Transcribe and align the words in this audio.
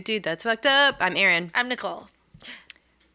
Dude 0.00 0.22
That's 0.22 0.44
Fucked 0.44 0.66
Up. 0.66 0.96
I'm 1.00 1.16
Erin. 1.16 1.50
I'm 1.54 1.68
Nicole. 1.68 2.08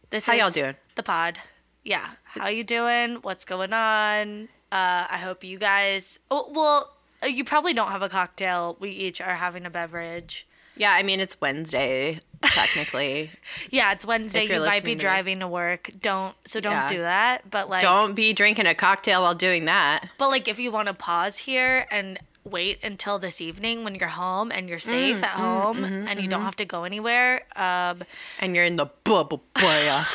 This 0.09 0.25
How 0.25 0.33
is 0.33 0.39
y'all 0.39 0.51
doing? 0.51 0.75
The 0.95 1.03
pod. 1.03 1.39
Yeah. 1.83 2.11
How 2.23 2.47
you 2.47 2.63
doing? 2.63 3.15
What's 3.21 3.45
going 3.45 3.73
on? 3.73 4.49
Uh, 4.71 5.07
I 5.09 5.17
hope 5.21 5.43
you 5.43 5.57
guys. 5.57 6.19
Oh, 6.29 6.51
well, 6.53 6.93
uh, 7.23 7.27
you 7.27 7.43
probably 7.43 7.73
don't 7.73 7.91
have 7.91 8.01
a 8.01 8.09
cocktail. 8.09 8.77
We 8.79 8.89
each 8.91 9.21
are 9.21 9.35
having 9.35 9.65
a 9.65 9.69
beverage. 9.69 10.47
Yeah, 10.75 10.91
I 10.93 11.01
mean 11.03 11.19
it's 11.19 11.41
Wednesday 11.41 12.19
technically. 12.43 13.31
Yeah, 13.71 13.91
it's 13.93 14.05
Wednesday. 14.05 14.43
If 14.43 14.49
you're 14.49 14.59
might 14.59 14.83
be 14.83 14.91
listening 14.91 14.97
to 14.97 14.97
this. 14.97 15.01
driving 15.03 15.39
to 15.39 15.47
work. 15.47 15.89
Don't 16.01 16.35
so 16.45 16.59
don't 16.59 16.71
Yeah. 16.73 16.87
do 16.89 16.97
that. 16.99 17.49
But 17.49 17.67
like, 17.69 17.81
Don't 17.81 18.13
be 18.13 18.31
drinking 18.33 18.67
a 18.67 18.75
cocktail 18.75 19.21
while 19.21 19.33
doing 19.33 19.65
that. 19.65 20.05
But 20.19 20.29
like, 20.29 20.47
if 20.47 20.59
you 20.59 20.69
want 20.71 20.87
to 20.87 20.93
pause 20.93 21.37
here 21.37 21.87
and 21.89 22.19
wait 22.47 22.83
until 22.83 23.19
this 23.19 23.41
evening 23.41 23.83
when 23.83 23.95
you're 23.95 24.09
home 24.09 24.51
and 24.51 24.69
you're 24.69 24.79
safe 24.79 25.17
Mm, 25.17 25.23
at 25.23 25.29
home 25.31 25.83
and 25.83 26.07
mm-hmm. 26.07 26.19
you 26.19 26.27
don't 26.27 26.41
have 26.41 26.55
to 26.57 26.65
go 26.65 26.83
anywhere, 26.83 27.43
um, 27.55 28.03
And 28.39 28.55
you're 28.55 28.65
in 28.65 28.75
the 28.75 28.87
bubble 29.03 29.43
bath. 29.53 30.13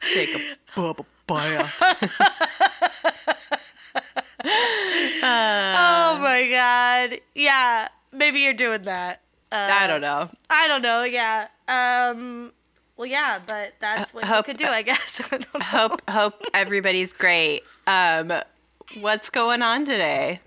Take 0.00 0.30
a 0.34 0.40
bubble 0.74 1.06
bath. 1.26 1.80
oh 4.44 6.18
my 6.20 6.48
god, 6.50 7.20
yeah, 7.34 7.88
maybe 8.12 8.40
you're 8.40 8.54
doing 8.54 8.82
that. 8.82 9.20
Uh, 9.50 9.68
I 9.70 9.86
don't 9.86 10.00
know. 10.00 10.28
I 10.50 10.68
don't 10.68 10.82
know. 10.82 11.04
Yeah. 11.04 11.48
Um. 11.68 12.52
Well, 12.98 13.06
yeah, 13.06 13.38
but 13.46 13.72
that's 13.80 14.12
what 14.12 14.24
hope- 14.24 14.46
you 14.48 14.54
could 14.54 14.58
do, 14.58 14.66
I 14.66 14.82
guess. 14.82 15.20
I. 15.32 15.62
Hope 15.62 16.02
hope 16.10 16.42
everybody's 16.52 17.12
great. 17.12 17.62
Um 17.86 18.32
what's 19.00 19.30
going 19.30 19.62
on 19.62 19.84
today? 19.86 20.40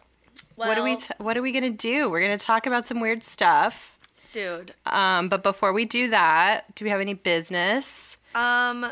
what 0.56 0.78
are 0.78 0.84
we 0.84 0.96
t- 0.98 1.14
what 1.18 1.36
are 1.38 1.42
we 1.42 1.52
going 1.52 1.64
to 1.64 1.76
do? 1.76 2.08
We're 2.10 2.20
going 2.20 2.38
to 2.38 2.46
talk 2.46 2.68
about 2.68 2.88
some 2.88 3.00
weird 3.00 3.24
stuff. 3.24 3.98
dude? 4.32 4.74
Um 4.86 5.28
but 5.30 5.42
before 5.44 5.74
we 5.74 5.86
do 5.86 6.10
that, 6.10 6.76
do 6.76 6.86
we 6.86 6.92
have 6.92 7.02
any 7.02 7.14
business? 7.16 8.18
Um, 8.36 8.92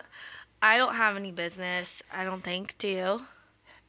I 0.62 0.78
don't 0.78 0.96
have 0.96 1.16
any 1.16 1.32
business. 1.32 2.02
I 2.14 2.24
don't 2.26 2.44
think. 2.44 2.76
Do 2.78 2.88
you? 2.88 3.22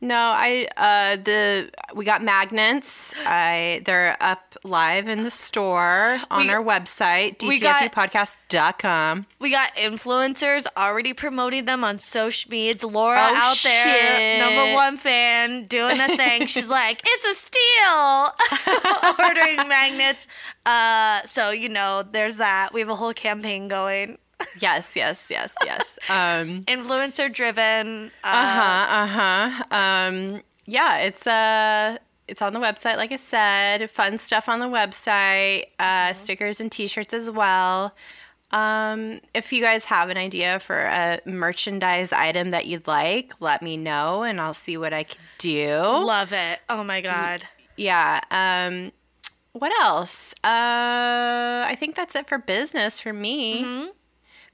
No, 0.03 0.17
I 0.17 0.67
uh 0.79 1.17
the 1.23 1.71
we 1.95 2.07
got 2.07 2.23
magnets. 2.23 3.13
I 3.27 3.83
they're 3.85 4.17
up 4.21 4.57
live 4.65 5.09
in 5.09 5.25
the 5.25 5.31
store 5.31 6.19
on 6.31 6.47
We- 6.47 6.51
our 6.51 6.63
website 6.63 7.43
we 7.47 7.59
got- 7.61 7.83
dtfupodcast.com. 7.93 9.27
We 9.39 9.51
got 9.51 9.75
influencers 9.77 10.67
already 10.77 11.13
promoting 11.13 11.67
them 11.67 11.85
on 11.85 11.99
social 11.99 12.51
media. 12.51 12.75
Laura 12.87 13.19
Oh, 13.21 13.35
out 13.35 13.59
there, 13.63 14.39
number 14.39 14.75
one 14.75 14.97
fan, 14.97 15.67
doing 15.67 16.01
a 16.01 16.17
thing. 16.17 16.47
She's 16.47 16.69
like, 16.81 17.03
it's 17.05 17.27
a 17.27 17.35
steal, 17.35 19.15
ordering 19.27 19.69
magnets. 19.69 20.27
Uh, 20.65 21.21
so 21.27 21.51
you 21.51 21.69
know, 21.69 22.03
there's 22.11 22.37
that. 22.37 22.73
We 22.73 22.81
have 22.81 22.89
a 22.89 22.97
whole 22.97 23.13
campaign 23.13 23.69
going, 23.69 24.19
Yes, 24.59 24.93
yes, 24.95 25.29
yes, 25.31 25.55
yes. 25.65 25.99
Um 26.09 26.65
influencer 26.65 27.33
driven. 27.33 28.11
Uh, 28.25 28.27
uh-huh, 28.27 29.03
uh-huh. 29.03 29.65
Um 29.71 30.43
yeah, 30.67 30.99
it's 30.99 31.27
uh 31.27 31.99
it's 32.29 32.43
on 32.43 32.53
the 32.53 32.61
website 32.61 32.97
like 32.97 33.13
I 33.13 33.17
said. 33.17 33.91
Fun 33.91 34.19
stuff 34.19 34.49
on 34.49 34.61
the 34.61 34.67
website. 34.67 35.65
Uh 35.79 36.13
stickers 36.13 36.61
and 36.61 36.71
t-shirts 36.71 37.15
as 37.15 37.31
well. 37.31 37.95
Um, 38.53 39.21
if 39.33 39.53
you 39.53 39.63
guys 39.63 39.85
have 39.87 40.09
an 40.09 40.17
idea 40.17 40.59
for 40.59 40.81
a 40.81 41.21
merchandise 41.25 42.13
item 42.13 42.51
that 42.51 42.67
you'd 42.67 42.87
like, 42.87 43.33
let 43.41 43.63
me 43.63 43.77
know 43.77 44.23
and 44.25 44.41
I'll 44.41 44.55
see 44.55 44.77
what 44.77 44.93
I 44.93 45.05
can 45.05 45.21
do. 45.39 45.77
Love 45.79 46.33
it. 46.33 46.59
Oh 46.69 46.83
my 46.83 47.01
god. 47.01 47.45
Yeah. 47.77 48.21
Um, 48.31 48.91
what 49.53 49.73
else? 49.81 50.33
Uh, 50.45 51.65
I 51.67 51.77
think 51.79 51.95
that's 51.95 52.15
it 52.15 52.29
for 52.29 52.39
business 52.39 52.99
for 53.01 53.13
me. 53.13 53.63
Mm-hmm. 53.63 53.89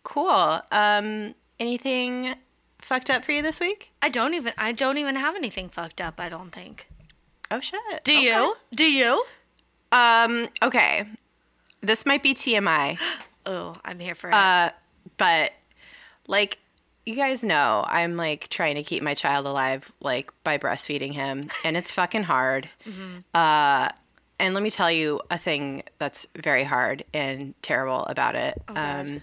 Cool. 0.09 0.61
Um, 0.71 1.35
anything 1.59 2.35
fucked 2.79 3.11
up 3.11 3.25
for 3.25 3.33
you 3.33 3.43
this 3.43 3.59
week? 3.59 3.91
I 4.01 4.09
don't 4.09 4.35
even. 4.35 4.53
I 4.57 4.71
don't 4.73 4.99
even 4.99 5.17
have 5.17 5.35
anything 5.35 5.69
fucked 5.69 6.01
up. 6.01 6.21
I 6.21 6.29
don't 6.29 6.51
think. 6.51 6.87
Oh 7.51 7.59
shit. 7.61 7.81
Do 8.05 8.13
Okay. 8.13 8.23
you? 8.23 8.57
Do 8.75 8.85
you? 8.91 9.25
Um. 9.91 10.49
Okay. 10.63 11.05
This 11.81 12.07
might 12.07 12.23
be 12.23 12.35
TMI, 12.35 12.99
Oh, 13.47 13.77
I'm 13.85 13.99
here 13.99 14.15
for 14.15 14.29
it. 14.31 14.35
uh, 14.35 14.71
but 15.19 15.53
like 16.29 16.59
you 17.05 17.15
guys 17.15 17.43
know, 17.43 17.85
I'm 17.87 18.17
like 18.17 18.49
trying 18.49 18.75
to 18.77 18.83
keep 18.83 19.03
my 19.03 19.15
child 19.15 19.47
alive, 19.47 19.93
like 20.01 20.33
by 20.45 20.57
breastfeeding 20.59 21.13
him, 21.15 21.51
and 21.65 21.77
it's 21.77 21.91
fucking 22.01 22.25
hard. 22.25 22.69
Uh, 23.35 23.89
and 24.39 24.55
let 24.55 24.63
me 24.63 24.71
tell 24.71 24.91
you 24.91 25.21
a 25.31 25.39
thing 25.39 25.83
that's 25.99 26.27
very 26.37 26.65
hard 26.65 27.05
and 27.15 27.55
terrible 27.63 28.05
about 28.07 28.35
it. 28.35 28.61
um, 28.69 29.23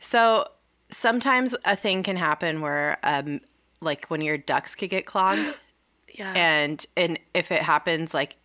so 0.00 0.48
sometimes 0.88 1.54
a 1.64 1.76
thing 1.76 2.02
can 2.02 2.16
happen 2.16 2.60
where, 2.60 2.98
um, 3.04 3.40
like 3.80 4.06
when 4.06 4.20
your 4.20 4.36
ducts 4.36 4.74
could 4.74 4.90
get 4.90 5.06
clogged, 5.06 5.56
yeah. 6.14 6.32
and 6.34 6.84
and 6.96 7.18
if 7.32 7.52
it 7.52 7.62
happens 7.62 8.12
like 8.12 8.36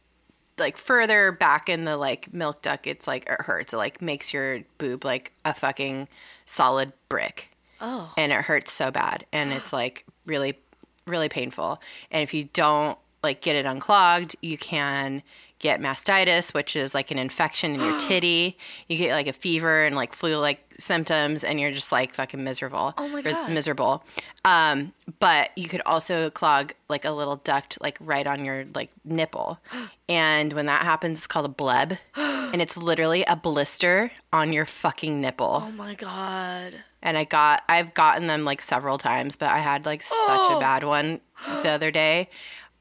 like 0.57 0.77
further 0.77 1.31
back 1.31 1.67
in 1.67 1.83
the 1.83 1.97
like 1.97 2.31
milk 2.31 2.61
duct, 2.61 2.85
it's 2.85 3.07
like 3.07 3.27
it 3.27 3.41
hurts. 3.41 3.73
It 3.73 3.77
like 3.77 4.01
makes 4.01 4.31
your 4.31 4.59
boob 4.77 5.03
like 5.03 5.33
a 5.43 5.53
fucking 5.53 6.07
solid 6.45 6.93
brick 7.09 7.49
oh. 7.81 8.13
and 8.17 8.31
it 8.31 8.41
hurts 8.41 8.71
so 8.71 8.91
bad 8.91 9.25
and 9.31 9.51
it's 9.51 9.73
like 9.73 10.05
really 10.25 10.57
really 11.05 11.29
painful 11.29 11.79
and 12.09 12.23
if 12.23 12.33
you 12.33 12.45
don't 12.45 12.97
like 13.23 13.41
get 13.41 13.55
it 13.55 13.65
unclogged 13.65 14.35
you 14.41 14.57
can 14.57 15.21
get 15.65 15.79
mastitis 15.81 16.53
which 16.53 16.75
is 16.75 16.93
like 16.93 17.09
an 17.11 17.19
infection 17.19 17.73
in 17.75 17.79
your 17.81 17.99
titty 18.07 18.57
you 18.87 18.97
get 18.97 19.11
like 19.19 19.27
a 19.27 19.33
fever 19.33 19.83
and 19.85 19.95
like 19.95 20.13
flu 20.13 20.37
like 20.37 20.59
symptoms 20.77 21.43
and 21.43 21.59
you're 21.59 21.71
just 21.71 21.91
like 21.91 22.13
fucking 22.13 22.43
miserable 22.43 22.93
Oh 22.97 23.07
my 23.07 23.21
God. 23.21 23.49
miserable 23.51 24.03
um 24.43 24.93
but 25.19 25.49
you 25.55 25.67
could 25.69 25.81
also 25.85 26.29
clog 26.29 26.73
like 26.89 27.05
a 27.05 27.11
little 27.11 27.37
duct 27.37 27.77
like 27.81 27.97
right 28.01 28.27
on 28.27 28.43
your 28.45 28.65
like 28.75 28.91
nipple 29.05 29.59
and 30.09 30.53
when 30.53 30.65
that 30.67 30.83
happens 30.83 31.19
it's 31.19 31.27
called 31.27 31.45
a 31.45 31.49
bleb 31.63 31.93
and 32.15 32.61
it's 32.61 32.77
literally 32.77 33.23
a 33.25 33.35
blister 33.35 34.11
on 34.33 34.53
your 34.53 34.65
fucking 34.65 35.19
nipple 35.21 35.63
Oh 35.65 35.71
my 35.71 35.95
god. 35.95 36.73
and 37.01 37.17
I 37.17 37.23
got 37.23 37.63
I've 37.69 37.93
gotten 37.93 38.27
them 38.27 38.43
like 38.45 38.61
several 38.61 38.97
times, 38.97 39.35
but 39.35 39.49
I 39.49 39.59
had 39.59 39.85
like 39.85 40.03
such 40.03 40.45
a 40.51 40.55
Oh. 40.55 40.59
bad 40.59 40.83
one 40.83 41.21
the 41.63 41.69
other 41.69 41.91
day. 41.91 42.29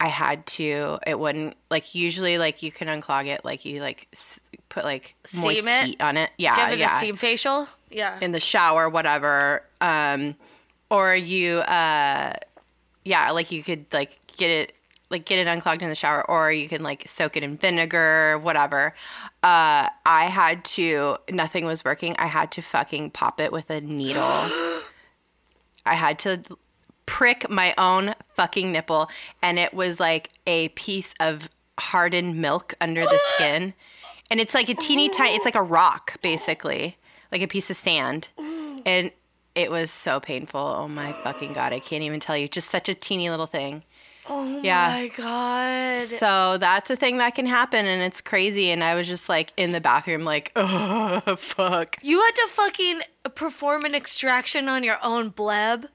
I 0.00 0.08
had 0.08 0.44
to. 0.46 0.98
It 1.06 1.18
wouldn't 1.18 1.56
like 1.70 1.94
usually 1.94 2.36
like 2.38 2.62
you 2.62 2.70
can 2.72 2.88
unclog 2.88 3.26
it 3.26 3.44
like 3.44 3.64
you 3.64 3.80
like 3.80 4.08
s- 4.12 4.40
put 4.68 4.84
like 4.84 5.14
moist 5.34 5.58
Steam 5.60 5.68
it? 5.68 5.86
heat 5.86 6.00
on 6.00 6.16
it. 6.16 6.30
Yeah, 6.36 6.56
Give 6.70 6.74
it 6.74 6.78
yeah. 6.80 6.96
a 6.96 6.98
steam 6.98 7.16
facial. 7.16 7.68
Yeah. 7.90 8.18
in 8.20 8.32
the 8.32 8.40
shower, 8.40 8.88
whatever. 8.88 9.64
Um, 9.80 10.34
or 10.90 11.14
you 11.14 11.58
uh, 11.58 12.32
yeah, 13.04 13.30
like 13.30 13.50
you 13.52 13.62
could 13.62 13.86
like 13.92 14.18
get 14.36 14.50
it 14.50 14.74
like 15.10 15.24
get 15.26 15.38
it 15.38 15.46
unclogged 15.46 15.80
in 15.82 15.88
the 15.88 15.94
shower, 15.94 16.28
or 16.28 16.50
you 16.50 16.68
can 16.68 16.82
like 16.82 17.06
soak 17.06 17.36
it 17.36 17.42
in 17.44 17.56
vinegar, 17.56 18.38
whatever. 18.42 18.94
Uh, 19.42 19.88
I 20.04 20.24
had 20.24 20.64
to. 20.64 21.18
Nothing 21.30 21.66
was 21.66 21.84
working. 21.84 22.16
I 22.18 22.26
had 22.26 22.50
to 22.52 22.62
fucking 22.62 23.10
pop 23.10 23.40
it 23.40 23.52
with 23.52 23.70
a 23.70 23.80
needle. 23.80 24.22
I 25.86 25.94
had 25.94 26.18
to 26.20 26.42
prick 27.06 27.48
my 27.50 27.74
own 27.78 28.14
fucking 28.34 28.72
nipple, 28.72 29.08
and 29.42 29.58
it 29.58 29.74
was 29.74 30.00
like 30.00 30.30
a 30.46 30.68
piece 30.70 31.14
of 31.20 31.48
hardened 31.78 32.36
milk 32.36 32.74
under 32.80 33.02
the 33.02 33.20
skin. 33.34 33.74
And 34.30 34.40
it's 34.40 34.54
like 34.54 34.68
a 34.68 34.74
teeny 34.74 35.08
tiny, 35.08 35.36
it's 35.36 35.44
like 35.44 35.54
a 35.54 35.62
rock, 35.62 36.20
basically, 36.22 36.96
like 37.30 37.42
a 37.42 37.46
piece 37.46 37.70
of 37.70 37.76
sand. 37.76 38.28
And 38.86 39.10
it 39.54 39.70
was 39.70 39.90
so 39.90 40.20
painful. 40.20 40.60
Oh 40.60 40.88
my 40.88 41.12
fucking 41.12 41.52
God. 41.52 41.72
I 41.72 41.78
can't 41.78 42.02
even 42.02 42.20
tell 42.20 42.36
you. 42.36 42.48
Just 42.48 42.70
such 42.70 42.88
a 42.88 42.94
teeny 42.94 43.30
little 43.30 43.46
thing. 43.46 43.84
oh 44.28 44.60
yeah. 44.62 44.88
my 44.88 45.08
god. 45.08 46.02
So 46.02 46.58
that's 46.58 46.90
a 46.90 46.96
thing 46.96 47.18
that 47.18 47.34
can 47.34 47.46
happen, 47.46 47.86
and 47.86 48.02
it's 48.02 48.20
crazy. 48.20 48.70
And 48.70 48.82
I 48.82 48.94
was 48.94 49.06
just 49.06 49.28
like 49.28 49.52
in 49.56 49.72
the 49.72 49.80
bathroom, 49.80 50.24
like, 50.24 50.52
oh, 50.56 51.20
fuck. 51.36 51.98
You 52.02 52.20
had 52.20 52.32
to 52.32 52.48
fucking 52.50 53.00
perform 53.34 53.84
an 53.84 53.94
extraction 53.94 54.68
on 54.68 54.82
your 54.82 54.98
own 55.02 55.28
bleb. 55.28 55.86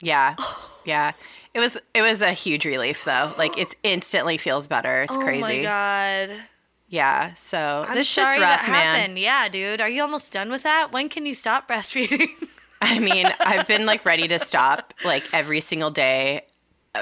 Yeah. 0.00 0.36
Yeah. 0.86 1.12
It 1.52 1.60
was 1.60 1.76
it 1.92 2.00
was 2.00 2.22
a 2.22 2.32
huge 2.32 2.64
relief 2.64 3.04
though. 3.04 3.30
Like 3.36 3.58
it 3.58 3.76
instantly 3.82 4.38
feels 4.38 4.66
better. 4.66 5.02
It's 5.02 5.14
Oh 5.14 5.20
crazy. 5.20 5.42
Oh 5.42 5.46
my 5.46 5.62
god. 5.62 6.30
Yeah. 6.88 7.34
So 7.34 7.84
I'm 7.86 7.94
this 7.94 8.06
shit's 8.06 8.28
rough, 8.28 8.38
that 8.38 8.62
man. 8.66 8.96
happened. 8.96 9.18
Yeah, 9.18 9.48
dude. 9.50 9.82
Are 9.82 9.88
you 9.90 10.00
almost 10.00 10.32
done 10.32 10.50
with 10.50 10.62
that? 10.62 10.90
When 10.90 11.10
can 11.10 11.26
you 11.26 11.34
stop 11.34 11.68
breastfeeding? 11.68 12.30
I 12.80 12.98
mean, 12.98 13.26
I've 13.40 13.66
been 13.66 13.84
like 13.84 14.06
ready 14.06 14.26
to 14.28 14.38
stop 14.38 14.94
like 15.04 15.24
every 15.34 15.60
single 15.60 15.90
day 15.90 16.46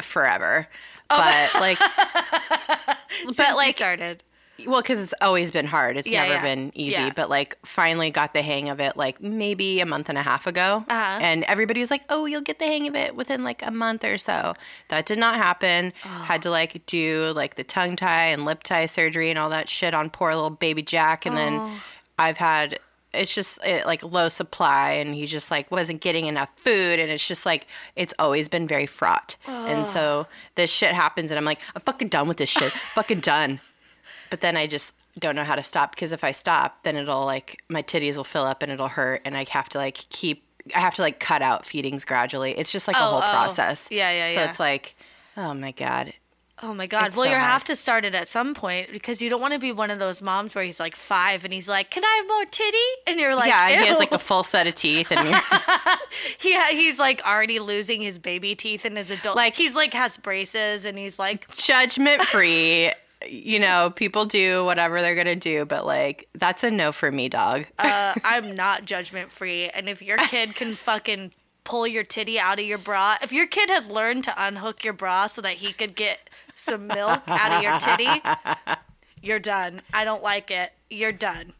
forever. 0.02 0.66
Oh. 1.08 1.16
But 1.52 1.60
like 1.60 1.78
but 3.36 3.54
like 3.56 3.76
started. 3.76 4.24
Well, 4.66 4.80
because 4.82 5.00
it's 5.00 5.14
always 5.20 5.50
been 5.50 5.66
hard. 5.66 5.96
It's 5.96 6.08
Yeah, 6.08 6.22
never 6.22 6.34
yeah. 6.34 6.42
been 6.54 6.72
easy. 6.74 6.92
Yeah. 6.96 7.12
But 7.14 7.30
like, 7.30 7.56
finally 7.64 8.10
got 8.10 8.34
the 8.34 8.42
hang 8.42 8.68
of 8.68 8.80
it 8.80 8.96
like 8.96 9.20
maybe 9.22 9.80
a 9.80 9.86
month 9.86 10.08
and 10.08 10.18
a 10.18 10.22
half 10.22 10.46
ago. 10.46 10.84
Uh-huh. 10.88 11.18
And 11.22 11.44
everybody 11.44 11.80
was 11.80 11.90
like, 11.90 12.02
"Oh, 12.08 12.26
you'll 12.26 12.40
get 12.40 12.58
the 12.58 12.66
hang 12.66 12.88
of 12.88 12.94
it 12.96 13.14
within 13.14 13.44
like 13.44 13.62
a 13.64 13.70
month 13.70 14.04
or 14.04 14.18
so." 14.18 14.54
That 14.88 15.06
did 15.06 15.18
not 15.18 15.36
happen. 15.36 15.92
Oh. 16.04 16.08
Had 16.08 16.42
to 16.42 16.50
like 16.50 16.84
do 16.86 17.32
like 17.34 17.54
the 17.56 17.64
tongue 17.64 17.96
tie 17.96 18.26
and 18.26 18.44
lip 18.44 18.62
tie 18.62 18.86
surgery 18.86 19.30
and 19.30 19.38
all 19.38 19.50
that 19.50 19.68
shit 19.68 19.94
on 19.94 20.10
poor 20.10 20.34
little 20.34 20.50
baby 20.50 20.82
Jack. 20.82 21.26
And 21.26 21.34
Oh. 21.34 21.38
then 21.38 21.80
I've 22.18 22.38
had 22.38 22.78
it's 23.14 23.34
just 23.34 23.58
it, 23.64 23.86
like 23.86 24.02
low 24.02 24.28
supply 24.28 24.90
and 24.92 25.14
he 25.14 25.24
just 25.24 25.50
like 25.50 25.70
wasn't 25.70 25.98
getting 26.02 26.26
enough 26.26 26.50
food 26.56 26.98
and 26.98 27.10
it's 27.10 27.26
just 27.26 27.46
like 27.46 27.66
it's 27.96 28.12
always 28.18 28.48
been 28.48 28.68
very 28.68 28.84
fraught 28.84 29.38
and 29.46 29.88
so 29.88 30.26
this 30.56 30.70
shit 30.70 30.92
happens 30.92 31.30
and 31.30 31.38
i'm 31.38 31.44
like 31.46 31.58
i'm 31.74 31.80
fucking 31.80 32.08
done 32.08 32.28
with 32.28 32.36
this 32.36 32.50
shit 32.50 32.70
fucking 32.70 33.20
done 33.20 33.60
but 34.30 34.40
then 34.40 34.56
i 34.56 34.66
just 34.66 34.92
don't 35.18 35.34
know 35.34 35.44
how 35.44 35.54
to 35.56 35.62
stop 35.62 35.90
because 35.94 36.12
if 36.12 36.22
i 36.22 36.30
stop 36.30 36.82
then 36.84 36.94
it'll 36.96 37.24
like 37.24 37.62
my 37.68 37.82
titties 37.82 38.16
will 38.16 38.24
fill 38.24 38.44
up 38.44 38.62
and 38.62 38.70
it'll 38.70 38.88
hurt 38.88 39.20
and 39.24 39.36
i 39.36 39.44
have 39.50 39.68
to 39.68 39.78
like 39.78 39.94
keep 40.10 40.44
i 40.74 40.78
have 40.78 40.94
to 40.94 41.02
like 41.02 41.18
cut 41.18 41.42
out 41.42 41.66
feedings 41.66 42.04
gradually 42.04 42.52
it's 42.58 42.70
just 42.70 42.86
like 42.86 42.96
a 42.96 43.00
Oh, 43.00 43.10
whole 43.10 43.18
oh. 43.18 43.30
process 43.32 43.88
Yeah, 43.90 44.10
yeah, 44.12 44.34
so 44.34 44.40
yeah. 44.40 44.48
it's 44.48 44.60
like 44.60 44.94
oh 45.36 45.54
my 45.54 45.72
god 45.72 46.12
Oh 46.60 46.74
my 46.74 46.88
god. 46.88 47.06
It's 47.06 47.16
well, 47.16 47.26
so 47.26 47.30
you 47.30 47.36
have 47.36 47.62
to 47.66 47.76
start 47.76 48.04
it 48.04 48.16
at 48.16 48.26
some 48.26 48.52
point 48.52 48.90
because 48.90 49.22
you 49.22 49.30
don't 49.30 49.40
want 49.40 49.52
to 49.54 49.60
be 49.60 49.70
one 49.70 49.92
of 49.92 50.00
those 50.00 50.20
moms 50.20 50.56
where 50.56 50.64
he's 50.64 50.80
like 50.80 50.96
five 50.96 51.44
and 51.44 51.52
he's 51.52 51.68
like, 51.68 51.88
"Can 51.92 52.04
I 52.04 52.16
have 52.16 52.26
more 52.26 52.44
titty?" 52.46 52.76
And 53.06 53.20
you're 53.20 53.36
like, 53.36 53.46
yeah 53.46 53.68
and 53.68 53.80
he 53.80 53.86
has 53.86 53.98
like 53.98 54.10
a 54.10 54.18
full 54.18 54.42
set 54.42 54.66
of 54.66 54.74
teeth 54.74 55.12
and 55.12 55.20
he 56.40 56.60
he's 56.72 56.98
like 56.98 57.24
already 57.24 57.60
losing 57.60 58.02
his 58.02 58.18
baby 58.18 58.56
teeth 58.56 58.84
in 58.84 58.96
his 58.96 59.12
adult. 59.12 59.36
Like 59.36 59.54
he's 59.54 59.76
like 59.76 59.94
has 59.94 60.16
braces 60.16 60.84
and 60.84 60.98
he's 60.98 61.16
like, 61.16 61.48
judgment 61.54 62.22
free. 62.22 62.90
You 63.26 63.58
know, 63.58 63.90
people 63.94 64.24
do 64.24 64.64
whatever 64.64 65.00
they're 65.00 65.14
gonna 65.16 65.34
do, 65.36 65.64
but 65.64 65.86
like 65.86 66.28
that's 66.34 66.62
a 66.62 66.70
no 66.70 66.92
for 66.92 67.10
me, 67.10 67.28
dog. 67.28 67.66
uh, 67.78 68.14
"I'm 68.24 68.54
not 68.54 68.84
judgment 68.84 69.30
free." 69.32 69.68
And 69.68 69.88
if 69.88 70.00
your 70.02 70.18
kid 70.18 70.54
can 70.54 70.74
fucking 70.86 71.32
pull 71.64 71.86
your 71.86 72.04
titty 72.04 72.38
out 72.38 72.58
of 72.58 72.64
your 72.64 72.78
bra, 72.78 73.16
if 73.22 73.32
your 73.32 73.46
kid 73.46 73.70
has 73.70 73.90
learned 73.90 74.24
to 74.24 74.34
unhook 74.36 74.84
your 74.84 74.92
bra 74.94 75.26
so 75.26 75.42
that 75.42 75.54
he 75.54 75.72
could 75.72 75.94
get 75.96 76.30
some 76.54 76.86
milk 76.86 77.22
out 77.26 77.52
of 77.52 77.62
your 77.62 77.78
titty, 77.80 78.22
you're 79.22 79.38
done. 79.40 79.82
I 79.92 80.04
don't 80.04 80.22
like 80.22 80.50
it. 80.50 80.72
You're 80.88 81.12
done. 81.12 81.52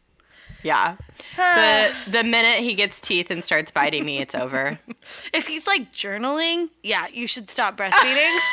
yeah. 0.63 0.95
the 1.35 1.93
the 2.09 2.23
minute 2.23 2.63
he 2.63 2.73
gets 2.73 2.99
teeth 3.01 3.29
and 3.29 3.43
starts 3.43 3.69
biting 3.71 4.05
me, 4.05 4.19
it's 4.19 4.33
over. 4.35 4.79
If 5.33 5.47
he's 5.47 5.65
like 5.67 5.93
journaling, 5.93 6.69
yeah, 6.83 7.07
you 7.11 7.27
should 7.27 7.49
stop 7.49 7.77
breastfeeding. 7.77 8.37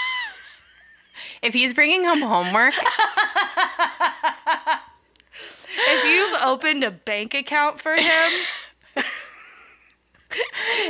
if 1.47 1.55
he's 1.55 1.73
bringing 1.73 2.05
home 2.05 2.21
homework, 2.21 2.75
if 5.79 6.05
you've 6.05 6.43
opened 6.43 6.85
a 6.85 6.91
bank 6.91 7.33
account 7.35 7.81
for 7.81 7.95
him, 7.95 8.31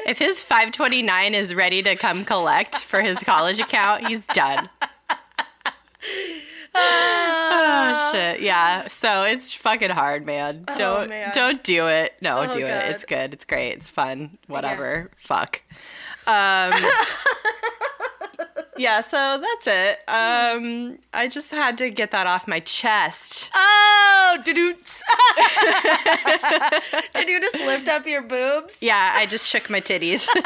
if 0.06 0.18
his 0.18 0.42
529 0.42 1.34
is 1.34 1.54
ready 1.54 1.82
to 1.82 1.94
come 1.96 2.24
collect 2.24 2.76
for 2.76 3.02
his 3.02 3.18
college 3.20 3.60
account, 3.60 4.06
he's 4.08 4.24
done. 4.28 4.68
oh 6.74 8.10
shit. 8.12 8.40
Yeah. 8.40 8.88
So 8.88 9.24
it's 9.24 9.52
fucking 9.52 9.90
hard, 9.90 10.24
man. 10.26 10.64
Don't 10.76 11.06
Oh, 11.06 11.08
man. 11.08 11.30
don't 11.34 11.62
do 11.62 11.88
it. 11.88 12.14
No, 12.20 12.38
Oh, 12.40 12.52
do 12.52 12.60
God. 12.60 12.68
it. 12.68 12.90
It's 12.92 13.04
good. 13.04 13.32
It's 13.34 13.44
great. 13.44 13.72
It's 13.72 13.90
fun. 13.90 14.38
Whatever. 14.46 15.10
Fuck. 15.16 15.62
Um 16.26 16.72
Yeah, 18.78 19.00
so 19.00 19.40
that's 19.40 19.66
it. 19.66 19.98
Um 20.08 20.98
I 21.12 21.28
just 21.28 21.50
had 21.50 21.78
to 21.78 21.90
get 21.90 22.10
that 22.10 22.26
off 22.26 22.46
my 22.46 22.60
chest. 22.60 23.50
oh, 23.54 24.38
doo-doots. 24.44 25.02
Did 27.14 27.28
you 27.28 27.40
just 27.40 27.54
lift 27.56 27.88
up 27.88 28.06
your 28.06 28.22
boobs? 28.22 28.78
Yeah, 28.82 29.12
I 29.14 29.26
just 29.26 29.48
shook 29.48 29.70
my 29.70 29.80
titties. 29.80 30.26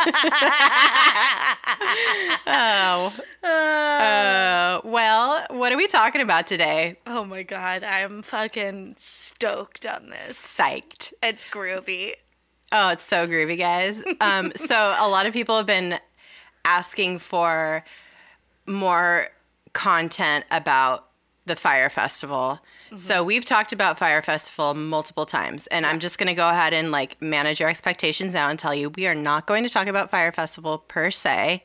oh. 2.47 3.15
Uh, 3.43 4.81
well, 4.85 5.47
what 5.51 5.73
are 5.73 5.77
we 5.77 5.87
talking 5.87 6.21
about 6.21 6.47
today? 6.47 6.99
Oh 7.07 7.25
my 7.25 7.43
god, 7.43 7.85
I'm 7.85 8.23
fucking 8.23 8.97
stoked 8.99 9.87
on 9.87 10.11
this. 10.11 10.33
Psyched. 10.33 11.13
It's 11.23 11.47
groovy. 11.47 12.13
Oh, 12.73 12.91
it's 12.91 13.05
so 13.05 13.27
groovy, 13.27 13.59
guys. 13.59 14.03
Um, 14.21 14.53
so 14.55 14.95
a 14.99 15.09
lot 15.09 15.27
of 15.27 15.33
people 15.33 15.57
have 15.57 15.67
been 15.67 15.99
asking 16.65 17.19
for 17.19 17.85
more 18.67 19.29
content 19.73 20.45
about 20.51 21.07
the 21.47 21.57
Fyre 21.57 21.91
Festival. 21.91 22.61
So 22.97 23.23
we've 23.23 23.45
talked 23.45 23.73
about 23.73 23.99
Fyre 23.99 24.21
Festival 24.21 24.75
multiple 24.75 25.25
times, 25.25 25.67
and 25.69 25.87
I'm 25.87 26.01
just 26.01 26.19
going 26.19 26.27
to 26.27 26.35
go 26.35 26.49
ahead 26.49 26.75
and 26.75 26.91
like 26.91 27.21
manage 27.23 27.61
your 27.61 27.69
expectations 27.69 28.35
now 28.35 28.49
and 28.51 28.59
tell 28.59 28.75
you 28.75 28.91
we 28.91 29.07
are 29.07 29.15
not 29.15 29.47
going 29.47 29.63
to 29.63 29.71
talk 29.71 29.87
about 29.87 30.11
Fyre 30.11 30.33
Festival 30.33 30.79
per 30.79 31.11
se. 31.13 31.63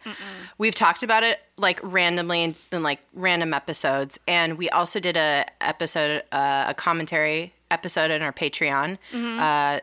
We've 0.60 0.76
talked 0.76 1.02
about 1.02 1.24
it 1.24 1.40
like 1.58 1.80
randomly 1.82 2.44
in, 2.44 2.56
in 2.72 2.84
like 2.84 3.00
random 3.14 3.54
episodes, 3.56 4.20
and 4.28 4.58
we 4.58 4.70
also 4.70 5.00
did 5.00 5.18
a 5.18 5.46
episode, 5.62 6.22
uh, 6.32 6.66
a 6.68 6.74
commentary 6.76 7.54
episode 7.72 8.12
in 8.12 8.22
our 8.22 8.32
Patreon. 8.32 8.98
Uh, 9.40 9.80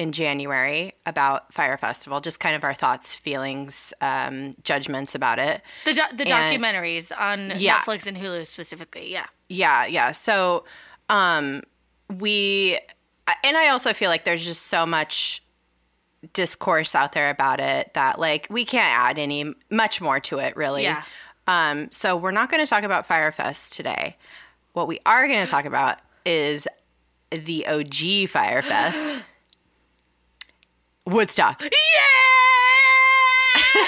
in 0.00 0.12
January 0.12 0.92
about 1.04 1.52
Fyre 1.52 1.76
Festival, 1.76 2.22
just 2.22 2.40
kind 2.40 2.56
of 2.56 2.64
our 2.64 2.72
thoughts, 2.72 3.14
feelings, 3.14 3.92
um, 4.00 4.54
judgments 4.64 5.14
about 5.14 5.38
it. 5.38 5.60
The 5.84 5.92
do- 5.92 6.16
the 6.16 6.26
And- 6.32 6.62
documentaries 6.64 7.12
on 7.16 7.52
Yeah. 7.56 7.80
Netflix 7.80 8.06
and 8.06 8.16
Hulu 8.16 8.46
specifically. 8.46 9.12
Yeah. 9.12 9.26
Yeah, 9.50 9.84
yeah. 9.84 10.12
So 10.12 10.64
um, 11.10 11.62
we, 12.08 12.78
and 13.44 13.56
I 13.58 13.68
also 13.68 13.92
feel 13.92 14.08
like 14.08 14.24
there's 14.24 14.42
just 14.44 14.68
so 14.68 14.86
much 14.86 15.42
discourse 16.32 16.94
out 16.94 17.12
there 17.12 17.28
about 17.28 17.60
it 17.60 17.92
that 17.94 18.18
like 18.18 18.46
we 18.48 18.64
can't 18.64 18.84
add 18.90 19.18
any 19.18 19.52
much 19.70 20.00
more 20.00 20.18
to 20.20 20.38
it 20.38 20.56
really. 20.56 20.84
Yeah. 20.84 21.02
Um, 21.46 21.90
so 21.92 22.16
we're 22.16 22.30
not 22.30 22.50
going 22.50 22.64
to 22.64 22.68
talk 22.70 22.84
about 22.84 23.06
Fyrefest 23.06 23.74
today. 23.74 24.16
What 24.72 24.86
we 24.88 24.98
are 25.04 25.26
going 25.26 25.44
to 25.44 25.50
talk 25.50 25.66
about 25.66 25.98
is 26.24 26.66
the 27.30 27.66
OG 27.66 28.28
Fyrefest, 28.30 29.24
Woodstock. 31.10 31.62
Yeah! 31.62 31.70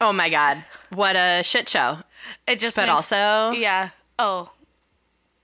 oh 0.00 0.12
my 0.12 0.28
God. 0.28 0.64
What 0.92 1.16
a 1.16 1.42
shit 1.42 1.68
show. 1.68 1.98
It 2.46 2.58
just 2.58 2.76
But 2.76 2.82
makes- 2.86 3.12
also, 3.12 3.52
Yeah. 3.52 3.90
Oh. 4.18 4.50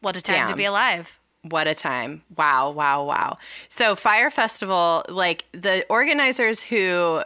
What 0.00 0.16
a 0.16 0.22
time 0.22 0.50
to 0.50 0.56
be 0.56 0.64
alive. 0.66 1.18
what 1.42 1.66
a 1.66 1.74
time. 1.74 2.22
Wow, 2.36 2.70
wow, 2.70 3.04
wow. 3.04 3.38
So, 3.70 3.96
Fyre 3.96 4.30
Festival, 4.30 5.02
like 5.08 5.46
the 5.52 5.86
organizers 5.88 6.62
who 6.62 7.22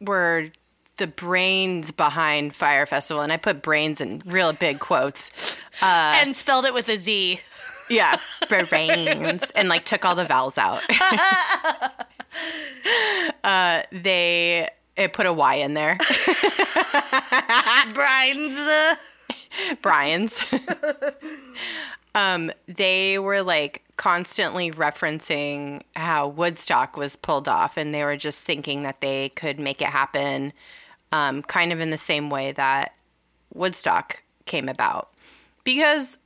were 0.00 0.48
the 0.98 1.06
brains 1.06 1.90
behind 1.90 2.54
Fyre 2.54 2.84
Festival, 2.84 3.22
and 3.22 3.32
I 3.32 3.38
put 3.38 3.62
brains 3.62 4.02
in 4.02 4.20
real 4.26 4.52
big 4.52 4.78
quotes. 4.78 5.30
Uh, 5.80 6.18
and 6.20 6.36
spelled 6.36 6.66
it 6.66 6.74
with 6.74 6.86
a 6.90 6.98
Z. 6.98 7.40
Yeah, 7.92 8.18
brains, 8.48 9.42
and 9.54 9.68
like 9.68 9.84
took 9.84 10.04
all 10.04 10.14
the 10.14 10.24
vowels 10.24 10.58
out. 10.58 10.82
uh, 13.44 13.82
they 13.92 14.68
it 14.96 15.12
put 15.12 15.26
a 15.26 15.32
Y 15.32 15.54
in 15.56 15.74
there. 15.74 15.98
Brian's. 17.94 18.98
Brian's. 19.80 20.44
um, 22.14 22.50
they 22.66 23.18
were 23.18 23.42
like 23.42 23.82
constantly 23.96 24.70
referencing 24.70 25.82
how 25.96 26.28
Woodstock 26.28 26.96
was 26.96 27.16
pulled 27.16 27.48
off, 27.48 27.76
and 27.76 27.94
they 27.94 28.04
were 28.04 28.16
just 28.16 28.44
thinking 28.44 28.82
that 28.82 29.00
they 29.00 29.30
could 29.30 29.58
make 29.58 29.80
it 29.80 29.88
happen, 29.88 30.52
um, 31.10 31.42
kind 31.42 31.72
of 31.72 31.80
in 31.80 31.90
the 31.90 31.98
same 31.98 32.30
way 32.30 32.52
that 32.52 32.94
Woodstock 33.54 34.22
came 34.46 34.68
about. 34.68 35.10
Because 35.64 36.18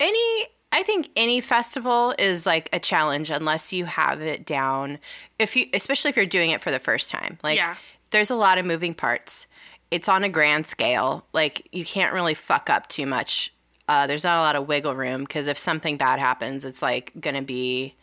any, 0.00 0.46
I 0.74 0.82
think 0.82 1.08
any 1.16 1.40
festival 1.40 2.14
is 2.18 2.44
like 2.44 2.68
a 2.72 2.80
challenge 2.80 3.30
unless 3.30 3.72
you 3.72 3.84
have 3.84 4.20
it 4.20 4.44
down. 4.44 4.98
If 5.38 5.54
you, 5.54 5.66
especially 5.72 6.08
if 6.10 6.16
you're 6.16 6.26
doing 6.26 6.50
it 6.50 6.60
for 6.60 6.70
the 6.72 6.80
first 6.80 7.10
time, 7.10 7.38
like 7.44 7.56
Yeah. 7.56 7.76
there's 8.10 8.30
a 8.30 8.34
lot 8.34 8.58
of 8.58 8.66
moving 8.66 8.92
parts. 8.92 9.46
It's 9.92 10.08
on 10.08 10.24
a 10.24 10.28
grand 10.28 10.66
scale. 10.66 11.24
Like 11.32 11.68
you 11.70 11.84
can't 11.84 12.12
really 12.12 12.34
fuck 12.34 12.68
up 12.68 12.88
too 12.88 13.06
much. 13.06 13.52
Uh, 13.88 14.06
there's 14.08 14.24
not 14.24 14.36
a 14.38 14.40
lot 14.40 14.56
of 14.56 14.66
wiggle 14.66 14.96
room 14.96 15.22
because 15.22 15.46
if 15.46 15.58
something 15.58 15.96
bad 15.96 16.18
happens, 16.18 16.64
it's 16.64 16.82
like 16.82 17.12
gonna 17.20 17.42
be, 17.42 17.94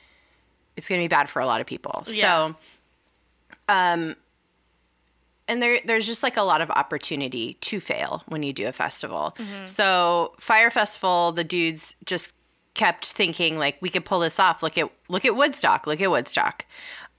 it's 0.78 0.88
gonna 0.88 1.02
be 1.02 1.08
bad 1.10 1.28
for 1.28 1.42
a 1.42 1.46
lot 1.46 1.60
of 1.60 1.68
people. 1.68 2.04
Yeah. 2.08 2.48
So, 2.48 2.56
um, 3.68 4.16
and 5.48 5.62
there 5.62 5.80
there's 5.86 6.06
just 6.06 6.24
like 6.24 6.38
a 6.38 6.44
lot 6.44 6.62
of 6.62 6.72
opportunity 6.72 7.56
to 7.56 7.82
fail 7.82 8.24
when 8.28 8.44
you 8.44 8.54
do 8.54 8.68
a 8.68 8.72
festival. 8.72 9.36
So 9.66 10.34
Fyre 10.40 10.72
Festival, 10.72 11.34
the 11.34 11.44
dudes 11.44 11.96
just 12.06 12.32
kept 12.74 13.06
thinking 13.12 13.58
like 13.58 13.78
we 13.82 13.90
could 13.90 14.06
pull 14.06 14.20
this 14.20 14.40
off. 14.40 14.64
Look 14.64 14.78
at 14.78 14.90
look 15.10 15.26
at 15.26 15.36
Woodstock. 15.36 15.86
Look 15.88 16.02
at 16.02 16.12
Woodstock. 16.12 16.66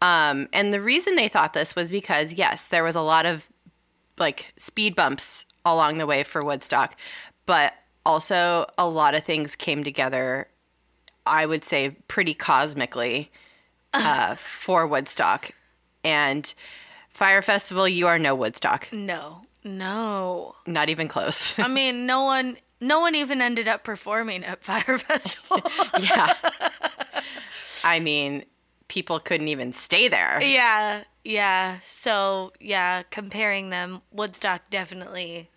Um, 0.00 0.49
and 0.52 0.73
the 0.75 0.80
reason 0.80 1.14
they 1.14 1.28
thought 1.28 1.52
this 1.52 1.76
was 1.76 1.90
because 1.90 2.32
yes, 2.35 2.68
there 2.68 2.82
was 2.85 2.97
a 2.97 3.00
lot 3.02 3.26
of 3.26 3.47
like 4.18 4.52
speed 4.56 4.94
bumps 4.94 5.44
along 5.64 5.99
the 5.99 6.06
way 6.06 6.23
for 6.23 6.44
Woodstock, 6.44 6.97
but 7.47 7.75
also 8.04 8.66
a 8.76 8.88
lot 8.88 9.14
of 9.14 9.23
things 9.25 9.54
came 9.54 9.85
together. 9.85 10.49
I 11.25 11.47
would 11.47 11.64
say 11.64 11.90
pretty 12.09 12.35
cosmically 12.35 13.30
uh, 13.94 14.35
for 14.35 14.87
Woodstock, 14.87 15.50
and 16.02 16.52
Fyre 17.11 17.42
Festival. 17.42 17.87
You 17.87 18.09
are 18.09 18.18
no 18.18 18.35
Woodstock, 18.35 18.92
No, 18.92 19.42
no. 19.62 20.56
not 20.66 20.88
even 20.88 21.06
close. 21.06 21.56
I 21.59 21.68
mean, 21.68 22.06
no 22.06 22.25
one, 22.25 22.56
no 22.83 23.01
one 23.01 23.15
even 23.15 23.41
ended 23.41 23.69
up 23.69 23.85
performing 23.85 24.45
at 24.45 24.62
Fyre 24.65 24.99
Festival. 24.99 25.61
yeah, 26.01 26.35
I 27.85 28.01
mean, 28.01 28.45
people 28.89 29.19
couldn't 29.21 29.49
even 29.49 29.73
stay 29.73 30.09
there. 30.09 30.41
yeah, 30.43 31.05
yeah. 31.25 31.79
So 31.87 32.53
yeah, 32.61 33.03
comparing 33.11 33.71
them, 33.71 34.03
Woodstock 34.11 34.69
definitely 34.71 35.49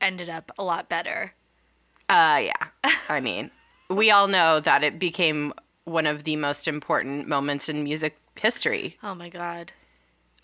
ended 0.00 0.28
up 0.28 0.50
a 0.58 0.64
lot 0.64 0.88
better. 0.88 1.34
Uh, 2.08 2.40
yeah. 2.42 2.92
I 3.08 3.20
mean, 3.20 3.50
we 3.88 4.10
all 4.10 4.26
know 4.28 4.60
that 4.60 4.82
it 4.84 4.98
became 4.98 5.52
one 5.84 6.06
of 6.06 6.24
the 6.24 6.36
most 6.36 6.66
important 6.68 7.28
moments 7.28 7.68
in 7.68 7.82
music 7.84 8.18
history. 8.36 8.98
Oh 9.02 9.14
my 9.14 9.28
god. 9.28 9.72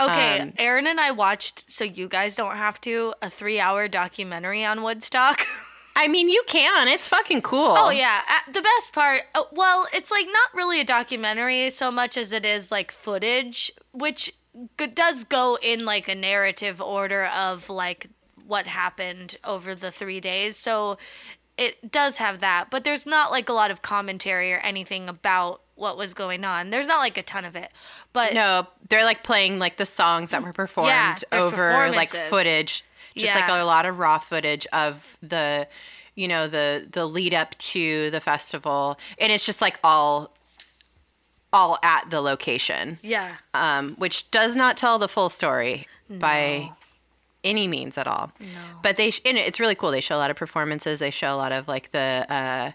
Okay, 0.00 0.40
Um, 0.40 0.54
Erin 0.56 0.86
and 0.86 0.98
I 0.98 1.10
watched, 1.10 1.70
so 1.70 1.84
you 1.84 2.08
guys 2.08 2.34
don't 2.34 2.56
have 2.56 2.80
to, 2.82 3.12
a 3.20 3.28
three-hour 3.28 3.88
documentary 3.88 4.64
on 4.64 4.82
Woodstock. 4.82 5.42
I 5.96 6.08
mean, 6.08 6.28
you 6.30 6.42
can. 6.46 6.88
It's 6.88 7.08
fucking 7.08 7.42
cool. 7.42 7.74
Oh 7.76 7.90
yeah, 7.90 8.22
Uh, 8.28 8.52
the 8.52 8.62
best 8.62 8.92
part. 8.92 9.22
uh, 9.34 9.42
Well, 9.52 9.86
it's 9.92 10.10
like 10.10 10.26
not 10.26 10.54
really 10.54 10.80
a 10.80 10.84
documentary 10.84 11.70
so 11.70 11.90
much 11.90 12.16
as 12.16 12.32
it 12.32 12.44
is 12.46 12.70
like 12.70 12.90
footage, 12.92 13.70
which 13.92 14.32
g- 14.78 14.86
does 14.86 15.24
go 15.24 15.58
in 15.62 15.84
like 15.84 16.08
a 16.08 16.14
narrative 16.14 16.80
order 16.80 17.24
of 17.26 17.68
like 17.68 18.06
what 18.46 18.66
happened 18.66 19.36
over 19.44 19.74
the 19.74 19.90
three 19.90 20.20
days. 20.20 20.56
So 20.56 20.96
it 21.58 21.90
does 21.92 22.16
have 22.16 22.40
that, 22.40 22.68
but 22.70 22.84
there's 22.84 23.04
not 23.04 23.30
like 23.30 23.48
a 23.48 23.52
lot 23.52 23.70
of 23.70 23.82
commentary 23.82 24.52
or 24.52 24.58
anything 24.58 25.08
about 25.08 25.60
what 25.74 25.96
was 25.98 26.14
going 26.14 26.44
on. 26.44 26.70
There's 26.70 26.86
not 26.86 26.98
like 26.98 27.16
a 27.18 27.22
ton 27.22 27.44
of 27.44 27.54
it, 27.56 27.70
but 28.12 28.32
No, 28.34 28.66
they're 28.88 29.04
like 29.04 29.22
playing 29.22 29.58
like 29.58 29.76
the 29.76 29.86
songs 29.86 30.30
that 30.30 30.42
were 30.42 30.52
performed 30.52 30.88
Yeah, 30.88 31.16
over 31.32 31.90
like 31.90 32.10
footage. 32.10 32.84
Just 33.16 33.34
like 33.34 33.48
a 33.48 33.64
lot 33.64 33.86
of 33.86 33.98
raw 33.98 34.18
footage 34.18 34.66
of 34.72 35.16
the 35.22 35.66
you 36.16 36.28
know, 36.28 36.48
the 36.48 36.86
the 36.90 37.06
lead 37.06 37.32
up 37.34 37.56
to 37.58 38.10
the 38.10 38.20
festival. 38.20 38.98
And 39.18 39.32
it's 39.32 39.46
just 39.46 39.60
like 39.60 39.78
all 39.84 40.34
all 41.52 41.78
at 41.82 42.10
the 42.10 42.20
location. 42.20 42.98
yeah, 43.02 43.36
um, 43.54 43.94
which 43.96 44.30
does 44.30 44.54
not 44.54 44.76
tell 44.76 44.98
the 44.98 45.08
full 45.08 45.28
story 45.28 45.86
by 46.08 46.70
any 47.42 47.66
means 47.66 47.96
at 47.98 48.06
all. 48.06 48.30
No. 48.40 48.46
But 48.82 48.96
they, 48.96 49.10
sh- 49.10 49.20
and 49.24 49.36
it's 49.38 49.58
really 49.58 49.74
cool. 49.74 49.90
They 49.90 50.00
show 50.02 50.14
a 50.16 50.18
lot 50.18 50.30
of 50.30 50.36
performances. 50.36 50.98
They 50.98 51.10
show 51.10 51.34
a 51.34 51.36
lot 51.36 51.50
of 51.52 51.66
like 51.66 51.90
the, 51.92 52.26
uh, 52.28 52.72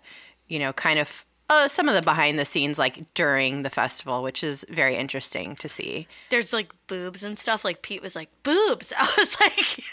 you 0.48 0.60
know, 0.60 0.74
kind 0.74 1.00
of 1.00 1.24
uh, 1.50 1.68
some 1.68 1.88
of 1.88 1.94
the 1.96 2.02
behind 2.02 2.38
the 2.40 2.46
scenes 2.46 2.78
like 2.80 3.06
during 3.14 3.62
the 3.62 3.70
festival, 3.70 4.24
which 4.24 4.44
is 4.44 4.66
very 4.70 4.96
interesting 4.96 5.56
to 5.58 5.70
see. 5.70 6.08
there's 6.32 6.52
like 6.52 6.74
boobs 6.88 7.24
and 7.24 7.38
stuff. 7.38 7.64
Like 7.64 7.82
Pete 7.82 8.02
was 8.02 8.16
like 8.16 8.30
boobs. 8.44 8.92
I 8.98 9.14
was 9.18 9.40
like, 9.40 9.84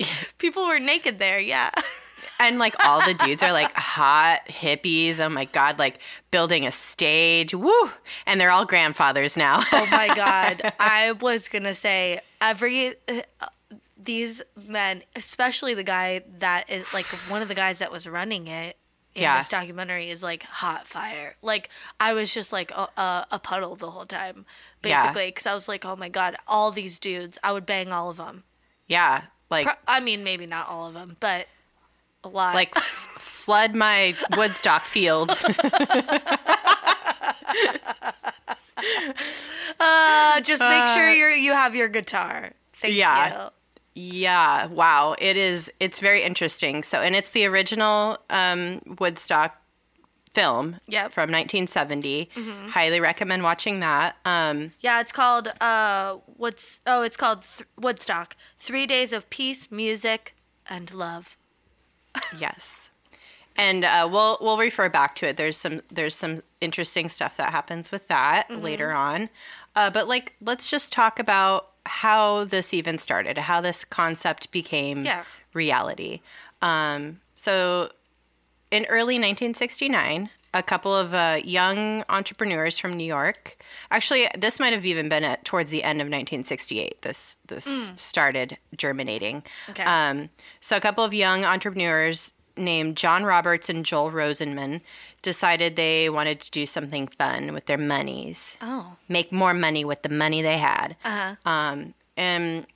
people 0.38 0.66
were 0.66 0.78
naked 0.78 1.18
there. 1.18 1.38
Yeah. 1.40 1.70
And 2.38 2.58
like 2.58 2.74
all 2.86 3.04
the 3.04 3.12
dudes 3.12 3.42
are 3.42 3.52
like 3.52 3.70
hot 3.74 4.40
hippies. 4.48 5.20
Oh 5.20 5.28
my 5.28 5.44
god, 5.44 5.78
like 5.78 5.98
building 6.30 6.66
a 6.66 6.72
stage. 6.72 7.54
Woo! 7.54 7.90
And 8.26 8.40
they're 8.40 8.50
all 8.50 8.64
grandfathers 8.64 9.36
now. 9.36 9.62
Oh 9.72 9.86
my 9.90 10.08
god. 10.14 10.72
I 10.80 11.12
was 11.12 11.48
going 11.50 11.64
to 11.64 11.74
say 11.74 12.20
every 12.40 12.94
uh, 13.08 13.46
these 14.02 14.40
men, 14.56 15.02
especially 15.14 15.74
the 15.74 15.82
guy 15.82 16.22
that 16.38 16.70
is 16.70 16.86
like 16.94 17.04
one 17.28 17.42
of 17.42 17.48
the 17.48 17.54
guys 17.54 17.78
that 17.80 17.92
was 17.92 18.06
running 18.08 18.46
it 18.48 18.78
in 19.14 19.20
Yeah. 19.22 19.36
this 19.36 19.48
documentary 19.50 20.08
is 20.08 20.22
like 20.22 20.42
hot 20.44 20.86
fire. 20.86 21.36
Like 21.42 21.68
I 22.00 22.14
was 22.14 22.32
just 22.32 22.52
like 22.52 22.70
a, 22.70 22.88
a, 22.96 23.26
a 23.32 23.38
puddle 23.38 23.76
the 23.76 23.90
whole 23.90 24.06
time 24.06 24.46
basically 24.80 25.26
because 25.26 25.46
I 25.46 25.54
was 25.54 25.68
like, 25.68 25.84
"Oh 25.84 25.94
my 25.96 26.08
god, 26.08 26.36
all 26.48 26.70
these 26.70 26.98
dudes, 26.98 27.38
I 27.44 27.52
would 27.52 27.66
bang 27.66 27.92
all 27.92 28.08
of 28.08 28.16
them." 28.16 28.44
yeah, 28.88 29.24
like 29.50 29.66
Pro- 29.66 29.74
I 29.88 30.00
mean, 30.00 30.22
maybe 30.24 30.46
not 30.46 30.68
all 30.68 30.86
of 30.86 30.94
them, 30.94 31.16
but 31.20 31.46
a 32.24 32.28
lot. 32.28 32.54
like 32.54 32.76
f- 32.76 32.82
flood 33.18 33.74
my 33.74 34.14
Woodstock 34.36 34.84
field. 34.84 35.30
uh, 39.80 40.40
just 40.40 40.62
make 40.62 40.86
sure 40.88 41.10
you 41.10 41.26
you 41.28 41.52
have 41.52 41.74
your 41.74 41.88
guitar. 41.88 42.52
Thank 42.80 42.94
Yeah. 42.94 43.44
you. 43.44 43.50
Yeah, 43.92 44.66
wow. 44.66 45.16
It 45.18 45.36
is 45.36 45.70
it's 45.80 46.00
very 46.00 46.22
interesting. 46.22 46.82
So 46.82 47.00
and 47.00 47.14
it's 47.16 47.30
the 47.30 47.44
original 47.46 48.18
um 48.30 48.80
Woodstock 48.98 49.56
film 50.32 50.76
Yep. 50.86 51.12
from 51.12 51.30
1970. 51.30 52.30
Highly 52.70 53.00
recommend 53.00 53.42
watching 53.42 53.80
that. 53.80 54.16
Um 54.24 54.72
Yeah, 54.80 55.00
it's 55.00 55.12
called 55.12 55.48
uh 55.60 56.16
what's 56.40 56.80
oh, 56.86 57.02
it's 57.02 57.16
called 57.16 57.42
Th- 57.42 57.68
Woodstock. 57.78 58.34
3 58.58 58.86
days 58.86 59.12
of 59.12 59.28
peace, 59.30 59.70
music, 59.70 60.34
and 60.68 60.92
love. 60.92 61.36
yes. 62.38 62.90
And 63.56 63.84
uh, 63.84 64.08
we'll 64.10 64.38
we'll 64.40 64.56
refer 64.56 64.88
back 64.88 65.14
to 65.16 65.28
it. 65.28 65.36
There's 65.36 65.58
some 65.58 65.82
there's 65.90 66.14
some 66.16 66.42
interesting 66.60 67.08
stuff 67.08 67.36
that 67.36 67.50
happens 67.50 67.90
with 67.92 68.08
that 68.08 68.50
later 68.50 68.92
on. 68.92 69.28
Uh, 69.76 69.90
but 69.90 70.08
like 70.08 70.34
let's 70.40 70.70
just 70.70 70.92
talk 70.92 71.18
about 71.18 71.68
how 71.86 72.44
this 72.44 72.72
even 72.72 72.98
started, 72.98 73.36
how 73.38 73.60
this 73.60 73.84
concept 73.84 74.50
became 74.50 75.04
Yeah. 75.04 75.24
reality. 75.52 76.20
Um, 76.62 77.20
so 77.36 77.90
in 78.70 78.84
early 78.86 79.14
1969, 79.16 80.30
a 80.52 80.62
couple 80.62 80.94
of 80.94 81.14
uh, 81.14 81.38
young 81.44 82.04
entrepreneurs 82.08 82.78
from 82.78 82.94
New 82.96 83.04
York. 83.04 83.56
Actually, 83.90 84.28
this 84.36 84.58
might 84.58 84.72
have 84.72 84.84
even 84.84 85.08
been 85.08 85.22
at 85.24 85.44
towards 85.44 85.70
the 85.70 85.84
end 85.84 86.00
of 86.00 86.06
1968. 86.06 87.02
This 87.02 87.36
this 87.46 87.92
started 87.94 88.58
germinating. 88.76 89.42
Okay. 89.68 89.84
Um, 89.84 90.30
so 90.60 90.76
a 90.76 90.80
couple 90.80 91.04
of 91.04 91.14
young 91.14 91.44
entrepreneurs 91.44 92.32
named 92.56 92.96
John 92.96 93.24
Roberts 93.24 93.68
and 93.70 93.84
Joel 93.86 94.10
Rosenman 94.10 94.80
decided 95.22 95.76
they 95.76 96.10
wanted 96.10 96.40
to 96.40 96.50
do 96.50 96.66
something 96.66 97.06
fun 97.06 97.52
with 97.52 97.66
their 97.66 97.78
monies, 97.78 98.56
Oh. 98.60 98.96
make 99.08 99.30
more 99.32 99.54
money 99.54 99.84
with 99.84 100.02
the 100.02 100.08
money 100.08 100.42
they 100.42 100.58
had. 100.58 100.96
Uh-huh. 101.04 101.36
Um, 101.50 101.94
and 102.16 102.66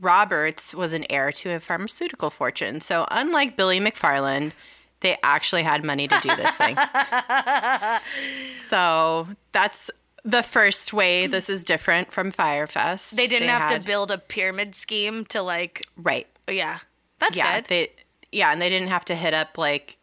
Roberts 0.00 0.74
was 0.74 0.92
an 0.94 1.04
heir 1.10 1.30
to 1.32 1.50
a 1.52 1.60
pharmaceutical 1.60 2.30
fortune. 2.30 2.80
So, 2.80 3.06
unlike 3.10 3.56
Billy 3.56 3.80
McFarland, 3.80 4.52
they 5.00 5.16
actually 5.22 5.62
had 5.62 5.84
money 5.84 6.06
to 6.08 6.18
do 6.20 6.34
this 6.36 6.54
thing. 6.56 6.76
so, 8.68 9.28
that's 9.52 9.90
the 10.24 10.42
first 10.42 10.92
way 10.92 11.26
this 11.26 11.48
is 11.48 11.64
different 11.64 12.12
from 12.12 12.30
Fyrefest. 12.32 13.12
They 13.12 13.26
didn't 13.26 13.48
have 13.48 13.70
had- 13.70 13.80
to 13.82 13.86
build 13.86 14.10
a 14.10 14.18
pyramid 14.18 14.74
scheme 14.74 15.24
to 15.26 15.42
like 15.42 15.86
Right. 15.96 16.26
yeah. 16.48 16.78
That's 17.18 17.36
yeah. 17.36 17.56
good. 17.60 17.66
They, 17.68 17.92
yeah. 18.32 18.52
And 18.52 18.60
they 18.60 18.68
didn't 18.68 18.88
have 18.88 19.04
to 19.06 19.14
hit 19.14 19.34
up 19.34 19.56
like 19.58 19.96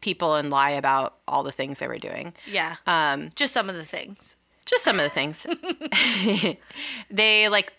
people 0.00 0.34
and 0.36 0.50
lie 0.50 0.70
about 0.70 1.16
all 1.28 1.42
the 1.42 1.52
things 1.52 1.78
they 1.78 1.88
were 1.88 1.98
doing. 1.98 2.32
yeah. 2.50 2.76
Um, 2.86 3.30
Just 3.36 3.52
some 3.52 3.68
of 3.68 3.76
the 3.76 3.84
things. 3.84 4.36
just 4.66 4.82
some 4.84 4.98
of 4.98 5.04
the 5.04 5.10
things. 5.10 5.46
they 7.10 7.48
like 7.48 7.72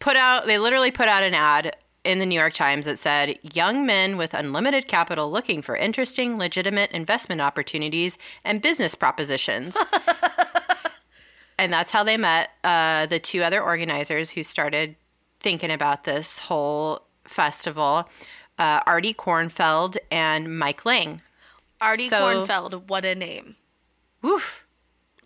put 0.00 0.16
out 0.16 0.46
they 0.46 0.58
literally 0.58 0.90
put 0.90 1.08
out 1.08 1.22
an 1.22 1.34
ad 1.34 1.76
in 2.08 2.18
the 2.20 2.26
New 2.26 2.40
York 2.40 2.54
Times 2.54 2.86
that 2.86 2.98
said 2.98 3.38
young 3.42 3.84
men 3.84 4.16
with 4.16 4.32
unlimited 4.32 4.88
capital 4.88 5.30
looking 5.30 5.60
for 5.60 5.76
interesting 5.76 6.38
legitimate 6.38 6.90
investment 6.90 7.42
opportunities 7.42 8.16
and 8.44 8.62
business 8.62 8.94
propositions. 8.94 9.76
and 11.58 11.70
that's 11.70 11.92
how 11.92 12.02
they 12.02 12.16
met 12.16 12.52
uh, 12.64 13.04
the 13.04 13.18
two 13.18 13.42
other 13.42 13.62
organizers 13.62 14.30
who 14.30 14.42
started 14.42 14.96
thinking 15.40 15.70
about 15.70 16.04
this 16.04 16.38
whole 16.38 17.02
festival, 17.24 18.08
uh, 18.58 18.80
Artie 18.86 19.12
Kornfeld 19.12 19.98
and 20.10 20.58
Mike 20.58 20.86
Lang. 20.86 21.20
Artie 21.78 22.08
So- 22.08 22.46
Kornfeld, 22.46 22.88
what 22.88 23.04
a 23.04 23.14
name. 23.14 23.56
Woof. 24.22 24.64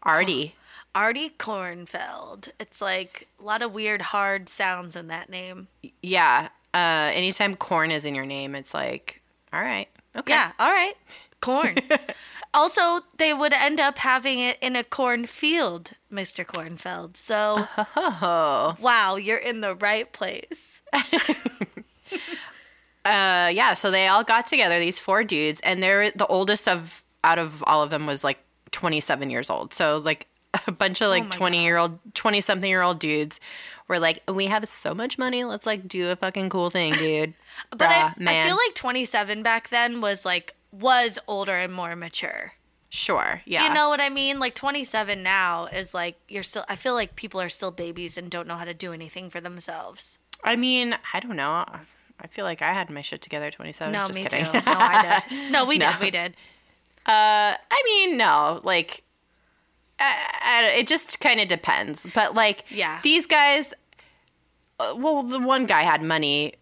Artie. 0.03 0.57
Artie 0.97 1.31
Kornfeld. 1.39 2.51
It's 2.59 2.81
like 2.81 3.29
a 3.41 3.45
lot 3.45 3.63
of 3.63 3.73
weird 3.73 4.03
hard 4.03 4.49
sounds 4.49 4.97
in 4.97 5.07
that 5.07 5.31
name. 5.31 5.69
Yeah. 6.03 6.49
Uh, 6.75 7.11
anytime 7.15 7.55
corn 7.55 7.91
is 7.91 8.05
in 8.05 8.15
your 8.15 8.27
name, 8.27 8.55
it's 8.55 8.73
like, 8.75 9.21
all 9.53 9.61
right, 9.61 9.89
okay. 10.17 10.33
Yeah, 10.33 10.53
all 10.59 10.71
right. 10.71 10.95
Corn. 11.41 11.77
also, 12.55 13.01
they 13.19 13.35
would 13.35 13.53
end 13.53 13.81
up 13.81 13.99
having 13.99 14.39
it 14.39 14.57
in 14.63 14.77
a 14.77 14.85
cornfield, 14.85 15.93
Mr. 16.11 16.45
Kornfeld. 16.47 17.17
So, 17.17 17.67
Oh. 17.97 18.77
wow, 18.81 19.17
you're 19.17 19.39
in 19.39 19.61
the 19.61 19.75
right 19.75 20.11
place. 20.13 20.83
Uh, 23.05 23.51
yeah. 23.53 23.75
So 23.75 23.91
they 23.91 24.07
all 24.07 24.23
got 24.23 24.47
together, 24.47 24.79
these 24.79 25.01
four 25.01 25.25
dudes, 25.25 25.61
and 25.63 25.83
they're 25.83 26.13
the 26.13 26.27
oldest 26.29 26.69
of 26.69 27.03
out 27.25 27.39
of 27.39 27.63
all 27.67 27.83
of 27.83 27.91
them 27.91 28.07
was 28.07 28.23
like 28.23 28.39
27 28.71 29.29
years 29.29 29.51
old. 29.51 29.75
So 29.75 29.99
like 29.99 30.29
a 30.69 30.73
bunch 30.73 31.01
of 31.01 31.09
Oh 31.09 31.11
like 31.11 31.25
my 31.25 31.31
20 31.31 31.65
year 31.65 31.79
old 31.79 31.99
20 32.15 32.41
something 32.41 32.71
year 32.71 32.83
old 32.83 33.01
dudes 33.01 33.41
were 33.93 33.99
like 33.99 34.19
we 34.29 34.47
have 34.47 34.69
so 34.69 34.95
much 34.95 35.19
money 35.19 35.45
let's 35.45 35.67
like 35.67 35.87
do 35.87 36.11
a 36.11 36.17
fucking 36.17 36.49
cool 36.51 36.71
thing 36.71 36.93
dude 36.95 37.35
But 37.71 37.91
I, 37.91 38.15
man 38.17 38.45
I 38.47 38.49
feel 38.49 38.57
like 38.57 38.75
27 38.75 39.43
back 39.43 39.69
then 39.69 40.01
was 40.01 40.25
like 40.25 40.55
was 40.73 41.19
older 41.29 41.53
and 41.65 41.73
more 41.73 41.95
mature. 41.95 42.55
sure 42.89 43.43
yeah 43.45 43.67
You 43.67 43.75
know 43.75 43.89
what 43.91 44.01
I 44.01 44.09
mean? 44.09 44.39
Like 44.41 44.55
27 44.55 45.23
now 45.23 45.67
is 45.67 45.93
like 45.95 46.17
you're 46.29 46.43
still. 46.43 46.65
I 46.69 46.77
feel 46.77 46.95
like 46.95 47.15
people 47.17 47.41
are 47.41 47.49
still 47.51 47.71
babies 47.71 48.17
and 48.19 48.31
don't 48.31 48.49
know 48.49 48.57
how 48.57 48.65
to 48.65 48.75
do 48.75 48.93
anything 48.93 49.29
for 49.31 49.41
themselves. 49.41 50.19
i 50.45 50.57
mean 50.57 50.97
i 51.15 51.21
don't 51.21 51.37
know 51.37 51.53
i 52.25 52.27
feel 52.31 52.45
like 52.51 52.63
i 52.63 52.73
had 52.73 52.89
my 52.91 53.03
shit 53.03 53.21
together 53.23 53.47
at 53.47 53.53
27 53.55 53.93
No, 53.93 54.07
just 54.07 54.19
me 54.19 54.23
kidding 54.25 54.47
too. 54.47 54.53
No, 54.53 54.63
I 54.67 55.25
did. 55.29 55.51
No, 55.53 55.65
we 55.67 55.77
No. 55.83 55.91
did. 55.93 56.01
We 56.01 56.11
did. 56.11 56.31
Uh, 57.05 57.53
I 57.79 57.83
mean, 57.85 58.17
no, 58.17 58.61
like, 58.63 59.03
I, 59.99 60.71
I, 60.75 60.79
it 60.79 60.87
just 60.87 61.19
kind 61.21 61.41
of 61.41 61.49
depends. 61.49 62.07
But 62.15 62.35
like, 62.35 62.65
Yeah. 62.71 63.01
these 63.03 63.27
guys. 63.27 63.75
Well, 64.97 65.23
the 65.23 65.39
one 65.41 65.67
guy 65.67 65.83
had 65.83 66.03
money 66.03 66.55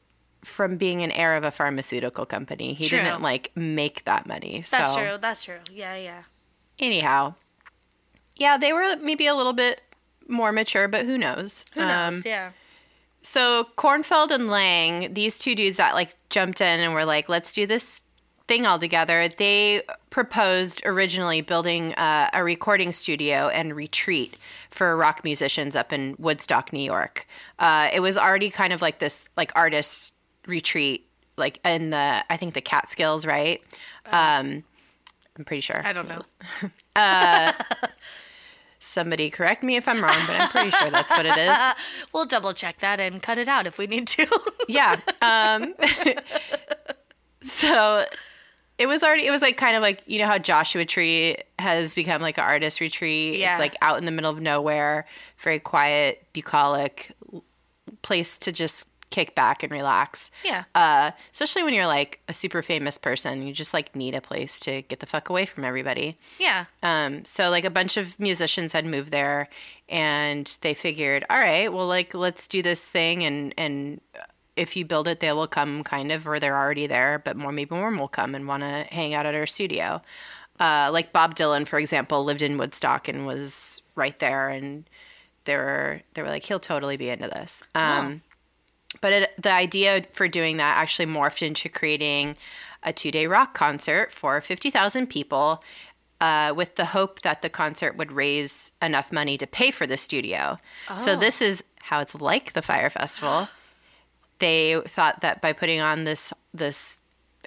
from 0.44 0.76
being 0.76 1.02
an 1.02 1.10
heir 1.12 1.36
of 1.36 1.44
a 1.44 1.50
pharmaceutical 1.50 2.24
company. 2.26 2.72
He 2.74 2.88
True. 2.88 2.98
didn't 2.98 3.22
like 3.22 3.52
make 3.54 4.04
that 4.04 4.26
money. 4.26 4.62
So 4.62 4.76
That's 4.76 4.96
true. 4.96 5.18
That's 5.20 5.44
true. 5.44 5.58
Yeah, 5.72 5.96
yeah. 5.96 6.22
anyhow, 6.78 7.34
yeah, 8.36 8.56
they 8.56 8.72
were 8.72 8.96
maybe 9.02 9.26
a 9.26 9.34
little 9.34 9.52
bit 9.52 9.82
more 10.28 10.50
mature, 10.52 10.88
but 10.88 11.04
who 11.04 11.18
knows? 11.18 11.64
Who 11.74 11.80
knows? 11.80 12.16
Um, 12.16 12.22
yeah. 12.24 12.50
so 13.22 13.68
Kornfeld 13.76 14.30
and 14.30 14.48
Lang, 14.48 15.12
these 15.12 15.38
two 15.38 15.54
dudes 15.54 15.76
that 15.76 15.94
like 15.94 16.16
jumped 16.30 16.60
in 16.60 16.80
and 16.80 16.94
were 16.94 17.04
like, 17.04 17.28
"Let's 17.28 17.52
do 17.52 17.66
this 17.66 18.00
thing 18.48 18.64
all 18.64 18.78
together." 18.78 19.28
They 19.28 19.82
proposed 20.08 20.80
originally 20.86 21.42
building 21.42 21.92
uh, 21.94 22.30
a 22.32 22.42
recording 22.42 22.92
studio 22.92 23.48
and 23.48 23.76
retreat 23.76 24.36
for 24.70 24.96
rock 24.96 25.24
musicians 25.24 25.74
up 25.76 25.92
in 25.92 26.16
Woodstock, 26.18 26.72
New 26.72 26.82
York. 26.82 27.26
Uh, 27.58 27.88
it 27.92 28.00
was 28.00 28.16
already 28.16 28.50
kind 28.50 28.72
of 28.72 28.80
like 28.82 28.98
this 28.98 29.28
like 29.36 29.52
artist 29.54 30.12
retreat, 30.46 31.06
like 31.36 31.58
in 31.64 31.90
the 31.90 32.24
I 32.30 32.36
think 32.36 32.54
the 32.54 32.60
Catskills, 32.60 33.26
right? 33.26 33.60
Um, 34.06 34.64
I'm 35.36 35.44
pretty 35.44 35.60
sure. 35.60 35.80
I 35.84 35.92
don't 35.92 36.08
know. 36.08 36.22
uh, 36.96 37.52
Somebody 38.82 39.30
correct 39.30 39.62
me 39.62 39.76
if 39.76 39.86
I'm 39.86 40.02
wrong, 40.02 40.16
but 40.26 40.40
I'm 40.40 40.48
pretty 40.48 40.70
sure 40.70 40.90
that's 40.90 41.10
what 41.10 41.26
it 41.26 41.36
is. 41.36 41.56
We'll 42.12 42.24
double 42.24 42.52
check 42.54 42.80
that 42.80 42.98
and 42.98 43.22
cut 43.22 43.38
it 43.38 43.46
out 43.46 43.66
if 43.66 43.78
we 43.78 43.86
need 43.86 44.08
to. 44.08 44.26
yeah. 44.68 44.96
Um, 45.22 45.74
so 47.42 48.04
it 48.80 48.86
was 48.86 49.02
already, 49.02 49.26
it 49.26 49.30
was 49.30 49.42
like 49.42 49.58
kind 49.58 49.76
of 49.76 49.82
like, 49.82 50.02
you 50.06 50.18
know 50.18 50.26
how 50.26 50.38
Joshua 50.38 50.86
Tree 50.86 51.36
has 51.58 51.92
become 51.92 52.22
like 52.22 52.38
an 52.38 52.44
artist 52.44 52.80
retreat? 52.80 53.38
Yeah. 53.38 53.50
It's 53.50 53.60
like 53.60 53.76
out 53.82 53.98
in 53.98 54.06
the 54.06 54.10
middle 54.10 54.30
of 54.30 54.40
nowhere, 54.40 55.06
very 55.38 55.58
quiet, 55.58 56.26
bucolic 56.32 57.12
place 58.00 58.38
to 58.38 58.52
just 58.52 58.88
kick 59.10 59.34
back 59.34 59.62
and 59.62 59.70
relax. 59.70 60.30
Yeah. 60.44 60.64
Uh, 60.74 61.10
especially 61.30 61.62
when 61.62 61.74
you're 61.74 61.86
like 61.86 62.20
a 62.26 62.32
super 62.32 62.62
famous 62.62 62.96
person, 62.96 63.42
you 63.46 63.52
just 63.52 63.74
like 63.74 63.94
need 63.94 64.14
a 64.14 64.20
place 64.22 64.58
to 64.60 64.80
get 64.82 65.00
the 65.00 65.06
fuck 65.06 65.28
away 65.28 65.44
from 65.44 65.64
everybody. 65.64 66.16
yeah. 66.38 66.64
Um, 66.82 67.24
so 67.26 67.50
like 67.50 67.64
a 67.64 67.70
bunch 67.70 67.98
of 67.98 68.18
musicians 68.18 68.72
had 68.72 68.86
moved 68.86 69.10
there 69.10 69.50
and 69.90 70.56
they 70.62 70.72
figured, 70.72 71.26
all 71.28 71.38
right, 71.38 71.70
well 71.70 71.86
like 71.86 72.14
let's 72.14 72.48
do 72.48 72.62
this 72.62 72.82
thing 72.82 73.24
and 73.24 73.52
and 73.58 74.00
if 74.56 74.76
you 74.76 74.84
build 74.84 75.08
it 75.08 75.20
they 75.20 75.32
will 75.32 75.46
come 75.46 75.84
kind 75.84 76.12
of 76.12 76.26
or 76.26 76.38
they're 76.38 76.56
already 76.56 76.86
there, 76.86 77.18
but 77.18 77.36
more 77.36 77.52
maybe 77.52 77.74
more 77.74 77.90
will 77.96 78.08
come 78.08 78.34
and 78.34 78.46
want 78.46 78.62
to 78.62 78.86
hang 78.90 79.14
out 79.14 79.26
at 79.26 79.34
our 79.34 79.46
studio. 79.46 80.02
Uh, 80.58 80.90
like 80.92 81.12
Bob 81.12 81.34
Dylan, 81.34 81.66
for 81.66 81.78
example, 81.78 82.22
lived 82.24 82.42
in 82.42 82.58
Woodstock 82.58 83.08
and 83.08 83.26
was 83.26 83.80
right 83.94 84.18
there 84.18 84.48
and 84.48 84.84
they 85.44 85.56
were 85.56 86.02
they 86.14 86.22
were 86.22 86.28
like 86.28 86.44
he'll 86.44 86.60
totally 86.60 86.96
be 86.96 87.08
into 87.08 87.28
this. 87.28 87.62
Um, 87.74 88.22
but 89.00 89.12
it, 89.12 89.32
the 89.40 89.52
idea 89.52 90.04
for 90.12 90.28
doing 90.28 90.56
that 90.58 90.76
actually 90.76 91.06
morphed 91.06 91.46
into 91.46 91.68
creating 91.68 92.36
a 92.82 92.92
two 92.92 93.10
day 93.10 93.26
rock 93.26 93.54
concert 93.54 94.12
for 94.12 94.40
50,000 94.40 95.06
people 95.06 95.62
uh, 96.20 96.52
with 96.54 96.76
the 96.76 96.86
hope 96.86 97.22
that 97.22 97.42
the 97.42 97.48
concert 97.48 97.96
would 97.96 98.12
raise 98.12 98.72
enough 98.82 99.10
money 99.10 99.38
to 99.38 99.46
pay 99.46 99.70
for 99.70 99.86
the 99.86 99.96
studio. 99.96 100.58
So, 100.96 101.16
this 101.16 101.40
is 101.40 101.64
how 101.78 102.00
it's 102.00 102.14
like 102.14 102.52
the 102.52 102.62
Fyre 102.62 102.90
Festival. 102.90 103.48
They 104.40 104.80
thought 104.86 105.20
that 105.20 105.40
by 105.40 105.52
putting 105.52 105.80
on 105.80 106.04
this 106.04 106.32
this 106.52 107.00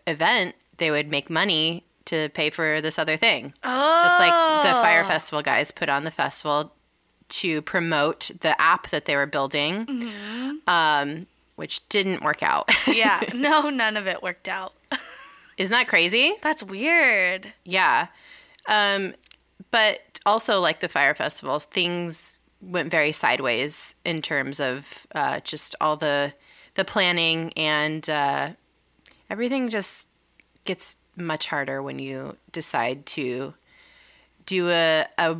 event, 0.07 0.55
they 0.77 0.89
would 0.89 1.09
make 1.09 1.29
money 1.29 1.83
to 2.05 2.29
pay 2.29 2.49
for 2.49 2.81
this 2.81 2.97
other 2.97 3.17
thing. 3.17 3.53
Oh. 3.63 4.01
Just 4.03 4.19
like 4.19 4.31
the 4.63 4.81
Fyre 4.81 5.03
Festival 5.03 5.41
guys 5.41 5.71
put 5.71 5.89
on 5.89 6.03
the 6.03 6.11
festival 6.11 6.73
to 7.29 7.61
promote 7.61 8.31
the 8.41 8.59
app 8.61 8.89
that 8.89 9.05
they 9.05 9.15
were 9.15 9.25
building, 9.25 9.87
um, 10.67 11.25
which 11.55 11.87
didn't 11.89 12.23
work 12.23 12.43
out. 12.43 12.69
Yeah. 12.87 13.21
No, 13.33 13.69
none 13.69 13.97
of 13.97 14.07
it 14.07 14.21
worked 14.21 14.47
out. 14.47 14.73
Isn't 15.57 15.71
that 15.71 15.87
crazy? 15.87 16.35
That's 16.41 16.63
weird. 16.63 17.53
Yeah. 17.63 18.07
Um, 18.67 19.15
but 19.71 20.19
also, 20.25 20.59
like 20.59 20.79
the 20.79 20.89
Fyre 20.89 21.15
Festival, 21.15 21.59
things 21.59 22.39
went 22.61 22.91
very 22.91 23.11
sideways 23.11 23.95
in 24.05 24.21
terms 24.21 24.59
of 24.59 25.05
uh, 25.15 25.39
just 25.41 25.75
all 25.81 25.97
the 25.97 26.33
the 26.75 26.85
planning 26.85 27.51
and 27.55 28.09
uh, 28.09 28.51
everything 29.29 29.69
just 29.69 30.07
gets 30.65 30.97
much 31.15 31.47
harder 31.47 31.81
when 31.81 31.99
you 31.99 32.37
decide 32.51 33.05
to 33.05 33.53
do 34.45 34.69
a, 34.69 35.05
a 35.17 35.37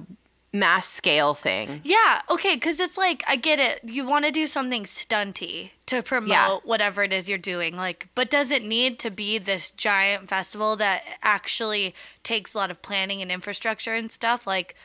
mass 0.53 0.87
scale 0.87 1.33
thing. 1.33 1.81
Yeah, 1.83 2.21
okay, 2.29 2.55
because 2.55 2.79
it's 2.79 2.97
like 2.97 3.23
I 3.27 3.35
get 3.35 3.57
it. 3.59 3.81
You 3.83 4.05
want 4.05 4.25
to 4.25 4.31
do 4.31 4.45
something 4.45 4.83
stunty 4.83 5.71
to 5.87 6.03
promote 6.03 6.29
Yeah. 6.29 6.57
whatever 6.63 7.01
it 7.03 7.11
is 7.11 7.27
you're 7.27 7.39
doing, 7.39 7.75
like, 7.75 8.07
but 8.13 8.29
does 8.29 8.51
it 8.51 8.63
need 8.63 8.99
to 8.99 9.09
be 9.09 9.39
this 9.39 9.71
giant 9.71 10.29
festival 10.29 10.75
that 10.75 11.03
actually 11.23 11.95
takes 12.23 12.53
a 12.53 12.57
lot 12.59 12.69
of 12.69 12.81
planning 12.83 13.21
and 13.21 13.31
infrastructure 13.31 13.95
and 13.95 14.11
stuff? 14.11 14.45
Like, 14.45 14.75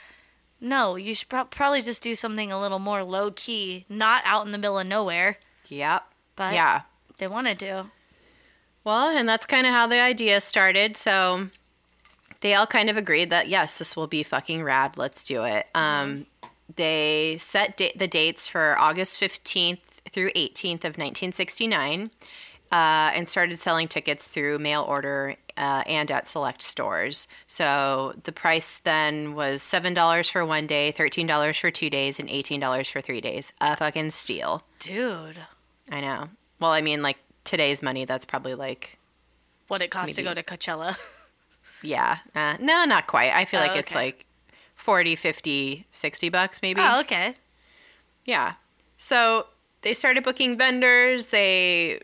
no, 0.60 0.96
you 0.96 1.14
should 1.14 1.28
prob 1.28 1.50
probably 1.50 1.82
just 1.82 2.02
do 2.02 2.16
something 2.16 2.50
a 2.50 2.58
little 2.60 2.78
more 2.80 3.04
low 3.04 3.30
key, 3.30 3.84
not 3.90 4.22
out 4.24 4.46
in 4.46 4.52
the 4.52 4.58
middle 4.58 4.78
of 4.78 4.86
nowhere. 4.86 5.38
Yep. 5.68 6.04
But 6.38 6.54
yeah. 6.54 6.82
they 7.18 7.26
want 7.26 7.48
to 7.48 7.54
do. 7.54 7.90
Well, 8.84 9.14
and 9.14 9.28
that's 9.28 9.44
kind 9.44 9.66
of 9.66 9.72
how 9.72 9.86
the 9.86 10.00
idea 10.00 10.40
started. 10.40 10.96
So 10.96 11.50
they 12.40 12.54
all 12.54 12.66
kind 12.66 12.88
of 12.88 12.96
agreed 12.96 13.30
that 13.30 13.48
yes, 13.48 13.78
this 13.78 13.96
will 13.96 14.06
be 14.06 14.22
fucking 14.22 14.62
rad. 14.62 14.96
Let's 14.96 15.22
do 15.24 15.44
it. 15.44 15.66
Um, 15.74 16.26
they 16.74 17.36
set 17.38 17.76
da- 17.76 17.92
the 17.96 18.06
dates 18.06 18.46
for 18.48 18.78
August 18.78 19.20
15th 19.20 19.80
through 20.10 20.30
18th 20.30 20.84
of 20.84 20.96
1969 20.96 22.10
uh, 22.70 23.10
and 23.14 23.28
started 23.28 23.58
selling 23.58 23.88
tickets 23.88 24.28
through 24.28 24.58
mail 24.58 24.82
order 24.82 25.36
uh, 25.56 25.82
and 25.86 26.10
at 26.10 26.28
select 26.28 26.62
stores. 26.62 27.26
So 27.46 28.14
the 28.24 28.32
price 28.32 28.78
then 28.78 29.34
was 29.34 29.60
$7 29.62 30.30
for 30.30 30.44
one 30.44 30.66
day, 30.66 30.94
$13 30.96 31.60
for 31.60 31.70
two 31.70 31.90
days, 31.90 32.20
and 32.20 32.28
$18 32.28 32.90
for 32.90 33.00
three 33.00 33.20
days. 33.20 33.52
A 33.60 33.76
fucking 33.76 34.10
steal. 34.10 34.62
Dude, 34.78 35.40
I 35.90 36.00
know. 36.00 36.28
Well, 36.60 36.70
I 36.72 36.80
mean, 36.80 37.02
like 37.02 37.18
today's 37.44 37.82
money, 37.82 38.04
that's 38.04 38.26
probably 38.26 38.54
like 38.54 38.98
what 39.68 39.82
it 39.82 39.90
costs 39.90 40.16
to 40.16 40.22
go 40.22 40.34
to 40.34 40.42
Coachella. 40.42 40.96
Yeah. 41.80 42.18
Uh, 42.34 42.56
no, 42.58 42.84
not 42.84 43.06
quite. 43.06 43.32
I 43.32 43.44
feel 43.44 43.60
Oh, 43.60 43.66
like 43.66 43.76
it's 43.76 43.94
like 43.94 44.26
40, 44.74 45.14
50, 45.14 45.86
60 45.92 46.28
bucks 46.28 46.60
maybe. 46.60 46.80
oh, 46.82 46.98
okay. 47.02 47.36
Yeah. 48.24 48.54
So 48.96 49.46
they 49.82 49.94
started 49.94 50.24
booking 50.24 50.58
vendors, 50.58 51.26
they, 51.26 52.00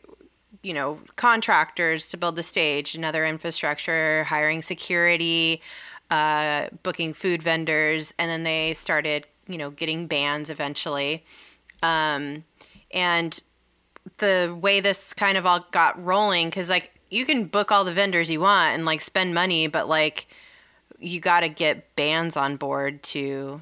you 0.62 0.72
know, 0.74 1.00
contractors 1.16 2.08
to 2.10 2.16
build 2.16 2.36
the 2.36 2.44
stage 2.44 2.94
and 2.94 3.04
other 3.04 3.26
infrastructure, 3.26 4.22
hiring 4.22 4.62
security, 4.62 5.60
uh, 6.08 6.68
booking 6.84 7.12
food 7.12 7.42
vendors, 7.42 8.14
and 8.16 8.30
then 8.30 8.44
they 8.44 8.74
started, 8.74 9.26
you 9.48 9.58
know, 9.58 9.70
getting 9.70 10.06
bands 10.06 10.50
eventually. 10.50 11.24
Um, 11.82 12.44
and 12.92 13.42
the 14.18 14.56
way 14.60 14.80
this 14.80 15.12
kind 15.12 15.36
of 15.36 15.46
all 15.46 15.66
got 15.70 16.02
rolling, 16.02 16.48
because 16.48 16.68
like 16.68 16.92
you 17.10 17.24
can 17.24 17.44
book 17.44 17.70
all 17.70 17.84
the 17.84 17.92
vendors 17.92 18.30
you 18.30 18.40
want 18.40 18.74
and 18.74 18.84
like 18.84 19.00
spend 19.00 19.34
money, 19.34 19.66
but 19.66 19.88
like 19.88 20.26
you 20.98 21.20
got 21.20 21.40
to 21.40 21.48
get 21.48 21.94
bands 21.96 22.36
on 22.36 22.56
board 22.56 23.02
to 23.02 23.60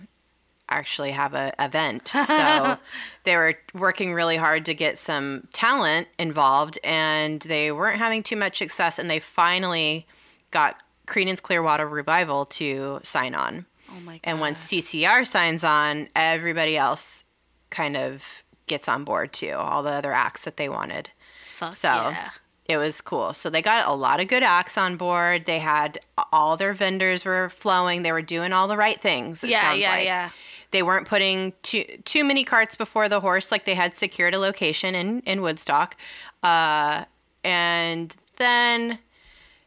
actually 0.69 1.11
have 1.11 1.35
a 1.35 1.53
event. 1.59 2.13
So 2.27 2.79
they 3.25 3.37
were 3.37 3.59
working 3.75 4.15
really 4.15 4.37
hard 4.37 4.65
to 4.67 4.75
get 4.75 4.99
some 4.99 5.49
talent 5.53 6.09
involved 6.19 6.79
and 6.83 7.41
they 7.43 7.71
weren't 7.71 7.99
having 7.99 8.23
too 8.23 8.37
much 8.37 8.59
success 8.59 8.99
and 8.99 9.11
they 9.11 9.19
finally 9.21 10.07
got 10.51 10.83
Creedence 11.07 11.43
Clearwater 11.43 11.87
Revival 11.87 12.47
to 12.47 13.01
sign 13.03 13.35
on. 13.35 13.67
Oh 13.91 14.01
my 14.01 14.15
god. 14.15 14.21
And 14.25 14.41
once 14.41 14.67
CCR 14.67 15.27
signs 15.27 15.63
on, 15.63 16.09
everybody 16.17 16.77
else 16.77 17.25
kind 17.71 17.97
of 17.97 18.45
gets 18.67 18.89
on 18.89 19.05
board 19.05 19.33
too, 19.33 19.53
all 19.53 19.83
the 19.83 19.91
other 19.91 20.13
acts 20.13 20.45
that 20.45 20.57
they 20.57 20.69
wanted. 20.69 21.11
Fuck 21.57 21.75
so 21.75 21.89
yeah. 21.89 22.31
it 22.67 22.77
was 22.77 23.01
cool. 23.01 23.35
So 23.35 23.51
they 23.51 23.63
got 23.63 23.87
a 23.89 23.93
lot 23.93 24.21
of 24.21 24.29
good 24.29 24.43
acts 24.43 24.77
on 24.79 24.97
board. 24.97 25.47
They 25.47 25.59
had 25.59 25.99
all 26.33 26.57
their 26.57 26.73
vendors 26.73 27.25
were 27.25 27.49
flowing. 27.51 28.03
They 28.03 28.13
were 28.13 28.23
doing 28.23 28.53
all 28.53 28.69
the 28.69 28.77
right 28.77 29.01
things. 29.01 29.45
It 29.45 29.51
Yeah, 29.51 29.73
yeah, 29.75 29.91
like. 29.91 30.05
yeah. 30.05 30.31
they 30.71 30.83
weren't 30.83 31.07
putting 31.07 31.53
too 31.63 31.85
too 32.05 32.25
many 32.25 32.45
carts 32.45 32.75
before 32.77 33.09
the 33.09 33.21
horse. 33.21 33.53
Like 33.53 33.65
they 33.65 33.75
had 33.75 33.97
secured 33.97 34.35
a 34.35 34.39
location 34.39 34.95
in 34.95 35.21
in 35.21 35.41
Woodstock, 35.43 35.97
uh, 36.43 37.05
and 37.45 38.15
then 38.37 38.99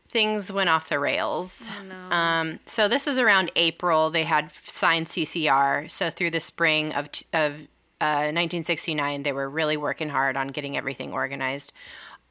things 0.10 0.52
went 0.52 0.70
off 0.70 0.90
the 0.90 1.00
rails. 1.00 1.68
um, 2.12 2.60
so 2.66 2.88
this 2.88 3.06
is 3.08 3.20
around 3.20 3.52
April. 3.56 4.10
They 4.10 4.24
had 4.24 4.52
signed 4.66 5.08
CCR. 5.08 5.90
So 5.92 6.10
through 6.10 6.32
the 6.32 6.42
spring 6.42 6.94
of 6.94 7.10
of 7.34 7.68
uh, 8.02 8.32
1969, 8.32 9.24
they 9.24 9.32
were 9.32 9.50
really 9.50 9.78
working 9.78 10.10
hard 10.10 10.36
on 10.36 10.50
getting 10.50 10.78
everything 10.78 11.14
organized, 11.14 11.72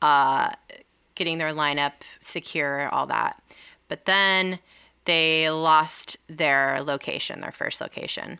uh, 0.03 0.51
getting 1.15 1.39
their 1.39 1.53
lineup 1.53 1.93
secure, 2.21 2.89
all 2.89 3.07
that. 3.07 3.43
But 3.89 4.05
then 4.05 4.59
they 5.05 5.49
lost 5.51 6.17
their 6.29 6.83
location, 6.83 7.41
their 7.41 7.53
first 7.53 7.81
location. 7.81 8.39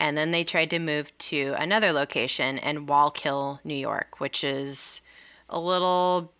And 0.00 0.16
then 0.16 0.30
they 0.30 0.44
tried 0.44 0.70
to 0.70 0.78
move 0.78 1.16
to 1.18 1.54
another 1.58 1.92
location 1.92 2.58
in 2.58 2.86
Wallkill, 2.86 3.58
New 3.64 3.74
York, 3.74 4.20
which 4.20 4.44
is 4.44 5.00
a 5.48 5.58
little 5.58 6.32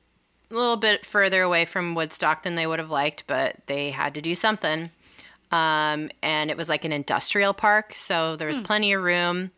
a 0.51 0.55
little 0.55 0.77
bit 0.77 1.05
further 1.05 1.43
away 1.43 1.67
from 1.67 1.95
Woodstock 1.95 2.43
than 2.43 2.55
they 2.55 2.67
would 2.67 2.79
have 2.79 2.91
liked, 2.91 3.25
but 3.27 3.57
they 3.67 3.91
had 3.91 4.15
to 4.15 4.23
do 4.23 4.35
something. 4.35 4.91
Um, 5.51 6.11
and 6.23 6.51
it 6.51 6.57
was 6.57 6.69
like 6.69 6.85
an 6.87 6.93
industrial 6.93 7.53
park, 7.53 7.93
so 7.95 8.37
there 8.37 8.49
was 8.49 8.59
plenty 8.59 8.93
of 8.93 9.03
room. 9.03 9.51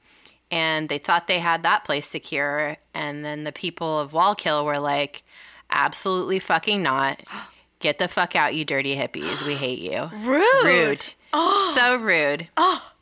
And 0.50 0.88
they 0.88 0.98
thought 0.98 1.26
they 1.26 1.38
had 1.38 1.62
that 1.62 1.84
place 1.84 2.06
secure. 2.06 2.76
And 2.92 3.24
then 3.24 3.44
the 3.44 3.52
people 3.52 4.00
of 4.00 4.12
Wallkill 4.12 4.64
were 4.64 4.78
like, 4.78 5.22
absolutely 5.70 6.38
fucking 6.38 6.82
not. 6.82 7.22
Get 7.78 7.98
the 7.98 8.08
fuck 8.08 8.36
out, 8.36 8.54
you 8.54 8.66
dirty 8.66 8.94
hippies. 8.94 9.46
We 9.46 9.54
hate 9.54 9.78
you. 9.78 10.10
Rude. 10.22 10.64
Rude. 10.64 11.14
Oh. 11.32 11.72
So 11.74 11.96
rude. 11.96 12.48
Oh. 12.56 12.92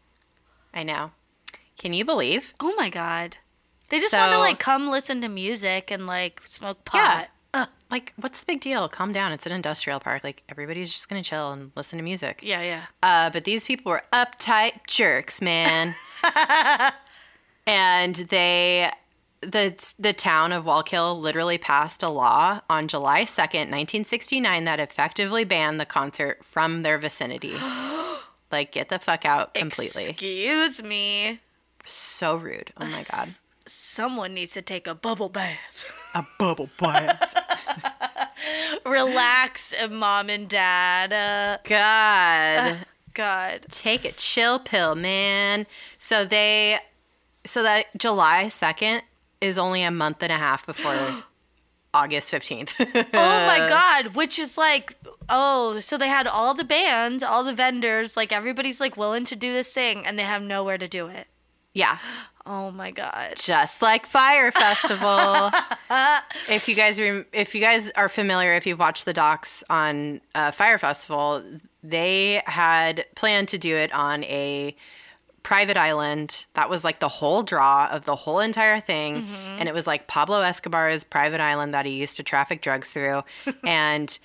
I 0.73 0.85
know. 0.85 1.11
Can 1.79 1.93
you 1.93 2.05
believe? 2.05 2.55
Oh 2.61 2.75
my 2.77 2.89
god. 2.89 3.39
They 3.89 3.99
just 3.99 4.15
want 4.15 4.33
to 4.33 4.39
like 4.39 4.59
come 4.59 4.89
listen 4.89 5.21
to 5.23 5.29
music 5.29 5.91
and 5.91 6.07
like 6.07 6.43
smoke 6.45 6.85
pot. 6.85 7.29
Yeah. 7.55 7.67
Like, 7.91 8.13
what's 8.17 8.41
the 8.41 8.47
big 8.47 8.61
deal? 8.61 8.87
Calm 8.89 9.13
down. 9.13 9.33
It's 9.33 9.47
an 9.47 9.53
industrial 9.53 9.99
park. 9.99 10.23
Like, 10.23 10.43
everybody's 10.51 10.93
just 10.93 11.09
going 11.09 11.23
to 11.23 11.29
chill 11.29 11.53
and 11.53 11.73
listen 11.75 11.97
to 11.97 12.03
music. 12.03 12.41
Yeah, 12.43 12.61
yeah. 12.61 12.83
Uh, 13.03 13.31
but 13.31 13.45
these 13.45 13.65
people 13.65 13.91
were 13.91 14.03
uptight 14.13 14.87
jerks, 14.87 15.41
man. 15.41 15.95
and 17.69 18.15
they, 18.17 18.91
the 19.43 19.95
the 19.99 20.13
town 20.15 20.53
of 20.53 20.65
Wallkill 20.65 21.21
literally 21.21 21.59
passed 21.59 22.03
a 22.03 22.09
law 22.09 22.61
on 22.71 22.89
July 22.89 23.27
second, 23.27 23.71
nineteen 23.71 24.05
sixty 24.05 24.41
nine, 24.41 24.65
that 24.65 24.81
effectively 24.81 25.45
banned 25.45 25.79
the 25.79 25.87
concert 25.87 26.45
from 26.45 26.83
their 26.83 26.99
vicinity. 26.99 27.55
like, 28.51 28.73
get 28.73 28.89
the 28.89 28.99
fuck 28.99 29.25
out 29.25 29.55
completely. 29.55 30.07
Excuse 30.07 30.83
me. 30.83 31.41
So 31.85 32.37
rude. 32.37 32.73
Oh 32.79 32.87
my 32.87 33.05
god. 33.13 33.29
Someone 33.67 34.33
needs 34.33 34.55
to 34.55 34.63
take 34.63 34.87
a 34.87 34.95
bubble 34.95 35.29
bath. 35.29 35.85
A 36.15 36.25
bubble 36.39 36.71
bath. 36.79 37.35
Relax, 38.87 39.75
uh, 39.79 39.89
mom 39.89 40.31
and 40.31 40.49
dad. 40.49 41.13
Uh, 41.13 41.59
God. 41.69 42.79
God. 43.13 43.67
take 43.71 44.05
a 44.05 44.13
chill 44.13 44.59
pill, 44.59 44.95
man. 44.95 45.67
So 45.99 46.25
they, 46.25 46.79
so 47.49 47.63
that 47.63 47.87
July 47.97 48.45
2nd 48.47 49.03
is 49.41 49.59
only 49.59 49.83
a 49.83 49.91
month 49.91 50.23
and 50.23 50.33
a 50.33 50.37
half 50.37 50.67
before 50.67 50.95
August 51.95 52.33
15th. 52.33 52.73
Oh 52.79 53.47
my 53.47 53.59
god, 53.69 54.15
which 54.15 54.39
is 54.39 54.59
like 54.59 54.97
oh, 55.31 55.79
so 55.81 55.99
they 55.99 56.09
had 56.09 56.27
all 56.27 56.55
the 56.55 56.65
bands, 56.65 57.23
all 57.23 57.45
the 57.45 57.53
vendors, 57.53 58.17
like 58.17 58.33
everybody's 58.33 58.81
like 58.81 58.97
willing 58.97 59.25
to 59.27 59.37
do 59.37 59.53
this 59.53 59.73
thing 59.73 60.07
and 60.07 60.19
they 60.19 60.23
have 60.23 60.43
nowhere 60.43 60.79
to 60.79 60.89
do 60.89 61.07
it. 61.09 61.27
yeah. 61.75 61.99
Oh 62.51 62.71
my 62.71 62.91
god. 62.91 63.35
Just 63.37 63.83
like 63.83 64.07
Fyre 64.07 64.51
Festival. 64.51 65.51
if 66.49 66.67
you 66.67 66.75
guys 66.75 66.99
rem- 66.99 67.27
if 67.31 67.55
you 67.55 67.61
guys 67.61 67.91
are 67.91 68.09
familiar, 68.09 68.55
if 68.55 68.67
you've 68.67 68.79
watched 68.79 69.05
the 69.05 69.13
docs 69.13 69.63
on 69.69 70.23
uh, 70.35 70.51
Fyre 70.51 70.79
Festival, 70.79 71.43
they 71.83 72.41
had 72.47 73.05
planned 73.17 73.49
to 73.49 73.59
do 73.59 73.77
it 73.77 73.93
on 73.93 74.25
a 74.25 74.75
private 75.49 75.79
island. 75.79 76.45
That 76.53 76.69
was 76.69 76.85
like 76.85 76.99
the 76.99 77.09
whole 77.09 77.43
draw 77.43 77.89
of 77.91 78.05
the 78.05 78.15
whole 78.15 78.39
entire 78.39 78.81
thing, 78.81 79.23
mm-hmm. 79.23 79.57
and 79.59 79.67
it 79.67 79.73
was 79.73 79.87
like 79.87 80.07
Pablo 80.07 80.43
Escobar's 80.43 81.05
private 81.05 81.41
island 81.41 81.73
that 81.73 81.87
he 81.87 81.93
used 81.93 82.17
to 82.17 82.23
traffic 82.23 82.61
drugs 82.61 82.91
through, 82.91 83.25
and 83.65 84.19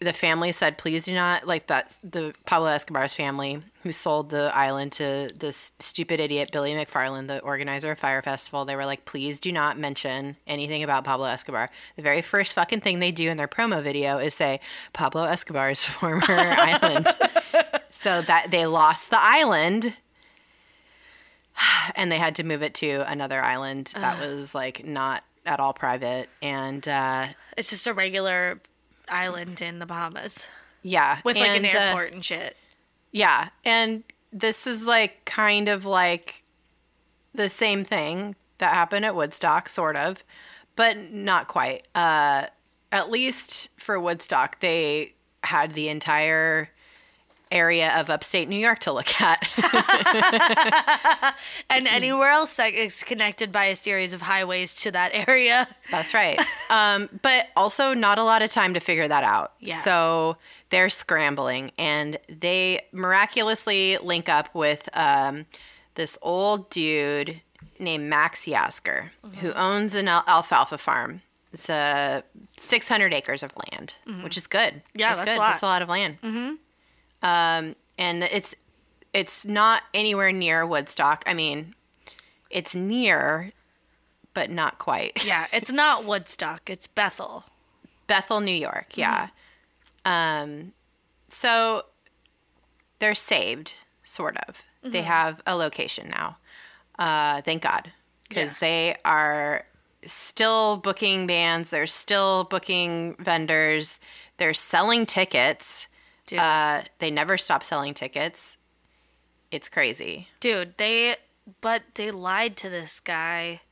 the 0.00 0.12
family 0.12 0.50
said, 0.50 0.76
please 0.76 1.04
do 1.04 1.14
not 1.14 1.46
like 1.46 1.68
that. 1.68 1.96
The 2.02 2.34
Pablo 2.46 2.66
Escobar's 2.66 3.14
family, 3.14 3.62
who 3.84 3.92
sold 3.92 4.30
the 4.30 4.50
island 4.52 4.90
to 4.92 5.30
this 5.38 5.70
stupid 5.78 6.18
idiot 6.18 6.50
Billy 6.50 6.72
McFarland, 6.72 7.28
the 7.28 7.38
organizer 7.42 7.92
of 7.92 8.00
Fyre 8.00 8.20
Festival, 8.20 8.64
they 8.64 8.74
were 8.74 8.86
like, 8.86 9.04
please 9.04 9.38
do 9.38 9.52
not 9.52 9.78
mention 9.78 10.36
anything 10.48 10.82
about 10.82 11.04
Pablo 11.04 11.26
Escobar. 11.26 11.68
The 11.94 12.02
very 12.02 12.22
first 12.22 12.54
fucking 12.54 12.80
thing 12.80 12.98
they 12.98 13.12
do 13.12 13.30
in 13.30 13.36
their 13.36 13.46
promo 13.46 13.80
video 13.84 14.18
is 14.18 14.34
say 14.34 14.58
Pablo 14.94 15.22
Escobar's 15.26 15.84
former 15.84 16.24
island. 16.28 17.06
So 17.92 18.20
that 18.22 18.50
they 18.50 18.66
lost 18.66 19.10
the 19.10 19.20
island. 19.20 19.94
And 21.96 22.10
they 22.10 22.18
had 22.18 22.36
to 22.36 22.44
move 22.44 22.62
it 22.62 22.74
to 22.74 23.04
another 23.10 23.42
island 23.42 23.92
that 23.94 24.20
was 24.20 24.54
like 24.54 24.84
not 24.86 25.24
at 25.44 25.60
all 25.60 25.72
private. 25.72 26.28
And 26.40 26.86
uh, 26.86 27.26
It's 27.56 27.70
just 27.70 27.86
a 27.86 27.92
regular 27.92 28.60
island 29.08 29.60
in 29.60 29.80
the 29.80 29.86
Bahamas 29.86 30.46
yeah, 30.82 31.20
with 31.24 31.36
like 31.36 31.48
an 31.48 31.64
and, 31.64 31.74
uh, 31.74 31.78
airport 31.78 32.12
and 32.12 32.24
shit. 32.24 32.56
Yeah, 33.12 33.48
and 33.64 34.02
this 34.32 34.66
is 34.66 34.86
like 34.86 35.24
kind 35.24 35.68
of 35.68 35.84
like 35.84 36.42
the 37.34 37.48
same 37.48 37.84
thing 37.84 38.36
that 38.58 38.72
happened 38.72 39.04
at 39.04 39.14
Woodstock, 39.14 39.68
sort 39.68 39.96
of, 39.96 40.24
but 40.76 40.96
not 40.96 41.48
quite. 41.48 41.86
Uh, 41.94 42.46
at 42.92 43.10
least 43.10 43.70
for 43.78 43.98
Woodstock, 43.98 44.60
they 44.60 45.14
had 45.44 45.72
the 45.72 45.88
entire 45.88 46.70
area 47.52 47.98
of 47.98 48.10
upstate 48.10 48.48
New 48.48 48.58
York 48.58 48.78
to 48.80 48.92
look 48.92 49.20
at. 49.20 49.42
And 51.70 51.86
anywhere 51.86 52.30
else 52.30 52.56
that 52.56 52.74
is 52.74 53.02
connected 53.02 53.52
by 53.52 53.66
a 53.66 53.76
series 53.76 54.12
of 54.12 54.22
highways 54.22 54.74
to 54.76 54.90
that 54.90 55.12
area. 55.14 55.68
That's 55.90 56.14
right. 56.14 56.38
Um, 56.70 57.08
but 57.22 57.48
also 57.56 57.94
not 57.94 58.18
a 58.18 58.22
lot 58.22 58.42
of 58.42 58.50
time 58.50 58.74
to 58.74 58.80
figure 58.80 59.08
that 59.08 59.24
out. 59.24 59.54
Yeah. 59.58 59.74
So 59.74 60.36
they're 60.68 60.88
scrambling 60.88 61.72
and 61.78 62.16
they 62.28 62.82
miraculously 62.92 63.98
link 63.98 64.28
up 64.28 64.54
with 64.54 64.88
um, 64.92 65.46
this 65.96 66.16
old 66.22 66.70
dude 66.70 67.40
named 67.80 68.08
Max 68.08 68.44
Yasgur 68.44 69.10
who 69.40 69.52
owns 69.54 69.96
an 69.96 70.06
al- 70.06 70.22
alfalfa 70.28 70.78
farm. 70.78 71.22
It's 71.52 71.68
a 71.68 72.22
600 72.58 73.12
acres 73.12 73.42
of 73.42 73.50
land, 73.72 73.96
which 74.22 74.36
is 74.36 74.46
good. 74.46 74.82
Yeah, 74.94 75.08
that's 75.16 75.22
a 75.22 75.24
good. 75.24 75.38
lot. 75.38 75.50
That's 75.50 75.62
a 75.62 75.66
lot 75.66 75.82
of 75.82 75.88
land. 75.88 76.18
Mm-hmm. 76.22 76.54
Um, 77.22 77.76
and 77.98 78.22
it's 78.24 78.54
it's 79.12 79.44
not 79.44 79.82
anywhere 79.92 80.32
near 80.32 80.64
Woodstock. 80.66 81.22
I 81.26 81.34
mean, 81.34 81.74
it's 82.50 82.74
near, 82.74 83.52
but 84.34 84.50
not 84.50 84.78
quite. 84.78 85.24
Yeah, 85.26 85.46
it's 85.52 85.72
not 85.72 86.04
Woodstock, 86.04 86.70
it's 86.70 86.86
Bethel. 86.86 87.44
Bethel, 88.06 88.40
New 88.40 88.52
York. 88.54 88.96
Yeah. 88.96 89.28
Um, 90.04 90.72
so 91.28 91.84
they're 92.98 93.14
saved, 93.14 93.74
sort 94.02 94.36
of. 94.48 94.62
They 94.82 95.02
have 95.02 95.42
a 95.46 95.54
location 95.56 96.08
now. 96.08 96.38
Uh, 96.98 97.42
thank 97.42 97.62
God, 97.62 97.92
because 98.28 98.52
Yeah. 98.54 98.58
they 98.60 98.96
are 99.04 99.66
still 100.06 100.76
booking 100.78 101.26
bands. 101.26 101.70
They're 101.70 101.86
still 101.86 102.44
booking 102.44 103.14
vendors. 103.18 104.00
They're 104.38 104.54
selling 104.54 105.04
tickets. 105.06 105.86
Dude. 106.30 106.38
Uh, 106.38 106.82
they 107.00 107.10
never 107.10 107.36
stop 107.36 107.64
selling 107.64 107.92
tickets. 107.92 108.56
It's 109.50 109.68
crazy. 109.68 110.28
Dude, 110.38 110.76
they 110.76 111.16
but 111.60 111.82
they 111.96 112.12
lied 112.12 112.56
to 112.58 112.70
this 112.70 113.00
guy. 113.00 113.62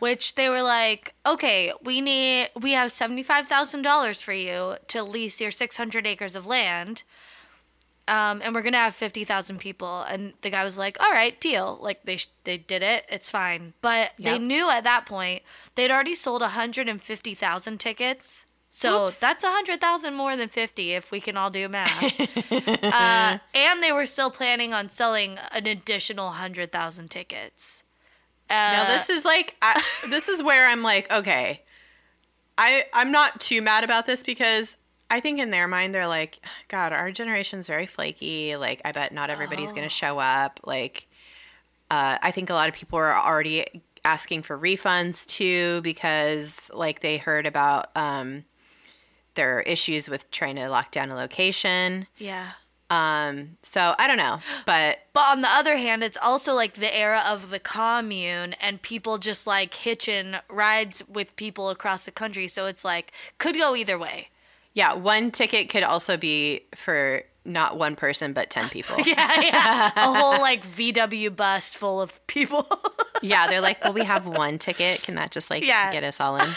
Which 0.00 0.34
they 0.34 0.48
were 0.48 0.62
like, 0.62 1.14
okay, 1.24 1.72
we 1.84 2.00
need 2.00 2.48
we 2.60 2.72
have 2.72 2.90
seventy 2.90 3.22
five 3.22 3.46
thousand 3.46 3.82
dollars 3.82 4.20
for 4.20 4.32
you 4.32 4.74
to 4.88 5.04
lease 5.04 5.40
your 5.40 5.52
six 5.52 5.76
hundred 5.76 6.04
acres 6.04 6.34
of 6.34 6.46
land. 6.46 7.04
Um, 8.08 8.40
and 8.42 8.52
we're 8.52 8.62
gonna 8.62 8.78
have 8.78 8.96
fifty 8.96 9.24
thousand 9.24 9.58
people. 9.58 10.02
And 10.02 10.32
the 10.40 10.50
guy 10.50 10.64
was 10.64 10.76
like, 10.78 10.98
"All 11.00 11.12
right, 11.12 11.40
deal." 11.40 11.78
Like 11.80 12.02
they 12.06 12.16
sh- 12.16 12.30
they 12.42 12.56
did 12.58 12.82
it. 12.82 13.04
It's 13.08 13.30
fine. 13.30 13.74
But 13.82 14.12
they 14.18 14.38
knew 14.38 14.68
at 14.68 14.82
that 14.82 15.06
point 15.06 15.42
they'd 15.76 15.92
already 15.92 16.16
sold 16.16 16.42
hundred 16.42 16.88
and 16.88 17.00
fifty 17.00 17.34
thousand 17.34 17.78
tickets. 17.78 18.46
So 18.72 19.04
Oops. 19.06 19.18
that's 19.18 19.42
a 19.44 19.50
hundred 19.50 19.80
thousand 19.80 20.14
more 20.14 20.36
than 20.36 20.48
fifty 20.48 20.92
if 20.92 21.10
we 21.10 21.20
can 21.20 21.36
all 21.36 21.50
do 21.50 21.68
math. 21.68 22.14
uh, 22.52 23.38
and 23.54 23.82
they 23.82 23.92
were 23.92 24.06
still 24.06 24.30
planning 24.30 24.72
on 24.72 24.88
selling 24.88 25.38
an 25.52 25.66
additional 25.66 26.30
hundred 26.30 26.70
thousand 26.72 27.10
tickets. 27.10 27.82
Uh, 28.48 28.54
Now 28.54 28.84
this 28.88 29.10
is 29.10 29.24
like 29.24 29.56
I, 29.60 29.82
this 30.08 30.28
is 30.28 30.42
where 30.42 30.68
I'm 30.68 30.82
like, 30.82 31.10
okay, 31.12 31.62
I 32.56 32.84
I'm 32.94 33.10
not 33.10 33.40
too 33.40 33.60
mad 33.60 33.84
about 33.84 34.06
this 34.06 34.22
because 34.22 34.76
I 35.10 35.18
think 35.20 35.40
in 35.40 35.50
their 35.50 35.66
mind 35.66 35.94
they're 35.94 36.06
like, 36.06 36.38
God, 36.68 36.92
our 36.92 37.10
generation's 37.10 37.66
very 37.66 37.86
flaky. 37.86 38.56
Like 38.56 38.80
I 38.84 38.92
bet 38.92 39.12
not 39.12 39.30
everybody's 39.30 39.72
Oh. 39.72 39.74
gonna 39.74 39.88
show 39.88 40.18
up. 40.20 40.60
Like 40.64 41.08
Uh, 41.90 42.18
I 42.22 42.30
think 42.30 42.50
a 42.50 42.54
lot 42.54 42.68
of 42.68 42.74
people 42.76 42.98
are 43.00 43.12
already 43.16 43.66
asking 44.04 44.42
for 44.42 44.56
refunds 44.56 45.26
too 45.26 45.80
because 45.82 46.70
like 46.72 47.00
they 47.00 47.16
heard 47.18 47.46
about 47.46 47.90
um, 47.96 48.44
their 49.34 49.60
issues 49.60 50.08
with 50.08 50.30
trying 50.30 50.56
to 50.56 50.68
lock 50.68 50.90
down 50.90 51.10
a 51.10 51.16
location. 51.16 52.06
Yeah. 52.18 52.50
Um, 52.90 53.56
so 53.62 53.94
I 54.00 54.08
don't 54.08 54.16
know, 54.16 54.40
but 54.66 54.98
But 55.12 55.28
on 55.30 55.42
the 55.42 55.48
other 55.48 55.76
hand, 55.76 56.02
it's 56.02 56.18
also 56.20 56.54
like 56.54 56.74
the 56.74 56.92
era 56.96 57.22
of 57.26 57.50
the 57.50 57.60
commune 57.60 58.54
and 58.60 58.82
people 58.82 59.18
just 59.18 59.46
like 59.46 59.74
hitching 59.74 60.34
rides 60.48 61.02
with 61.08 61.36
people 61.36 61.70
across 61.70 62.04
the 62.04 62.10
country. 62.10 62.48
So 62.48 62.66
it's 62.66 62.84
like 62.84 63.12
could 63.38 63.54
go 63.54 63.76
either 63.76 63.96
way. 63.98 64.28
yeah, 64.74 64.92
one 64.94 65.30
ticket 65.30 65.68
could 65.68 65.82
also 65.84 66.16
be 66.16 66.62
for 66.74 67.22
not 67.44 67.78
one 67.78 67.94
person 67.96 68.32
but 68.32 68.50
ten 68.50 68.68
people. 68.76 68.96
Yeah, 69.06 69.40
yeah. 69.40 69.90
A 69.96 70.12
whole 70.12 70.40
like 70.40 70.66
VW 70.66 71.34
bus 71.34 71.72
full 71.74 72.02
of 72.02 72.24
people. 72.26 72.66
yeah, 73.22 73.46
they're 73.46 73.60
like, 73.60 73.82
well, 73.84 73.92
we 73.92 74.04
have 74.04 74.26
one 74.44 74.58
ticket. 74.58 75.02
Can 75.02 75.14
that 75.14 75.30
just 75.30 75.48
like 75.48 75.62
Yeah. 75.64 75.92
get 75.92 76.02
us 76.02 76.18
all 76.20 76.36
in? 76.38 76.48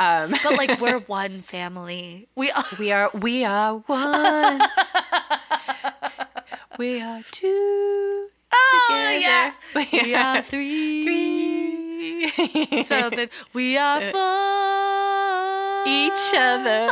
Um, 0.00 0.30
but 0.42 0.56
like 0.56 0.80
we're 0.80 0.98
one 1.06 1.42
family. 1.42 2.26
We 2.34 2.50
are 2.50 2.64
we 2.78 2.90
are 2.90 3.10
we 3.12 3.44
are 3.44 3.74
one. 3.86 4.60
we 6.78 7.00
are 7.02 7.20
two. 7.30 8.28
Oh, 8.52 9.18
yeah. 9.20 9.52
together. 9.74 10.06
We 10.06 10.14
are 10.14 10.42
three. 10.42 11.04
three. 12.30 12.82
So 12.84 13.10
then 13.10 13.28
we 13.52 13.76
are 13.76 14.00
four. 14.00 15.84
each 15.86 16.34
other. 16.34 16.88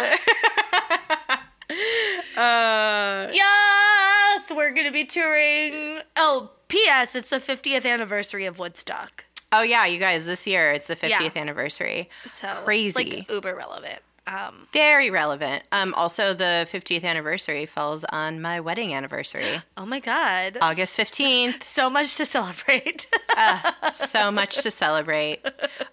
uh, 2.36 3.28
Yes, 3.32 4.52
we're 4.54 4.72
gonna 4.72 4.92
be 4.92 5.04
touring. 5.04 6.00
Oh, 6.16 6.50
P.S. 6.68 7.14
It's 7.16 7.30
the 7.30 7.38
50th 7.40 7.86
anniversary 7.86 8.44
of 8.46 8.58
Woodstock. 8.58 9.24
Oh 9.52 9.62
yeah, 9.62 9.86
you 9.86 9.98
guys, 9.98 10.26
this 10.26 10.46
year 10.46 10.70
it's 10.72 10.86
the 10.86 10.96
50th 10.96 11.08
Yeah. 11.10 11.30
anniversary. 11.36 12.08
So 12.26 12.48
Crazy. 12.64 12.86
it's 12.88 12.96
like 12.96 13.30
uber 13.30 13.54
relevant. 13.54 14.00
Um, 14.28 14.68
Very 14.74 15.08
relevant. 15.08 15.62
Um, 15.72 15.94
also, 15.94 16.34
the 16.34 16.68
50th 16.70 17.02
anniversary 17.02 17.64
falls 17.64 18.04
on 18.04 18.42
my 18.42 18.60
wedding 18.60 18.92
anniversary, 18.92 19.62
oh 19.78 19.86
my 19.86 20.00
God. 20.00 20.58
August 20.60 20.98
15th. 20.98 21.64
So 21.78 21.88
much 21.88 22.16
to 22.16 22.26
celebrate. 22.26 23.06
so 23.92 24.30
much 24.30 24.62
to 24.62 24.70
celebrate. 24.70 25.40
Uh, 25.46 25.50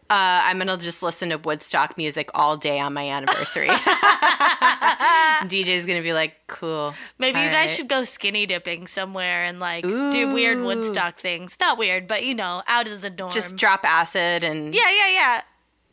I'm 0.09 0.57
gonna 0.57 0.77
just 0.77 1.03
listen 1.03 1.29
to 1.29 1.37
Woodstock 1.37 1.95
music 1.97 2.29
all 2.33 2.57
day 2.57 2.79
on 2.79 2.93
my 2.93 3.07
anniversary. 3.09 3.67
DJ's 5.43 5.85
gonna 5.85 6.01
be 6.01 6.13
like, 6.13 6.35
"Cool." 6.47 6.93
Maybe 7.19 7.39
you 7.39 7.45
guys 7.45 7.53
right." 7.55 7.69
should 7.69 7.87
go 7.87 8.03
skinny 8.03 8.45
dipping 8.45 8.87
somewhere 8.87 9.43
and 9.45 9.59
like 9.59 9.83
do 9.83 10.33
weird 10.33 10.57
Ooh. 10.57 10.65
Woodstock 10.65 11.19
things. 11.19 11.57
Not 11.59 11.77
weird, 11.77 12.07
but 12.07 12.23
you 12.25 12.33
know, 12.33 12.63
out 12.67 12.87
of 12.87 13.01
the 13.01 13.09
norm. 13.09 13.31
just 13.31 13.55
drop 13.55 13.83
acid 13.83 14.43
and 14.43 14.73
yeah, 14.73 14.89
yeah, 14.91 15.11
yeah. 15.11 15.41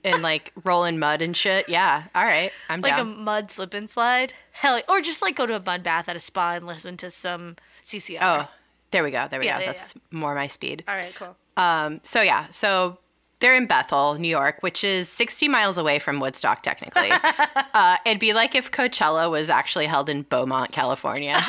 And 0.04 0.22
like 0.22 0.52
roll 0.64 0.84
in 0.84 0.98
mud 0.98 1.22
and 1.22 1.36
shit. 1.36 1.68
Yeah, 1.68 2.04
all 2.14 2.24
right, 2.24 2.50
I'm 2.68 2.80
Like 2.80 3.00
a 3.00 3.04
mud 3.04 3.50
slip 3.50 3.74
and 3.74 3.88
slide. 3.88 4.34
Hell, 4.52 4.80
or 4.88 5.00
just 5.00 5.22
like 5.22 5.36
go 5.36 5.46
to 5.46 5.56
a 5.56 5.62
mud 5.64 5.82
bath 5.82 6.08
at 6.08 6.16
a 6.16 6.20
spa 6.20 6.52
and 6.52 6.66
listen 6.66 6.96
to 6.98 7.10
some 7.10 7.56
CCR. 7.84 8.18
oh, 8.20 8.48
there 8.90 9.02
we 9.04 9.10
go. 9.10 9.26
There 9.30 9.40
we 9.40 9.46
Yeah, 9.46 9.58
go. 9.58 9.64
yeah, 9.64 9.72
That's 9.72 9.94
more 10.10 10.34
my 10.34 10.46
speed. 10.46 10.84
all 10.88 10.94
right, 10.96 11.14
cool. 11.14 11.36
Um, 11.56 12.00
so 12.02 12.20
yeah, 12.22 12.46
so 12.50 12.98
they're 13.40 13.56
in 13.56 13.66
Bethel, 13.66 14.14
New 14.14 14.28
York, 14.28 14.58
which 14.62 14.84
is 14.84 15.08
60 15.08 15.48
miles 15.48 15.76
away 15.76 15.98
from 15.98 16.20
Woodstock, 16.20 16.62
technically. 16.62 17.10
uh, 17.74 17.96
it'd 18.06 18.20
be 18.20 18.32
like 18.32 18.54
if 18.54 18.70
Coachella 18.70 19.28
was 19.30 19.48
actually 19.48 19.86
held 19.86 20.08
in 20.08 20.22
Beaumont, 20.22 20.70
California. 20.70 21.36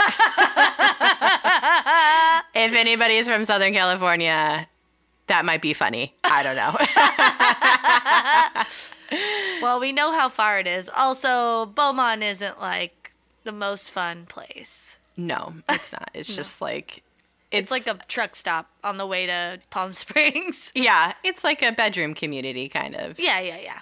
if 2.55 2.73
anybody's 2.73 3.27
from 3.27 3.45
Southern 3.45 3.73
California, 3.73 4.67
that 5.27 5.45
might 5.45 5.61
be 5.61 5.73
funny. 5.73 6.13
I 6.23 6.43
don't 6.43 6.55
know. 6.55 6.75
Well, 9.61 9.79
we 9.79 9.91
know 9.91 10.11
how 10.11 10.27
far 10.27 10.59
it 10.59 10.65
is. 10.65 10.89
Also, 10.89 11.67
Beaumont 11.67 12.23
isn't 12.23 12.59
like 12.59 13.11
the 13.43 13.51
most 13.51 13.91
fun 13.91 14.25
place. 14.25 14.97
no, 15.15 15.53
it's 15.69 15.91
not. 15.91 16.09
It's 16.15 16.35
just 16.35 16.61
like 16.61 17.03
it's, 17.51 17.71
It's 17.71 17.71
like 17.71 17.85
a 17.85 17.99
truck 18.07 18.35
stop 18.35 18.69
on 18.83 18.97
the 18.97 19.05
way 19.05 19.27
to 19.27 19.59
Palm 19.69 19.93
Springs. 19.93 20.71
yeah, 20.73 21.13
it's 21.23 21.43
like 21.43 21.61
a 21.61 21.71
bedroom 21.71 22.15
community 22.15 22.67
kind 22.69 22.95
of. 22.95 23.19
yeah, 23.19 23.39
yeah, 23.39 23.59
yeah. 23.61 23.79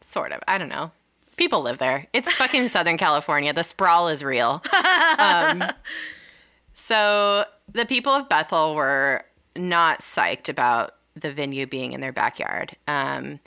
sort 0.00 0.32
of. 0.32 0.40
I 0.48 0.58
don't 0.58 0.68
know. 0.68 0.90
People 1.36 1.62
live 1.62 1.78
there. 1.78 2.08
It's 2.12 2.32
fucking 2.34 2.66
Southern 2.68 2.98
California. 2.98 3.52
The 3.52 3.62
sprawl 3.64 4.08
is 4.08 4.24
real. 4.24 4.62
Um, 5.18 5.62
so 6.74 7.44
the 7.72 7.86
people 7.86 8.12
of 8.12 8.28
Bethel 8.28 8.74
were 8.74 9.24
not 9.56 10.00
psyched 10.00 10.48
about 10.48 10.94
the 11.14 11.30
venue 11.32 11.66
being 11.66 11.92
in 11.92 12.00
their 12.00 12.12
backyard. 12.12 12.76
Um, 12.88 13.40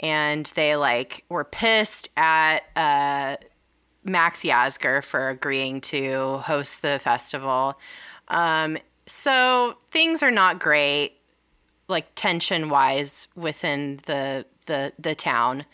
and 0.00 0.46
they 0.56 0.76
like 0.76 1.24
were 1.28 1.44
pissed 1.44 2.08
at 2.16 2.60
uh, 2.76 3.36
Max 4.04 4.42
Yasgur 4.42 5.02
for 5.04 5.28
agreeing 5.30 5.80
to 5.82 6.38
host 6.38 6.82
the 6.82 6.98
festival. 6.98 7.78
Um, 8.28 8.78
so 9.06 9.76
things 9.90 10.22
are 10.22 10.30
not 10.30 10.58
great, 10.58 11.18
like 11.88 12.06
tension 12.14 12.68
wise 12.68 13.28
within 13.36 14.00
the 14.06 14.46
the 14.66 14.92
the 14.98 15.14
town. 15.14 15.64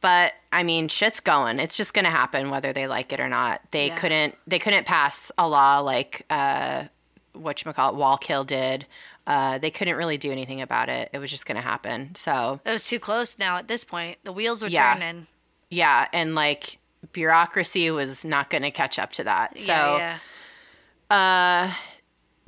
But 0.00 0.32
I 0.52 0.62
mean, 0.62 0.88
shit's 0.88 1.20
going. 1.20 1.58
It's 1.58 1.76
just 1.76 1.92
gonna 1.92 2.10
happen 2.10 2.50
whether 2.50 2.72
they 2.72 2.86
like 2.86 3.12
it 3.12 3.20
or 3.20 3.28
not. 3.28 3.60
They 3.72 3.88
Yeah. 3.88 3.96
couldn't 3.96 4.34
they 4.46 4.58
couldn't 4.58 4.86
pass 4.86 5.32
a 5.36 5.48
law 5.48 5.80
like 5.80 6.24
uh, 6.30 6.84
what 7.32 7.64
you 7.64 7.72
call 7.72 7.94
it, 7.94 7.98
Wallkill 7.98 8.46
did. 8.46 8.86
Uh, 9.26 9.58
they 9.58 9.70
couldn't 9.70 9.96
really 9.96 10.18
do 10.18 10.32
anything 10.32 10.60
about 10.60 10.88
it. 10.88 11.10
It 11.12 11.18
was 11.18 11.30
just 11.30 11.46
gonna 11.46 11.60
happen. 11.60 12.14
So 12.14 12.60
It 12.64 12.70
was 12.72 12.86
too 12.86 12.98
close 12.98 13.38
now 13.38 13.56
at 13.58 13.68
this 13.68 13.84
point. 13.84 14.18
The 14.24 14.32
wheels 14.32 14.62
were 14.62 14.68
Yeah. 14.68 14.94
turning. 14.94 15.26
yeah, 15.68 16.08
and 16.12 16.34
like 16.34 16.78
bureaucracy 17.12 17.90
was 17.90 18.24
not 18.24 18.50
gonna 18.50 18.70
catch 18.70 18.98
up 18.98 19.12
to 19.12 19.24
that. 19.24 19.58
So 19.58 19.66
yeah, 19.72 20.18
yeah. 21.10 21.74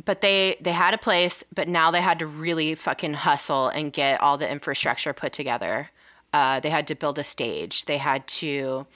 but 0.04 0.20
they 0.20 0.56
they 0.60 0.72
had 0.72 0.94
a 0.94 0.98
place 0.98 1.44
but 1.54 1.68
now 1.68 1.90
they 1.90 2.00
had 2.00 2.18
to 2.18 2.26
really 2.26 2.74
fucking 2.74 3.14
hustle 3.14 3.68
and 3.68 3.92
get 3.92 4.20
all 4.20 4.36
the 4.38 4.50
infrastructure 4.50 5.12
put 5.12 5.32
together 5.32 5.90
uh, 6.32 6.58
they 6.60 6.70
had 6.70 6.86
to 6.88 6.94
build 6.94 7.18
a 7.18 7.24
stage 7.24 7.84
they 7.84 7.98
had 7.98 8.26
to 8.26 8.86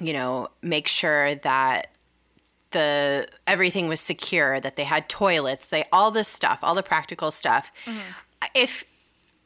you 0.00 0.12
know 0.12 0.48
make 0.62 0.88
sure 0.88 1.34
that 1.34 1.88
the 2.70 3.26
everything 3.46 3.88
was 3.88 4.00
secure 4.00 4.60
that 4.60 4.76
they 4.76 4.84
had 4.84 5.08
toilets 5.08 5.68
they 5.68 5.84
all 5.92 6.10
this 6.10 6.28
stuff 6.28 6.58
all 6.62 6.74
the 6.74 6.82
practical 6.82 7.30
stuff 7.30 7.72
mm-hmm. 7.84 7.98
if 8.54 8.84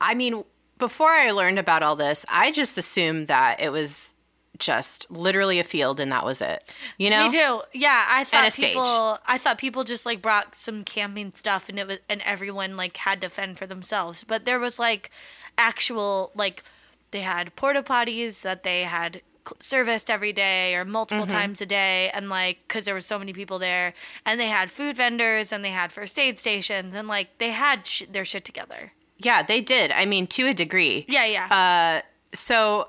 i 0.01 0.15
mean 0.15 0.45
before 0.79 1.11
i 1.11 1.31
learned 1.31 1.59
about 1.59 1.83
all 1.83 1.97
this 1.97 2.25
i 2.29 2.51
just 2.51 2.79
assumed 2.79 3.27
that 3.27 3.61
it 3.61 3.71
was 3.71 4.15
just 4.59 5.11
literally 5.11 5.59
a 5.59 5.65
field 5.65 5.99
and 5.99 6.13
that 6.13 6.25
was 6.25 6.41
it 6.41 6.73
you 6.99 7.11
know 7.11 7.25
Me 7.25 7.31
do. 7.31 7.63
Yeah, 7.73 8.05
I 8.09 8.25
thought 8.25 8.53
people. 8.55 9.19
I 9.27 9.39
thought 9.39 9.59
people 9.59 9.85
just 9.85 10.05
like 10.07 10.21
brought 10.21 10.55
some 10.55 10.85
camping 10.85 11.33
stuff, 11.35 11.69
and 11.69 11.79
it 11.79 11.87
was, 11.87 11.99
and 12.09 12.21
everyone 12.27 12.77
like 12.77 12.99
had 12.99 13.23
to 13.23 13.31
fend 13.31 13.59
for 13.59 13.67
themselves. 13.67 14.23
But 14.23 14.45
there 14.45 14.59
was 14.59 14.79
like 14.79 15.11
actual 15.57 16.31
like 16.35 16.63
they 17.11 17.23
had 17.23 17.57
porta 17.57 17.83
potties 17.83 18.43
that 18.43 18.63
they 18.63 18.83
had 18.83 19.23
serviced 19.61 20.11
every 20.11 20.33
day 20.33 20.75
or 20.75 20.85
multiple 20.85 21.25
Mm-hmm. 21.27 21.35
times 21.35 21.61
a 21.61 21.67
day, 21.67 22.11
and 22.15 22.29
like 22.29 22.59
because 22.67 22.85
there 22.85 22.95
were 22.95 23.01
so 23.01 23.19
many 23.19 23.33
people 23.33 23.59
there, 23.59 23.93
and 24.25 24.39
they 24.41 24.49
had 24.49 24.71
food 24.71 24.97
vendors 24.97 25.53
and 25.53 25.65
they 25.65 25.71
had 25.71 25.93
first 25.93 26.19
aid 26.19 26.39
stations, 26.39 26.95
and 26.95 27.09
like 27.09 27.39
they 27.39 27.51
had 27.51 27.87
sh- 27.87 28.03
their 28.11 28.25
shit 28.25 28.45
together. 28.45 28.93
Yeah, 29.19 29.43
they 29.43 29.61
did. 29.61 29.91
I 29.93 30.07
mean, 30.07 30.27
to 30.29 30.47
a 30.49 30.55
degree. 30.55 31.05
Yeah, 31.09 31.27
yeah. 31.27 31.47
Uh, 32.03 32.07
so, 32.35 32.89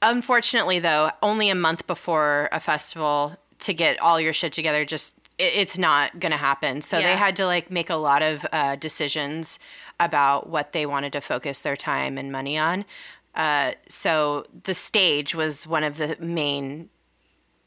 unfortunately, 0.00 0.78
though, 0.78 1.10
only 1.22 1.48
a 1.48 1.54
month 1.54 1.86
before 1.86 2.48
a 2.52 2.60
festival 2.60 3.36
to 3.60 3.72
get 3.74 4.00
all 4.00 4.20
your 4.20 4.32
shit 4.32 4.52
together, 4.52 4.84
just 4.84 5.14
it, 5.38 5.52
it's 5.56 5.78
not 5.78 6.18
gonna 6.18 6.36
happen. 6.36 6.82
So 6.82 7.00
they 7.00 7.16
had 7.16 7.36
to 7.36 7.46
like 7.46 7.70
make 7.70 7.90
a 7.90 7.94
lot 7.96 8.22
of 8.22 8.44
uh, 8.52 8.76
decisions 8.76 9.58
about 10.00 10.48
what 10.48 10.72
they 10.72 10.86
wanted 10.86 11.12
to 11.12 11.20
focus 11.20 11.60
their 11.60 11.76
time 11.76 12.18
and 12.18 12.32
money 12.32 12.58
on. 12.58 12.84
Uh, 13.34 13.72
so 13.88 14.44
the 14.64 14.74
stage 14.74 15.34
was 15.34 15.66
one 15.66 15.84
of 15.84 15.96
the 15.96 16.16
main 16.20 16.90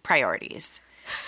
priorities. 0.03 0.79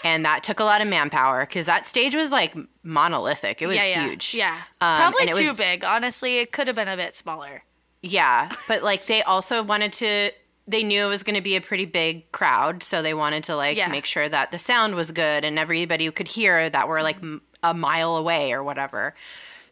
And 0.04 0.26
that 0.26 0.44
took 0.44 0.60
a 0.60 0.64
lot 0.64 0.82
of 0.82 0.88
manpower 0.88 1.46
because 1.46 1.68
that 1.68 1.86
stage 1.86 2.16
was 2.16 2.32
like 2.32 2.56
monolithic. 2.84 3.62
It 3.62 3.68
was 3.68 3.76
yeah, 3.76 3.86
yeah, 3.86 4.08
huge. 4.10 4.34
Yeah, 4.34 4.56
Um, 4.82 5.14
probably 5.14 5.28
too 5.44 5.50
was- 5.50 5.58
big. 5.58 5.84
Honestly, 5.84 6.38
it 6.40 6.52
could 6.52 6.68
have 6.68 6.76
been 6.76 6.88
a 6.88 6.98
bit 6.98 7.16
smaller. 7.16 7.64
Yeah, 8.02 8.50
but 8.68 8.84
like 8.84 9.06
they 9.08 9.22
also 9.24 9.62
wanted 9.64 9.94
to 9.94 10.32
they 10.70 10.84
knew 10.84 11.06
it 11.06 11.10
was 11.10 11.24
going 11.24 11.36
to 11.36 11.42
be 11.42 11.56
a 11.56 11.62
pretty 11.62 11.86
big 11.86 12.30
crowd, 12.34 12.84
so 12.84 13.02
they 13.02 13.14
wanted 13.14 13.44
to 13.46 13.56
like 13.56 13.78
Yeah. 13.78 13.88
make 13.88 14.06
sure 14.06 14.28
that 14.28 14.52
the 14.52 14.60
sound 14.60 14.96
was 14.96 15.12
good 15.12 15.46
and 15.46 15.58
everybody 15.58 16.12
could 16.12 16.28
hear 16.28 16.70
that 16.70 16.88
we're 16.90 17.02
like 17.02 17.16
m- 17.18 17.42
a 17.64 17.74
mile 17.74 18.18
away 18.18 18.52
or 18.52 18.62
whatever. 18.64 19.16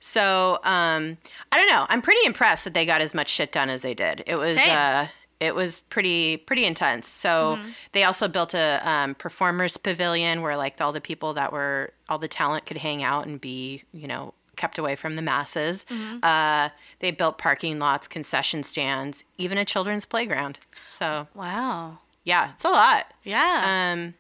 So, 0.06 0.60
um 0.63 1.18
I 1.52 1.58
don't 1.58 1.68
know. 1.68 1.86
I'm 1.89 2.02
pretty 2.02 2.26
impressed 2.26 2.63
that 2.65 2.74
they 2.76 2.86
got 2.86 3.02
as 3.02 3.13
much 3.13 3.30
shit 3.30 3.52
done 3.52 3.70
as 3.70 3.82
they 3.82 3.94
did. 3.96 4.24
It 4.28 4.38
was 4.38 4.56
uh 4.58 5.08
it 5.39 5.54
was 5.56 5.80
pretty 5.89 6.38
pretty 6.38 6.63
intense. 6.65 7.08
So 7.08 7.60
they 7.91 8.04
also 8.04 8.28
built 8.28 8.54
a 8.54 8.80
um, 8.88 9.15
performers 9.15 9.78
pavilion 9.78 10.41
where 10.41 10.56
like 10.56 10.80
all 10.80 10.94
the 10.94 11.02
people 11.02 11.34
that 11.34 11.52
were 11.52 11.91
all 12.08 12.20
the 12.20 12.28
talent 12.28 12.65
could 12.65 12.78
hang 12.78 13.04
out 13.04 13.26
and 13.26 13.41
be 13.41 13.84
you 13.94 14.08
know 14.08 14.34
kept 14.56 14.78
away 14.78 14.96
from 14.96 15.15
the 15.15 15.22
masses. 15.22 15.86
Uh, 16.24 16.70
they 17.00 17.12
built 17.12 17.38
parking 17.38 17.78
lots, 17.80 18.08
concession 18.08 18.63
stands, 18.63 19.24
even 19.38 19.58
a 19.58 19.65
children's 19.65 20.06
playground. 20.06 20.60
So 20.91 21.28
Wow. 21.34 21.98
yeah, 22.24 22.52
it's 22.54 22.63
a 22.63 22.70
lot. 22.70 23.12
Yeah. 23.24 23.91
Um, 23.91 24.13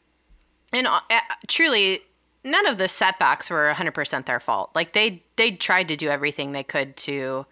and 0.73 0.87
uh, 0.87 0.99
truly, 1.47 2.01
none 2.45 2.67
of 2.67 2.77
the 2.77 2.87
setbacks 2.87 3.49
were 3.49 3.73
100% 3.75 4.25
their 4.25 4.39
fault. 4.39 4.69
Like 4.75 4.93
they 4.93 5.23
they 5.35 5.51
tried 5.51 5.89
to 5.89 5.97
do 5.97 6.09
everything 6.09 6.51
they 6.51 6.63
could 6.63 6.95
to 6.97 7.45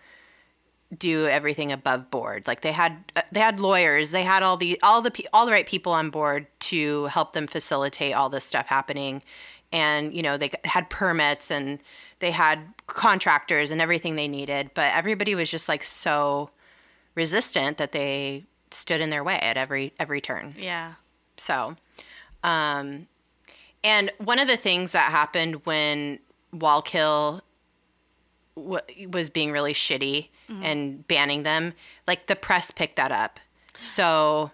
do 0.98 1.28
everything 1.28 1.72
above 1.72 2.12
board. 2.12 2.46
Like 2.48 2.62
they 2.62 2.72
had 2.72 3.12
they 3.32 3.40
had 3.40 3.60
lawyers, 3.60 4.12
they 4.12 4.24
had 4.24 4.44
all 4.44 4.56
the 4.56 4.80
all 4.84 5.02
the 5.02 5.28
all 5.34 5.46
the 5.46 5.52
right 5.52 5.68
people 5.68 5.92
on 5.92 6.10
board 6.12 6.46
to 6.60 7.06
help 7.06 7.34
them 7.34 7.48
facilitate 7.48 8.14
all 8.14 8.30
this 8.30 8.46
stuff 8.46 8.68
happening. 8.68 9.24
And 9.72 10.14
you 10.14 10.22
know, 10.22 10.38
they 10.38 10.52
had 10.64 10.90
permits 10.90 11.50
and 11.50 11.80
they 12.20 12.32
had 12.32 12.60
contractors 12.88 13.72
and 13.72 13.82
everything 13.82 14.16
they 14.16 14.28
needed, 14.28 14.72
but 14.76 14.94
everybody 14.94 15.34
was 15.34 15.50
just 15.50 15.68
like 15.68 15.84
so 15.84 16.52
resistant 17.16 17.78
that 17.80 17.92
they 17.92 18.46
stood 18.70 19.02
in 19.02 19.10
their 19.10 19.24
way 19.24 19.40
at 19.40 19.58
every 19.58 19.94
every 20.00 20.22
turn. 20.22 20.56
yeah. 20.58 20.94
So, 21.36 21.76
um, 22.44 23.08
and 23.84 24.12
one 24.18 24.40
of 24.40 24.48
the 24.48 24.58
things 24.58 24.92
that 24.94 25.12
happened 25.12 25.66
when 25.66 26.20
Wallkill 26.56 27.42
w- 28.56 29.10
was 29.10 29.30
being 29.30 29.52
really 29.52 29.74
shitty 29.74 30.30
and 30.62 31.08
banning 31.08 31.42
them, 31.44 31.74
like 32.08 32.28
the 32.28 32.36
press 32.36 32.70
picked 32.70 32.96
that 32.98 33.12
up. 33.12 33.40
So 33.82 34.52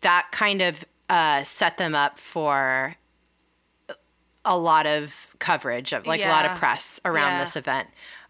that 0.00 0.28
kind 0.32 0.62
of 0.62 0.84
uh, 1.10 1.44
set 1.44 1.76
them 1.76 1.94
up 1.94 2.18
for 2.18 2.96
a 4.46 4.56
lot 4.56 4.86
of 4.86 5.34
coverage 5.38 5.92
of 5.92 6.06
like 6.06 6.22
a 6.24 6.28
lot 6.28 6.46
of 6.46 6.56
press 6.56 7.00
around 7.04 7.32
Yeah. 7.32 7.40
this 7.42 7.56
event. 7.56 7.88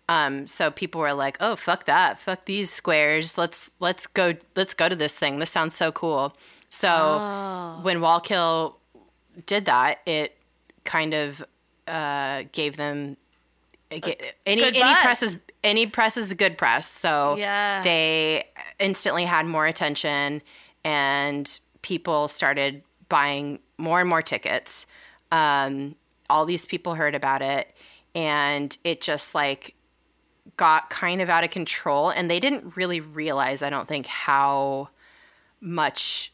Um, 0.08 0.48
so 0.48 0.72
people 0.72 1.00
were 1.00 1.12
like, 1.14 1.36
"Oh, 1.38 1.54
fuck 1.54 1.84
that! 1.84 2.18
Fuck 2.18 2.46
these 2.46 2.72
squares! 2.72 3.38
Let's 3.38 3.70
let's 3.78 4.08
go 4.08 4.34
let's 4.56 4.74
go 4.74 4.88
to 4.88 4.96
this 4.96 5.16
thing. 5.16 5.38
This 5.38 5.50
sounds 5.52 5.76
so 5.76 5.92
cool." 5.92 6.36
So 6.68 6.88
Oh. 6.88 7.78
when 7.82 8.00
Wallkill 8.00 8.74
did 9.46 9.64
that, 9.66 10.00
it 10.06 10.36
kind 10.84 11.14
of 11.14 11.44
uh, 11.86 12.44
gave 12.52 12.76
them 12.76 13.16
any 13.90 14.00
good 14.00 14.32
any 14.46 14.62
buzz. 14.62 14.96
press 15.02 15.22
is 15.22 15.36
any 15.64 15.86
press 15.86 16.16
is 16.16 16.32
good 16.34 16.56
press. 16.56 16.88
So 16.88 17.36
Yeah. 17.36 17.82
they 17.82 18.44
instantly 18.78 19.24
had 19.24 19.46
more 19.46 19.66
attention, 19.66 20.42
and 20.84 21.60
people 21.82 22.28
started 22.28 22.82
buying 23.08 23.58
more 23.78 24.00
and 24.00 24.08
more 24.08 24.22
tickets. 24.22 24.86
Um, 25.32 25.96
all 26.28 26.44
these 26.46 26.64
people 26.66 26.94
heard 26.94 27.14
about 27.14 27.42
it, 27.42 27.74
and 28.14 28.76
it 28.84 29.00
just 29.00 29.34
like 29.34 29.74
got 30.56 30.90
kind 30.90 31.20
of 31.20 31.28
out 31.28 31.42
of 31.44 31.50
control. 31.50 32.10
And 32.10 32.30
they 32.30 32.38
didn't 32.40 32.76
really 32.76 33.00
realize, 33.00 33.62
I 33.62 33.70
don't 33.70 33.88
think, 33.88 34.06
how 34.06 34.90
much 35.60 36.32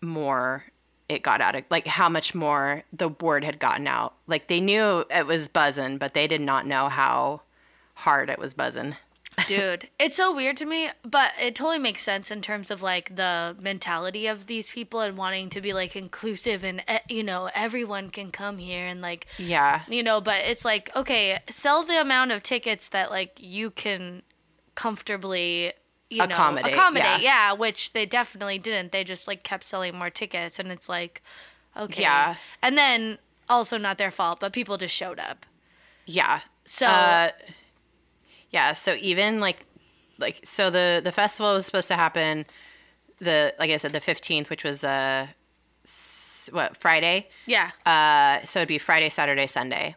more 0.00 0.64
it 1.08 1.22
got 1.22 1.40
out 1.40 1.54
of 1.54 1.64
like 1.70 1.86
how 1.86 2.08
much 2.08 2.34
more 2.34 2.82
the 2.92 3.08
word 3.08 3.44
had 3.44 3.58
gotten 3.58 3.86
out. 3.86 4.14
Like 4.26 4.48
they 4.48 4.60
knew 4.60 5.04
it 5.10 5.26
was 5.26 5.48
buzzing, 5.48 5.98
but 5.98 6.14
they 6.14 6.26
did 6.26 6.40
not 6.40 6.66
know 6.66 6.88
how 6.88 7.42
hard 7.94 8.30
it 8.30 8.38
was 8.38 8.54
buzzing. 8.54 8.96
Dude, 9.48 9.88
it's 9.98 10.14
so 10.14 10.32
weird 10.32 10.56
to 10.58 10.64
me, 10.64 10.90
but 11.04 11.32
it 11.42 11.56
totally 11.56 11.80
makes 11.80 12.04
sense 12.04 12.30
in 12.30 12.40
terms 12.40 12.70
of 12.70 12.82
like 12.82 13.16
the 13.16 13.56
mentality 13.60 14.28
of 14.28 14.46
these 14.46 14.68
people 14.68 15.00
and 15.00 15.16
wanting 15.16 15.50
to 15.50 15.60
be 15.60 15.72
like 15.72 15.96
inclusive 15.96 16.62
and 16.64 16.84
eh, 16.86 17.00
you 17.08 17.24
know 17.24 17.50
everyone 17.52 18.10
can 18.10 18.30
come 18.30 18.58
here 18.58 18.86
and 18.86 19.00
like 19.02 19.26
Yeah. 19.36 19.82
you 19.88 20.04
know, 20.04 20.20
but 20.20 20.36
it's 20.44 20.64
like 20.64 20.88
okay, 20.94 21.40
sell 21.50 21.82
the 21.82 22.00
amount 22.00 22.30
of 22.30 22.44
tickets 22.44 22.88
that 22.90 23.10
like 23.10 23.32
you 23.40 23.72
can 23.72 24.22
comfortably 24.76 25.72
you 26.10 26.22
Accommodate, 26.22 26.72
know 26.72 26.78
accommodate, 26.78 27.22
yeah. 27.22 27.50
yeah, 27.50 27.52
which 27.52 27.92
they 27.92 28.06
definitely 28.06 28.58
didn't. 28.58 28.92
They 28.92 29.04
just 29.04 29.26
like 29.26 29.42
kept 29.42 29.66
selling 29.66 29.96
more 29.96 30.10
tickets 30.10 30.58
and 30.58 30.70
it's 30.70 30.88
like 30.88 31.22
okay. 31.76 32.02
Yeah. 32.02 32.36
And 32.62 32.76
then 32.78 33.18
also 33.48 33.78
not 33.78 33.98
their 33.98 34.10
fault, 34.10 34.40
but 34.40 34.52
people 34.52 34.76
just 34.76 34.94
showed 34.94 35.18
up. 35.18 35.44
Yeah. 36.06 36.40
So 36.66 36.86
Uh, 36.86 37.30
yeah, 38.50 38.74
so 38.74 38.94
even 39.00 39.40
like 39.40 39.66
like 40.18 40.40
so 40.44 40.70
the 40.70 41.00
the 41.02 41.12
festival 41.12 41.54
was 41.54 41.66
supposed 41.66 41.88
to 41.88 41.96
happen 41.96 42.46
the 43.18 43.54
like 43.58 43.70
I 43.70 43.76
said 43.78 43.92
the 43.92 44.00
15th, 44.00 44.50
which 44.50 44.64
was 44.64 44.84
uh 44.84 45.26
what 46.52 46.76
Friday. 46.76 47.28
yeah. 47.46 47.70
Uh, 47.86 48.44
so 48.46 48.58
it'd 48.60 48.68
be 48.68 48.78
Friday, 48.78 49.08
Saturday, 49.08 49.46
Sunday. 49.46 49.96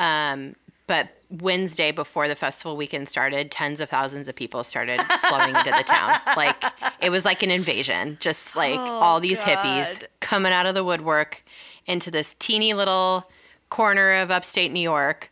Um, 0.00 0.56
but 0.86 1.08
Wednesday 1.30 1.92
before 1.92 2.26
the 2.26 2.34
festival 2.34 2.76
weekend 2.76 3.08
started, 3.08 3.50
tens 3.50 3.80
of 3.80 3.90
thousands 3.90 4.28
of 4.28 4.34
people 4.34 4.64
started 4.64 5.00
flowing 5.28 5.54
into 5.54 5.70
the 5.70 5.84
town. 5.84 6.18
Like 6.36 6.62
it 7.00 7.10
was 7.10 7.24
like 7.24 7.42
an 7.42 7.50
invasion. 7.50 8.16
Just 8.20 8.54
like 8.54 8.78
all 8.78 9.18
these 9.18 9.42
hippies 9.42 10.04
coming 10.20 10.52
out 10.52 10.66
of 10.66 10.74
the 10.74 10.84
woodwork 10.84 11.42
into 11.86 12.10
this 12.10 12.34
teeny 12.38 12.74
little 12.74 13.24
corner 13.70 14.14
of 14.14 14.30
upstate 14.30 14.72
New 14.72 14.80
York, 14.80 15.30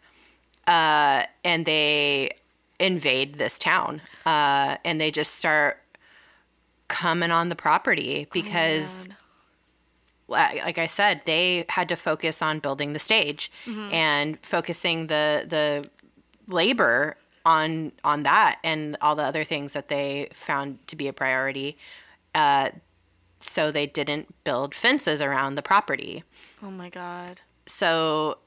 uh, 0.67 1.25
and 1.45 1.65
they 1.65 2.31
invade 2.81 3.39
this 3.39 3.59
town. 3.59 4.03
Uh, 4.25 4.77
and 4.85 5.01
they 5.01 5.11
just 5.11 5.37
start 5.37 5.81
coming 6.89 7.31
on 7.31 7.49
the 7.49 7.57
property 7.57 8.27
because 8.33 9.09
man. 9.09 9.17
Li- 10.29 10.61
like 10.65 10.79
I 10.79 10.87
said, 10.87 11.23
they 11.25 11.65
had 11.69 11.89
to 11.89 11.97
focus 11.97 12.43
on 12.43 12.59
building 12.59 12.93
the 12.93 12.99
stage 12.99 13.51
and 13.67 14.39
focusing 14.43 15.07
the 15.09 15.45
the 15.49 15.89
labor 16.53 17.17
on 17.45 17.93
on 18.05 18.23
that 18.25 18.59
and 18.65 18.97
all 19.01 19.15
the 19.15 19.23
other 19.23 19.45
things 19.45 19.73
that 19.73 19.89
they 19.89 20.29
found 20.33 20.85
to 20.89 20.97
be 20.97 21.09
a 21.09 21.13
priority. 21.13 21.77
Uh, 22.35 22.71
so 23.41 23.71
they 23.71 23.87
didn't 23.87 24.35
build 24.45 24.75
fences 24.75 25.21
around 25.21 25.55
the 25.55 25.63
property. 25.63 26.25
Oh 26.63 26.71
my 26.71 26.89
god. 26.89 27.41
So, 27.67 28.39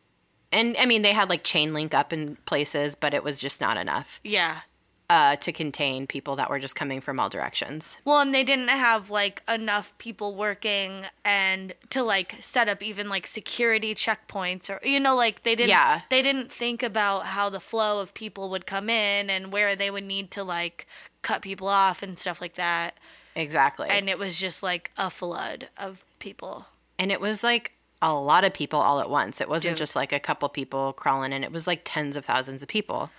and 0.52 0.76
I 0.80 0.86
mean, 0.86 1.02
they 1.02 1.14
had 1.14 1.30
like 1.30 1.44
chain 1.44 1.74
link 1.74 1.94
up 1.94 2.12
in 2.12 2.38
places, 2.46 2.96
but 2.96 3.14
it 3.14 3.24
was 3.24 3.40
just 3.40 3.62
not 3.62 3.78
enough 3.78 4.20
Yeah. 4.24 4.62
Uh, 5.10 5.36
to 5.38 5.52
contain 5.52 6.06
people 6.06 6.36
that 6.36 6.50
were 6.50 6.60
just 6.60 6.76
coming 6.76 7.02
from 7.02 7.20
all 7.20 7.30
directions. 7.30 7.98
Well, 8.06 8.20
and 8.20 8.34
they 8.34 8.44
didn't 8.44 8.68
have 8.68 9.10
like 9.10 9.42
enough 9.50 9.98
people 9.98 10.36
working 10.36 11.06
and 11.26 11.74
to 11.90 12.04
like 12.04 12.36
set 12.42 12.70
up 12.70 12.84
even 12.84 13.10
like 13.10 13.26
security 13.26 13.96
checkpoints 13.96 14.70
or 14.70 14.80
you 14.88 15.00
know 15.00 15.16
like 15.16 15.42
they 15.44 15.56
didn't 15.56 15.70
Yeah. 15.70 16.02
they 16.10 16.22
didn't 16.22 16.52
think 16.52 16.84
about 16.84 17.26
how 17.26 17.50
the 17.50 17.60
flow 17.60 18.00
of 18.02 18.14
people 18.14 18.50
would 18.50 18.68
come 18.68 18.90
in 18.90 19.30
and 19.32 19.52
where 19.52 19.76
they 19.76 19.90
would 19.90 20.04
need 20.04 20.30
to 20.32 20.44
like 20.44 20.86
cut 21.24 21.42
people 21.42 21.68
off 21.68 22.04
and 22.04 22.20
stuff 22.20 22.40
like 22.40 22.56
that. 22.56 22.96
Exactly. 23.36 23.88
And 23.90 24.10
it 24.10 24.20
was 24.20 24.38
just 24.38 24.62
like 24.62 24.92
a 24.98 25.10
flood 25.10 25.70
of 25.78 26.04
people. 26.20 26.68
and 27.00 27.12
it 27.12 27.20
was 27.20 27.44
like 27.44 27.72
a 28.02 28.14
lot 28.14 28.44
of 28.46 28.54
people 28.54 28.80
all 28.80 29.00
at 29.00 29.10
once. 29.10 29.42
It 29.42 29.50
wasn't 29.50 29.72
Dude. 29.74 29.78
just 29.80 29.96
like 29.96 30.14
a 30.14 30.20
couple 30.20 30.48
people 30.50 30.94
crawling 30.94 31.34
in. 31.34 31.44
It 31.44 31.52
was 31.52 31.66
like 31.68 31.82
tens 31.84 32.16
of 32.16 32.26
thousands 32.26 32.62
of 32.62 32.68
people. 32.70 33.10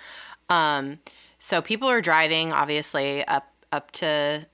Um, 0.48 0.98
so 1.40 1.60
people 1.62 1.88
are 1.88 2.00
driving 2.00 2.52
obviously 2.52 3.26
up 3.26 3.48
up 3.72 3.90
to 3.92 4.46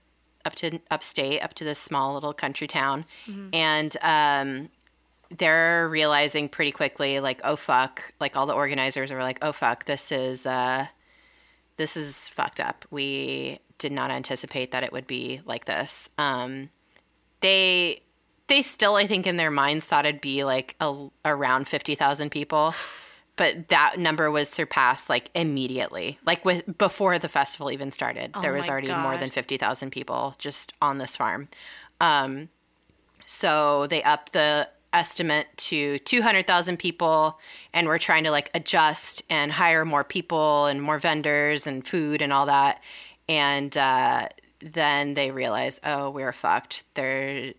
up 0.45 0.55
to 0.55 0.79
upstate, 0.91 1.43
up 1.43 1.53
to 1.55 1.65
this 1.65 1.79
small 1.79 2.15
little 2.15 2.33
country 2.33 2.69
town, 2.69 3.05
and 3.53 3.97
um, 4.03 4.69
they're 5.37 5.89
realizing 5.89 6.49
pretty 6.49 6.71
quickly 6.71 7.19
like, 7.19 7.41
oh 7.43 7.57
fuck! 7.57 8.13
Like 8.21 8.37
all 8.37 8.47
the 8.47 8.55
organizers 8.55 9.11
are 9.11 9.21
like, 9.23 9.39
oh 9.43 9.53
fuck, 9.53 9.85
this 9.85 10.13
is 10.13 10.47
uh, 10.47 10.87
this 11.77 11.97
is 11.97 12.29
fucked 12.29 12.61
up. 12.61 12.85
We 12.91 13.59
did 13.79 13.91
not 13.91 14.13
anticipate 14.13 14.71
that 14.71 14.85
it 14.85 14.93
would 14.93 15.09
be 15.09 15.41
like 15.45 15.65
this. 15.65 16.09
Um, 16.17 16.71
they 17.41 18.03
they 18.49 18.63
still 18.63 18.95
i 18.95 19.07
think 19.07 19.27
in 19.27 19.37
their 19.37 19.51
minds 19.51 19.87
thought 19.87 20.07
it'd 20.07 20.21
be 20.21 20.45
like 20.45 20.77
a, 20.81 21.09
around 21.25 21.69
50000 21.69 22.31
people 22.31 22.75
but 23.37 23.69
that 23.69 23.99
number 23.99 24.31
was 24.31 24.49
surpassed 24.49 25.09
like 25.09 25.31
immediately. 25.35 26.19
Like 26.25 26.45
with 26.45 26.79
before 26.79 27.19
the 27.19 27.29
festival 27.29 27.71
even 27.71 27.91
started 27.91 28.33
there 28.41 28.53
was 28.53 28.69
already 28.69 28.93
more 28.93 29.17
than 29.17 29.31
50000 29.31 29.91
people 29.91 30.35
just 30.39 30.73
on 30.81 30.99
this 30.99 31.17
farm. 31.17 31.49
Um, 32.01 32.49
so 33.25 33.87
they 33.87 34.03
upped 34.03 34.33
the 34.33 34.69
estimate 34.93 35.47
to 35.57 35.99
200,000 36.01 36.79
people 36.79 37.39
and 37.75 37.87
we're 37.87 37.99
trying 37.99 38.25
to 38.25 38.31
like 38.31 38.51
adjust 38.55 39.23
and 39.29 39.53
hire 39.53 39.85
more 39.85 40.05
people 40.05 40.67
and 40.67 40.81
more 40.81 40.99
vendors 40.99 41.67
and 41.67 41.87
food 41.87 42.23
and 42.23 42.33
all 42.33 42.47
that. 42.47 42.81
And 43.29 43.77
uh, 43.77 44.29
then 44.61 45.15
they 45.15 45.31
realize 45.31 45.81
oh 45.85 46.11
we're 46.11 46.33
fucked. 46.33 46.85
There 46.95 47.53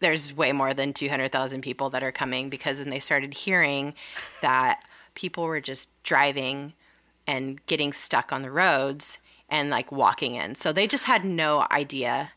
there's 0.00 0.32
way 0.32 0.52
more 0.52 0.74
than 0.74 0.92
200,000 0.92 1.60
people 1.60 1.90
that 1.90 2.04
are 2.04 2.12
coming 2.12 2.48
because 2.48 2.78
then 2.78 2.90
they 2.90 3.00
started 3.00 3.34
hearing 3.34 3.94
that 4.42 4.84
people 5.18 5.44
were 5.44 5.60
just 5.60 5.90
driving 6.02 6.72
and 7.26 7.64
getting 7.66 7.92
stuck 7.92 8.32
on 8.32 8.40
the 8.40 8.50
roads 8.50 9.18
and 9.50 9.68
like 9.68 9.92
walking 9.92 10.34
in 10.34 10.54
so 10.54 10.72
they 10.72 10.86
just 10.86 11.04
had 11.04 11.24
no 11.24 11.66
idea 11.70 12.30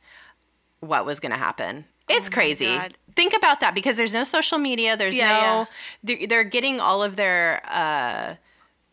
what 0.82 1.06
was 1.06 1.20
going 1.20 1.32
to 1.32 1.38
happen. 1.38 1.86
It's 2.10 2.28
crazy. 2.28 2.66
God. 2.66 2.98
Think 3.16 3.34
about 3.34 3.62
that 3.62 3.74
because 3.74 3.96
there's 3.96 4.14
no 4.14 4.26
social 4.26 4.58
media. 4.58 4.98
There's 4.98 5.16
Yeah, 5.16 5.28
no. 5.40 5.68
They're, 6.04 6.28
they're 6.28 6.44
getting 6.44 6.80
all 6.80 7.02
of 7.02 7.16
their 7.16 7.62
uh, 7.70 8.36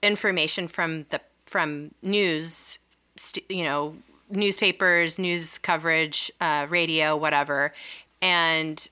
information 0.03 0.69
from 0.69 1.07
the 1.09 1.21
from 1.47 1.93
news, 2.03 2.79
st- 3.17 3.51
you 3.51 3.65
know, 3.65 3.97
newspapers, 4.31 5.19
news 5.19 5.59
coverage, 5.59 6.31
uh, 6.41 6.67
radio, 6.69 7.17
whatever, 7.17 7.73
and 8.21 8.89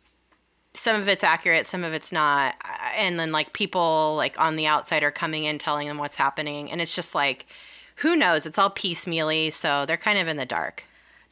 some 0.77 1.01
of 1.01 1.09
it's 1.09 1.25
accurate, 1.25 1.67
some 1.67 1.85
of 1.85 1.93
it's 1.93 2.13
not, 2.13 2.55
and 2.95 3.19
then 3.19 3.33
like 3.33 3.53
people 3.53 4.15
like 4.17 4.39
on 4.39 4.57
the 4.57 4.67
outside 4.67 5.03
are 5.03 5.11
coming 5.11 5.45
in 5.45 5.59
telling 5.59 5.89
them 5.89 5.99
what's 5.99 6.17
happening, 6.17 6.71
and 6.71 6.81
it's 6.81 6.95
just 6.95 7.15
like, 7.15 7.47
who 7.97 8.17
knows? 8.17 8.47
It's 8.47 8.59
all 8.59 8.71
piecemeally, 8.71 9.51
so 9.51 9.87
they're 9.87 9.97
kind 9.97 10.19
of 10.19 10.29
in 10.29 10.37
the 10.37 10.47
dark. 10.47 10.85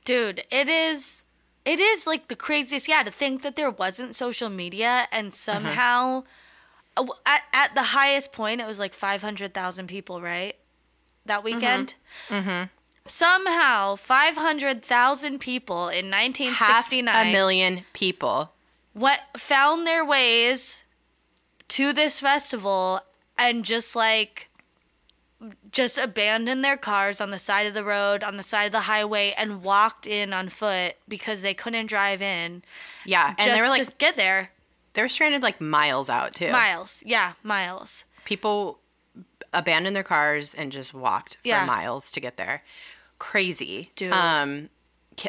Dude, 0.05 0.45
it 0.51 0.69
is 0.69 1.23
it 1.65 1.81
is 1.81 2.07
like 2.07 2.29
the 2.29 2.37
craziest 2.37 2.89
yeah 2.89 3.03
to 3.03 3.11
think 3.11 3.43
that 3.43 3.55
there 3.55 3.71
wasn't 3.71 4.17
social 4.17 4.51
media 4.51 5.07
and 5.13 5.33
somehow 5.33 6.25
uh, 6.97 7.07
at, 7.27 7.43
at 7.53 7.75
the 7.75 7.83
highest 7.83 8.33
point 8.33 8.61
it 8.61 8.67
was 8.67 8.79
like 8.79 8.95
500,000 8.95 9.87
people, 9.87 10.21
right? 10.21 10.57
That 11.27 11.43
weekend. 11.43 11.95
Mm-hmm. 12.29 12.65
Somehow 13.07 13.97
500,000 13.97 15.39
people 15.39 15.89
in 15.89 16.11
Half 16.13 16.91
1969 16.93 17.27
a 17.27 17.33
million 17.33 17.85
people. 17.93 18.54
What 18.95 19.21
found 19.37 19.87
their 19.87 20.05
ways 20.05 20.83
to 21.69 21.93
this 21.93 22.21
festival 22.21 23.01
and 23.37 23.65
just 23.65 23.95
like 23.95 24.49
just 25.71 25.99
abandoned 25.99 26.65
their 26.65 26.77
cars 26.77 27.21
on 27.21 27.31
the 27.31 27.39
side 27.39 27.67
of 27.67 27.75
the 27.75 27.85
road 27.85 28.23
on 28.25 28.37
the 28.39 28.43
side 28.43 28.65
of 28.67 28.73
the 28.73 28.81
highway 28.83 29.35
and 29.37 29.63
walked 29.63 30.07
in 30.07 30.33
on 30.33 30.49
foot 30.49 30.95
because 31.07 31.43
they 31.43 31.53
couldn't 31.53 31.87
drive 31.87 32.23
in 32.23 32.63
Yeah, 33.05 33.35
and 33.37 33.53
they 33.53 33.61
were 33.61 33.69
like 33.69 33.99
get 33.99 34.17
there 34.17 34.53
they 34.95 35.03
were 35.03 35.09
stranded 35.09 35.43
like 35.43 35.61
miles 35.61 36.09
out 36.09 36.35
too. 36.35 36.51
miles 36.51 37.03
yeah 37.05 37.33
miles 37.43 38.05
People 38.25 38.79
abandoned 39.53 39.95
their 39.95 40.03
cars 40.03 40.55
and 40.55 40.73
just 40.73 40.95
walked 40.95 41.35
for 41.43 41.49
Yeah. 41.49 41.67
miles 41.67 42.11
to 42.13 42.21
get 42.21 42.39
there. 42.39 42.63
Crazy, 43.19 43.91
Dude. 43.97 44.13
Um, 44.13 44.71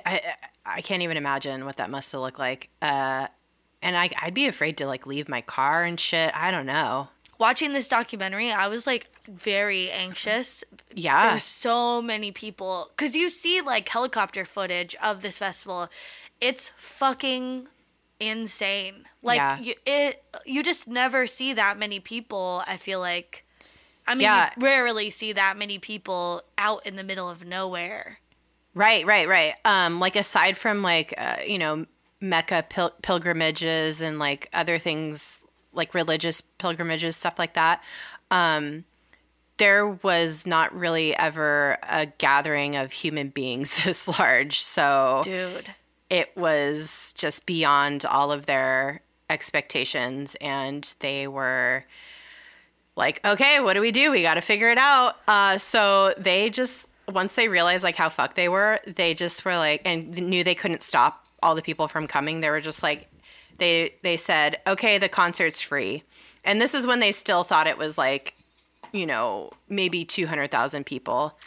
I, 0.06 0.22
I 0.66 0.82
can't 0.82 1.04
even 1.04 1.18
imagine 1.18 1.66
what 1.66 1.76
that 1.76 1.90
must 1.90 2.12
have 2.14 2.22
looked 2.22 2.40
like. 2.40 2.70
Uh, 2.82 3.28
and 3.86 3.96
I, 3.96 4.10
I'd 4.22 4.34
be 4.34 4.48
afraid 4.48 4.78
to 4.80 4.88
like 4.88 5.06
leave 5.08 5.30
my 5.30 5.42
car 5.42 5.84
and 5.84 5.98
shit. 6.00 6.32
I 6.36 6.52
don't 6.52 6.66
know. 6.66 7.10
watching 7.38 7.74
this 7.74 7.88
documentary 7.90 8.50
i 8.52 8.68
was 8.68 8.88
like 8.88 9.10
very 9.28 9.92
anxious 9.92 10.64
Yeah, 10.96 11.30
there's 11.32 11.44
so 11.44 12.02
many 12.02 12.32
people 12.32 12.88
because 12.96 13.14
you 13.16 13.30
see 13.30 13.60
like 13.62 13.90
helicopter 13.90 14.46
footage 14.46 14.96
of 15.04 15.22
this 15.22 15.38
festival 15.38 15.90
it's 16.40 16.72
fucking 16.78 17.68
insane 18.20 19.04
like 19.22 19.38
Yeah. 19.38 19.60
you 19.60 19.74
it 19.86 20.24
you 20.46 20.64
just 20.64 20.88
never 20.88 21.28
see 21.28 21.54
that 21.54 21.78
many 21.78 22.00
people 22.00 22.64
i 22.68 22.78
feel 22.78 23.00
like 23.02 23.46
i 24.08 24.16
mean 24.16 24.22
Yeah. 24.24 24.50
you 24.56 24.64
rarely 24.64 25.10
see 25.12 25.34
that 25.34 25.58
many 25.58 25.78
people 25.80 26.42
out 26.58 26.86
in 26.86 26.96
the 26.96 27.04
middle 27.04 27.30
of 27.30 27.46
nowhere 27.46 28.20
Right, 28.78 29.06
right, 29.06 29.26
right. 29.30 29.54
Um, 29.64 30.02
like 30.02 30.18
aside 30.18 30.58
from 30.58 30.82
like 30.82 31.14
uh, 31.18 31.38
you 31.48 31.58
know 31.58 31.86
Mecca 32.22 32.66
pil- 32.70 32.94
pilgrimages 33.02 34.02
and 34.02 34.20
like 34.20 34.50
other 34.54 34.80
things 34.80 35.40
like 35.74 35.94
religious 35.94 36.42
pilgrimages, 36.42 37.16
stuff 37.16 37.38
like 37.38 37.54
that. 37.54 37.84
Um, 38.32 38.86
there 39.58 39.88
was 39.88 40.46
not 40.46 40.74
really 40.76 41.16
ever 41.16 41.78
a 41.84 42.08
gathering 42.18 42.76
of 42.76 42.92
human 42.92 43.30
beings 43.30 43.84
this 43.86 44.08
large, 44.08 44.62
so 44.62 45.22
dude 45.24 45.74
it 46.10 46.36
was 46.36 47.14
just 47.18 47.46
beyond 47.46 48.06
all 48.06 48.32
of 48.32 48.46
their 48.46 49.02
expectations, 49.30 50.36
and 50.40 50.96
they 51.00 51.28
were 51.28 51.86
like, 52.96 53.26
okay, 53.26 53.60
what 53.60 53.74
do 53.74 53.82
we 53.82 53.92
do? 53.92 54.12
We 54.12 54.22
got 54.22 54.36
to 54.36 54.42
figure 54.42 54.70
it 54.70 54.78
out. 54.78 55.16
Uh, 55.28 55.58
so 55.58 56.14
they 56.18 56.50
just 56.50 56.86
once 57.12 57.36
they 57.36 57.48
realized 57.48 57.84
like 57.84 57.96
how 57.96 58.10
fucked 58.10 58.36
they 58.36 58.50
were, 58.50 58.80
they 58.88 59.14
just 59.14 59.46
were 59.46 59.58
like, 59.58 59.82
and 59.86 60.10
knew 60.12 60.44
they 60.44 60.56
couldn't 60.56 60.82
stop 60.84 61.25
all 61.46 61.56
the 61.56 61.62
people 61.62 61.88
from 61.88 62.08
coming. 62.08 62.40
They 62.42 62.50
were 62.50 62.60
just 62.62 62.82
like, 62.84 63.08
they 63.60 63.94
they 64.04 64.18
said, 64.18 64.60
okay, 64.68 64.98
the 64.98 65.08
concert's 65.08 65.62
free, 65.62 66.04
and 66.44 66.60
this 66.60 66.74
is 66.74 66.86
when 66.88 67.00
they 67.00 67.12
still 67.12 67.44
thought 67.44 67.68
it 67.68 67.78
was 67.78 67.98
like, 67.98 68.34
you 68.92 69.06
know, 69.06 69.52
maybe 69.70 70.04
two 70.04 70.28
hundred 70.28 70.52
thousand 70.52 70.86
people 70.86 71.38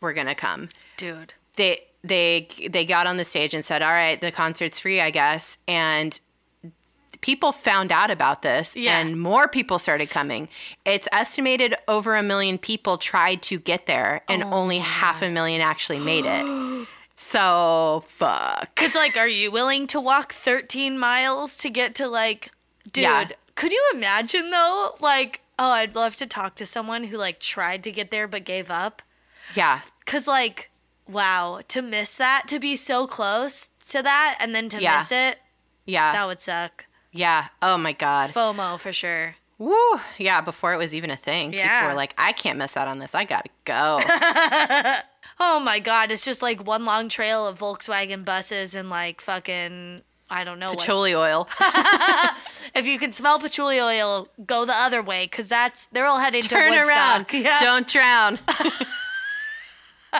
were 0.00 0.12
gonna 0.12 0.34
come 0.34 0.68
dude 0.96 1.34
they 1.56 1.80
they 2.02 2.48
they 2.70 2.84
got 2.84 3.06
on 3.06 3.16
the 3.18 3.24
stage 3.24 3.52
and 3.54 3.64
said, 3.64 3.82
"All 3.82 3.90
right, 3.90 4.20
the 4.20 4.30
concert's 4.30 4.78
free, 4.78 5.00
I 5.00 5.10
guess." 5.10 5.58
And 5.68 6.18
people 7.20 7.52
found 7.52 7.92
out 7.92 8.10
about 8.10 8.40
this 8.40 8.74
Yeah. 8.74 8.98
and 8.98 9.20
more 9.20 9.46
people 9.46 9.78
started 9.78 10.08
coming. 10.08 10.48
It's 10.86 11.06
estimated 11.12 11.74
over 11.86 12.16
a 12.16 12.22
million 12.22 12.56
people 12.56 12.96
tried 12.96 13.42
to 13.42 13.58
get 13.58 13.84
there 13.86 14.22
and 14.26 14.42
Oh 14.42 14.50
only 14.50 14.78
half 14.78 15.20
a 15.20 15.28
million 15.28 15.60
actually 15.60 15.98
made 15.98 16.24
it. 16.24 16.44
so, 17.22 18.02
fuck. 18.08 18.70
it's 18.80 18.94
like 18.94 19.14
are 19.16 19.28
you 19.28 19.50
willing 19.52 19.86
to 19.88 20.00
walk 20.00 20.32
13 20.32 20.98
miles 20.98 21.56
to 21.58 21.68
get 21.68 21.94
to 21.96 22.08
like 22.08 22.50
dude 22.90 23.02
Yeah. 23.02 23.28
could 23.56 23.72
you 23.72 23.90
imagine 23.94 24.48
though 24.50 24.96
like 25.00 25.40
oh 25.58 25.70
i'd 25.72 25.94
love 25.94 26.16
to 26.16 26.26
talk 26.26 26.54
to 26.56 26.64
someone 26.64 27.04
who 27.04 27.18
like 27.18 27.38
tried 27.38 27.84
to 27.84 27.92
get 27.92 28.10
there 28.10 28.26
but 28.26 28.44
gave 28.44 28.70
up 28.70 29.02
Yeah. 29.54 29.80
Cause 30.06 30.26
like, 30.26 30.70
wow, 31.06 31.60
to 31.68 31.82
miss 31.82 32.16
that, 32.16 32.44
to 32.48 32.58
be 32.58 32.74
so 32.74 33.06
close 33.06 33.68
to 33.90 34.02
that, 34.02 34.36
and 34.40 34.54
then 34.54 34.68
to 34.70 34.80
Yeah. 34.80 34.98
miss 34.98 35.12
it, 35.12 35.38
Yeah. 35.84 36.10
that 36.12 36.26
would 36.26 36.40
suck. 36.40 36.86
yeah. 37.12 37.48
Oh 37.62 37.76
my 37.76 37.92
god. 37.92 38.30
FOMO 38.30 38.78
for 38.80 38.92
sure. 38.92 39.36
Woo. 39.58 40.00
Yeah, 40.18 40.40
before 40.40 40.72
it 40.72 40.78
was 40.78 40.94
even 40.94 41.10
a 41.10 41.16
thing. 41.16 41.52
yeah. 41.52 41.80
People 41.80 41.90
were 41.90 41.96
like, 41.96 42.14
"I 42.16 42.32
can't 42.32 42.58
miss 42.58 42.76
out 42.78 42.88
on 42.88 42.98
this. 42.98 43.14
I 43.14 43.24
got 43.24 43.44
to 43.44 43.50
go." 43.64 44.00
Oh 45.42 45.58
my 45.58 45.78
god, 45.78 46.10
it's 46.10 46.24
just 46.24 46.42
like 46.42 46.64
one 46.66 46.84
long 46.84 47.08
trail 47.08 47.46
of 47.46 47.58
Volkswagen 47.58 48.24
buses 48.24 48.74
and 48.74 48.90
like 48.90 49.20
fucking 49.20 50.02
I 50.28 50.44
don't 50.44 50.58
know 50.58 50.70
what. 50.70 50.78
Patchouli 50.80 51.14
oil. 51.14 51.48
If 52.72 52.86
you 52.86 53.00
can 53.00 53.10
smell 53.12 53.40
patchouli 53.40 53.80
oil, 53.80 54.28
go 54.46 54.64
the 54.64 54.72
other 54.74 55.02
way, 55.02 55.26
cause 55.26 55.48
that's 55.48 55.86
they're 55.86 56.06
all 56.06 56.20
heading 56.20 56.42
Turn 56.42 56.72
to 56.72 56.78
around. 56.86 57.26
Yeah. 57.32 57.58
Don't 57.60 57.86
drown. 57.88 58.38
Oh, 60.12 60.18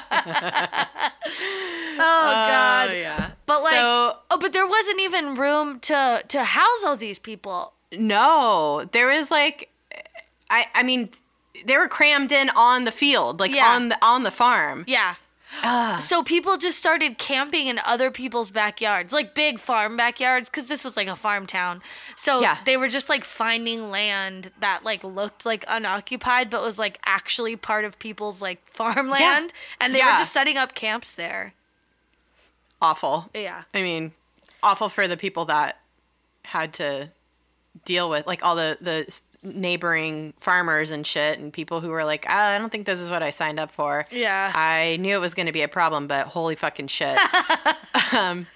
oh 2.03 2.33
god. 2.33 2.91
yeah. 2.93 3.31
But 3.47 3.63
like, 3.63 3.75
So- 3.75 4.17
oh, 4.31 4.39
but 4.41 4.53
there 4.53 4.67
wasn't 4.67 5.01
even 5.01 5.35
room 5.37 5.81
to 5.81 6.23
to 6.29 6.45
house 6.45 6.85
all 6.85 6.97
these 6.97 7.19
people. 7.19 7.75
No, 7.93 8.89
There 8.93 9.11
is 9.11 9.31
like, 9.31 9.69
I 10.49 10.67
I 10.75 10.83
mean, 10.83 11.11
they 11.65 11.77
were 11.77 11.89
crammed 11.89 12.33
in 12.33 12.51
on 12.57 12.85
the 12.85 12.93
field, 12.93 13.41
like 13.41 13.53
Yeah. 13.53 13.69
on 13.69 13.89
the 13.91 13.99
on 14.05 14.23
the 14.23 14.31
farm. 14.31 14.85
Yeah. 14.87 15.15
So 16.01 16.23
people 16.23 16.57
just 16.59 16.79
started 16.79 17.19
camping 17.19 17.67
in 17.67 17.81
other 17.85 18.13
people's 18.13 18.53
backyards, 18.53 19.13
like 19.13 19.35
big 19.35 19.59
farm 19.59 19.97
backyards, 19.97 20.49
because 20.49 20.69
this 20.69 20.85
was 20.85 20.97
like 20.97 21.09
a 21.09 21.17
farm 21.17 21.45
town. 21.45 21.83
So 22.17 22.41
Yeah. 22.41 22.59
they 22.65 22.77
were 22.77 22.87
just 22.87 23.09
like 23.09 23.25
finding 23.25 23.91
land 23.91 24.53
that 24.61 24.85
like 24.85 25.03
looked 25.03 25.45
like 25.45 25.65
unoccupied, 25.67 26.51
but 26.51 26.63
was 26.63 26.79
like 26.79 27.01
actually 27.05 27.57
part 27.57 27.85
of 27.85 27.99
people's 27.99 28.41
like 28.41 28.61
farmland, 28.73 29.53
and 29.81 29.93
they 29.93 29.99
Yeah. 29.99 30.13
were 30.13 30.19
just 30.21 30.33
setting 30.33 30.57
up 30.57 30.75
camps 30.77 31.13
there. 31.13 31.53
Awful. 32.81 33.29
Yeah. 33.35 33.65
I 33.75 33.83
mean, 33.83 34.13
awful 34.63 34.89
for 34.89 35.09
the 35.09 35.17
people 35.17 35.45
that 35.47 35.81
had 36.45 36.73
to 36.75 37.11
deal 37.85 38.09
with 38.09 38.27
like 38.27 38.45
all 38.45 38.55
the 38.55 38.79
the 38.81 39.21
neighboring 39.43 40.35
farmers 40.39 40.91
and 40.91 41.07
shit 41.07 41.39
and 41.39 41.53
people 41.53 41.81
who 41.81 41.89
were 41.89 42.05
like 42.05 42.27
"Ah, 42.29 42.55
i 42.55 42.59
don't 42.59 42.71
think 42.71 42.85
this 42.87 43.01
is 43.01 43.09
what 43.09 43.23
i 43.23 43.31
signed 43.31 43.59
up 43.59 43.71
for 43.71 44.07
Yeah. 44.11 44.53
i 44.55 44.99
knew 45.01 45.15
it 45.17 45.21
was 45.21 45.33
going 45.35 45.47
to 45.47 45.53
be 45.53 45.63
a 45.63 45.69
problem 45.69 46.07
but 46.07 46.27
holy 46.27 46.57
fucking 46.57 46.89
shit 46.89 47.19
um 48.13 48.47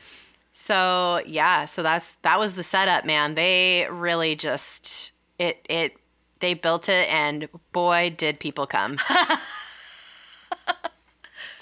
so 0.53 1.23
yeah 1.27 1.65
so 1.65 1.83
that's 1.83 2.15
that 2.23 2.39
was 2.39 2.55
the 2.55 2.63
setup 2.63 3.05
man 3.07 3.35
they 3.35 3.87
really 3.91 4.37
just 4.37 5.13
it 5.39 5.65
it 5.71 5.95
they 6.41 6.53
built 6.55 6.89
it 6.91 7.09
and 7.13 7.49
boy 7.73 8.15
did 8.17 8.39
people 8.39 8.67
come 8.67 8.99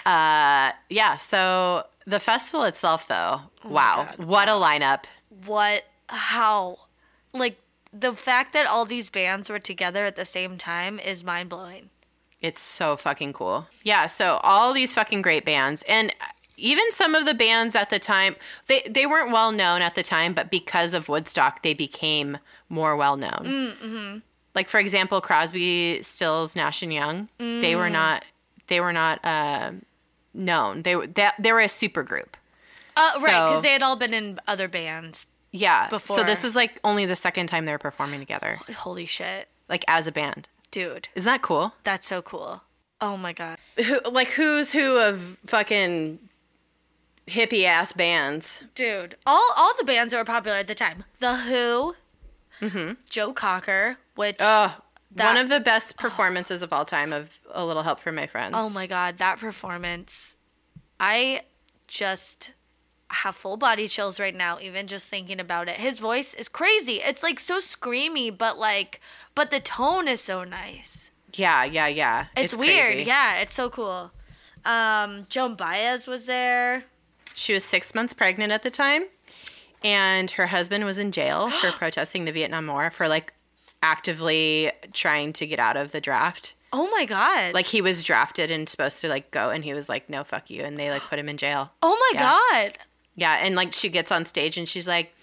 uh 0.05 0.71
yeah 0.89 1.15
so 1.17 1.85
the 2.05 2.19
festival 2.19 2.65
itself 2.65 3.07
though 3.07 3.39
wow 3.63 4.05
God, 4.17 4.25
what 4.27 4.47
a 4.49 4.51
lineup 4.51 5.05
What? 5.45 5.83
How? 6.09 6.77
Like 7.33 7.57
the 7.93 8.13
fact 8.13 8.53
that 8.53 8.65
all 8.65 8.85
these 8.85 9.09
bands 9.09 9.49
were 9.49 9.59
together 9.59 10.05
at 10.05 10.15
the 10.15 10.25
same 10.25 10.57
time 10.57 10.99
is 10.99 11.23
mind 11.23 11.49
blowing. 11.49 11.89
It's 12.41 12.59
so 12.59 12.97
fucking 12.97 13.33
cool. 13.33 13.67
Yeah, 13.83 14.07
so 14.07 14.39
all 14.43 14.73
these 14.73 14.93
fucking 14.93 15.21
great 15.21 15.45
bands 15.45 15.83
and 15.87 16.13
even 16.57 16.91
some 16.91 17.15
of 17.15 17.25
the 17.25 17.33
bands 17.33 17.75
at 17.75 17.89
the 17.89 17.99
time, 17.99 18.35
they 18.67 18.83
they 18.89 19.05
weren't 19.05 19.31
well 19.31 19.51
known 19.51 19.81
at 19.81 19.95
the 19.95 20.03
time, 20.03 20.33
but 20.33 20.51
because 20.51 20.93
of 20.93 21.09
Woodstock, 21.09 21.63
they 21.63 21.73
became 21.73 22.37
more 22.69 22.95
well 22.95 23.17
known. 23.17 23.41
Mm-hmm. 23.43 24.17
Like 24.53 24.69
for 24.69 24.79
example, 24.79 25.19
Crosby, 25.19 26.01
Stills, 26.03 26.55
Nash 26.55 26.83
and 26.83 26.93
Young, 26.93 27.29
they 27.39 27.75
were 27.75 27.89
not 27.89 28.23
they 28.67 28.79
were 28.79 28.93
not 28.93 29.19
uh, 29.23 29.71
known. 30.33 30.83
They 30.83 30.95
were 30.95 31.07
that 31.07 31.35
they 31.39 31.51
were 31.51 31.59
a 31.59 31.69
super 31.69 32.03
group. 32.03 32.37
Uh, 32.95 33.11
right, 33.23 33.49
because 33.49 33.63
they 33.63 33.73
had 33.73 33.81
all 33.81 33.95
been 33.95 34.13
in 34.13 34.39
other 34.47 34.67
bands. 34.67 35.25
Yeah. 35.55 35.87
Before. 35.89 36.17
So 36.17 36.23
this 36.25 36.43
is 36.43 36.55
like 36.55 36.79
only 36.83 37.05
the 37.05 37.15
second 37.15 37.47
time 37.47 37.65
they're 37.65 37.77
performing 37.77 38.19
together, 38.19 38.59
Holy 38.75 39.05
shit. 39.05 39.47
like 39.69 39.85
as 39.87 40.07
a 40.07 40.11
band. 40.11 40.47
Dude, 40.71 41.07
Isn't 41.15 41.31
that 41.31 41.41
cool? 41.43 41.73
that's 41.85 42.07
so 42.07 42.21
cool. 42.21 42.63
Oh 42.99 43.15
my 43.15 43.31
god. 43.33 43.59
Who, 43.85 43.99
like 44.11 44.29
who's 44.29 44.71
who 44.73 44.97
of 44.99 45.37
fucking 45.45 46.17
hippie 47.27 47.65
ass 47.65 47.93
bands? 47.93 48.63
Dude, 48.75 49.15
all 49.25 49.51
all 49.55 49.73
the 49.77 49.83
bands 49.85 50.11
that 50.11 50.17
were 50.17 50.25
popular 50.25 50.57
at 50.57 50.67
the 50.67 50.75
time. 50.75 51.03
The 51.19 51.35
Who, 51.37 51.95
Mm-hmm. 52.61 52.93
Joe 53.09 53.33
Cocker, 53.33 53.97
which 54.15 54.37
Oh, 54.39 54.75
That- 55.11 55.25
one 55.35 55.37
of 55.37 55.49
the 55.49 55.59
best 55.59 55.97
performances 55.97 56.61
of 56.61 56.71
all 56.73 56.85
time 56.85 57.11
of 57.13 57.39
A 57.51 57.65
Little 57.65 57.83
Help 57.83 57.99
from 57.99 58.15
My 58.15 58.25
Friends. 58.27 58.53
Oh 58.57 58.69
my 58.69 58.87
god, 58.87 59.17
that 59.19 59.37
performance. 59.39 60.35
I 60.99 61.41
just 61.87 62.51
have 63.13 63.35
full 63.35 63.57
body 63.57 63.87
chills 63.87 64.19
right 64.19 64.35
now 64.35 64.57
even 64.61 64.87
just 64.87 65.07
thinking 65.07 65.39
about 65.39 65.67
it. 65.69 65.75
His 65.75 65.99
voice 65.99 66.33
is 66.33 66.49
crazy. 66.49 66.95
It's 66.95 67.23
like 67.23 67.39
so 67.39 67.59
screamy 67.59 68.35
but 68.37 68.57
like 68.59 68.99
but 69.35 69.51
the 69.51 69.59
tone 69.59 70.07
is 70.07 70.21
so 70.21 70.43
nice. 70.43 71.09
Yeah, 71.33 71.63
yeah, 71.63 71.87
yeah. 71.87 72.25
It's, 72.37 72.55
weird. 72.55 72.85
crazy. 72.93 73.03
Yeah, 73.07 73.37
it's 73.37 73.53
so 73.55 73.69
cool. 73.69 74.11
Um 74.65 75.25
Joan 75.29 75.55
Baez 75.55 76.07
was 76.07 76.25
there. 76.25 76.83
She 77.35 77.53
was 77.53 77.63
six 77.63 77.95
months 77.95 78.13
pregnant 78.13 78.51
at 78.51 78.61
the 78.61 78.69
time, 78.69 79.05
and 79.83 80.29
her 80.31 80.47
husband 80.47 80.85
was 80.85 80.97
in 80.99 81.11
jail 81.11 81.49
for 81.61 81.71
protesting 81.71 82.25
the 82.25 82.31
Vietnam 82.31 82.67
War 82.67 82.91
for 82.91 83.07
like 83.07 83.33
actively 83.81 84.71
trying 84.93 85.33
to 85.33 85.45
get 85.45 85.59
out 85.59 85.77
of 85.77 85.91
the 85.91 86.01
draft. 86.01 86.53
Oh 86.71 86.89
my 86.89 87.05
god. 87.05 87.53
Like 87.53 87.67
he 87.67 87.81
was 87.81 88.03
drafted 88.03 88.49
and 88.49 88.67
supposed 88.67 88.99
to 89.01 89.09
like 89.09 89.29
go, 89.31 89.49
and 89.51 89.63
he 89.63 89.73
was 89.73 89.89
like, 89.89 90.09
"No, 90.09 90.23
fuck 90.23 90.49
you," 90.49 90.63
and 90.63 90.79
they 90.79 90.89
like 90.89 91.03
put 91.03 91.19
him 91.19 91.29
in 91.29 91.37
jail. 91.37 91.71
Oh 91.83 91.95
my 91.99 92.19
Yeah. 92.19 92.39
god. 92.63 92.77
Yeah, 93.15 93.39
and 93.41 93.55
like 93.55 93.73
she 93.73 93.89
gets 93.89 94.11
on 94.11 94.25
stage 94.25 94.57
and 94.57 94.67
she's 94.67 94.87
like, 94.87 95.13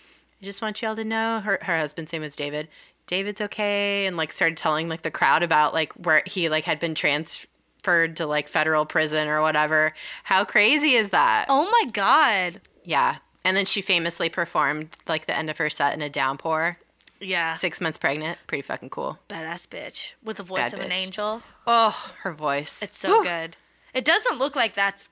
"I 0.41 0.45
just 0.45 0.63
want 0.63 0.81
y'all 0.81 0.97
to 0.97 1.05
know." 1.05 1.41
Her 1.41 1.59
her 1.63 1.77
husband's 1.77 2.13
name 2.13 2.23
is 2.23 2.37
David. 2.37 2.69
David's 3.07 3.41
okay, 3.41 4.07
and 4.07 4.17
like 4.17 4.33
started 4.33 4.57
telling 4.57 4.89
like 4.89 5.03
the 5.03 5.11
crowd 5.11 5.43
about 5.43 5.75
like 5.75 5.93
where 5.95 6.23
he 6.27 6.49
like 6.49 6.65
had 6.65 6.79
been 6.79 6.95
transferred 6.95 8.17
to 8.17 8.27
like 8.27 8.49
federal 8.49 8.87
prison 8.87 9.27
or 9.27 9.43
whatever. 9.43 9.93
How 10.25 10.45
crazy 10.45 10.93
is 10.93 11.11
that? 11.11 11.47
Oh 11.49 11.69
my 11.71 11.91
god. 11.91 12.61
Yeah. 12.85 13.17
And 13.45 13.57
then 13.57 13.65
she 13.65 13.81
famously 13.81 14.29
performed 14.29 14.97
like 15.09 15.27
the 15.27 15.37
end 15.37 15.51
of 15.51 15.59
her 15.59 15.71
set 15.71 15.95
in 15.95 16.03
a 16.03 16.11
downpour. 16.11 16.79
Yeah. 17.21 17.55
Six 17.55 17.81
months 17.81 17.99
pregnant. 17.99 18.39
Pretty 18.47 18.63
fucking 18.63 18.91
cool. 18.91 19.19
Badass 19.29 19.67
bitch 19.67 20.13
with 20.23 20.37
the 20.37 20.43
voice 20.43 20.71
Bad 20.71 20.75
of 20.75 20.81
an 20.81 20.93
angel. 20.93 21.43
Oh, 21.67 22.13
her 22.23 22.33
voice. 22.33 22.83
It's 22.83 22.99
so 22.99 23.17
Whew. 23.17 23.25
good. 23.25 23.57
It 23.93 24.05
doesn't 24.05 24.39
look 24.39 24.55
like 24.55 24.75
that's 24.75 25.11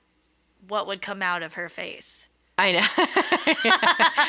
what 0.67 0.87
would 0.87 1.01
come 1.01 1.21
out 1.21 1.43
of 1.43 1.53
her 1.53 1.69
face. 1.69 2.28
I 2.59 2.71
know. 2.73 2.85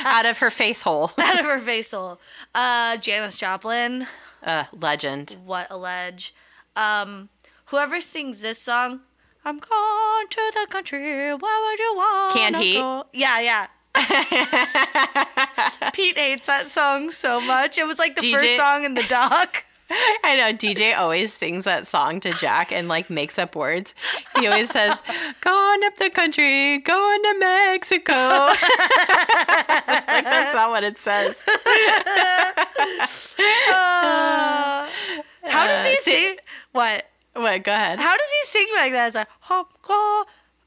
Out 0.08 0.24
of 0.26 0.38
her 0.38 0.50
face 0.50 0.82
hole. 0.82 1.10
out 1.18 1.40
of 1.40 1.44
her 1.46 1.58
face 1.58 1.90
hole. 1.90 2.20
Uh, 2.54 2.96
Janis 2.98 3.36
Joplin, 3.36 4.06
Uh, 4.44 4.64
legend. 4.78 5.36
what 5.44 5.66
a 5.70 5.76
ledge. 5.76 6.32
Um, 6.76 7.28
whoever 7.66 8.00
sings 8.00 8.40
this 8.40 8.58
song, 8.60 9.00
I'm 9.44 9.58
going 9.58 10.28
to 10.30 10.52
the 10.54 10.66
country. 10.70 11.00
Where 11.34 11.36
would 11.36 11.78
you 11.78 11.94
want? 11.96 12.34
Canned 12.34 12.56
Heat? 12.56 12.76
Go? 12.78 13.04
Yeah, 13.12 13.40
yeah. 13.40 13.66
Pete 15.92 16.16
hates 16.16 16.46
that 16.46 16.68
song 16.68 17.10
so 17.10 17.40
much. 17.40 17.76
It 17.78 17.86
was 17.86 17.98
like 17.98 18.14
the 18.14 18.22
DJ 18.22 18.32
first 18.38 18.56
song 18.56 18.84
in 18.84 18.94
the 18.94 19.02
doc. 19.08 19.64
I 20.24 20.36
know 20.36 20.52
DJ 20.56 20.96
always 20.96 21.32
sings 21.34 21.64
that 21.64 21.86
song 21.86 22.20
to 22.20 22.32
Jack 22.34 22.70
and 22.72 22.86
like 22.88 23.10
makes 23.10 23.38
up 23.38 23.56
words. 23.56 23.94
He 24.38 24.46
always 24.46 24.70
says, 24.70 25.02
"Going 25.40 25.84
up 25.84 25.96
the 25.96 26.10
country, 26.10 26.78
going 26.78 27.22
to 27.22 27.36
Mexico." 27.40 28.12
like 28.14 28.60
that's 30.24 30.54
not 30.54 30.70
what 30.70 30.84
it 30.84 30.98
says. 30.98 31.42
Uh, 33.38 34.88
how 35.44 35.66
does 35.66 35.86
he 35.86 35.92
Uh, 35.92 35.96
see- 36.02 36.10
sing? 36.10 36.36
What? 36.72 37.06
What? 37.34 37.62
Go 37.64 37.72
ahead. 37.72 37.98
How 37.98 38.16
does 38.16 38.30
he 38.40 38.46
sing 38.46 38.68
like 38.76 38.92
that? 38.92 39.06
It's 39.08 39.16
like 39.16 39.28
hop 39.40 39.72
go. 39.82 40.24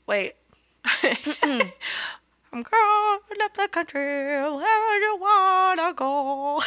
Wait. 0.07 0.33
I'm 1.03 2.61
going 2.61 3.41
up 3.41 3.55
the 3.55 3.67
country. 3.71 4.01
Where 4.01 4.49
would 4.49 5.01
you 5.01 5.17
wanna 5.19 5.93
go? 5.93 6.61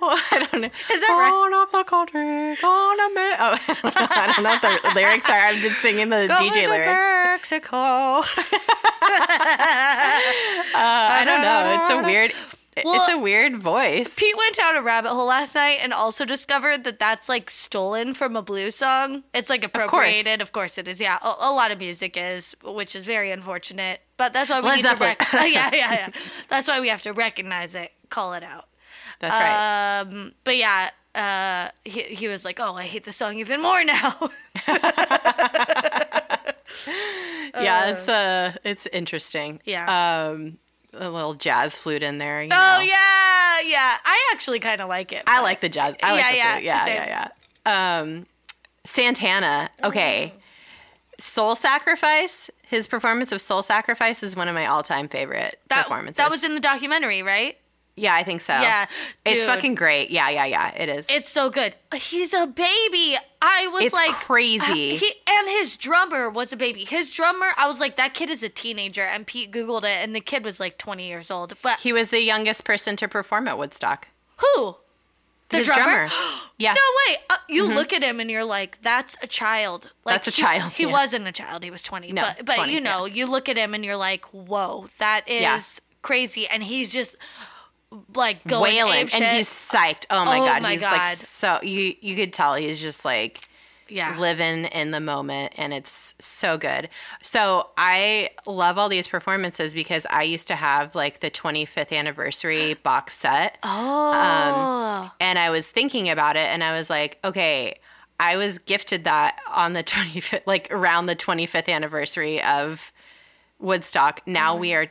I 0.02 0.46
don't 0.50 0.60
know. 0.62 0.66
Is 0.68 1.00
that 1.00 1.08
right? 1.18 1.62
Up 1.62 1.72
the 1.72 1.82
country, 1.84 2.20
to 2.20 2.26
Me- 2.26 2.58
Oh, 2.62 2.94
I 3.84 4.32
don't 4.34 4.42
know 4.44 4.50
what 4.50 4.82
the 4.82 4.92
lyrics 4.94 5.28
are. 5.28 5.38
I'm 5.40 5.60
just 5.60 5.80
singing 5.80 6.08
the 6.08 6.26
Going 6.28 6.50
DJ 6.52 6.64
to 6.64 6.70
lyrics. 6.70 7.50
Mexico. 7.50 8.22
Uh, 10.74 10.80
I 10.80 11.22
don't 11.24 11.42
know. 11.42 11.80
It's 11.80 11.90
a 11.90 12.02
weird. 12.02 12.32
it's 12.76 13.08
a 13.08 13.18
weird 13.18 13.60
voice. 13.60 14.14
Pete 14.14 14.36
went 14.36 14.54
down 14.54 14.76
a 14.76 14.82
rabbit 14.82 15.08
hole 15.10 15.26
last 15.26 15.54
night 15.54 15.78
and 15.82 15.92
also 15.92 16.24
discovered 16.24 16.84
that 16.84 17.00
that's 17.00 17.28
like 17.28 17.50
stolen 17.50 18.14
from 18.14 18.36
a 18.36 18.42
blues 18.42 18.76
song. 18.76 19.24
It's 19.34 19.48
like 19.50 19.64
appropriated. 19.64 20.40
Of 20.40 20.52
course, 20.52 20.78
it 20.78 20.86
is. 20.86 21.00
Yeah, 21.00 21.18
a, 21.24 21.34
a 21.40 21.52
lot 21.52 21.70
of 21.72 21.78
music 21.78 22.16
is, 22.16 22.54
which 22.62 22.94
is 22.94 23.04
very 23.04 23.30
unfortunate. 23.32 24.00
But 24.16 24.32
that's 24.32 24.50
why 24.50 24.60
we 24.60 24.66
Led 24.68 24.76
need 24.76 24.82
Zeppelin. 24.82 25.16
to. 25.16 25.36
Rec- 25.36 25.52
yeah, 25.52 25.70
yeah, 25.72 25.92
yeah. 25.92 26.08
That's 26.50 26.68
why 26.68 26.80
we 26.80 26.88
have 26.88 27.02
to 27.02 27.12
recognize 27.12 27.74
it, 27.74 27.90
call 28.10 28.34
it 28.34 28.44
out. 28.44 28.66
That's 29.20 29.36
right. 29.36 30.00
Um, 30.00 30.32
but 30.44 30.56
yeah, 30.56 30.90
uh, 31.14 31.70
he 31.84 32.02
he 32.02 32.28
was 32.28 32.44
like, 32.44 32.60
"Oh, 32.60 32.74
I 32.74 32.84
hate 32.84 33.04
the 33.04 33.12
song 33.12 33.38
even 33.38 33.60
more 33.60 33.82
now." 33.84 34.14
yeah, 37.54 37.90
it's 37.90 38.08
uh, 38.08 38.52
it's 38.64 38.86
interesting. 38.86 39.60
Yeah. 39.64 40.28
Um, 40.30 40.58
a 40.94 41.10
little 41.10 41.34
jazz 41.34 41.76
flute 41.76 42.02
in 42.02 42.18
there. 42.18 42.42
You 42.42 42.48
oh 42.52 42.76
know. 42.78 42.80
yeah, 42.82 43.60
yeah. 43.68 43.96
I 44.04 44.30
actually 44.32 44.58
kind 44.60 44.80
of 44.80 44.88
like 44.88 45.12
it. 45.12 45.22
I 45.26 45.42
like 45.42 45.60
the 45.60 45.68
jazz. 45.68 45.94
I 46.02 46.12
like 46.12 46.20
Yeah, 46.24 46.30
the 46.30 46.36
yeah, 46.36 46.52
flute. 46.52 46.64
Yeah, 46.64 46.84
same. 46.84 46.94
yeah, 46.96 47.28
yeah. 47.66 47.98
Um, 48.00 48.26
Santana. 48.84 49.70
Okay. 49.84 50.32
Soul 51.20 51.56
Sacrifice. 51.56 52.48
His 52.68 52.86
performance 52.86 53.32
of 53.32 53.40
Soul 53.40 53.62
Sacrifice 53.62 54.22
is 54.22 54.36
one 54.36 54.46
of 54.48 54.54
my 54.54 54.66
all-time 54.66 55.08
favorite 55.08 55.58
That, 55.68 55.82
performances. 55.84 56.18
that 56.18 56.30
was 56.30 56.44
in 56.44 56.54
the 56.54 56.60
documentary, 56.60 57.22
right? 57.22 57.56
Yeah, 57.98 58.14
I 58.14 58.22
think 58.22 58.40
so. 58.40 58.52
Yeah, 58.52 58.86
It's 59.24 59.42
dude. 59.42 59.50
fucking 59.50 59.74
great. 59.74 60.10
Yeah, 60.10 60.28
yeah, 60.30 60.44
yeah. 60.46 60.74
It 60.76 60.88
is. 60.88 61.06
It's 61.10 61.28
so 61.28 61.50
good. 61.50 61.74
He's 61.94 62.32
a 62.34 62.46
baby. 62.46 63.16
I 63.42 63.68
was 63.68 63.84
It's 63.84 63.94
like 63.94 64.12
crazy. 64.12 64.96
He 64.96 65.12
and 65.28 65.48
his 65.48 65.76
drummer 65.76 66.28
was 66.30 66.52
a 66.52 66.56
baby. 66.56 66.84
His 66.84 67.12
drummer, 67.12 67.48
I 67.56 67.68
was 67.68 67.80
like, 67.80 67.96
that 67.96 68.14
kid 68.14 68.30
is 68.30 68.42
a 68.42 68.48
teenager. 68.48 69.02
And 69.02 69.26
Pete 69.26 69.52
googled 69.52 69.84
it, 69.84 69.98
and 70.02 70.14
the 70.14 70.20
kid 70.20 70.44
was 70.44 70.58
like 70.60 70.78
20 70.78 71.06
years 71.06 71.30
old. 71.30 71.54
But 71.62 71.78
he 71.80 71.92
was 71.92 72.10
the 72.10 72.20
youngest 72.20 72.64
person 72.64 72.96
to 72.96 73.08
perform 73.08 73.48
at 73.48 73.58
Woodstock. 73.58 74.08
who? 74.38 74.76
The 75.50 75.58
His 75.58 75.66
drummer? 75.66 76.08
drummer. 76.08 76.08
Yeah. 76.58 76.72
No 76.74 76.80
way. 77.12 77.16
Uh, 77.30 77.36
you 77.48 77.68
look 77.68 77.92
at 77.92 78.02
him 78.02 78.18
and 78.18 78.28
you're 78.28 78.42
like, 78.44 78.78
that's 78.82 79.16
a 79.22 79.28
child. 79.28 79.92
Like, 80.04 80.14
That's 80.16 80.26
a 80.26 80.30
he- 80.32 80.42
child, 80.42 80.72
He 80.72 80.82
yeah. 80.82 80.90
wasn't 80.90 81.28
a 81.28 81.32
child. 81.32 81.62
He 81.62 81.70
was 81.70 81.84
20. 81.84 82.10
No, 82.12 82.22
but 82.36 82.44
but 82.46 82.56
20, 82.56 82.72
you 82.74 82.80
know, 82.80 83.06
you 83.06 83.26
look 83.26 83.48
at 83.48 83.56
him 83.56 83.74
and 83.74 83.84
you're 83.84 83.96
like, 83.96 84.24
whoa, 84.26 84.88
that 84.98 85.22
is 85.28 85.40
Yeah. 85.40 85.60
crazy. 86.02 86.48
And 86.48 86.64
he's 86.64 86.92
just 86.92 87.14
like 88.14 88.44
going 88.46 88.62
wailing 88.62 89.08
and 89.12 89.36
he's 89.36 89.48
psyched. 89.48 90.06
Oh 90.10 90.24
my 90.24 90.38
Oh 90.38 90.44
god, 90.44 90.62
my 90.62 90.72
he's 90.72 90.82
God. 90.82 90.96
like 90.96 91.16
so 91.16 91.58
you 91.62 91.94
you 92.00 92.16
could 92.16 92.32
tell 92.32 92.54
he's 92.54 92.80
just 92.80 93.04
like 93.04 93.48
yeah. 93.88 94.18
living 94.18 94.66
in 94.66 94.90
the 94.90 95.00
moment 95.00 95.54
and 95.56 95.72
it's 95.72 96.14
so 96.18 96.58
good. 96.58 96.88
So 97.22 97.70
I 97.76 98.30
love 98.46 98.78
all 98.78 98.88
these 98.88 99.08
performances 99.08 99.72
because 99.72 100.06
I 100.10 100.22
used 100.24 100.46
to 100.48 100.56
have 100.56 100.94
like 100.94 101.20
the 101.20 101.30
25th 101.30 101.92
anniversary 101.92 102.74
box 102.82 103.14
set 103.14 103.58
um, 103.62 103.72
oh. 103.72 105.10
and 105.20 105.38
I 105.38 105.50
was 105.50 105.70
thinking 105.70 106.10
about 106.10 106.36
it 106.36 106.48
and 106.48 106.62
I 106.62 106.76
was 106.76 106.90
like, 106.90 107.18
okay, 107.24 107.78
I 108.20 108.36
was 108.36 108.58
gifted 108.58 109.04
that 109.04 109.38
on 109.50 109.72
the 109.72 109.82
25th 109.84 110.42
like 110.46 110.70
around 110.70 111.06
the 111.06 111.16
25th 111.16 111.68
anniversary 111.68 112.42
of 112.42 112.92
Woodstock. 113.58 114.20
Now 114.26 114.54
we 114.54 114.74
are 114.74 114.88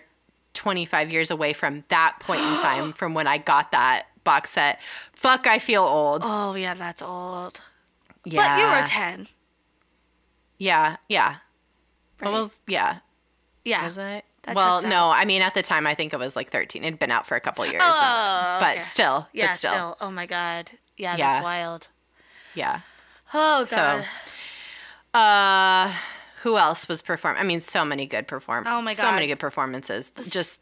25 0.58 1.12
years 1.12 1.32
away 1.32 1.54
from 1.54 1.84
that 1.88 2.18
point 2.20 2.42
in 2.42 2.56
time 2.62 2.92
from 2.94 3.14
when 3.14 3.28
I 3.28 3.38
got 3.38 3.72
that 3.72 4.08
box 4.24 4.50
set. 4.52 4.80
Fuck, 5.14 5.48
I 5.48 5.60
feel 5.60 5.84
old. 5.84 6.22
oh 6.26 6.54
yeah, 6.56 6.74
that's 6.74 7.02
old. 7.02 7.62
yeah. 8.26 8.56
But 8.58 8.62
you 8.62 8.68
were 8.82 8.88
10. 8.88 9.28
Yeah, 10.58 10.98
yeah. 11.08 11.38
Right. 12.20 12.32
Well, 12.34 12.52
yeah. 12.68 12.98
Yeah. 13.64 13.86
Was 13.86 13.98
it? 13.98 14.26
That 14.44 14.56
well, 14.56 14.82
no. 14.82 15.10
I 15.10 15.26
mean, 15.26 15.42
at 15.42 15.54
the 15.54 15.62
time, 15.62 15.86
I 15.86 15.94
think 15.94 16.14
it 16.14 16.18
was 16.20 16.36
like 16.36 16.50
13. 16.50 16.84
It'd 16.84 17.00
been 17.00 17.12
out 17.12 17.28
for 17.28 17.36
a 17.36 17.40
couple 17.42 17.66
years. 17.66 17.82
Oh, 17.84 18.58
but 18.62 18.76
okay. 18.78 18.82
still, 18.84 19.28
Yeah, 19.34 19.48
but 19.48 19.58
still, 19.58 19.72
still. 19.72 19.98
Oh 20.02 20.10
my 20.10 20.26
god. 20.26 20.72
Yeah, 20.98 21.16
Yeah. 21.18 21.34
that's 21.34 21.44
wild. 21.44 21.88
yeah. 22.56 22.80
Oh 23.34 23.66
So, 23.66 23.76
god. 23.76 24.06
Uh, 25.14 25.94
who 26.44 26.58
else 26.58 26.88
was 26.88 27.02
performing? 27.02 27.42
I 27.42 27.46
mean, 27.46 27.60
so 27.60 27.84
many 27.86 28.06
good 28.06 28.28
perform. 28.28 28.66
Oh 28.68 28.82
my 28.82 28.94
god, 28.94 29.02
So 29.02 29.12
many 29.12 29.28
good 29.28 29.40
performances. 29.40 30.12
Just 30.30 30.62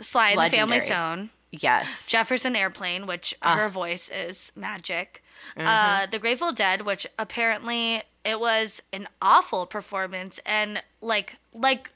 Sly 0.00 0.30
and 0.30 0.38
the 0.40 0.56
Family 0.56 0.78
legendary. 0.78 0.86
Zone. 1.18 1.30
yes. 1.50 2.06
Jefferson 2.06 2.54
Airplane, 2.56 3.06
which 3.06 3.34
Ah. 3.42 3.54
her 3.56 3.68
voice 3.68 4.08
is 4.10 4.52
magic. 4.56 5.22
Mm-hmm. 5.56 5.66
Uh, 5.66 6.06
the 6.06 6.18
Grateful 6.18 6.52
Dead, 6.52 6.82
which 6.82 7.06
apparently 7.18 8.02
it 8.24 8.40
was 8.40 8.80
an 8.92 9.06
awful 9.20 9.66
performance 9.66 10.40
and 10.46 10.82
like 11.00 11.36
like 11.52 11.90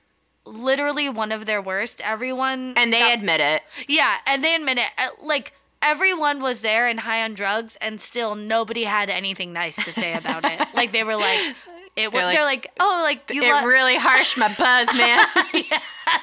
literally 0.45 1.09
one 1.09 1.33
of 1.33 1.47
their 1.47 1.61
worst. 1.61 2.01
Everyone 2.03 2.75
And 2.77 2.93
they 2.93 3.01
that- 3.01 3.19
admit 3.19 3.41
it. 3.41 3.63
Yeah, 3.89 4.17
and 4.27 4.43
they 4.45 4.55
admit 4.55 4.79
it. 4.79 4.91
uh, 4.97 5.09
Like 5.23 5.53
everyone 5.83 6.41
was 6.41 6.61
there 6.63 6.87
and 6.87 7.01
high 7.01 7.23
on 7.23 7.35
drugs, 7.35 7.77
and 7.81 8.01
still 8.01 8.35
nobody 8.35 8.85
had 8.85 9.11
anything 9.11 9.53
nice 9.53 9.77
to 9.85 9.93
say 9.93 10.15
about 10.15 10.45
it. 10.45 10.61
like 10.75 10.93
they 10.93 11.05
were 11.05 11.17
like, 11.17 11.55
it. 11.99 12.13
They're 12.13 12.21
They're 12.33 12.45
like, 12.45 12.65
like, 12.65 12.73
oh, 12.81 13.01
like 13.05 13.31
you. 13.35 13.43
it 13.43 13.53
lo- 13.53 13.65
really 13.67 13.97
harsh 13.97 14.37
my 14.37 14.49
buzz, 14.49 14.89
man. 14.97 15.25
yeah, 15.53 15.79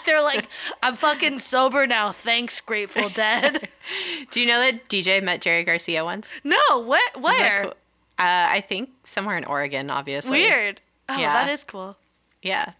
they're 0.06 0.22
like, 0.22 0.48
I'm 0.82 0.96
fucking 0.96 1.40
sober 1.40 1.86
now. 1.88 2.12
Thanks, 2.12 2.60
Grateful 2.62 3.10
Dead. 3.10 3.68
Do 4.32 4.42
you 4.42 4.48
know 4.48 4.60
that 4.60 4.88
DJ 4.90 5.22
met 5.22 5.42
Jerry 5.42 5.64
Garcia 5.64 6.04
once? 6.04 6.32
no, 6.44 6.58
what? 6.80 7.22
Where? 7.22 7.64
cool? 7.64 7.72
Uh, 8.18 8.48
I 8.50 8.62
think 8.68 8.90
somewhere 9.04 9.38
in 9.38 9.44
Oregon, 9.46 9.90
obviously. 9.90 10.40
Weird. 10.42 10.80
Oh, 11.10 11.18
Yeah. 11.18 11.34
that 11.34 11.50
is 11.52 11.64
cool. 11.66 11.98
Yeah. 12.42 12.72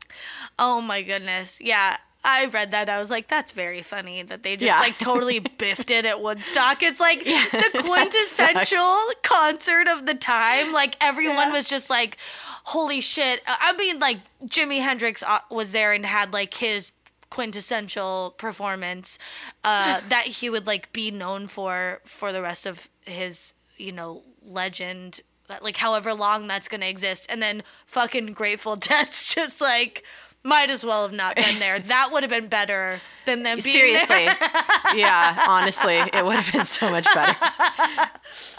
Oh 0.58 0.80
my 0.80 1.02
goodness. 1.02 1.60
Yeah. 1.60 1.98
I 2.28 2.46
read 2.46 2.72
that. 2.72 2.90
I 2.90 3.00
was 3.00 3.10
like, 3.10 3.28
that's 3.28 3.52
very 3.52 3.82
funny 3.84 4.24
that 4.24 4.44
they 4.44 4.56
just 4.56 4.66
Yeah. 4.66 4.80
like 4.80 4.98
totally 4.98 5.40
biffed 5.60 5.92
it 5.92 6.06
at 6.06 6.22
Woodstock. 6.22 6.82
It's 6.84 7.00
like 7.00 7.24
the 7.24 7.84
quintessential 7.86 8.98
concert 9.24 9.88
of 9.88 10.06
the 10.06 10.16
time. 10.16 10.72
Like 10.74 10.98
everyone 11.00 11.48
Yeah. 11.48 11.52
was 11.54 11.68
just 11.70 11.90
like, 11.90 12.18
holy 12.66 13.00
shit. 13.02 13.42
Uh, 13.48 13.56
I 13.60 13.74
mean, 13.78 14.00
like 14.00 14.18
Jimi 14.46 14.82
Hendrix 14.82 15.24
uh, 15.24 15.40
was 15.52 15.72
there 15.72 15.94
and 15.94 16.06
had 16.06 16.34
like 16.34 16.56
his 16.56 16.92
quintessential 17.30 18.34
performance 18.38 19.18
uh, 19.64 20.02
that 20.10 20.26
he 20.26 20.50
would 20.50 20.66
like 20.66 20.92
be 20.94 21.12
known 21.12 21.48
for 21.48 22.02
for 22.06 22.32
the 22.32 22.42
rest 22.42 22.66
of 22.66 22.90
his, 23.06 23.54
you 23.78 23.92
know, 23.92 24.24
legend. 24.44 25.22
uh, 25.50 25.56
Like 25.62 25.78
however 25.78 26.14
long 26.14 26.48
that's 26.48 26.68
gonna 26.68 26.88
exist, 26.88 27.28
and 27.30 27.42
then 27.42 27.64
fucking 27.86 28.34
Grateful 28.34 28.76
Dead's 28.76 29.34
just 29.34 29.62
like 29.62 30.04
might 30.46 30.70
as 30.70 30.86
well 30.86 31.02
have 31.02 31.12
not 31.12 31.36
been 31.36 31.60
there. 31.60 31.80
That 31.88 32.10
would 32.14 32.24
have 32.24 32.30
been 32.30 32.48
better 32.48 33.00
than 33.26 33.44
them 33.44 33.60
being 33.60 33.76
Seriously. 33.76 34.26
there. 34.26 34.38
yeah, 34.96 35.44
honestly, 35.48 35.96
it 35.98 36.24
would 36.24 36.36
have 36.38 36.52
been 36.54 36.66
so 36.66 36.90
much 36.90 37.06
better. 37.14 37.36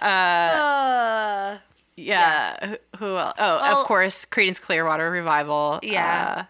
Uh, 0.00 1.58
Yeah. 1.96 2.56
Who, 2.66 2.76
who 2.98 3.16
else? 3.16 3.34
Oh, 3.38 3.58
Well- 3.62 3.80
of 3.80 3.86
course, 3.86 4.24
Creedence 4.26 4.60
Clearwater 4.60 5.10
Revival. 5.10 5.80
Yeah. 5.82 6.34
uh, 6.38 6.44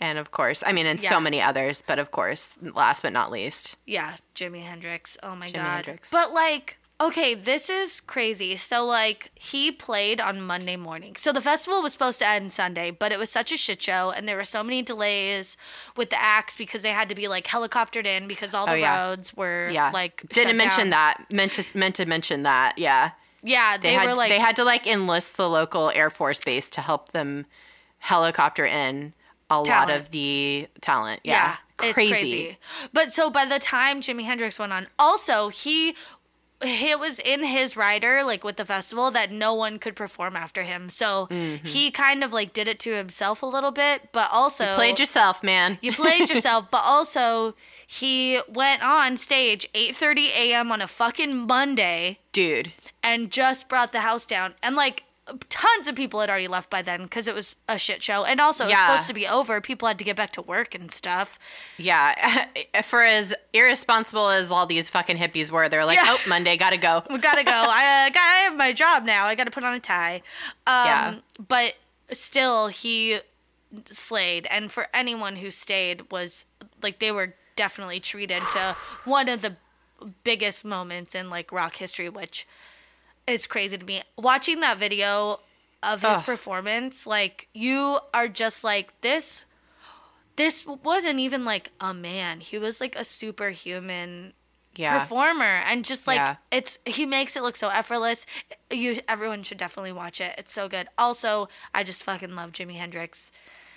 and 0.00 0.18
of 0.18 0.32
course, 0.32 0.62
I 0.66 0.72
mean, 0.72 0.86
and 0.86 1.00
Yeah. 1.00 1.08
so 1.08 1.20
many 1.20 1.40
others, 1.40 1.82
but 1.86 1.98
of 1.98 2.10
course, 2.10 2.58
last 2.60 3.02
but 3.02 3.12
not 3.12 3.30
least. 3.30 3.76
yeah, 3.86 4.16
Jimi 4.34 4.62
Hendrix. 4.64 5.16
Oh 5.22 5.34
my 5.36 5.46
Jimi 5.48 5.54
god. 5.54 5.74
Hendrix. 5.86 6.10
But 6.10 6.32
like, 6.32 6.76
okay, 7.00 7.34
this 7.34 7.68
is 7.68 8.00
crazy. 8.00 8.56
So 8.56 8.84
like, 8.84 9.30
he 9.34 9.70
played 9.72 10.20
on 10.20 10.40
Monday 10.40 10.76
morning. 10.76 11.16
So 11.16 11.32
the 11.32 11.40
festival 11.40 11.82
was 11.82 11.92
supposed 11.92 12.18
to 12.20 12.26
end 12.26 12.52
Sunday, 12.52 12.90
but 12.90 13.12
it 13.12 13.18
was 13.18 13.30
such 13.30 13.52
a 13.52 13.56
shit 13.56 13.82
show, 13.82 14.10
and 14.10 14.28
there 14.28 14.36
were 14.36 14.44
so 14.44 14.62
many 14.62 14.82
delays 14.82 15.56
with 15.96 16.10
the 16.10 16.20
acts 16.22 16.56
because 16.56 16.82
they 16.82 16.90
had 16.90 17.08
to 17.08 17.14
be 17.14 17.28
like 17.28 17.46
helicoptered 17.46 18.06
in 18.06 18.28
because 18.28 18.54
all 18.54 18.64
oh, 18.64 18.66
the 18.66 18.72
Oh, 18.72 18.76
yeah. 18.76 19.08
roads 19.08 19.34
were 19.34 19.68
Yeah. 19.70 19.90
like 19.92 20.22
Didn't 20.30 20.56
mention 20.56 20.90
down. 20.90 20.90
that. 20.90 21.26
Meant 21.30 21.52
to 21.52 21.64
meant 21.74 21.94
to 21.96 22.06
mention 22.06 22.42
that. 22.44 22.78
Yeah. 22.78 23.10
Yeah, 23.42 23.76
They, 23.76 23.88
they, 23.88 23.94
had 23.94 24.08
were 24.08 24.14
like 24.14 24.30
they 24.30 24.38
had 24.38 24.56
to 24.56 24.64
like 24.64 24.86
enlist 24.86 25.36
the 25.36 25.48
local 25.50 25.90
Air 25.90 26.08
Force 26.10 26.40
base 26.40 26.70
to 26.70 26.80
help 26.80 27.10
them 27.12 27.44
helicopter 27.98 28.64
in 28.64 29.12
a 29.50 29.60
lot 29.60 29.90
of 29.90 30.10
the 30.10 30.66
talent. 30.80 31.20
Yeah. 31.24 31.56
it's 31.82 31.92
crazy. 31.92 32.56
But 32.94 33.12
so 33.12 33.28
by 33.30 33.44
the 33.44 33.58
time 33.58 34.00
Jimi 34.00 34.24
Hendrix 34.24 34.58
went 34.58 34.72
on, 34.72 34.86
also 34.98 35.48
he 35.48 35.94
it 36.60 36.98
was 36.98 37.18
in 37.18 37.44
his 37.44 37.76
rider 37.76 38.22
like 38.24 38.42
with 38.44 38.56
the 38.56 38.64
festival 38.64 39.10
that 39.10 39.30
no 39.30 39.52
one 39.54 39.78
could 39.78 39.94
perform 39.96 40.36
after 40.36 40.62
him. 40.62 40.88
So 40.90 41.26
Mm-hmm. 41.30 41.66
he 41.66 41.90
kind 41.90 42.22
of 42.24 42.32
like 42.32 42.52
did 42.54 42.68
it 42.68 42.78
to 42.80 42.94
himself 42.94 43.42
a 43.42 43.46
little 43.46 43.70
bit, 43.72 44.10
but 44.12 44.28
also 44.32 44.64
Played 44.76 44.98
yourself, 44.98 45.42
man. 45.42 45.78
you 45.82 45.92
played 45.92 46.28
yourself, 46.34 46.66
but 46.70 46.82
also 46.84 47.54
he 47.86 48.40
went 48.48 48.82
on 48.82 49.16
stage 49.16 49.68
8:30 49.74 50.26
a.m. 50.36 50.72
on 50.72 50.80
a 50.80 50.86
fucking 50.86 51.46
Monday 51.46 52.18
Dude. 52.32 52.72
and 53.02 53.30
just 53.30 53.68
brought 53.68 53.92
the 53.92 54.00
house 54.00 54.24
down. 54.26 54.54
And 54.62 54.74
like 54.76 55.04
tons 55.48 55.86
of 55.88 55.94
people 55.94 56.20
had 56.20 56.28
already 56.28 56.48
left 56.48 56.68
by 56.68 56.82
then 56.82 57.04
because 57.04 57.26
it 57.26 57.34
was 57.34 57.56
a 57.68 57.78
shit 57.78 58.02
show. 58.02 58.24
And 58.24 58.40
also 58.40 58.64
it 58.64 58.68
was 58.68 58.78
supposed 58.78 59.08
to 59.08 59.14
be 59.14 59.26
over. 59.26 59.60
People 59.60 59.88
had 59.88 59.98
to 59.98 60.04
get 60.04 60.16
back 60.16 60.32
to 60.32 60.42
work 60.42 60.74
and 60.74 60.90
stuff. 60.90 61.38
Yeah. 61.78 62.46
For 62.84 63.02
as 63.02 63.34
irresponsible 63.52 64.28
as 64.28 64.50
all 64.50 64.66
these 64.66 64.90
fucking 64.90 65.16
hippies 65.16 65.50
were, 65.50 65.68
they're 65.68 65.84
like, 65.86 65.96
Yeah. 65.96 66.08
oh, 66.08 66.20
Monday, 66.28 66.56
gotta 66.56 66.76
go. 66.76 67.02
We 67.10 67.18
gotta 67.18 67.44
go. 67.44 67.52
I 67.52 68.06
uh, 68.06 68.10
got, 68.10 68.20
I 68.20 68.36
have 68.44 68.56
my 68.56 68.72
job 68.72 69.04
now. 69.04 69.26
I 69.26 69.34
gotta 69.34 69.50
put 69.50 69.64
on 69.64 69.74
a 69.74 69.80
tie. 69.80 70.16
Um, 70.66 70.84
Yeah. 70.86 71.14
But 71.48 71.74
still, 72.10 72.68
he 72.68 73.20
slayed. 73.90 74.46
And 74.50 74.70
for 74.70 74.88
anyone 74.92 75.36
who 75.36 75.50
stayed, 75.50 76.10
was 76.10 76.44
like 76.82 76.98
they 76.98 77.12
were 77.12 77.34
definitely 77.56 78.00
treated 78.00 78.42
to 78.52 78.76
one 79.04 79.28
of 79.28 79.40
the 79.42 79.56
biggest 80.22 80.64
moments 80.64 81.14
in 81.14 81.30
like 81.30 81.50
rock 81.52 81.76
history, 81.76 82.08
which 82.08 82.46
is 83.26 83.46
crazy 83.46 83.78
to 83.78 83.84
me. 83.84 84.02
Watching 84.16 84.60
that 84.60 84.78
video 84.78 85.40
of 85.82 86.02
his 86.02 86.18
Ugh. 86.18 86.24
performance, 86.24 87.06
like 87.06 87.48
you 87.54 87.98
are 88.12 88.28
just 88.28 88.64
like 88.64 89.00
this. 89.00 89.44
This 90.36 90.66
wasn't 90.66 91.20
even 91.20 91.44
like 91.44 91.70
a 91.80 91.94
man. 91.94 92.40
He 92.40 92.58
was 92.58 92.80
like 92.80 92.96
a 92.96 93.04
superhuman 93.04 94.32
Yeah. 94.76 94.98
performer 95.00 95.44
and 95.66 95.84
just 95.84 96.08
like 96.08 96.16
Yeah. 96.16 96.36
it's 96.50 96.78
he 96.84 97.06
makes 97.06 97.36
it 97.36 97.42
look 97.44 97.54
so 97.54 97.68
effortless 97.68 98.26
you 98.72 98.98
everyone 99.06 99.44
should 99.44 99.56
definitely 99.58 99.92
watch 99.92 100.20
it 100.20 100.34
it's 100.36 100.52
so 100.52 100.68
good 100.68 100.88
also 100.98 101.48
i 101.72 101.84
just 101.84 102.02
fucking 102.02 102.34
love 102.34 102.50
jimi 102.50 102.74
hendrix 102.74 103.30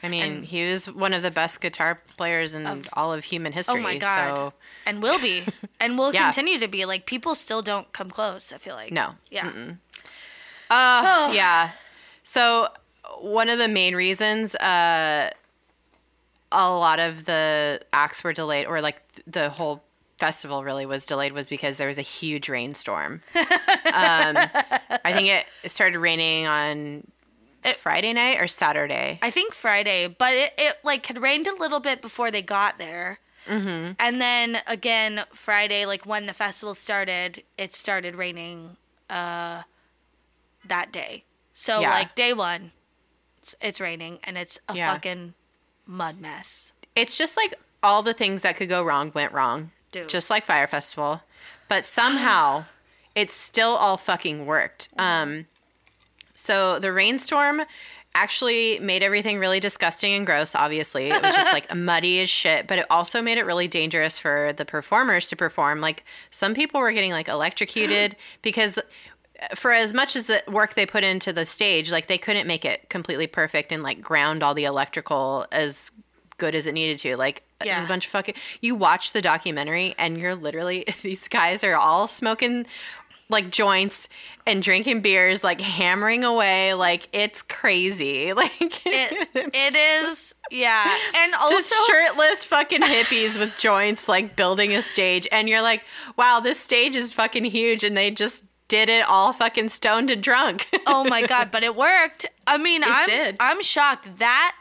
I 0.03 0.09
mean, 0.09 0.23
and- 0.23 0.45
he 0.45 0.69
was 0.69 0.89
one 0.89 1.13
of 1.13 1.21
the 1.23 1.31
best 1.31 1.59
guitar 1.61 1.99
players 2.17 2.53
in 2.53 2.65
Of- 2.67 2.87
all 2.93 3.11
of 3.13 3.23
human 3.25 3.51
history. 3.53 3.79
oh 3.79 3.81
my 3.83 3.97
god 3.97 4.35
So, 4.35 4.53
and 4.85 5.01
will 5.01 5.19
be 5.19 5.43
and 5.79 5.97
will 5.97 6.13
Yeah. 6.13 6.25
continue 6.31 6.59
to 6.59 6.67
be 6.67 6.85
like 6.85 7.05
people 7.05 7.33
still 7.35 7.61
don't 7.61 7.91
come 7.93 8.09
close 8.11 8.53
i 8.53 8.57
feel 8.57 8.75
like 8.75 8.91
no. 8.91 9.15
yeah 9.31 9.51
Uh, 10.69 11.31
yeah. 11.33 11.71
So 12.23 12.67
one 13.19 13.47
of 13.49 13.57
the 13.57 13.67
main 13.69 13.95
reasons 13.95 14.53
uh, 14.55 15.29
a 16.51 16.69
lot 16.69 16.99
of 16.99 17.25
the 17.25 17.79
acts 17.93 18.23
were 18.23 18.33
delayed, 18.33 18.67
or 18.67 18.81
like 18.81 19.01
the 19.25 19.49
whole 19.49 19.81
festival 20.17 20.63
really 20.63 20.85
was 20.85 21.05
delayed, 21.05 21.31
was 21.31 21.47
because 21.47 21.77
there 21.77 21.87
was 21.87 21.97
a 21.97 22.01
huge 22.03 22.49
rainstorm. 22.49 23.21
um, 23.35 23.45
I 25.05 25.11
think 25.13 25.29
it 25.29 25.71
started 25.71 25.99
raining 25.99 26.47
on 26.47 27.07
Friday 27.75 28.13
night 28.13 28.39
or 28.39 28.47
Saturday. 28.47 29.19
i 29.21 29.29
think 29.29 29.53
friday 29.53 30.07
but 30.07 30.33
it, 30.33 30.53
it 30.57 30.77
like 30.83 31.05
had 31.07 31.21
rained 31.21 31.47
a 31.47 31.55
little 31.55 31.81
bit 31.81 32.01
before 32.01 32.31
they 32.31 32.41
got 32.41 32.77
there 32.77 33.19
mm-hmm. 33.45 33.91
and 33.99 34.21
then 34.21 34.59
again 34.67 35.25
friday 35.33 35.85
like 35.85 36.05
when 36.05 36.25
the 36.27 36.33
festival 36.33 36.73
started 36.73 37.43
it 37.57 37.73
started 37.73 38.15
raining 38.15 38.77
uh 39.09 39.63
that 40.65 40.91
day 40.91 41.23
so 41.53 41.81
Yeah. 41.81 41.89
like 41.91 42.15
day 42.15 42.33
one 42.33 42.71
it's, 43.41 43.55
it's 43.61 43.79
raining 43.81 44.19
and 44.23 44.37
it's 44.37 44.59
a 44.69 44.75
Yeah. 44.75 44.93
fucking 44.93 45.33
mud 45.85 46.19
mess 46.19 46.71
It's 46.95 47.17
just 47.17 47.35
like 47.37 47.53
all 47.83 48.01
the 48.03 48.13
things 48.13 48.41
that 48.43 48.57
could 48.57 48.69
go 48.69 48.83
wrong 48.83 49.11
went 49.13 49.31
wrong. 49.31 49.71
Dude. 49.91 50.09
Just 50.09 50.29
like 50.29 50.45
Fyre 50.45 50.67
Festival. 50.67 51.21
But 51.69 51.85
somehow 51.85 52.65
it 53.15 53.29
still 53.31 53.69
all 53.75 53.97
fucking 53.97 54.45
worked. 54.45 54.89
Um 54.97 55.45
so 56.37 56.79
the 56.79 56.93
rainstorm 56.93 57.61
actually 58.15 58.79
made 58.79 59.03
everything 59.03 59.37
really 59.37 59.59
disgusting 59.59 60.13
and 60.13 60.25
gross, 60.25 60.55
obviously. 60.55 61.09
It 61.09 61.21
was 61.21 61.35
just 61.35 61.51
like 61.53 61.75
muddy 61.75 62.21
as 62.21 62.29
shit, 62.29 62.65
but 62.67 62.79
it 62.79 62.85
also 62.89 63.21
made 63.21 63.37
it 63.37 63.45
really 63.45 63.67
dangerous 63.67 64.17
for 64.17 64.53
the 64.53 64.65
performers 64.65 65.29
to 65.29 65.35
perform. 65.35 65.81
Like 65.81 66.03
some 66.31 66.53
people 66.53 66.79
were 66.79 66.91
getting 66.93 67.11
like 67.11 67.27
electrocuted 67.27 68.15
because 68.41 68.79
for 69.55 69.71
as 69.71 69.93
much 69.93 70.15
as 70.15 70.27
the 70.27 70.41
work 70.47 70.73
they 70.73 70.85
put 70.85 71.03
into 71.03 71.31
the 71.33 71.45
stage, 71.45 71.91
like 71.91 72.07
they 72.07 72.17
couldn't 72.17 72.47
make 72.47 72.65
it 72.65 72.89
completely 72.89 73.27
perfect 73.27 73.71
and 73.71 73.83
like 73.83 74.01
ground 74.01 74.41
all 74.41 74.53
the 74.55 74.65
electrical 74.65 75.45
as 75.51 75.91
good 76.37 76.55
as 76.55 76.65
it 76.65 76.73
needed 76.73 76.97
to. 76.99 77.17
Like 77.17 77.43
Yeah. 77.63 77.83
a 77.83 77.87
bunch 77.87 78.05
of 78.05 78.11
fucking. 78.11 78.35
You 78.61 78.73
watch 78.75 79.13
the 79.13 79.21
documentary 79.21 79.93
and 79.99 80.17
you're 80.17 80.35
literally 80.35 80.85
these 81.03 81.27
guys 81.27 81.63
are 81.63 81.75
all 81.75 82.07
smoking 82.07 82.65
like 83.29 83.49
joints 83.49 84.07
and 84.45 84.63
drinking 84.63 85.01
beers, 85.01 85.43
like 85.43 85.59
hammering 85.61 86.23
away. 86.23 86.73
Like 86.73 87.09
it's 87.11 87.41
crazy. 87.41 88.33
Like 88.37 88.85
it, 88.85 89.29
it 89.35 89.75
is 89.75 90.33
yeah 90.49 90.97
and 91.15 91.33
also 91.39 91.55
just 91.55 91.73
shirtless 91.87 92.45
fucking 92.45 92.81
hippies 92.81 93.37
with 93.37 93.57
joints 93.59 94.07
like 94.07 94.35
building 94.35 94.73
a 94.73 94.81
stage 94.81 95.27
and 95.31 95.49
you're 95.49 95.61
like 95.61 95.83
wow 96.17 96.39
this 96.39 96.57
stage 96.57 96.95
is 96.95 97.11
fucking 97.11 97.43
huge 97.43 97.83
and 97.83 97.97
they 97.97 98.09
just 98.09 98.43
did 98.69 98.87
it 98.87 99.05
all 99.09 99.33
fucking 99.33 99.67
stoned 99.67 100.09
and 100.09 100.23
drunk 100.23 100.69
oh 100.87 101.03
my 101.03 101.21
god 101.25 101.51
but 101.51 101.63
it 101.63 101.75
worked 101.75 102.25
i 102.45 102.57
mean 102.57 102.81
i'm 102.85 103.05
did. 103.07 103.35
i'm 103.41 103.61
shocked 103.61 104.19
that 104.19 104.55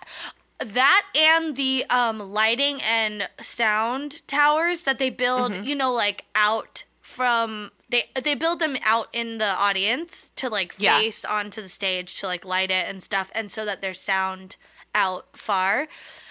that 0.58 1.02
and 1.14 1.54
the 1.56 1.84
um 1.90 2.18
lighting 2.18 2.80
and 2.82 3.28
sound 3.40 4.26
towers 4.26 4.82
that 4.82 4.98
they 4.98 5.10
build 5.10 5.52
Mm-hmm. 5.52 5.64
you 5.64 5.76
know 5.76 5.92
like 5.92 6.24
out 6.34 6.82
from 7.00 7.70
they 7.89 8.05
they 8.22 8.34
build 8.34 8.59
them 8.61 8.76
out 8.84 9.09
in 9.12 9.39
the 9.39 9.47
audience 9.59 10.32
to 10.37 10.49
like 10.49 10.74
Yeah. 10.78 10.99
face 10.99 11.24
onto 11.24 11.62
the 11.62 11.68
stage 11.68 12.18
to 12.20 12.26
like 12.26 12.45
light 12.45 12.70
it 12.70 12.87
and 12.89 13.03
stuff 13.03 13.30
and 13.34 13.51
so 13.51 13.64
that 13.64 13.80
there's 13.82 14.01
sound 14.01 14.57
out 14.95 15.26
far 15.37 15.89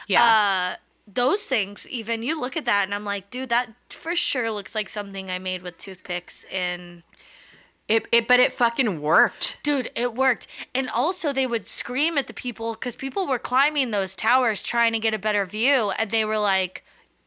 Yeah. 0.08 0.24
uh 0.24 0.76
those 1.08 1.44
things 1.44 1.88
even 1.88 2.24
you 2.24 2.40
look 2.40 2.58
at 2.58 2.66
that 2.66 2.84
and 2.86 2.94
I'm 2.96 3.06
like, 3.06 3.30
dude, 3.30 3.50
that 3.50 3.70
for 3.90 4.16
sure 4.16 4.50
looks 4.52 4.74
like 4.74 4.90
something 4.90 5.30
I 5.30 5.38
made 5.38 5.62
with 5.62 5.78
toothpicks 5.78 6.44
in 6.52 7.04
It, 7.88 8.08
it 8.12 8.28
but 8.28 8.40
it 8.40 8.52
fucking 8.52 9.00
worked. 9.02 9.58
Dude, 9.62 9.92
it 9.96 10.16
worked. 10.16 10.48
And 10.74 10.90
also, 10.90 11.32
they 11.32 11.46
would 11.46 11.68
scream 11.68 12.18
at 12.18 12.26
the 12.26 12.34
people 12.34 12.74
because 12.74 12.96
people 12.96 13.28
were 13.28 13.38
climbing 13.38 13.92
those 13.92 14.16
towers 14.16 14.64
trying 14.64 14.94
to 14.94 15.00
get 15.00 15.14
a 15.14 15.20
better 15.20 15.46
view. 15.46 15.92
And 16.00 16.10
they 16.10 16.26
were 16.26 16.40
like, 16.40 16.84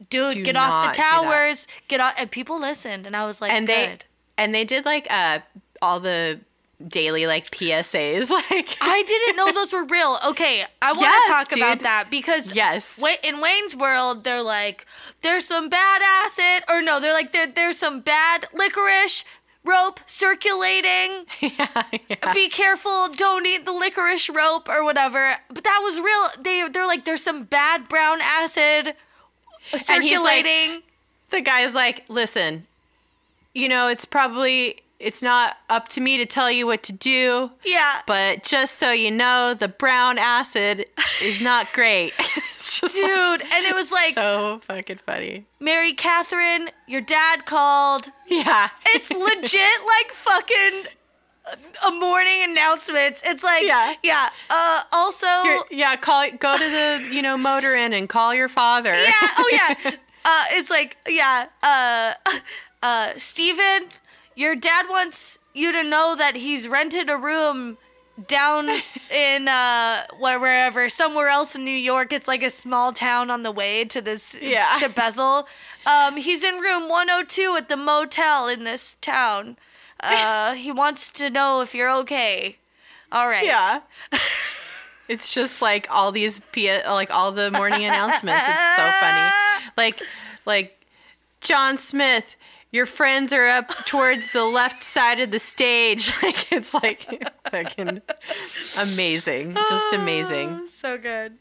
dude, 0.09 0.33
Do 0.33 0.43
get 0.43 0.57
off 0.57 0.93
the 0.93 1.01
towers. 1.01 1.65
Get 1.87 2.01
off. 2.01 2.15
And 2.17 2.29
people 2.29 2.59
listened. 2.59 3.07
And 3.07 3.15
I 3.15 3.25
was 3.25 3.39
like, 3.39 3.53
and 3.53 3.65
good. 3.67 4.03
And 4.39 4.53
they 4.55 4.65
did 4.65 4.85
like 4.85 5.07
uh 5.09 5.39
all 5.81 5.99
the 5.99 6.39
daily 6.87 7.27
like 7.27 7.51
PSAs 7.51 8.29
like 8.51 8.77
I 8.81 9.03
didn't 9.03 9.35
know 9.35 9.51
those 9.51 9.73
were 9.73 9.85
real. 9.85 10.17
Okay, 10.27 10.63
I 10.81 10.91
want 10.93 10.99
to 10.99 11.05
Yes, 11.05 11.27
talk 11.27 11.55
about 11.55 11.79
that 11.79 12.09
because 12.09 12.55
Yes. 12.55 13.01
In 13.23 13.41
Wayne's 13.41 13.75
World, 13.75 14.23
they're 14.23 14.41
like, 14.41 14.85
there's 15.21 15.45
some 15.45 15.67
bad 15.69 16.01
acid, 16.01 16.63
or 16.69 16.81
no, 16.81 16.99
they're 17.01 17.13
like, 17.13 17.33
there, 17.33 17.47
there's 17.47 17.77
some 17.77 17.99
bad 17.99 18.47
licorice 18.53 19.25
rope 19.65 19.99
circulating. 20.05 21.25
yeah, 21.41 21.83
yeah. 22.09 22.33
Be 22.33 22.47
careful, 22.49 23.09
don't 23.09 23.45
eat 23.45 23.65
the 23.65 23.73
licorice 23.73 24.29
rope 24.29 24.69
or 24.69 24.83
whatever. 24.85 25.35
But 25.49 25.65
that 25.65 25.81
was 25.83 25.99
real. 25.99 26.43
They 26.43 26.67
they're 26.69 26.87
like, 26.87 27.03
there's 27.03 27.21
some 27.23 27.43
bad 27.43 27.89
brown 27.89 28.19
acid 28.21 28.95
circulating. 29.77 30.23
like- 30.23 30.45
circulating. 30.45 30.81
the 31.31 31.41
guy's 31.41 31.75
like, 31.75 32.05
listen, 32.07 32.65
you 33.59 33.67
know, 33.67 33.87
it's 33.87 34.05
probably 34.05 34.81
it's 34.99 35.21
not 35.21 35.55
up 35.69 35.87
to 35.87 36.01
me 36.01 36.17
to 36.17 36.25
tell 36.25 36.51
you 36.51 36.65
what 36.67 36.83
to 36.83 36.91
do, 36.93 37.51
yeah. 37.65 38.01
but 38.05 38.43
just 38.43 38.79
so 38.79 38.91
you 38.91 39.09
know, 39.09 39.53
the 39.53 39.69
brown 39.69 40.17
acid 40.17 40.85
is 41.23 41.41
not 41.41 41.71
great. 41.71 42.11
it's 42.55 42.79
just 42.81 42.95
like, 43.01 43.05
Dude, 43.05 43.41
and 43.43 43.65
it 43.65 43.73
was 43.73 43.91
like, 43.93 44.13
so 44.13 44.59
fucking 44.65 44.97
funny. 45.05 45.45
Mary 45.59 45.93
Catherine, 45.93 46.69
your 46.87 46.99
dad 47.01 47.45
called. 47.45 48.09
Yeah. 48.27 48.69
It's 48.87 49.09
legit 49.09 49.61
like 50.01 50.11
fucking 50.11 50.83
a 51.87 51.91
morning 51.91 52.43
announcements. 52.43 53.21
It's 53.25 53.43
like 53.43 53.63
Yeah. 53.63 53.93
yeah. 54.03 54.29
Uh 54.49 54.81
also 54.91 55.27
You're- 55.43 55.63
yeah, 55.71 55.95
call 55.95 56.29
go 56.37 56.57
to 56.57 56.63
the, 56.63 57.09
you 57.15 57.21
know, 57.21 57.37
motor 57.37 57.73
inn 57.73 57.93
and 57.93 58.07
call 58.09 58.35
your 58.35 58.49
father. 58.49 58.93
Yeah, 58.93 59.13
oh 59.37 59.49
yeah. 59.51 59.91
Uh 60.25 60.43
it's 60.51 60.69
like 60.69 60.97
yeah, 61.07 61.45
uh 61.63 62.13
uh 62.81 63.13
Steven, 63.17 63.89
your 64.35 64.55
dad 64.55 64.85
wants 64.89 65.39
you 65.53 65.71
to 65.71 65.83
know 65.83 66.15
that 66.17 66.35
he's 66.37 66.67
rented 66.67 67.09
a 67.09 67.17
room 67.17 67.77
down 68.27 68.69
in 69.11 69.47
uh 69.47 70.03
where- 70.19 70.39
wherever 70.39 70.89
somewhere 70.89 71.27
else 71.29 71.55
in 71.55 71.63
New 71.63 71.71
York. 71.71 72.11
It's 72.13 72.27
like 72.27 72.43
a 72.43 72.49
small 72.49 72.93
town 72.93 73.31
on 73.31 73.43
the 73.43 73.51
way 73.51 73.85
to 73.85 74.01
this 74.01 74.35
Yeah. 74.41 74.77
to 74.79 74.89
Bethel. 74.89 75.47
Um 75.85 76.17
he's 76.17 76.43
in 76.43 76.55
room 76.59 76.89
102 76.89 77.55
at 77.57 77.69
the 77.69 77.77
motel 77.77 78.47
in 78.47 78.63
this 78.63 78.95
town. 79.01 79.57
Uh 79.99 80.53
he 80.65 80.71
wants 80.71 81.09
to 81.11 81.29
know 81.29 81.61
if 81.61 81.73
you're 81.75 81.91
okay. 82.01 82.57
All 83.11 83.27
right. 83.27 83.45
Yeah. 83.45 83.81
it's 85.09 85.33
just 85.33 85.61
like 85.61 85.87
all 85.89 86.11
these 86.11 86.39
P- 86.51 86.71
like 86.83 87.09
all 87.11 87.31
the 87.31 87.49
morning 87.51 87.83
announcements. 87.85 88.43
It's 88.47 88.75
so 88.75 88.91
funny. 88.99 89.31
Like 89.77 89.99
like 90.45 90.85
John 91.41 91.77
Smith, 91.77 92.35
your 92.71 92.85
friends 92.85 93.33
are 93.33 93.47
up 93.47 93.69
towards 93.85 94.31
the 94.31 94.45
left 94.45 94.83
side 94.83 95.19
of 95.19 95.31
the 95.31 95.39
stage. 95.39 96.11
Like 96.21 96.51
it's 96.51 96.73
like 96.73 97.31
fucking 97.49 98.01
amazing. 98.79 99.53
Just 99.53 99.93
amazing. 99.93 100.49
Ah, 100.51 100.67
so 100.69 100.97
good. 100.97 101.37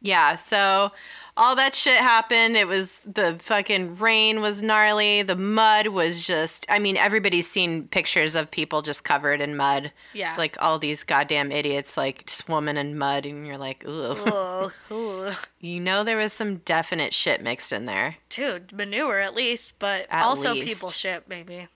Yeah, 0.00 0.36
so 0.36 0.90
all 1.36 1.56
that 1.56 1.74
shit 1.74 1.96
happened. 1.96 2.56
It 2.56 2.68
was 2.68 2.98
the 3.06 3.36
fucking 3.40 3.98
rain 3.98 4.40
was 4.40 4.62
gnarly. 4.62 5.22
The 5.22 5.36
mud 5.36 5.86
was 5.88 6.26
just 6.26 6.66
I 6.68 6.78
mean, 6.78 6.96
everybody's 6.96 7.48
seen 7.50 7.88
pictures 7.88 8.34
of 8.34 8.50
people 8.50 8.82
just 8.82 9.02
covered 9.04 9.40
in 9.40 9.56
mud. 9.56 9.92
Yeah. 10.12 10.34
Like 10.36 10.56
all 10.60 10.78
these 10.78 11.02
goddamn 11.04 11.50
idiots 11.50 11.96
like 11.96 12.24
swimming 12.26 12.76
in 12.76 12.98
mud 12.98 13.24
and 13.24 13.46
you're 13.46 13.56
like, 13.58 13.84
ugh. 13.88 14.18
Oh, 14.26 14.72
ooh. 14.90 15.32
You 15.60 15.78
know 15.80 16.02
there 16.04 16.16
was 16.16 16.32
some 16.32 16.56
definite 16.56 17.14
shit 17.14 17.40
mixed 17.40 17.72
in 17.72 17.86
there. 17.86 18.16
dude, 18.28 18.72
manure 18.72 19.18
at 19.20 19.34
least, 19.34 19.74
but 19.78 20.06
At 20.10 20.24
also 20.24 20.52
least. 20.54 20.66
people 20.66 20.90
shit 20.90 21.28
maybe. 21.28 21.68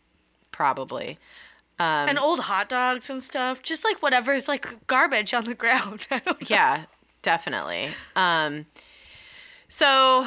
Probably. 0.53 1.19
Um, 1.79 2.09
and 2.09 2.19
old 2.19 2.41
hot 2.41 2.69
dogs 2.69 3.11
and 3.11 3.23
stuff, 3.23 3.63
just 3.63 3.85
like 3.85 4.03
whatever's 4.03 4.49
like 4.49 4.87
garbage 4.87 5.33
on 5.35 5.45
the 5.45 5.55
ground. 5.63 6.07
I 6.11 6.19
don't 6.21 6.41
know. 6.41 6.47
yeah, 6.49 6.85
definitely. 7.23 7.91
Um, 8.17 8.67
so 9.69 10.27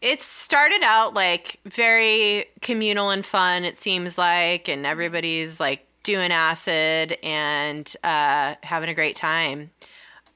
it 0.00 0.22
started 0.22 0.82
out 0.82 1.14
like 1.14 1.60
very 1.66 2.46
communal 2.62 3.10
and 3.10 3.24
fun, 3.24 3.64
it 3.64 3.76
seems 3.76 4.16
like, 4.16 4.68
and 4.68 4.86
everybody's 4.86 5.60
like 5.60 5.86
doing 6.02 6.32
acid 6.32 7.18
and 7.22 7.94
uh, 8.02 8.54
having 8.62 8.88
a 8.88 8.94
great 8.94 9.14
time. 9.16 9.70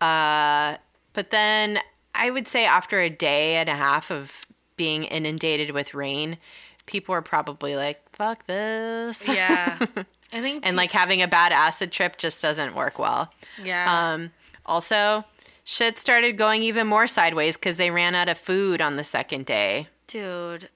Uh, 0.01 0.77
but 1.15 1.31
then 1.31 1.79
I 2.15 2.31
would 2.31 2.47
say 2.47 2.67
after 2.67 3.01
a 3.01 3.09
day 3.09 3.57
and 3.57 3.69
a 3.69 3.75
half 3.75 4.11
of 4.11 4.45
being 4.77 5.05
inundated 5.05 5.71
with 5.71 5.95
rain, 5.95 6.37
people 6.87 7.15
were 7.15 7.23
probably 7.23 7.77
like, 7.77 8.03
fuck 8.13 8.47
this. 8.47 9.27
Yeah, 9.29 9.79
I 10.33 10.41
think. 10.41 10.67
and 10.67 10.77
like 10.77 10.91
having 10.93 11.23
a 11.23 11.29
bad 11.29 11.53
acid 11.53 11.91
trip 11.93 12.19
just 12.19 12.43
doesn't 12.43 12.75
work 12.75 12.99
well. 12.99 13.33
yeah, 13.63 14.13
Um, 14.13 14.33
also, 14.67 15.25
shit 15.65 15.99
started 15.99 16.37
going 16.39 16.63
even 16.63 16.87
more 16.87 17.07
sideways 17.07 17.57
because 17.57 17.79
they 17.79 17.91
ran 17.91 18.15
out 18.15 18.29
of 18.29 18.39
food 18.39 18.81
on 18.81 18.97
the 18.97 19.05
second 19.05 19.47
day. 19.47 19.89
dude. 20.07 20.69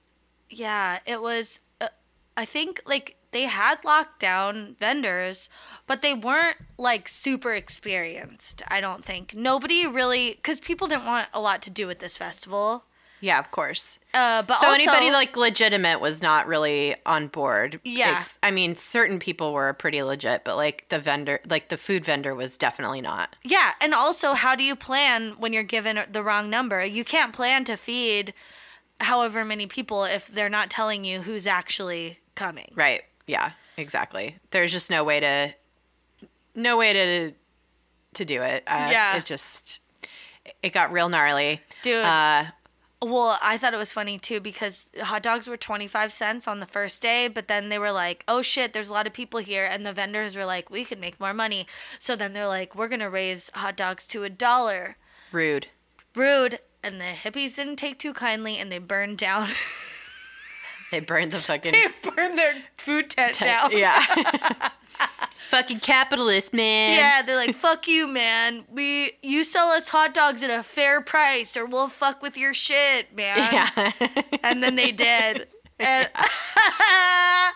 Yeah, 0.49 0.99
it 1.05 1.21
was. 1.21 1.59
Uh, 1.79 1.89
I 2.35 2.43
think 2.45 2.81
like 2.85 3.17
they 3.31 3.43
had 3.43 3.85
locked 3.85 4.19
down 4.19 4.75
vendors, 4.79 5.47
but 5.85 6.01
they 6.01 6.13
weren't 6.15 6.57
like 6.77 7.07
super 7.07 7.53
experienced. 7.53 8.63
I 8.67 8.81
don't 8.81 9.03
think 9.05 9.35
nobody 9.35 9.85
really 9.85 10.31
because 10.31 10.59
people 10.59 10.87
didn't 10.87 11.05
want 11.05 11.27
a 11.33 11.39
lot 11.39 11.61
to 11.63 11.69
do 11.69 11.85
with 11.85 11.99
this 11.99 12.17
festival. 12.17 12.85
Yeah, 13.21 13.39
of 13.39 13.51
course. 13.51 13.99
Uh, 14.13 14.41
but 14.43 14.59
so 14.59 14.67
also, 14.67 14.75
anybody 14.75 15.11
like 15.11 15.35
legitimate 15.35 15.99
was 15.99 16.21
not 16.21 16.47
really 16.47 16.95
on 17.05 17.27
board. 17.27 17.79
Yeah. 17.83 18.15
Ex- 18.17 18.39
I 18.41 18.51
mean, 18.51 18.75
certain 18.75 19.19
people 19.19 19.51
were 19.53 19.73
pretty 19.73 20.01
legit, 20.03 20.43
but 20.45 20.55
like 20.55 20.87
the 20.89 20.99
vendor, 20.99 21.39
like 21.49 21.67
the 21.69 21.77
food 21.77 22.05
vendor, 22.05 22.33
was 22.33 22.57
definitely 22.57 23.01
not. 23.01 23.35
Yeah, 23.43 23.71
and 23.81 23.93
also, 23.93 24.33
how 24.33 24.55
do 24.55 24.63
you 24.63 24.75
plan 24.75 25.31
when 25.37 25.51
you're 25.53 25.63
given 25.63 25.99
the 26.11 26.23
wrong 26.23 26.49
number? 26.49 26.83
You 26.85 27.03
can't 27.03 27.33
plan 27.33 27.65
to 27.65 27.75
feed 27.75 28.33
however 29.01 29.43
many 29.45 29.67
people 29.67 30.03
if 30.05 30.27
they're 30.27 30.49
not 30.49 30.69
telling 30.69 31.03
you 31.05 31.21
who's 31.21 31.45
actually 31.47 32.19
coming. 32.35 32.71
Right. 32.75 33.03
Yeah. 33.27 33.51
Exactly. 33.77 34.37
There's 34.51 34.71
just 34.71 34.89
no 34.89 35.03
way 35.03 35.19
to, 35.21 35.53
no 36.55 36.77
way 36.77 36.93
to, 36.93 37.31
to 38.15 38.25
do 38.25 38.41
it. 38.41 38.63
Uh, 38.67 38.87
Yeah. 38.91 39.17
It 39.17 39.25
just, 39.25 39.79
it 40.63 40.73
got 40.73 40.91
real 40.91 41.07
gnarly. 41.09 41.61
Dude. 41.81 42.03
Uh, 42.03 42.45
Well, 43.01 43.37
I 43.41 43.57
thought 43.57 43.73
it 43.73 43.77
was 43.77 43.93
funny 43.93 44.19
too 44.19 44.41
because 44.41 44.85
hot 45.01 45.23
dogs 45.23 45.47
were 45.47 45.55
25 45.55 46.11
cents 46.11 46.47
on 46.49 46.59
the 46.59 46.65
first 46.65 47.01
day, 47.01 47.29
but 47.29 47.47
then 47.47 47.69
they 47.69 47.79
were 47.79 47.93
like, 47.93 48.25
oh 48.27 48.41
shit, 48.41 48.73
there's 48.73 48.89
a 48.89 48.93
lot 48.93 49.07
of 49.07 49.13
people 49.13 49.39
here. 49.39 49.65
And 49.65 49.85
the 49.85 49.93
vendors 49.93 50.35
were 50.35 50.43
like, 50.45 50.69
we 50.69 50.83
could 50.83 50.99
make 50.99 51.17
more 51.19 51.33
money. 51.33 51.65
So 51.97 52.17
then 52.17 52.33
they're 52.33 52.45
like, 52.47 52.75
we're 52.75 52.89
going 52.89 52.99
to 52.99 53.09
raise 53.09 53.49
hot 53.53 53.77
dogs 53.77 54.05
to 54.09 54.23
a 54.23 54.29
dollar. 54.29 54.97
rude. 55.31 55.67
Rude. 56.13 56.59
And 56.83 56.99
the 56.99 57.05
hippies 57.05 57.55
didn't 57.55 57.77
take 57.77 57.99
too 57.99 58.11
kindly 58.13 58.57
and 58.57 58.69
they 58.71 58.79
burned 58.79 59.17
down. 59.17 59.49
They 60.91 61.01
burned 61.01 61.31
the 61.33 61.37
fucking. 61.37 61.71
they 61.71 61.85
burned 62.01 62.39
their 62.39 62.55
food 62.77 63.11
tent 63.11 63.39
down. 63.39 63.71
Yeah. 63.77 64.03
Fucking 65.49 65.79
capitalist, 65.79 66.53
man. 66.53 66.95
Yeah, 66.95 67.23
they're 67.23 67.35
like, 67.35 67.55
"Fuck 67.55 67.87
you, 67.87 68.07
man. 68.07 68.65
We 68.69 69.13
you 69.23 69.43
sell 69.43 69.69
us 69.69 69.89
hot 69.89 70.13
dogs 70.13 70.43
at 70.43 70.51
a 70.51 70.61
fair 70.61 71.01
price, 71.01 71.57
or 71.57 71.65
we'll 71.65 71.87
fuck 71.87 72.21
with 72.21 72.37
your 72.37 72.53
shit, 72.53 73.15
man." 73.15 73.37
Yeah. 73.51 73.91
And 74.43 74.61
then 74.61 74.75
they 74.75 74.91
did. 74.91 75.47
And 75.79 76.07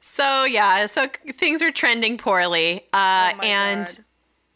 so 0.00 0.44
yeah, 0.44 0.86
so 0.86 1.08
things 1.32 1.62
are 1.62 1.70
trending 1.70 2.18
poorly, 2.18 2.82
uh, 2.92 3.32
Oh 3.34 3.40
and 3.40 3.86
God. 3.86 4.04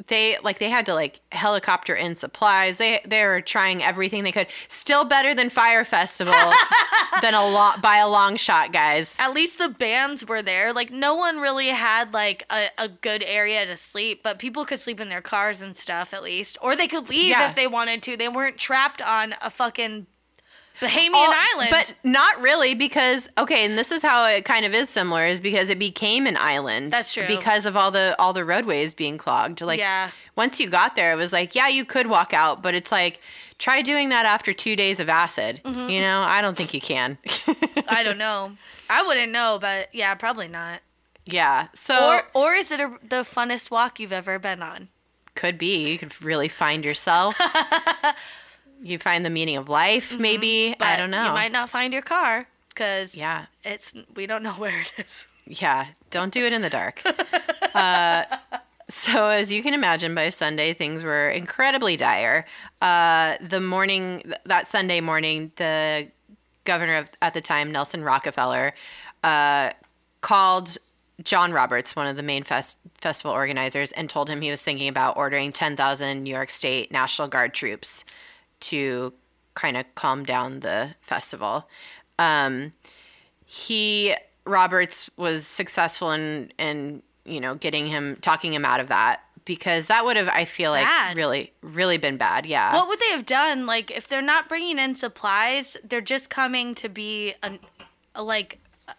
They 0.08 0.36
like 0.42 0.58
they 0.58 0.68
had 0.70 0.86
to 0.86 0.94
like 0.94 1.20
helicopter 1.32 1.94
in 1.94 2.16
supplies. 2.16 2.76
They 2.78 3.00
they 3.06 3.24
were 3.26 3.40
trying 3.40 3.82
everything 3.82 4.24
they 4.24 4.32
could. 4.32 4.46
Still 4.68 5.04
better 5.04 5.34
than 5.34 5.50
Fyre 5.50 5.84
Festival, 5.84 6.34
than 7.22 7.34
a 7.34 7.46
lot 7.48 7.80
by 7.82 7.96
a 7.98 8.08
long 8.08 8.36
shot, 8.36 8.72
guys. 8.72 9.14
at 9.18 9.32
least 9.32 9.58
the 9.58 9.68
bands 9.68 10.26
were 10.26 10.42
there. 10.42 10.72
Like 10.72 10.90
no 10.90 11.14
one 11.14 11.38
really 11.40 11.68
had 11.68 12.12
like 12.14 12.44
a, 12.50 12.68
a 12.78 12.88
good 12.88 13.22
area 13.22 13.66
to 13.66 13.76
sleep, 13.76 14.22
but 14.22 14.38
people 14.38 14.64
could 14.64 14.80
sleep 14.80 15.00
in 15.00 15.08
their 15.08 15.22
cars 15.22 15.60
and 15.62 15.76
stuff 15.76 16.12
at 16.14 16.22
least, 16.22 16.58
or 16.62 16.74
they 16.76 16.88
could 16.88 17.08
leave 17.08 17.30
Yeah. 17.30 17.46
if 17.48 17.54
they 17.54 17.66
wanted 17.66 18.02
to. 18.04 18.16
They 18.16 18.28
weren't 18.28 18.58
trapped 18.58 19.02
on 19.02 19.34
a 19.42 19.50
fucking 19.50 20.06
Bahamian 20.80 21.14
All- 21.14 21.34
island. 21.54 21.70
But 21.70 21.94
not 22.04 22.40
really 22.40 22.74
because 22.74 23.28
okay, 23.36 23.64
and 23.64 23.76
this 23.76 23.90
is 23.90 24.02
how 24.02 24.26
it 24.26 24.44
kind 24.44 24.64
of 24.64 24.72
is 24.74 24.88
similar 24.88 25.26
is 25.26 25.40
because 25.40 25.70
it 25.70 25.78
became 25.78 26.26
an 26.26 26.36
island. 26.36 26.92
That's 26.92 27.12
true. 27.14 27.26
Because 27.26 27.66
of 27.66 27.76
all 27.76 27.90
the 27.90 28.14
all 28.18 28.32
the 28.32 28.44
roadways 28.44 28.94
being 28.94 29.18
clogged. 29.18 29.60
Like 29.60 29.80
Yeah. 29.80 30.10
once 30.36 30.60
you 30.60 30.68
got 30.68 30.94
there, 30.96 31.12
it 31.12 31.16
was 31.16 31.32
like, 31.32 31.54
yeah, 31.54 31.68
you 31.68 31.84
could 31.84 32.06
walk 32.06 32.32
out, 32.32 32.62
but 32.62 32.74
it's 32.74 32.92
like 32.92 33.20
try 33.58 33.82
doing 33.82 34.10
that 34.10 34.24
after 34.24 34.52
two 34.52 34.76
days 34.76 35.00
of 35.00 35.08
acid. 35.08 35.60
Mm-hmm. 35.64 35.88
You 35.90 36.00
know, 36.00 36.20
I 36.20 36.40
don't 36.40 36.56
think 36.56 36.72
you 36.72 36.80
can. 36.80 37.18
I 37.88 38.02
don't 38.04 38.18
know. 38.18 38.52
I 38.88 39.02
wouldn't 39.02 39.32
know, 39.32 39.58
but 39.60 39.92
yeah, 39.94 40.14
probably 40.14 40.48
not. 40.48 40.80
yeah. 41.26 41.66
So 41.74 41.94
Or 42.08 42.22
or 42.34 42.54
is 42.54 42.70
it 42.70 42.78
a, 42.80 42.96
the 43.02 43.24
funnest 43.24 43.70
walk 43.70 43.98
you've 43.98 44.12
ever 44.12 44.38
been 44.38 44.62
on? 44.62 44.88
could 45.34 45.56
be. 45.58 45.90
You 45.92 45.98
could 45.98 46.20
really 46.22 46.48
find 46.48 46.84
yourself. 46.84 47.38
you 48.82 48.98
find 48.98 49.24
the 49.24 49.30
meaning 49.30 49.56
of 49.56 49.68
life, 49.68 50.18
maybe. 50.18 50.70
Mm-hmm. 50.70 50.78
But 50.78 50.88
I 50.88 50.96
don't 50.96 51.10
know. 51.10 51.26
You 51.26 51.32
might 51.32 51.52
not 51.52 51.70
find 51.70 51.92
your 51.92 52.02
car 52.02 52.46
because 52.68 53.14
yeah. 53.14 53.46
it's 53.64 53.94
we 54.14 54.26
don't 54.26 54.42
know 54.42 54.52
where 54.54 54.80
it 54.80 54.92
is. 54.98 55.26
Yeah, 55.46 55.86
don't 56.10 56.32
do 56.32 56.44
it 56.44 56.52
in 56.52 56.62
the 56.62 56.70
dark. 56.70 57.02
uh, 57.74 58.24
so, 58.88 59.26
as 59.26 59.50
you 59.50 59.62
can 59.62 59.74
imagine, 59.74 60.14
by 60.14 60.28
Sunday, 60.28 60.74
things 60.74 61.02
were 61.02 61.30
incredibly 61.30 61.96
dire. 61.96 62.46
Uh, 62.82 63.36
the 63.40 63.60
morning, 63.60 64.22
that 64.44 64.68
Sunday 64.68 65.00
morning, 65.00 65.52
the 65.56 66.08
governor 66.64 66.96
of, 66.96 67.10
at 67.22 67.32
the 67.32 67.40
time, 67.40 67.72
Nelson 67.72 68.04
Rockefeller, 68.04 68.74
uh, 69.24 69.70
called 70.20 70.76
John 71.22 71.52
Roberts, 71.52 71.96
one 71.96 72.06
of 72.06 72.16
the 72.16 72.22
main 72.22 72.44
fest- 72.44 72.76
festival 73.00 73.32
organizers, 73.32 73.90
and 73.92 74.08
told 74.08 74.28
him 74.28 74.42
he 74.42 74.50
was 74.50 74.62
thinking 74.62 74.88
about 74.88 75.16
ordering 75.16 75.50
10,000 75.50 76.22
New 76.22 76.30
York 76.30 76.50
State 76.50 76.92
National 76.92 77.26
Guard 77.26 77.54
troops 77.54 78.04
to 78.60 79.12
kind 79.54 79.76
of 79.76 79.84
calm 79.94 80.24
down 80.24 80.60
the 80.60 80.94
festival. 81.00 81.68
Um, 82.18 82.72
he 83.44 84.14
Roberts 84.44 85.10
was 85.16 85.46
successful 85.46 86.12
in 86.12 86.52
in 86.58 87.02
you 87.24 87.40
know 87.40 87.54
getting 87.54 87.86
him 87.86 88.16
talking 88.20 88.52
him 88.54 88.64
out 88.64 88.80
of 88.80 88.88
that 88.88 89.20
because 89.44 89.86
that 89.86 90.04
would 90.04 90.16
have 90.16 90.28
I 90.28 90.44
feel 90.44 90.70
like 90.70 90.84
Bad. 90.84 91.16
really 91.16 91.52
really 91.62 91.96
been 91.98 92.16
bad. 92.16 92.46
Yeah. 92.46 92.74
What 92.74 92.88
would 92.88 93.00
they 93.00 93.10
have 93.10 93.26
done? 93.26 93.66
Like, 93.66 93.90
if 93.90 94.06
they're 94.08 94.20
not 94.22 94.48
bringing 94.48 94.78
in 94.78 94.94
supplies, 94.94 95.76
they're 95.84 96.00
just 96.00 96.28
coming 96.30 96.74
to 96.76 96.88
be 96.88 97.34
an, 97.42 97.58
a, 98.14 98.22
like 98.22 98.58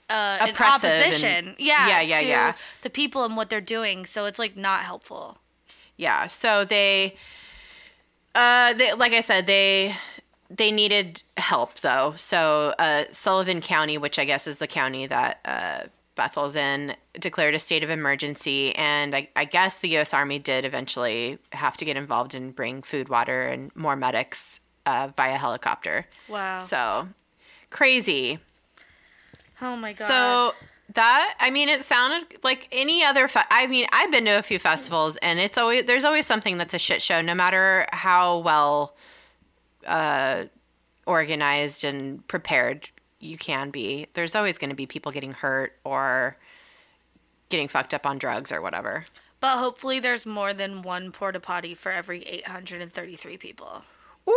uh, 0.09 0.37
an 0.41 0.49
Oppressive 0.49 1.23
and- 1.23 1.55
yeah, 1.59 1.87
Yeah, 1.87 2.01
yeah, 2.01 2.19
yeah. 2.19 2.53
The 2.83 2.89
people 2.89 3.25
and 3.25 3.35
what 3.37 3.49
they're 3.49 3.61
doing, 3.61 4.05
so 4.05 4.25
it's 4.25 4.39
like 4.39 4.55
not 4.57 4.81
helpful. 4.81 5.37
yeah. 5.97 6.27
So 6.27 6.63
they 6.65 7.15
uh 8.35 8.73
they 8.73 8.93
like 8.93 9.13
I 9.13 9.21
said 9.21 9.45
they 9.47 9.95
they 10.49 10.71
needed 10.71 11.21
help 11.37 11.79
though. 11.79 12.13
So 12.17 12.73
uh 12.79 13.05
Sullivan 13.11 13.61
County, 13.61 13.97
which 13.97 14.17
I 14.19 14.25
guess 14.25 14.47
is 14.47 14.57
the 14.57 14.67
county 14.67 15.07
that 15.07 15.39
uh 15.45 15.87
Bethel's 16.15 16.55
in, 16.57 16.95
declared 17.17 17.55
a 17.55 17.59
state 17.59 17.81
of 17.81 17.89
emergency, 17.89 18.75
and 18.75 19.15
I, 19.15 19.29
I 19.37 19.45
guess 19.45 19.77
the 19.77 19.87
U.S. 19.91 20.13
Army 20.13 20.37
did 20.37 20.65
eventually 20.65 21.37
have 21.53 21.77
to 21.77 21.85
get 21.85 21.95
involved 21.95 22.35
and 22.35 22.53
bring 22.53 22.81
food, 22.81 23.07
water, 23.07 23.43
and 23.43 23.73
more 23.73 23.95
medics 23.95 24.59
uh, 24.85 25.11
via 25.15 25.37
helicopter. 25.37 26.07
Wow. 26.27 26.59
So 26.59 27.07
crazy. 27.69 28.39
oh 29.61 29.77
my 29.77 29.93
god. 29.93 30.07
So 30.07 30.53
that 30.95 31.35
I 31.39 31.49
mean, 31.49 31.69
it 31.69 31.83
sounded 31.83 32.39
like 32.43 32.67
any 32.71 33.03
other. 33.03 33.27
Fe- 33.27 33.41
I 33.51 33.67
mean, 33.67 33.85
I've 33.91 34.11
been 34.11 34.25
to 34.25 34.31
a 34.39 34.43
few 34.43 34.59
festivals, 34.59 35.15
and 35.17 35.39
it's 35.39 35.57
always 35.57 35.83
there's 35.85 36.05
always 36.05 36.25
something 36.25 36.57
that's 36.57 36.73
a 36.73 36.79
shit 36.79 37.01
show, 37.01 37.21
no 37.21 37.35
matter 37.35 37.85
how 37.91 38.39
well 38.39 38.95
uh, 39.85 40.45
organized 41.05 41.83
and 41.83 42.27
prepared 42.27 42.89
you 43.19 43.37
can 43.37 43.69
be. 43.69 44.07
There's 44.13 44.35
always 44.35 44.57
going 44.57 44.69
to 44.69 44.75
be 44.75 44.85
people 44.85 45.11
getting 45.11 45.33
hurt 45.33 45.73
or 45.83 46.37
getting 47.49 47.67
fucked 47.67 47.93
up 47.93 48.05
on 48.05 48.17
drugs 48.17 48.51
or 48.51 48.61
whatever. 48.61 49.05
but 49.39 49.57
hopefully, 49.57 49.99
there's 49.99 50.25
more 50.25 50.53
than 50.53 50.81
one 50.81 51.11
porta 51.11 51.39
potty 51.39 51.73
for 51.75 51.91
every 51.91 52.23
833 52.23 53.37
people. 53.37 53.83
Ooh. 54.27 54.31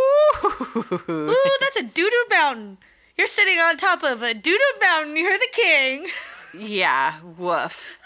Ooh, 1.09 1.57
that's 1.59 1.77
a 1.77 1.83
doo 1.83 2.09
doo 2.09 2.25
mountain. 2.29 2.77
You're 3.17 3.27
sitting 3.27 3.59
on 3.59 3.77
top 3.77 4.01
of 4.03 4.21
a 4.23 4.33
doo 4.33 4.57
doo 4.57 4.79
mountain. 4.81 5.15
You're 5.17 5.37
the 5.37 5.47
king. 5.51 6.07
Yeah, 6.57 7.19
woof. 7.37 7.97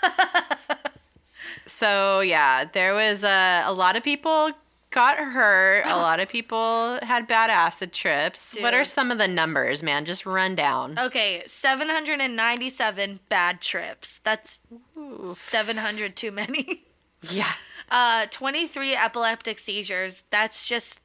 so 1.66 2.22
yeah, 2.22 2.66
there 2.66 2.94
was 2.94 3.24
a, 3.24 3.64
a 3.66 3.74
lot 3.74 3.96
of 3.96 4.04
people 4.04 4.52
got 4.90 5.18
hurt. 5.18 5.84
A 5.86 5.96
lot 5.96 6.20
of 6.20 6.30
people 6.30 7.00
had 7.04 7.28
bad 7.28 7.50
acid 7.50 7.92
trips. 7.94 8.56
What 8.60 8.74
are 8.74 8.84
some 8.84 9.12
of 9.12 9.18
the 9.18 9.28
numbers, 9.28 9.84
man? 9.84 10.06
Just 10.06 10.26
run 10.26 10.56
down. 10.56 10.98
Okay, 10.98 11.44
797 11.46 13.20
bad 13.30 13.62
trips. 13.62 14.20
That's 14.24 14.62
Ooh. 14.98 15.36
700 15.38 16.16
too 16.16 16.32
many. 16.32 16.84
Yeah. 17.30 17.52
Uh, 17.90 18.28
23 18.30 18.96
epileptic 18.96 19.60
seizures. 19.60 20.24
That's 20.30 20.66
just 20.66 21.00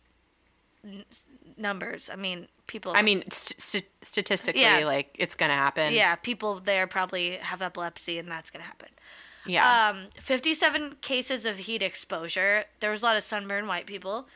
n- 0.85 1.05
numbers. 1.57 2.11
I 2.13 2.17
mean, 2.17 2.49
people. 2.73 2.93
I 2.97 3.03
mean, 3.03 3.23
st- 3.31 3.61
st- 3.61 3.89
statistically, 4.03 4.63
Yeah. 4.63 4.85
like 4.85 5.15
it's 5.19 5.35
gonna 5.37 5.55
happen. 5.67 5.93
yeah, 5.93 6.15
people 6.17 6.59
there 6.61 6.87
probably 6.87 7.37
have 7.37 7.61
epilepsy, 7.63 8.19
and 8.19 8.29
that's 8.31 8.51
gonna 8.51 8.65
happen. 8.65 8.89
Yeah. 9.47 9.89
Um, 9.91 10.09
57 10.21 10.97
cases 11.01 11.45
of 11.47 11.59
heat 11.59 11.83
exposure. 11.83 12.65
There 12.81 12.91
was 12.91 13.03
a 13.03 13.05
lot 13.05 13.17
of 13.17 13.25
sunburned 13.25 13.69
white 13.69 13.87
people. 13.87 14.27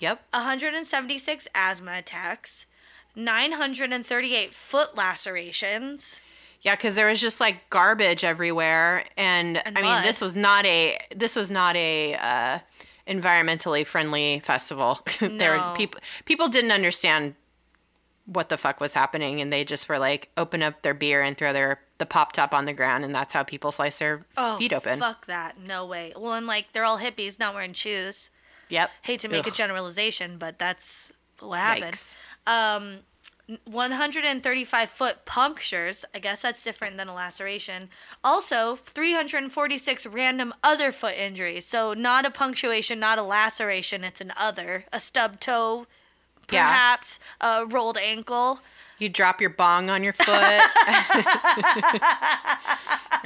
yep. 0.00 0.22
176 0.32 1.46
asthma 1.54 1.98
attacks. 1.98 2.66
938 3.14 4.54
foot 4.54 4.96
lacerations. 4.96 6.18
Yeah, 6.62 6.74
because 6.76 6.94
there 6.94 7.08
was 7.08 7.20
just 7.20 7.40
like 7.40 7.68
garbage 7.70 8.24
everywhere, 8.24 9.04
and, 9.16 9.58
And 9.66 9.78
I 9.78 9.82
mean, 9.82 10.02
this 10.02 10.20
was 10.20 10.34
not 10.34 10.64
a 10.66 10.98
this 11.14 11.36
was 11.36 11.50
not 11.50 11.76
a 11.76 12.14
uh, 12.14 12.58
environmentally 13.06 13.86
friendly 13.86 14.40
festival. 14.40 14.98
there 15.20 15.56
No. 15.58 15.68
were 15.70 15.76
people 15.76 16.00
people 16.24 16.48
didn't 16.48 16.72
understand 16.72 17.34
what 18.26 18.48
the 18.48 18.56
fuck 18.56 18.80
was 18.80 18.94
happening, 18.94 19.40
and 19.40 19.52
they 19.52 19.64
just 19.64 19.88
were 19.88 19.98
like 19.98 20.30
open 20.36 20.62
up 20.62 20.82
their 20.82 20.94
beer 20.94 21.22
and 21.22 21.36
throw 21.36 21.52
their 21.52 21.80
the 21.98 22.06
pop 22.06 22.32
top 22.32 22.52
on 22.54 22.64
the 22.64 22.72
ground, 22.72 23.04
and 23.04 23.14
that's 23.14 23.32
how 23.34 23.42
people 23.42 23.70
slice 23.70 23.98
their 23.98 24.24
Oh, 24.36 24.56
feet 24.58 24.72
open. 24.72 24.98
Fuck 24.98 25.26
that. 25.26 25.58
No 25.58 25.84
way. 25.86 26.12
Well, 26.16 26.32
and 26.34 26.46
like 26.46 26.72
they're 26.72 26.84
all 26.84 26.98
hippies, 26.98 27.38
not 27.38 27.54
wearing 27.54 27.74
shoes. 27.74 28.30
Yep. 28.70 28.90
Hate 29.02 29.20
to 29.20 29.28
make 29.28 29.46
a 29.46 29.50
generalization, 29.50 30.38
but 30.38 30.58
that's 30.58 31.12
what 31.38 31.58
happened. 31.60 32.00
Um, 32.46 33.00
135 33.66 34.88
foot 34.90 35.24
punctures. 35.26 36.04
I 36.14 36.18
guess 36.18 36.42
that's 36.42 36.64
different 36.64 36.96
than 36.96 37.08
a 37.08 37.14
laceration. 37.14 37.90
Also, 38.22 38.76
346 38.76 40.06
random 40.06 40.54
other 40.62 40.92
foot 40.92 41.14
injuries. 41.14 41.66
So 41.66 41.92
not 41.92 42.24
a 42.24 42.30
punctuation, 42.30 42.98
not 42.98 43.18
a 43.18 43.22
laceration. 43.22 44.02
It's 44.02 44.20
an 44.20 44.32
other. 44.38 44.86
A 44.92 45.00
stub 45.00 45.40
toe, 45.40 45.86
Yeah. 46.50 46.66
perhaps 46.66 47.18
a 47.40 47.64
rolled 47.66 47.98
ankle. 47.98 48.60
You 48.98 49.08
drop 49.08 49.40
your 49.40 49.50
bong 49.50 49.90
on 49.90 50.04
your 50.04 50.12
foot. 50.12 50.26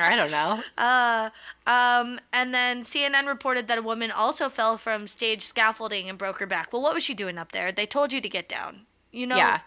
I 0.01 0.15
don't 0.17 0.31
know. 0.31 0.63
Uh, 0.79 1.31
um, 1.71 2.19
and 2.33 2.55
then 2.55 2.85
CNN 2.85 3.27
reported 3.27 3.69
that 3.69 3.79
a 3.79 3.83
woman 3.83 4.11
also 4.11 4.49
fell 4.49 4.79
from 4.79 5.07
stage 5.07 5.45
scaffolding 5.47 6.09
and 6.09 6.17
broke 6.17 6.39
her 6.39 6.47
back. 6.47 6.73
Well, 6.73 6.81
what 6.83 6.95
was 6.95 7.05
she 7.05 7.15
doing 7.15 7.37
up 7.39 7.53
there? 7.53 7.73
They 7.73 7.87
told 7.87 8.13
you 8.13 8.21
to 8.21 8.29
get 8.29 8.49
down. 8.49 8.87
You 9.13 9.27
know, 9.27 9.37
Yeah. 9.37 9.61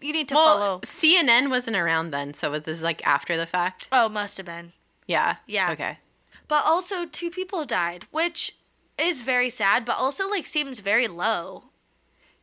you 0.00 0.12
need 0.12 0.28
to 0.28 0.34
Well, 0.34 0.46
follow. 0.58 0.80
CNN 0.80 1.50
wasn't 1.50 1.76
around 1.76 2.10
then, 2.10 2.34
so 2.34 2.58
this 2.58 2.78
is 2.78 2.82
like 2.82 3.04
after 3.06 3.36
the 3.36 3.46
fact. 3.46 3.88
Oh, 3.90 4.08
must 4.08 4.36
have 4.36 4.46
been. 4.46 4.72
Yeah. 5.06 5.36
Yeah. 5.46 5.72
Okay. 5.72 5.98
But 6.46 6.64
also, 6.64 7.04
two 7.06 7.30
people 7.30 7.64
died, 7.64 8.06
which 8.10 8.54
is 8.96 9.22
very 9.22 9.50
sad, 9.50 9.84
but 9.84 9.96
also 9.98 10.28
like 10.30 10.46
seems 10.46 10.80
very 10.80 11.08
low. 11.08 11.64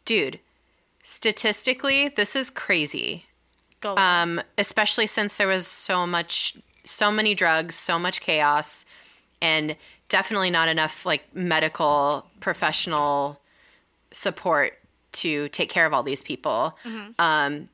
Dude, 0.06 0.39
statistically, 1.03 2.10
this 2.10 2.36
is 2.36 2.49
crazy. 2.49 3.26
Go. 3.82 3.95
Um, 3.97 4.41
especially 4.58 5.08
since 5.08 5.38
there 5.38 5.47
was 5.47 5.68
so 5.68 6.08
much, 6.08 6.56
so 6.86 7.12
many 7.12 7.36
drugs, 7.36 7.76
so 7.76 7.99
much 7.99 8.22
chaos, 8.22 8.86
and 9.41 9.76
definitely 10.10 10.49
not 10.49 10.70
enough 10.70 11.06
like 11.06 11.24
medical 11.36 12.26
professional 12.39 13.39
support 14.12 14.78
to 15.14 15.49
take 15.49 15.70
care 15.70 15.86
of 15.86 15.93
all 15.93 16.03
these 16.03 16.22
people. 16.22 16.78
Um, 17.20 17.70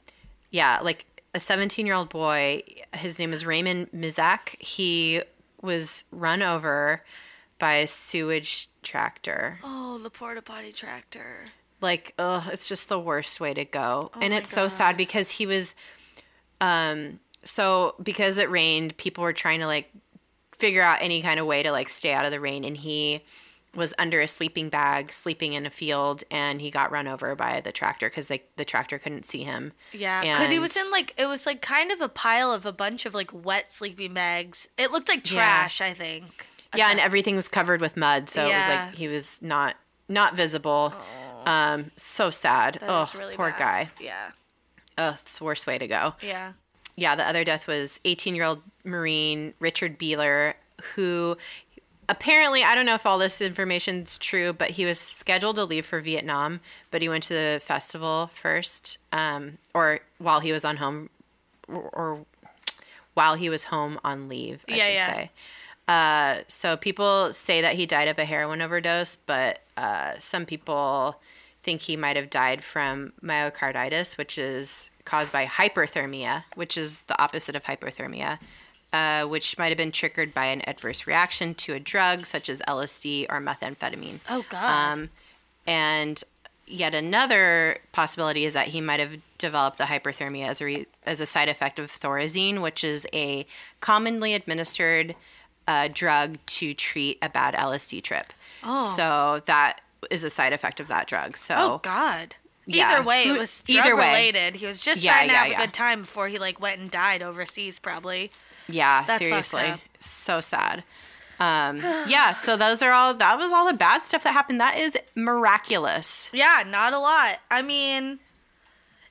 yeah, 0.51 0.79
like 0.81 1.05
a 1.33 1.39
17 1.39 1.85
year 1.85 1.95
old 1.95 2.09
boy, 2.09 2.61
his 2.93 3.19
name 3.19 3.33
is 3.33 3.45
Raymond 3.45 3.89
Mizsak. 3.91 4.61
He 4.61 5.21
was 5.61 6.03
run 6.11 6.41
over 6.41 7.03
by 7.59 7.73
a 7.75 7.87
sewage 7.87 8.67
tractor. 8.83 9.59
oh, 9.63 9.97
the 9.99 10.09
porta 10.09 10.41
potty 10.41 10.71
tractor. 10.71 11.45
Like 11.81 12.13
ugh, 12.19 12.47
it's 12.53 12.67
just 12.67 12.87
the 12.89 12.99
worst 12.99 13.39
way 13.39 13.53
to 13.53 13.65
go 13.65 14.11
and 14.21 14.31
my 14.31 14.37
it's 14.37 14.49
so 14.49 14.67
sad 14.67 14.95
because 14.97 15.29
he 15.29 15.45
was 15.45 15.75
um 16.59 17.19
so 17.43 17.95
because 18.01 18.37
it 18.37 18.49
rained 18.49 18.95
people 18.97 19.23
were 19.23 19.33
trying 19.33 19.59
to 19.59 19.67
like 19.67 19.91
figure 20.55 20.81
out 20.81 20.99
any 21.01 21.21
kind 21.21 21.39
of 21.39 21.45
way 21.45 21.63
to 21.63 21.71
like 21.71 21.89
stay 21.89 22.13
out 22.13 22.23
of 22.25 22.31
the 22.31 22.39
rain 22.39 22.63
and 22.63 22.77
he 22.77 23.21
was 23.73 23.93
under 23.97 24.19
a 24.19 24.27
sleeping 24.27 24.67
bag 24.69 25.11
sleeping 25.11 25.53
in 25.53 25.65
a 25.65 25.69
field 25.69 26.23
and 26.29 26.61
he 26.61 26.69
got 26.69 26.91
run 26.91 27.07
over 27.07 27.35
by 27.35 27.61
the 27.61 27.71
tractor 27.71 28.09
because 28.09 28.29
like 28.29 28.47
the 28.57 28.65
tractor 28.65 28.99
couldn't 28.99 29.25
see 29.25 29.43
him 29.43 29.71
Yeah, 29.93 30.21
because 30.21 30.49
he 30.49 30.59
was 30.59 30.75
in 30.77 30.91
like 30.91 31.13
it 31.17 31.25
was 31.25 31.45
like 31.45 31.61
kind 31.61 31.91
of 31.91 32.01
a 32.01 32.09
pile 32.09 32.51
of 32.51 32.65
a 32.65 32.73
bunch 32.73 33.05
of 33.05 33.13
like 33.13 33.31
wet 33.33 33.73
sleeping 33.73 34.13
bags. 34.13 34.67
It 34.77 34.91
looked 34.91 35.07
like 35.09 35.25
Yeah. 35.31 35.37
trash. 35.37 35.79
I 35.81 35.93
think. 35.93 36.45
yeah 36.75 36.89
and 36.91 36.99
everything 36.99 37.35
was 37.37 37.47
covered 37.47 37.79
with 37.81 37.95
mud 37.97 38.29
so 38.29 38.45
it 38.45 38.53
was 38.55 38.67
like 38.67 38.93
he 38.93 39.07
was 39.07 39.41
not 39.41 39.75
not 40.09 40.35
visible 40.35 40.93
Um, 41.45 41.91
so 41.95 42.29
sad. 42.29 42.77
That 42.81 42.89
oh, 42.89 43.09
really 43.17 43.35
poor 43.35 43.49
bad. 43.51 43.59
guy. 43.59 43.89
Yeah. 43.99 44.31
Oh, 44.97 45.17
it's 45.21 45.39
the 45.39 45.43
worst 45.45 45.65
way 45.67 45.77
to 45.77 45.87
go. 45.87 46.13
Yeah. 46.21 46.53
Yeah, 46.95 47.15
the 47.15 47.27
other 47.27 47.43
death 47.43 47.67
was 47.67 47.99
18 48.05 48.35
year 48.35 48.43
old 48.45 48.61
Marine 48.83 49.53
Richard 49.59 49.97
Beeler, 49.97 50.53
who 50.95 51.37
apparently, 52.09 52.63
I 52.63 52.75
don't 52.75 52.85
know 52.85 52.95
if 52.95 53.05
all 53.05 53.17
this 53.17 53.41
information's 53.41 54.17
true, 54.17 54.51
but 54.53 54.71
he 54.71 54.85
was 54.85 54.99
scheduled 54.99 55.55
to 55.55 55.63
leave 55.65 55.85
for 55.85 56.01
Vietnam, 56.01 56.59
but 56.91 57.01
he 57.01 57.07
went 57.09 57.23
to 57.25 57.33
the 57.33 57.61
festival 57.63 58.29
first, 58.33 58.97
um, 59.13 59.57
or 59.73 60.01
while 60.17 60.41
he 60.41 60.51
was 60.51 60.65
on 60.65 60.77
home, 60.77 61.09
or, 61.67 61.89
or 61.93 62.25
while 63.13 63.35
he 63.35 63.49
was 63.49 63.65
home 63.65 63.99
on 64.03 64.27
leave, 64.27 64.63
I 64.69 64.75
Yeah, 64.75 64.85
should 64.85 64.93
yeah. 64.93 65.13
say. 65.13 65.31
Uh, 65.87 66.43
so 66.47 66.77
people 66.77 67.33
say 67.33 67.61
that 67.61 67.75
he 67.75 67.85
died 67.85 68.07
of 68.07 68.19
a 68.19 68.25
heroin 68.25 68.61
overdose, 68.61 69.15
but 69.15 69.61
uh, 69.77 70.13
some 70.19 70.45
people 70.45 71.19
think 71.63 71.81
he 71.81 71.95
might 71.95 72.15
have 72.15 72.29
died 72.29 72.63
from 72.63 73.13
myocarditis, 73.23 74.17
which 74.17 74.37
is 74.37 74.89
caused 75.05 75.31
by 75.31 75.45
hyperthermia, 75.45 76.43
which 76.55 76.77
is 76.77 77.01
the 77.03 77.21
opposite 77.21 77.55
of 77.55 77.63
hypothermia, 77.63 78.39
uh, 78.93 79.23
which 79.23 79.57
might 79.57 79.69
have 79.69 79.77
been 79.77 79.91
triggered 79.91 80.33
by 80.33 80.45
an 80.45 80.61
adverse 80.67 81.07
reaction 81.07 81.53
to 81.55 81.73
a 81.73 81.79
drug 81.79 82.25
such 82.25 82.49
as 82.49 82.61
LSD 82.67 83.27
or 83.29 83.39
methamphetamine. 83.39 84.19
Oh 84.29 84.43
God. 84.49 84.91
Um, 84.93 85.09
and 85.67 86.23
yet 86.67 86.95
another 86.95 87.79
possibility 87.91 88.45
is 88.45 88.53
that 88.53 88.69
he 88.69 88.81
might 88.81 88.99
have 88.99 89.17
developed 89.37 89.77
the 89.77 89.85
hyperthermia 89.85 90.47
as 90.47 90.61
a 90.61 90.65
re- 90.65 90.87
as 91.05 91.21
a 91.21 91.25
side 91.25 91.49
effect 91.49 91.79
of 91.79 91.91
thorazine, 91.91 92.61
which 92.61 92.83
is 92.83 93.05
a 93.13 93.45
commonly 93.79 94.33
administered 94.33 95.15
uh, 95.67 95.87
drug 95.93 96.37
to 96.45 96.73
treat 96.73 97.17
a 97.21 97.29
bad 97.29 97.53
LSD 97.53 98.03
trip. 98.03 98.33
Oh. 98.63 98.93
So 98.95 99.41
that 99.45 99.81
is 100.09 100.23
a 100.23 100.29
side 100.29 100.53
effect 100.53 100.79
of 100.79 100.87
that 100.87 101.07
drug. 101.07 101.37
So 101.37 101.55
oh 101.57 101.79
God. 101.83 102.35
yeah. 102.65 102.93
Either 102.95 103.03
way, 103.03 103.23
it 103.27 103.37
was 103.37 103.63
either 103.67 103.95
way. 103.95 104.07
related. 104.07 104.55
He 104.55 104.65
was 104.65 104.81
just 104.81 105.01
Yeah, 105.03 105.13
trying 105.13 105.27
to 105.27 105.33
yeah, 105.33 105.43
have 105.45 105.57
a 105.59 105.65
good 105.65 105.73
time 105.73 106.01
before 106.01 106.27
he 106.27 106.39
like 106.39 106.59
went 106.59 106.79
and 106.79 106.89
died 106.89 107.21
overseas, 107.21 107.79
probably. 107.79 108.31
yeah, 108.67 109.03
That's 109.05 109.23
seriously, 109.23 109.73
so 109.99 110.41
sad. 110.41 110.83
Um, 111.39 111.77
yeah, 112.07 112.33
so 112.33 112.55
those 112.55 112.83
are 112.83 112.91
all. 112.91 113.15
That 113.15 113.37
was 113.37 113.51
all 113.51 113.65
the 113.65 113.73
bad 113.73 114.05
stuff 114.05 114.23
that 114.25 114.31
happened. 114.33 114.61
That 114.61 114.77
is 114.77 114.95
miraculous. 115.15 116.29
Yeah, 116.31 116.63
not 116.67 116.93
a 116.93 116.99
lot. 116.99 117.39
I 117.49 117.63
mean, 117.63 118.19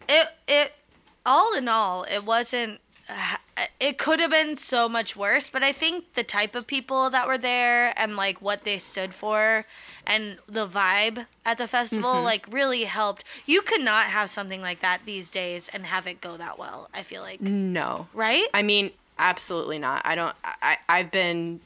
it 0.08 0.28
it 0.46 0.72
all 1.26 1.56
in 1.56 1.68
all, 1.68 2.04
it 2.04 2.24
wasn't. 2.24 2.80
It 3.78 3.98
could 3.98 4.20
have 4.20 4.30
been 4.30 4.56
so 4.56 4.88
much 4.88 5.16
worse, 5.16 5.50
but 5.50 5.62
I 5.62 5.72
think 5.72 6.14
the 6.14 6.22
type 6.24 6.54
of 6.54 6.66
people 6.66 7.10
that 7.10 7.26
were 7.26 7.38
there 7.38 7.92
and 7.98 8.16
like 8.16 8.40
what 8.40 8.64
they 8.64 8.78
stood 8.78 9.14
for 9.14 9.66
and 10.06 10.38
the 10.48 10.66
vibe 10.66 11.26
at 11.44 11.58
the 11.58 11.66
festival 11.68 12.14
Mm-hmm. 12.14 12.24
like 12.24 12.46
really 12.50 12.84
helped. 12.84 13.24
You 13.46 13.62
could 13.62 13.80
not 13.82 14.06
have 14.06 14.30
something 14.30 14.60
like 14.62 14.80
that 14.80 15.02
these 15.04 15.30
days 15.30 15.68
and 15.72 15.86
have 15.86 16.06
it 16.06 16.20
go 16.20 16.36
that 16.36 16.58
well. 16.58 16.88
I 16.94 17.02
feel 17.02 17.22
like, 17.22 17.40
No, 17.40 18.08
right? 18.14 18.46
I 18.54 18.62
mean, 18.62 18.90
absolutely 19.18 19.78
not. 19.78 20.02
I 20.04 20.14
don't. 20.14 20.34
I 20.44 20.78
I've 20.88 21.10
been, 21.10 21.60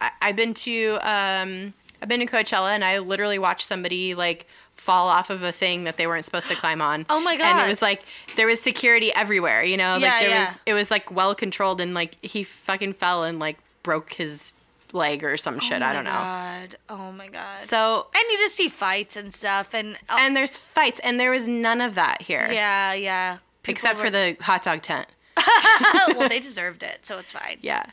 I, 0.00 0.10
I've 0.22 0.36
been 0.36 0.54
to 0.54 0.94
um 1.02 1.74
I've 2.02 2.08
been 2.08 2.20
to 2.20 2.26
Coachella 2.26 2.70
and 2.70 2.84
I 2.84 2.98
literally 2.98 3.38
watched 3.38 3.66
somebody 3.66 4.14
like 4.14 4.46
fall 4.80 5.08
off 5.08 5.28
of 5.30 5.42
a 5.42 5.52
thing 5.52 5.84
that 5.84 5.96
they 5.98 6.06
weren't 6.06 6.24
supposed 6.24 6.48
to 6.48 6.54
climb 6.56 6.80
on. 6.82 7.04
Oh 7.10 7.20
my 7.20 7.36
god! 7.36 7.46
And 7.56 7.60
it 7.60 7.68
was 7.68 7.82
like 7.82 8.02
there 8.36 8.46
was 8.46 8.60
security 8.60 9.12
everywhere. 9.14 9.62
You 9.62 9.76
know, 9.76 9.96
Yeah, 9.96 10.08
like 10.10 10.20
there 10.20 10.30
yeah. 10.30 10.48
was 10.48 10.58
it 10.66 10.74
was 10.74 10.90
like 10.90 11.10
well 11.10 11.34
controlled 11.34 11.80
and 11.80 11.92
like 11.94 12.16
he 12.24 12.42
fucking 12.44 12.94
fell 12.94 13.24
and 13.24 13.38
like 13.38 13.58
broke 13.82 14.14
his 14.14 14.54
leg 14.92 15.22
or 15.22 15.36
some 15.36 15.60
shit. 15.60 15.82
oh 15.82 15.86
I 15.86 15.92
don't 15.92 16.04
know. 16.04 16.10
God. 16.10 16.76
Oh 16.88 17.12
my 17.12 17.28
god. 17.28 17.56
So 17.58 18.06
and 18.14 18.24
you 18.30 18.38
just 18.38 18.56
see 18.56 18.68
fights 18.68 19.16
and 19.16 19.32
stuff 19.34 19.72
and 19.74 19.96
uh, 20.08 20.16
and 20.18 20.34
there's 20.34 20.56
fights 20.56 20.98
and 21.04 21.20
there 21.20 21.30
was 21.30 21.46
none 21.46 21.80
of 21.80 21.94
that 21.94 22.22
here. 22.22 22.48
yeah, 22.50 22.92
yeah. 22.94 23.38
People 23.62 23.72
Except 23.76 23.98
were- 23.98 24.04
for 24.06 24.10
the 24.10 24.36
hot 24.40 24.62
dog 24.62 24.82
tent. 24.82 25.06
well, 26.08 26.28
they 26.28 26.40
deserved 26.40 26.82
it, 26.82 27.00
so 27.02 27.18
it's 27.18 27.32
fine. 27.32 27.58
Yeah. 27.62 27.84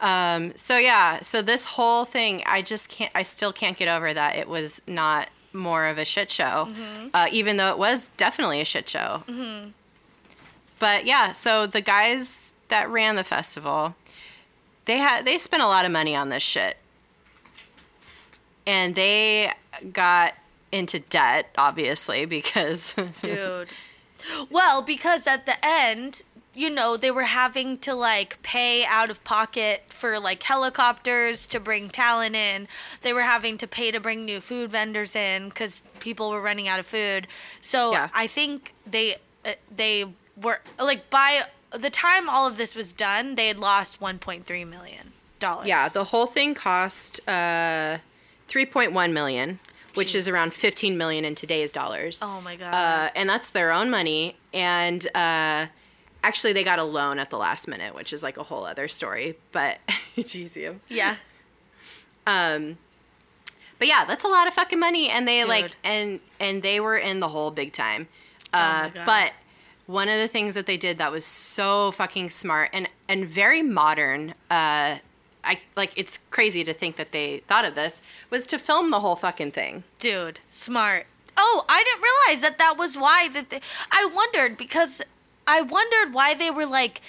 Um, 0.00 0.52
so 0.56 0.76
yeah, 0.78 1.20
so 1.22 1.40
this 1.42 1.64
whole 1.66 2.04
thing, 2.04 2.42
I 2.46 2.62
just 2.62 2.88
can't, 2.88 3.12
I 3.14 3.22
still 3.22 3.52
can't 3.52 3.76
get 3.76 3.88
over 3.88 4.12
that 4.12 4.36
it 4.36 4.48
was 4.48 4.82
not 4.86 5.28
more 5.54 5.86
of 5.86 5.96
a 5.98 6.04
shit 6.04 6.30
show, 6.30 6.68
uh, 7.14 7.28
even 7.30 7.56
though 7.56 7.70
it 7.70 7.78
was 7.78 8.08
definitely 8.16 8.60
a 8.60 8.64
shit 8.64 8.88
show. 8.88 9.22
But 10.78 11.06
yeah, 11.06 11.32
so 11.32 11.66
the 11.66 11.80
guys 11.80 12.50
that 12.68 12.90
ran 12.90 13.16
the 13.16 13.24
festival, 13.24 13.94
they 14.84 14.98
had 14.98 15.24
they 15.24 15.38
spent 15.38 15.62
a 15.62 15.66
lot 15.66 15.84
of 15.84 15.92
money 15.92 16.14
on 16.16 16.28
this 16.28 16.42
shit, 16.42 16.76
and 18.66 18.94
they 18.94 19.52
got 19.92 20.34
into 20.72 20.98
debt, 20.98 21.50
obviously, 21.56 22.24
because 22.26 22.94
dude. 23.22 23.68
Well, 24.50 24.82
because 24.82 25.26
at 25.26 25.46
the 25.46 25.64
end, 25.64 26.22
you 26.54 26.70
know, 26.70 26.96
they 26.96 27.10
were 27.10 27.24
having 27.24 27.78
to 27.78 27.94
like 27.94 28.40
pay 28.42 28.84
out 28.84 29.10
of 29.10 29.22
pocket 29.24 29.84
for 29.88 30.18
like 30.20 30.42
helicopters 30.42 31.46
to 31.48 31.60
bring 31.60 31.88
talent 31.90 32.36
in. 32.36 32.68
They 33.02 33.12
were 33.12 33.22
having 33.22 33.58
to 33.58 33.66
pay 33.66 33.90
to 33.90 34.00
bring 34.00 34.24
new 34.24 34.40
food 34.40 34.70
vendors 34.70 35.14
in 35.16 35.48
because 35.48 35.82
people 36.00 36.30
were 36.30 36.40
running 36.40 36.68
out 36.68 36.78
of 36.78 36.86
food. 36.86 37.26
So 37.60 37.92
Yeah. 37.92 38.08
I 38.14 38.26
think 38.26 38.72
they 38.86 39.16
uh, 39.44 39.52
they 39.74 40.04
were 40.40 40.60
like 40.78 41.10
by 41.10 41.42
the 41.70 41.90
time 41.90 42.28
all 42.28 42.46
of 42.46 42.56
this 42.56 42.74
was 42.74 42.92
done, 42.92 43.34
they 43.34 43.48
had 43.48 43.58
lost 43.58 44.00
1.3 44.00 44.44
million 44.68 45.12
dollars. 45.40 45.66
Yeah, 45.66 45.88
the 45.88 46.04
whole 46.04 46.26
thing 46.26 46.54
cost 46.54 47.20
uh, 47.28 47.98
3.1 48.48 49.12
million, 49.12 49.58
which 49.94 50.14
is 50.14 50.28
around 50.28 50.54
15 50.54 50.96
million 50.96 51.24
in 51.24 51.34
today's 51.34 51.72
dollars. 51.72 52.20
oh 52.22 52.40
my 52.40 52.54
god. 52.56 52.72
Uh, 52.72 53.10
and 53.16 53.28
that's 53.28 53.50
their 53.50 53.72
own 53.72 53.90
money. 53.90 54.36
And 54.52 55.04
uh, 55.16 55.66
actually, 56.24 56.52
they 56.52 56.64
got 56.64 56.78
a 56.78 56.84
loan 56.84 57.18
at 57.18 57.30
the 57.30 57.38
last 57.38 57.68
minute, 57.68 57.94
which 57.94 58.12
is 58.12 58.22
like 58.22 58.36
a 58.36 58.42
whole 58.42 58.64
other 58.64 58.88
story. 58.88 59.36
But 59.52 59.78
Jeezy. 60.16 60.78
yeah. 60.88 61.16
Um, 62.26 62.78
but 63.78 63.88
yeah, 63.88 64.04
that's 64.04 64.24
a 64.24 64.28
lot 64.28 64.46
of 64.46 64.54
fucking 64.54 64.78
money, 64.80 65.08
and 65.08 65.26
they 65.28 65.44
like 65.44 65.72
and 65.84 66.20
and 66.40 66.62
they 66.62 66.80
were 66.80 66.96
in 66.96 67.20
the 67.20 67.28
hole 67.28 67.50
big 67.50 67.72
time. 67.72 68.08
Oh 68.52 68.58
Uh, 68.58 68.88
God. 68.88 69.06
but 69.06 69.32
one 69.86 70.08
of 70.08 70.18
the 70.18 70.28
things 70.28 70.54
that 70.54 70.64
they 70.66 70.76
did 70.78 70.96
that 70.98 71.12
was 71.12 71.24
so 71.26 71.90
fucking 71.92 72.30
smart 72.30 72.70
and 72.72 72.88
and 73.08 73.26
very 73.28 73.62
modern. 73.62 74.30
Uh, 74.50 74.98
I 75.46 75.60
like 75.76 75.92
it's 75.96 76.20
crazy 76.30 76.64
to 76.64 76.72
think 76.72 76.96
that 76.96 77.12
they 77.12 77.42
thought 77.46 77.66
of 77.66 77.74
this 77.74 78.00
was 78.30 78.46
to 78.46 78.58
film 78.58 78.90
the 78.90 79.00
whole 79.00 79.16
fucking 79.16 79.50
thing. 79.52 79.84
Dude, 79.98 80.40
smart. 80.50 81.06
Oh, 81.36 81.64
I 81.68 81.82
didn't 81.84 82.02
realize 82.02 82.42
that 82.42 82.58
that 82.58 82.78
was 82.78 82.96
why 82.96 83.28
that 83.30 83.50
they, 83.50 83.60
I 83.90 84.06
wondered 84.06 84.56
because 84.56 85.02
I 85.46 85.62
wondered 85.62 86.12
why 86.14 86.34
they 86.34 86.50
were 86.50 86.66
like 86.66 87.00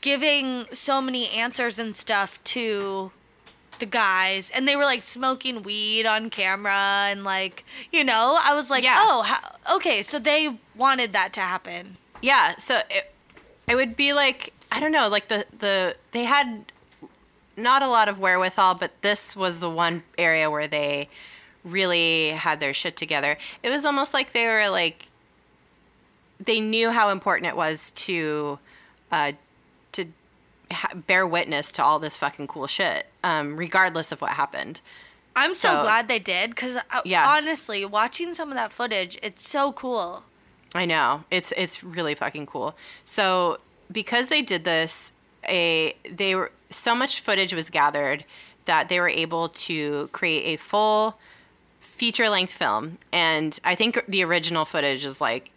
giving 0.00 0.66
so 0.72 1.00
many 1.02 1.28
answers 1.30 1.78
and 1.78 1.94
stuff 1.94 2.42
to 2.44 3.12
the 3.78 3.86
guys 3.86 4.50
and 4.54 4.66
they 4.68 4.76
were 4.76 4.84
like 4.84 5.02
smoking 5.02 5.62
weed 5.62 6.06
on 6.06 6.30
camera 6.30 7.06
and 7.10 7.24
like, 7.24 7.64
you 7.90 8.04
know, 8.04 8.38
I 8.40 8.54
was 8.54 8.70
like, 8.70 8.84
Yeah. 8.84 8.96
"Oh, 8.98 9.22
how, 9.22 9.76
okay, 9.76 10.02
so 10.02 10.18
they 10.18 10.58
wanted 10.76 11.12
that 11.12 11.32
to 11.34 11.40
happen." 11.40 11.96
Yeah, 12.20 12.56
so 12.58 12.80
it, 12.90 13.12
it 13.68 13.74
would 13.74 13.96
be 13.96 14.12
like 14.12 14.52
I 14.70 14.80
don't 14.80 14.92
know, 14.92 15.08
like 15.08 15.28
the 15.28 15.46
the 15.58 15.96
they 16.12 16.24
had 16.24 16.72
not 17.56 17.82
a 17.82 17.88
lot 17.88 18.08
of 18.08 18.18
wherewithal, 18.18 18.76
but 18.76 18.90
this 19.02 19.36
was 19.36 19.60
the 19.60 19.68
one 19.68 20.02
area 20.16 20.50
where 20.50 20.66
they 20.66 21.08
really 21.64 22.30
had 22.30 22.60
their 22.60 22.72
shit 22.72 22.96
together. 22.96 23.36
It 23.62 23.70
was 23.70 23.84
almost 23.84 24.14
like 24.14 24.32
they 24.32 24.46
were 24.46 24.70
like 24.70 25.08
they 26.44 26.60
knew 26.60 26.90
how 26.90 27.08
important 27.10 27.46
it 27.46 27.56
was 27.56 27.90
to 27.92 28.58
uh, 29.10 29.32
to 29.92 30.06
ha- 30.70 30.94
bear 30.94 31.26
witness 31.26 31.70
to 31.72 31.82
all 31.84 31.98
this 31.98 32.16
fucking 32.16 32.46
cool 32.46 32.66
shit, 32.66 33.06
um, 33.22 33.56
regardless 33.56 34.12
of 34.12 34.20
what 34.20 34.30
happened. 34.32 34.80
I'm 35.36 35.54
so, 35.54 35.68
So- 35.68 35.82
glad 35.82 36.08
they 36.08 36.18
did 36.18 36.56
cuz 36.56 36.76
Yeah. 37.04 37.26
honestly, 37.28 37.84
watching 37.84 38.34
some 38.34 38.50
of 38.50 38.54
that 38.56 38.72
footage, 38.72 39.18
it's 39.22 39.48
so 39.48 39.72
cool. 39.72 40.24
I 40.74 40.84
know. 40.86 41.24
It's 41.30 41.52
it's 41.56 41.82
really 41.84 42.14
fucking 42.14 42.46
cool. 42.46 42.74
So 43.04 43.58
because 43.90 44.28
they 44.28 44.40
did 44.42 44.64
this, 44.64 45.12
a 45.48 45.94
they 46.08 46.34
were 46.34 46.50
so 46.70 46.94
much 46.94 47.20
footage 47.20 47.52
was 47.52 47.68
gathered 47.70 48.24
that 48.64 48.88
they 48.88 49.00
were 49.00 49.08
able 49.08 49.48
to 49.50 50.08
create 50.12 50.44
a 50.54 50.56
full 50.56 51.18
feature 51.80 52.28
length 52.30 52.52
film. 52.52 52.98
And 53.12 53.58
I 53.64 53.74
think 53.74 54.02
the 54.08 54.22
original 54.24 54.64
footage 54.64 55.04
is 55.04 55.20
like 55.20 55.50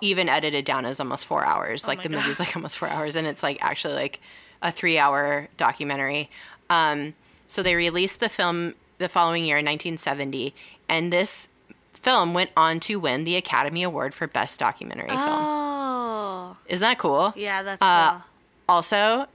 even 0.00 0.28
edited 0.28 0.64
down 0.64 0.84
as 0.84 1.00
almost 1.00 1.24
four 1.26 1.44
hours. 1.44 1.86
like 1.86 2.02
the 2.02 2.08
God. 2.08 2.18
movie's 2.18 2.38
like 2.38 2.54
almost 2.56 2.78
four 2.78 2.88
hours, 2.88 3.16
and 3.16 3.26
it's 3.26 3.42
like 3.42 3.58
actually 3.62 3.94
like 3.94 4.20
a 4.62 4.70
three 4.72 4.98
hour 4.98 5.48
documentary. 5.56 6.30
Um, 6.68 7.14
so 7.46 7.62
they 7.62 7.74
released 7.74 8.20
the 8.20 8.28
film 8.28 8.74
the 8.98 9.08
following 9.08 9.44
year, 9.44 9.56
in 9.58 9.64
1970, 9.64 10.54
and 10.88 11.12
this 11.12 11.48
film 11.94 12.32
went 12.34 12.50
on 12.56 12.80
to 12.80 12.96
win 13.00 13.24
the 13.24 13.36
Academy 13.36 13.82
Award 13.82 14.14
for 14.14 14.26
Best 14.26 14.60
Documentary 14.60 15.08
Film. 15.08 15.18
Oh. 15.20 16.56
Isn't 16.66 16.82
that 16.82 16.98
cool? 16.98 17.32
Yeah, 17.36 17.62
that's 17.62 17.82
Uh, 17.82 18.10
cool. 18.12 18.22
Also, 18.68 19.26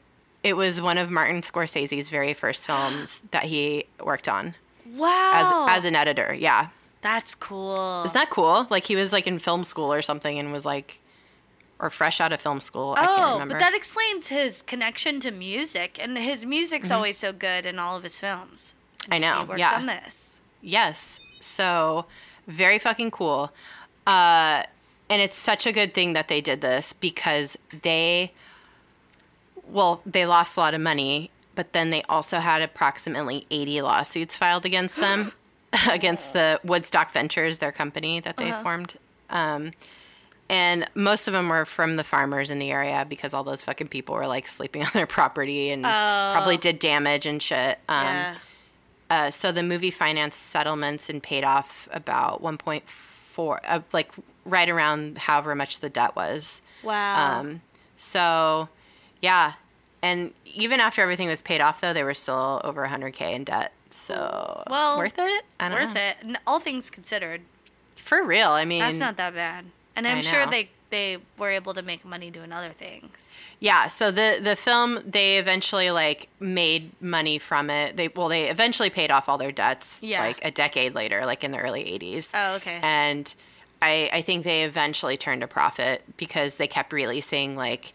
it 0.44 0.56
was 0.56 0.80
one 0.80 0.98
of 0.98 1.10
Martin 1.12 1.42
Scorsese's 1.42 2.10
very 2.10 2.34
first 2.34 2.66
films 2.66 3.22
that 3.32 3.44
he 3.46 3.86
worked 4.02 4.30
on 4.30 4.54
Wow. 4.94 5.66
as 5.68 5.78
as 5.80 5.86
an 5.86 5.96
editor. 5.96 6.34
Yeah. 6.34 6.68
That's 7.06 7.36
cool. 7.36 8.02
Isn't 8.06 8.16
that 8.16 8.32
cool? 8.32 8.66
Like 8.72 8.86
he 8.86 8.96
was 8.96 9.14
like 9.14 9.28
in 9.28 9.38
film 9.38 9.64
school 9.64 9.94
or 9.94 10.02
something 10.02 10.40
and 10.40 10.52
was 10.52 10.66
like, 10.66 11.02
or 11.78 11.92
fresh 11.92 12.20
out 12.20 12.34
of 12.34 12.42
film 12.42 12.60
school. 12.60 12.96
I 12.98 13.06
can't 13.06 13.20
Oh, 13.20 13.34
remember. 13.34 13.54
but 13.54 13.60
that 13.60 13.76
explains 13.76 14.30
his 14.30 14.64
connection 14.64 15.20
to 15.20 15.30
music, 15.30 16.00
and 16.02 16.18
his 16.18 16.48
music's 16.48 16.88
Mm-hmm. 16.88 16.96
always 16.96 17.18
so 17.20 17.32
good 17.32 17.68
in 17.68 17.78
all 17.78 17.96
of 17.96 18.02
his 18.02 18.20
films. 18.20 18.74
I 19.12 19.20
know, 19.20 19.42
He 19.42 19.46
worked 19.46 19.60
yeah. 19.60 19.76
on 19.76 19.86
this. 19.86 20.40
Yes. 20.64 21.20
So 21.42 22.06
very 22.48 22.80
fucking 22.80 23.12
cool. 23.12 23.52
Uh, 24.08 24.64
and 25.08 25.22
it's 25.22 25.36
such 25.36 25.68
a 25.68 25.72
good 25.72 25.94
thing 25.94 26.14
that 26.14 26.28
they 26.28 26.42
did 26.42 26.62
this 26.62 26.92
because 26.94 27.56
they, 27.84 28.32
well, 29.68 30.02
they 30.08 30.26
lost 30.26 30.58
a 30.58 30.60
lot 30.60 30.74
of 30.74 30.82
money, 30.82 31.30
but 31.54 31.74
then 31.74 31.92
they 31.92 32.02
also 32.10 32.40
had 32.40 32.64
approximately 32.64 33.46
80 33.52 33.82
lawsuits 33.84 34.36
filed 34.36 34.66
against 34.66 34.98
them, 34.98 35.32
against 35.90 36.34
the 36.34 36.60
Woodstock 36.64 37.12
Ventures, 37.12 37.60
their 37.60 37.72
company 37.72 38.20
that 38.20 38.38
they 38.38 38.52
formed. 38.52 38.96
Um, 39.30 39.72
and 40.48 40.86
most 40.94 41.28
of 41.28 41.34
them 41.34 41.50
were 41.50 41.66
from 41.66 41.96
the 41.96 42.04
farmers 42.04 42.52
in 42.52 42.60
the 42.60 42.72
area 42.72 43.06
because 43.08 43.34
all 43.34 43.44
those 43.44 43.64
fucking 43.64 43.88
people 43.88 44.16
were 44.16 44.28
like 44.28 44.48
sleeping 44.48 44.84
on 44.86 44.92
their 44.94 45.08
property 45.08 45.72
and 45.72 45.84
probably 45.84 46.58
did 46.58 46.80
damage 46.80 47.26
and 47.26 47.42
shit. 47.42 47.80
Um, 47.90 48.06
yeah. 48.06 48.36
uh, 49.10 49.32
so 49.32 49.52
the 49.52 49.64
movie 49.64 49.92
financed 49.92 50.42
settlements 50.42 51.10
and 51.10 51.22
paid 51.22 51.44
off 51.44 51.88
about 51.92 52.44
1.4, 52.44 53.60
uh, 53.68 53.80
like 53.92 54.12
right 54.46 54.70
around 54.70 55.18
however 55.18 55.56
much 55.56 55.80
the 55.80 55.90
debt 55.90 56.16
was. 56.16 56.62
Wow. 56.84 57.40
Um, 57.40 57.62
so, 57.98 58.70
yeah. 59.22 59.54
And 60.04 60.34
even 60.46 60.80
after 60.80 61.02
everything 61.02 61.28
was 61.28 61.42
paid 61.42 61.62
off, 61.62 61.82
though, 61.82 61.94
they 61.94 62.04
were 62.04 62.14
still 62.14 62.62
over 62.64 62.86
100K 62.86 63.34
in 63.34 63.44
debt. 63.46 63.72
So, 63.96 64.64
Well, 64.70 64.98
worth 64.98 65.18
it? 65.18 65.46
I 65.60 65.70
don't 65.70 65.80
Worth 65.80 65.94
know. 65.96 66.02
it. 66.34 66.38
All 66.46 66.60
things 66.60 66.90
considered, 66.90 67.42
For 67.96 68.24
real. 68.24 68.50
I 68.50 68.66
mean, 68.66 68.80
that's 68.82 68.98
not 68.98 69.18
that 69.18 69.34
bad. 69.34 69.66
And 69.96 70.08
I'm 70.08 70.22
sure 70.22 70.46
they 70.46 70.70
they 70.90 71.18
were 71.38 71.50
able 71.50 71.74
to 71.74 71.82
make 71.82 72.06
money 72.06 72.30
doing 72.30 72.52
other 72.52 72.70
things. 72.70 73.16
Yeah, 73.60 73.88
so 73.88 74.12
the 74.12 74.40
the 74.42 74.56
film 74.56 75.00
they 75.06 75.38
eventually 75.38 75.90
like 75.90 76.28
made 76.40 76.92
money 77.02 77.40
from 77.40 77.70
it. 77.70 77.96
They 77.98 78.10
well 78.10 78.28
they 78.28 78.50
eventually 78.50 78.90
paid 78.90 79.10
off 79.12 79.30
all 79.30 79.38
their 79.38 79.52
debts 79.54 80.02
Yeah. 80.04 80.22
like 80.22 80.44
a 80.44 80.52
decade 80.52 80.94
later, 80.94 81.26
like 81.26 81.44
in 81.44 81.52
the 81.52 81.58
early 81.60 81.84
80s. 81.86 82.32
Oh, 82.34 82.56
okay. 82.56 82.80
And 82.84 83.34
I 83.82 84.10
I 84.12 84.22
think 84.22 84.44
they 84.44 84.64
eventually 84.64 85.16
turned 85.18 85.42
a 85.42 85.48
profit 85.48 86.04
because 86.18 86.56
they 86.56 86.68
kept 86.68 86.92
releasing 86.94 87.56
like 87.56 87.94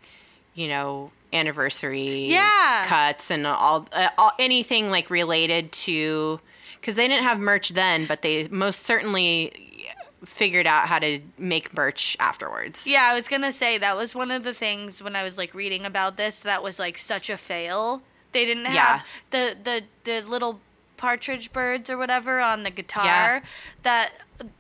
you 0.54 0.66
know 0.66 1.12
anniversary 1.32 2.26
Yeah. 2.26 2.84
cuts 2.86 3.30
and 3.30 3.46
all, 3.46 3.86
uh, 3.92 4.08
all 4.18 4.32
anything 4.38 4.90
like 4.90 5.10
related 5.10 5.72
to 5.72 6.40
cuz 6.82 6.94
they 6.96 7.06
didn't 7.08 7.24
have 7.24 7.38
merch 7.38 7.70
then, 7.70 8.06
but 8.06 8.22
they 8.22 8.48
most 8.48 8.84
certainly 8.84 9.86
figured 10.24 10.66
out 10.66 10.86
how 10.88 10.98
to 10.98 11.20
make 11.38 11.72
merch 11.74 12.16
afterwards. 12.20 12.86
Yeah, 12.86 13.04
I 13.04 13.14
was 13.14 13.26
gonna 13.28 13.52
say 13.52 13.78
that 13.78 13.96
was 13.96 14.14
one 14.14 14.30
of 14.30 14.42
the 14.44 14.52
things 14.54 15.02
when 15.02 15.16
I 15.16 15.22
was 15.22 15.38
like 15.38 15.54
reading 15.54 15.84
about 15.86 16.16
this 16.16 16.38
that 16.40 16.62
was 16.62 16.78
like 16.78 16.98
such 16.98 17.30
a 17.30 17.36
fail. 17.38 18.02
They 18.32 18.44
didn't 18.44 18.66
have 18.66 18.74
Yeah. 18.74 19.00
the 19.30 19.56
the 19.62 19.84
the 20.04 20.28
little 20.28 20.60
partridge 20.96 21.50
birds 21.52 21.88
or 21.88 21.96
whatever 21.96 22.40
on 22.40 22.62
the 22.62 22.70
guitar. 22.70 23.04
Yeah. 23.06 23.40
That 23.82 24.12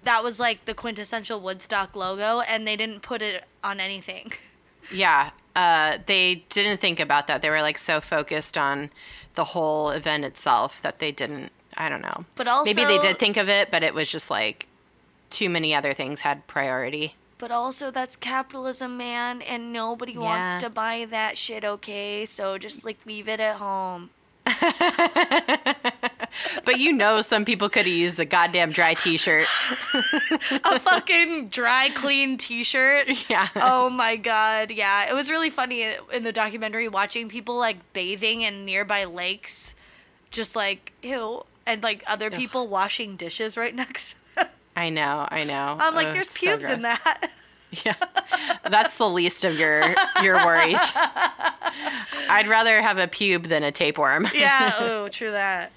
that 0.04 0.24
was 0.24 0.40
like 0.40 0.64
the 0.64 0.74
quintessential 0.74 1.40
Woodstock 1.40 1.94
logo, 1.94 2.40
and 2.40 2.66
they 2.66 2.76
didn't 2.76 3.00
put 3.00 3.20
it 3.22 3.44
on 3.62 3.80
anything. 3.80 4.32
Yeah, 4.90 5.30
uh, 5.56 5.98
they 6.06 6.44
didn't 6.48 6.80
think 6.80 7.00
about 7.00 7.26
that. 7.26 7.42
They 7.42 7.50
were 7.50 7.62
like 7.62 7.78
so 7.78 8.00
focused 8.00 8.56
on 8.58 8.90
the 9.34 9.44
whole 9.44 9.90
event 9.90 10.24
itself 10.24 10.80
that 10.82 10.98
they 10.98 11.12
didn't. 11.12 11.52
I 11.76 11.88
don't 11.88 12.02
know. 12.02 12.24
But 12.34 12.48
also, 12.48 12.64
Maybe 12.64 12.84
they 12.84 12.98
did 12.98 13.18
think 13.18 13.36
of 13.36 13.48
it, 13.48 13.70
but 13.70 13.82
it 13.82 13.94
was 13.94 14.10
just 14.10 14.30
like 14.30 14.66
too 15.30 15.48
many 15.48 15.74
other 15.74 15.94
things 15.94 16.20
had 16.20 16.46
priority. 16.46 17.14
But 17.38 17.50
also, 17.50 17.90
that's 17.90 18.16
capitalism, 18.16 18.96
man, 18.98 19.40
and 19.40 19.72
nobody 19.72 20.12
Yeah. 20.12 20.18
wants 20.18 20.64
to 20.64 20.68
buy 20.70 21.06
that 21.10 21.38
shit. 21.38 21.64
Okay, 21.64 22.26
so 22.26 22.58
just 22.58 22.84
like 22.84 22.98
leave 23.06 23.28
it 23.28 23.40
at 23.40 23.56
home. 23.56 24.10
But 26.64 26.78
you 26.78 26.92
know, 26.92 27.20
some 27.22 27.44
people 27.44 27.68
could 27.68 27.86
have 27.86 27.94
used 27.94 28.18
a 28.18 28.24
goddamn 28.24 28.70
dry 28.72 28.94
T-shirt. 28.94 29.46
a 30.64 30.78
fucking 30.80 31.48
dry 31.48 31.90
clean 31.94 32.36
t-shirt. 32.38 33.08
Yeah. 33.28 33.48
Oh 33.56 33.90
my 33.90 34.16
god, 34.16 34.70
yeah. 34.70 35.08
It 35.08 35.14
was 35.14 35.30
really 35.30 35.50
funny 35.50 35.94
in 36.12 36.22
the 36.22 36.32
documentary 36.32 36.88
watching 36.88 37.28
people 37.28 37.56
like 37.56 37.92
bathing 37.92 38.42
in 38.42 38.64
nearby 38.64 39.04
lakes 39.04 39.74
just 40.30 40.54
like 40.54 40.92
ew 41.02 41.44
and 41.66 41.82
like 41.82 42.02
other 42.06 42.30
people 42.30 42.68
washing 42.68 43.16
dishes 43.16 43.56
right 43.56 43.74
next 43.82 44.10
to 44.10 44.16
them. 44.36 44.48
I 44.76 44.88
know. 44.88 45.26
I 45.30 45.44
know. 45.44 45.76
I'm 45.78 45.94
like 45.94 46.12
there's 46.12 46.30
so 46.30 46.38
pubes 46.56 46.64
in 46.70 46.82
that. 46.82 47.30
Yeah, 47.84 47.94
that's 48.68 48.96
the 48.96 49.08
least 49.08 49.44
of 49.44 49.56
your 49.56 49.84
your 50.24 50.44
worries. 50.44 50.74
I'd 52.28 52.48
rather 52.48 52.82
have 52.82 52.98
a 52.98 53.06
pube 53.06 53.46
than 53.48 53.62
a 53.62 53.70
tapeworm. 53.70 54.26
yeah, 54.34 54.72
oh, 54.80 55.08
true 55.08 55.30
that. 55.30 55.70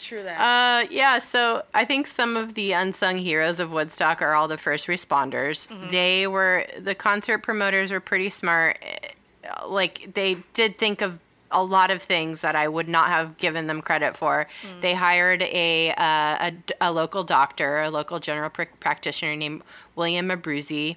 True 0.00 0.22
that. 0.22 0.40
Uh, 0.40 0.88
yeah, 0.90 1.18
so 1.18 1.62
I 1.74 1.84
think 1.84 2.06
some 2.06 2.36
of 2.36 2.54
the 2.54 2.72
unsung 2.72 3.18
heroes 3.18 3.60
of 3.60 3.70
Woodstock 3.70 4.22
are 4.22 4.34
all 4.34 4.48
the 4.48 4.58
first 4.58 4.86
responders. 4.86 5.68
They 5.90 6.26
were 6.26 6.64
the 6.78 6.94
concert 6.94 7.38
promoters 7.38 7.90
were 7.92 8.00
pretty 8.00 8.30
smart. 8.30 8.78
Uh, 8.82 9.68
Like 9.68 10.12
they 10.14 10.36
did 10.54 10.78
think 10.78 11.02
of 11.02 11.18
a 11.52 11.62
lot 11.64 11.90
of 11.90 12.00
things 12.00 12.42
that 12.42 12.54
I 12.54 12.68
would 12.68 12.88
not 12.88 13.08
have 13.08 13.36
given 13.36 13.66
them 13.66 13.82
credit 13.82 14.16
for. 14.16 14.46
They 14.80 14.94
hired 14.94 15.42
a, 15.42 15.90
uh, 15.96 16.50
a 16.50 16.52
a 16.80 16.92
local 16.92 17.24
doctor, 17.24 17.80
a 17.82 17.90
local 17.90 18.20
general 18.20 18.50
pr- 18.50 18.74
practitioner 18.78 19.34
named 19.36 19.62
William 19.96 20.28
Abruzzi 20.28 20.96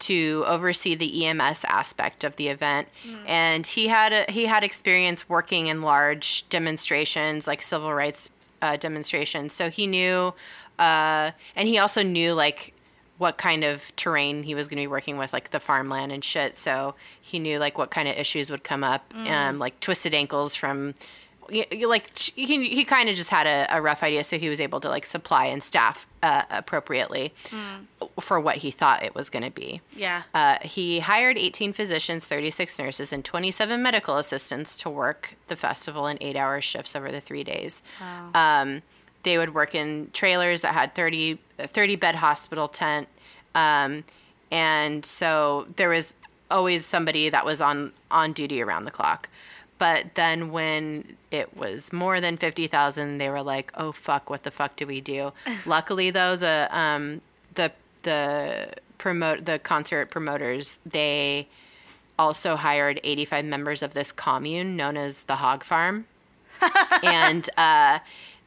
to 0.00 0.42
oversee 0.48 0.96
the 0.96 1.24
EMS 1.26 1.64
aspect 1.68 2.24
of 2.24 2.34
the 2.34 2.48
event, 2.48 2.88
and 3.26 3.64
he 3.64 3.86
had 3.86 4.12
a, 4.12 4.24
he 4.32 4.46
had 4.46 4.64
experience 4.64 5.28
working 5.28 5.68
in 5.68 5.80
large 5.82 6.44
demonstrations 6.48 7.46
like 7.46 7.62
civil 7.62 7.94
rights 7.94 8.28
uh, 8.62 8.76
demonstrations, 8.76 9.52
so 9.52 9.68
he 9.68 9.86
knew, 9.86 10.32
uh, 10.78 11.32
and 11.54 11.68
he 11.68 11.76
also 11.78 12.02
knew 12.02 12.32
like 12.32 12.72
what 13.18 13.36
kind 13.36 13.62
of 13.62 13.94
terrain 13.96 14.42
he 14.42 14.54
was 14.54 14.66
going 14.68 14.78
to 14.78 14.82
be 14.82 14.86
working 14.86 15.18
with, 15.18 15.32
like 15.32 15.50
the 15.50 15.60
farmland 15.60 16.10
and 16.10 16.24
shit. 16.24 16.56
So 16.56 16.94
he 17.20 17.38
knew 17.38 17.58
like 17.58 17.76
what 17.76 17.90
kind 17.90 18.08
of 18.08 18.16
issues 18.16 18.50
would 18.50 18.64
come 18.64 18.82
up, 18.82 19.12
um, 19.28 19.58
like 19.58 19.78
twisted 19.80 20.14
ankles 20.14 20.54
from. 20.54 20.94
Like 21.50 22.16
he, 22.18 22.68
he 22.68 22.84
kind 22.84 23.08
of 23.10 23.16
just 23.16 23.28
had 23.28 23.46
a, 23.46 23.76
a 23.76 23.82
rough 23.82 24.02
idea, 24.02 24.24
so 24.24 24.38
he 24.38 24.48
was 24.48 24.60
able 24.60 24.80
to 24.80 24.88
like 24.88 25.04
supply 25.04 25.46
and 25.46 25.62
staff 25.62 26.06
uh, 26.22 26.42
appropriately 26.50 27.34
for 28.20 28.38
what 28.38 28.56
he 28.58 28.70
thought 28.70 29.02
it 29.02 29.14
was 29.14 29.28
going 29.28 29.42
to 29.42 29.50
be. 29.50 29.80
yeah. 29.96 30.22
Uh, 30.34 30.58
he 30.62 31.00
hired 31.00 31.36
18 31.38 31.72
physicians, 31.72 32.26
36 32.26 32.78
nurses, 32.78 33.12
and 33.12 33.24
27 33.24 33.82
medical 33.82 34.16
assistants 34.16 34.76
to 34.78 34.90
work 34.90 35.34
the 35.48 35.56
festival 35.56 36.06
in 36.06 36.18
eight 36.20 36.36
hour 36.36 36.60
shifts 36.60 36.94
over 36.94 37.10
the 37.10 37.20
three 37.20 37.44
days. 37.44 37.82
Um, 38.34 38.82
they 39.24 39.38
would 39.38 39.54
work 39.54 39.74
in 39.74 40.10
trailers 40.12 40.62
that 40.62 40.74
had 40.74 40.94
30, 40.94 41.38
30 41.58 41.96
bed 41.96 42.16
hospital 42.16 42.68
tent. 42.68 43.08
Um, 43.54 44.04
and 44.50 45.04
so 45.04 45.66
there 45.76 45.88
was 45.88 46.14
always 46.50 46.84
somebody 46.84 47.28
that 47.30 47.44
was 47.44 47.60
on, 47.60 47.92
on 48.10 48.32
duty 48.32 48.60
around 48.62 48.84
the 48.84 48.90
clock. 48.90 49.28
But 49.82 50.14
then 50.14 50.52
when 50.52 51.16
it 51.32 51.56
was 51.56 51.92
more 51.92 52.20
than 52.20 52.36
50,000, 52.36 53.18
they 53.18 53.28
were 53.28 53.42
like, 53.42 53.72
oh, 53.74 53.90
fuck, 53.90 54.30
what 54.30 54.44
the 54.44 54.52
fuck 54.52 54.76
do 54.76 54.86
we 54.86 55.00
do? 55.00 55.32
Luckily, 55.66 56.10
though, 56.10 56.36
the, 56.36 56.68
um, 56.70 57.20
the, 57.54 57.72
the 58.04 58.74
promote, 58.98 59.44
the 59.44 59.58
concert 59.58 60.08
promoters, 60.08 60.78
they 60.86 61.48
also 62.16 62.54
hired 62.54 63.00
85 63.02 63.44
members 63.44 63.82
of 63.82 63.92
this 63.92 64.12
commune 64.12 64.76
known 64.76 64.96
as 64.96 65.24
the 65.24 65.34
Hog 65.34 65.64
Farm. 65.64 66.06
and, 67.02 67.50
uh, 67.56 67.98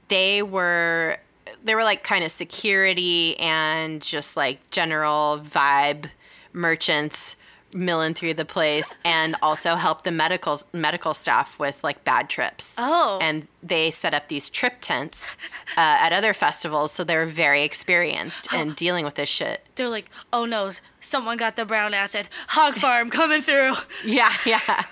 they 0.08 0.42
were, 0.42 1.18
they 1.66 1.76
were 1.76 1.84
like 1.84 2.02
kind 2.02 2.24
of 2.24 2.32
security 2.32 3.38
and 3.42 4.02
just 4.02 4.38
like 4.38 4.70
general 4.72 5.42
vibe 5.44 6.06
merchants 6.54 7.36
milling 7.76 8.14
through 8.14 8.34
the 8.34 8.46
place 8.46 8.96
and 9.04 9.36
also 9.42 9.76
help 9.76 10.04
the 10.04 10.12
medical 10.12 10.62
medical 10.74 11.14
staff 11.14 11.60
with 11.60 11.84
like 11.84 12.04
bad 12.06 12.30
trips. 12.30 12.76
Oh. 12.78 13.20
And 13.22 13.48
they 13.62 13.92
set 13.92 14.14
up 14.14 14.30
these 14.30 14.50
trip 14.50 14.76
tents 14.82 15.36
uh, 15.78 15.82
at 16.06 16.14
other 16.14 16.34
festivals, 16.34 16.92
so 16.94 17.04
they're 17.04 17.26
very 17.26 17.64
experienced 17.64 18.52
in 18.54 18.74
dealing 18.86 19.04
with 19.06 19.16
this 19.16 19.30
shit. 19.30 19.66
They're 19.76 19.90
like, 19.90 20.10
"Oh 20.32 20.46
no, 20.46 20.72
someone 21.02 21.38
got 21.38 21.56
the 21.58 21.66
brown 21.66 21.94
acid. 21.94 22.30
Hog 22.50 22.76
farm 22.76 23.10
coming 23.10 23.42
through." 23.42 23.74
Yeah, 24.06 24.32
yeah. 24.46 24.84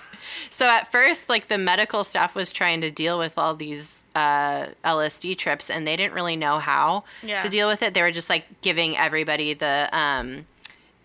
So 0.50 0.66
at 0.66 0.90
first, 0.92 1.28
like 1.28 1.48
the 1.48 1.58
medical 1.58 2.04
staff 2.04 2.34
was 2.34 2.52
trying 2.52 2.80
to 2.82 2.90
deal 2.90 3.18
with 3.18 3.38
all 3.38 3.54
these 3.54 4.02
uh, 4.14 4.66
LSD 4.84 5.36
trips, 5.38 5.70
and 5.70 5.86
they 5.86 5.96
didn't 5.96 6.14
really 6.14 6.36
know 6.36 6.58
how 6.58 7.04
Yeah. 7.22 7.38
to 7.38 7.48
deal 7.48 7.68
with 7.68 7.82
it. 7.82 7.94
They 7.94 8.02
were 8.02 8.10
just 8.12 8.28
like 8.28 8.44
giving 8.60 8.96
everybody 8.96 9.54
the 9.54 9.88
um, 9.92 10.46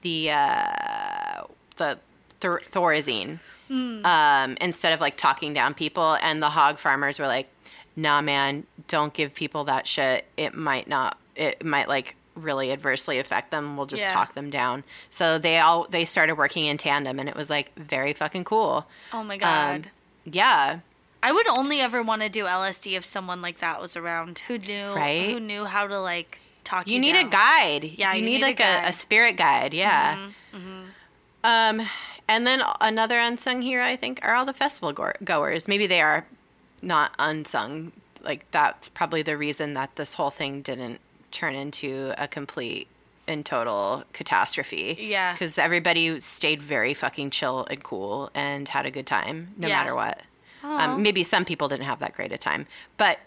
the 0.01 0.31
uh, 0.31 1.43
the 1.79 1.97
thor- 2.39 2.61
Thorazine 2.71 3.39
um, 3.71 4.57
instead 4.61 4.93
of 4.93 5.01
like 5.01 5.17
talking 5.17 5.53
down 5.53 5.73
people. 5.73 6.17
And 6.21 6.41
the 6.43 6.49
hog 6.51 6.77
farmers 6.77 7.17
were 7.19 7.27
like, 7.27 7.47
"Nah, 7.95 8.21
man, 8.21 8.65
don't 8.87 9.13
give 9.13 9.33
people 9.33 9.63
that 9.65 9.87
shit. 9.87 10.25
It 10.37 10.53
might 10.53 10.87
not. 10.87 11.17
It 11.35 11.65
might 11.65 11.87
like 11.87 12.15
really 12.35 12.71
adversely 12.71 13.19
affect 13.19 13.51
them. 13.51 13.75
We'll 13.75 13.85
just 13.85 14.03
Yeah. 14.03 14.13
talk 14.13 14.33
them 14.33 14.49
down. 14.49 14.83
So 15.09 15.37
they 15.37 15.57
all 15.59 15.87
they 15.89 16.05
started 16.05 16.35
working 16.35 16.65
in 16.65 16.77
tandem, 16.77 17.19
and 17.19 17.27
it 17.27 17.35
was 17.35 17.49
like 17.49 17.75
very 17.75 18.13
fucking 18.13 18.43
cool. 18.45 18.87
Oh 19.11 19.23
my 19.23 19.33
Um, 19.35 19.39
god. 19.39 19.89
yeah, 20.25 20.79
I 21.21 21.31
would 21.31 21.47
only 21.49 21.81
ever 21.81 22.01
want 22.01 22.21
to 22.21 22.29
do 22.29 22.45
LSD 22.45 22.95
if 22.95 23.03
someone 23.05 23.41
like 23.41 23.59
that 23.59 23.81
was 23.81 23.95
around 23.97 24.39
who 24.47 24.57
knew 24.57 24.93
Right? 24.93 25.29
who 25.31 25.39
knew 25.39 25.65
how 25.65 25.85
to 25.87 25.99
like 25.99 26.39
talk 26.63 26.87
you. 26.87 26.93
you 26.93 26.99
need 26.99 27.15
a 27.17 27.25
guide. 27.25 27.83
Yeah, 27.97 28.13
you, 28.13 28.19
you 28.19 28.25
need, 28.25 28.31
need 28.37 28.43
a 28.43 28.47
like 28.47 28.59
a, 28.59 28.63
a. 28.63 28.65
Mm-hmm, 28.83 28.91
spirit 28.93 29.35
guide. 29.37 29.73
Yeah. 29.73 30.29
Um, 31.43 31.81
and 32.27 32.45
then 32.45 32.61
another 32.81 33.17
unsung 33.19 33.61
hero, 33.61 33.83
I 33.83 33.95
think, 33.95 34.19
are 34.23 34.33
all 34.35 34.45
the 34.45 34.53
festival 34.53 34.91
go- 34.93 35.13
goers. 35.23 35.67
Maybe 35.67 35.87
they 35.87 36.01
are 36.01 36.25
not 36.81 37.11
unsung. 37.19 37.91
Like 38.21 38.49
that's 38.51 38.89
probably 38.89 39.21
the 39.21 39.37
reason 39.37 39.73
that 39.75 39.95
this 39.95 40.13
whole 40.13 40.29
thing 40.29 40.61
didn't 40.61 40.99
turn 41.31 41.55
into 41.55 42.13
a 42.17 42.27
complete 42.27 42.87
and 43.27 43.45
total 43.45 44.03
catastrophe. 44.13 44.97
Yeah. 44.99 45.33
Because 45.33 45.57
everybody 45.57 46.19
stayed 46.19 46.61
very 46.61 46.93
fucking 46.93 47.29
chill 47.29 47.65
and 47.69 47.83
cool 47.83 48.31
and 48.33 48.67
had 48.67 48.85
a 48.85 48.91
good 48.91 49.05
time, 49.07 49.53
no 49.57 49.67
Yeah. 49.67 49.77
matter 49.77 49.95
what. 49.95 50.21
Um, 50.63 51.01
maybe 51.01 51.23
some 51.23 51.45
people 51.45 51.67
didn't 51.69 51.85
have 51.85 51.99
that 51.99 52.13
great 52.15 52.31
a 52.33 52.37
time, 52.37 52.67
but 52.97 53.19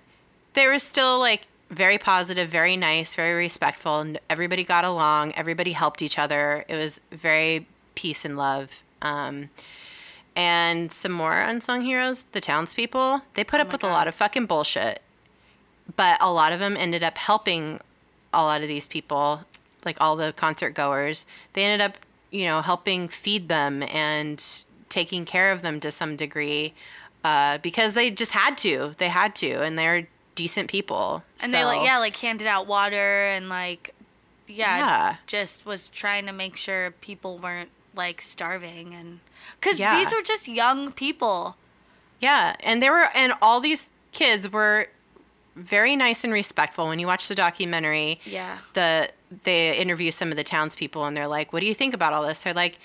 they 0.55 0.67
were 0.67 0.79
still 0.79 1.19
like 1.19 1.47
very 1.71 1.97
positive, 1.97 2.49
very 2.51 2.77
nice, 2.77 3.15
very 3.15 3.35
respectful. 3.35 4.01
And 4.01 4.21
everybody 4.29 4.65
got 4.65 4.85
along. 4.85 5.33
Everybody 5.33 5.73
helped 5.73 6.03
each 6.03 6.19
other. 6.19 6.65
It 6.69 6.77
was 6.77 7.01
very 7.11 7.67
peace 7.95 8.25
and 8.25 8.37
love. 8.37 8.83
Um, 9.01 9.51
and 10.35 10.91
some 10.93 11.13
more 11.13 11.41
unsung 11.41 11.83
heroes, 11.83 12.25
the 12.33 12.41
townspeople. 12.41 13.23
They 13.35 13.45
put 13.45 13.61
up 13.61 13.67
Oh 13.67 13.71
my 13.71 13.73
with 13.75 13.85
a 13.85 13.89
lot 13.89 14.09
of 14.09 14.15
fucking 14.15 14.47
bullshit, 14.47 15.03
but 15.97 16.17
a 16.23 16.33
lot 16.33 16.53
of 16.53 16.59
them 16.59 16.77
ended 16.77 17.03
up 17.03 17.19
helping 17.19 17.81
a 18.33 18.43
lot 18.43 18.63
of 18.63 18.69
these 18.69 18.87
people, 18.87 19.43
like 19.85 19.97
all 20.01 20.17
the 20.17 20.33
concert 20.33 20.71
goers. 20.71 21.27
They 21.53 21.65
ended 21.65 21.85
up, 21.85 21.99
you 22.31 22.47
know, 22.47 22.63
helping 22.63 23.09
feed 23.09 23.49
them 23.49 23.83
and 23.83 24.43
taking 24.89 25.25
care 25.25 25.53
of 25.53 25.61
them 25.63 25.81
to 25.81 25.93
some 25.93 26.17
degree 26.17 26.73
uh, 27.25 27.59
because 27.59 27.93
they 27.95 28.11
just 28.11 28.33
had 28.33 28.57
to. 28.59 28.95
They 28.99 29.09
had 29.09 29.35
to, 29.37 29.63
and 29.63 29.77
they're 29.79 30.07
decent 30.35 30.71
people. 30.71 31.23
And 31.43 31.53
they 31.53 31.63
like 31.65 31.85
yeah, 31.85 31.99
like 31.99 32.17
handed 32.17 32.47
out 32.47 32.67
water 32.67 33.27
and 33.27 33.51
like 33.51 33.95
yeah, 34.49 34.79
Yeah. 34.79 35.17
just 35.27 35.67
was 35.67 35.91
trying 35.91 36.25
to 36.25 36.33
make 36.33 36.57
sure 36.57 36.91
people 37.03 37.37
weren't 37.37 37.71
like 37.95 38.21
starving 38.23 38.95
and 38.95 39.21
cuz 39.61 39.79
Yeah. 39.79 39.97
these 39.97 40.13
were 40.13 40.23
just 40.23 40.49
young 40.49 40.93
people. 40.93 41.57
Yeah, 42.21 42.55
and 42.61 42.83
there 42.83 42.93
were 42.93 43.09
and 43.15 43.33
all 43.43 43.61
these 43.61 43.91
kids 44.13 44.49
were 44.51 44.89
very 45.57 45.97
nice 45.97 46.25
and 46.25 46.33
respectful. 46.33 46.87
When 46.89 46.99
you 46.99 47.07
watch 47.07 47.29
the 47.29 47.35
documentary, 47.35 48.21
Yeah. 48.25 48.59
the 48.75 49.11
they 49.45 49.77
interview 49.77 50.11
some 50.11 50.31
of 50.31 50.37
the 50.37 50.45
townspeople 50.45 51.05
and 51.05 51.17
they're 51.17 51.27
like, 51.29 51.53
"What 51.53 51.61
do 51.61 51.67
you 51.67 51.75
think 51.75 51.95
about 51.95 52.13
all 52.13 52.23
this?" 52.27 52.43
They're 52.45 52.55
like, 52.55 52.79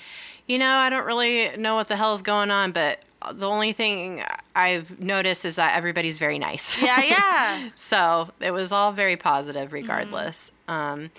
"You 0.47 0.57
know, 0.57 0.75
I 0.75 0.89
don't 0.89 1.05
really 1.05 1.55
know 1.57 1.75
what 1.75 1.87
the 1.87 1.95
hell 1.97 2.13
is 2.13 2.21
going 2.21 2.51
on, 2.51 2.71
but 2.71 3.01
the 3.31 3.49
only 3.49 3.73
thing 3.73 4.23
I've 4.55 4.99
noticed 4.99 5.43
is 5.45 5.55
that 5.57 5.75
everybody's 5.75 6.17
very 6.17 6.39
nice." 6.39 6.77
Yeah, 6.81 7.01
yeah. 7.03 7.69
so 7.75 8.31
it 8.39 8.51
was 8.51 8.71
all 8.71 8.91
very 8.93 9.15
positive, 9.17 9.71
regardless. 9.73 10.51
Um, 10.67 11.11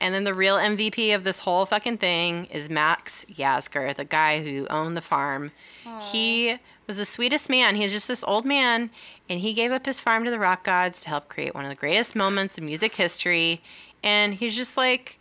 and 0.00 0.14
then 0.14 0.24
the 0.24 0.34
real 0.34 0.56
MVP 0.56 1.14
of 1.14 1.24
this 1.24 1.40
whole 1.40 1.66
fucking 1.66 1.98
thing 1.98 2.46
is 2.46 2.68
Max 2.68 3.24
Yasgur, 3.32 3.94
the 3.94 4.04
guy 4.04 4.42
who 4.42 4.66
owned 4.68 4.96
the 4.96 5.02
farm. 5.02 5.52
He 6.00 6.58
was 6.86 6.96
the 6.96 7.04
sweetest 7.04 7.48
man. 7.48 7.76
He 7.76 7.82
was 7.82 7.92
just 7.92 8.08
this 8.08 8.24
old 8.24 8.44
man, 8.44 8.90
and 9.28 9.40
he 9.40 9.52
gave 9.52 9.72
up 9.72 9.86
his 9.86 10.00
farm 10.00 10.24
to 10.24 10.30
the 10.30 10.38
rock 10.38 10.64
gods 10.64 11.00
to 11.02 11.08
help 11.08 11.28
create 11.28 11.54
one 11.54 11.64
of 11.64 11.70
the 11.70 11.76
greatest 11.76 12.14
moments 12.14 12.58
in 12.58 12.66
music 12.66 12.94
history. 12.96 13.62
And 14.02 14.34
he's 14.34 14.54
just 14.54 14.76
like, 14.76 15.18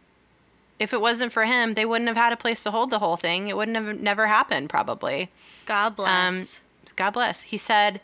if 0.80 0.94
it 0.94 1.02
wasn't 1.02 1.32
for 1.32 1.46
him, 1.46 1.74
they 1.76 1.86
wouldn't 1.86 2.08
have 2.08 2.18
had 2.18 2.34
a 2.34 2.38
place 2.38 2.64
to 2.64 2.72
hold 2.72 2.90
the 2.90 3.00
whole 3.00 3.18
thing. 3.18 3.48
It 3.48 3.56
wouldn't 3.56 3.78
have 3.78 4.00
never 4.00 4.28
happened, 4.28 4.70
probably. 4.70 5.30
God 5.66 5.96
bless. 5.96 6.10
Um, 6.12 6.48
God 6.96 7.12
bless. 7.12 7.42
He 7.44 7.58
said, 7.58 8.02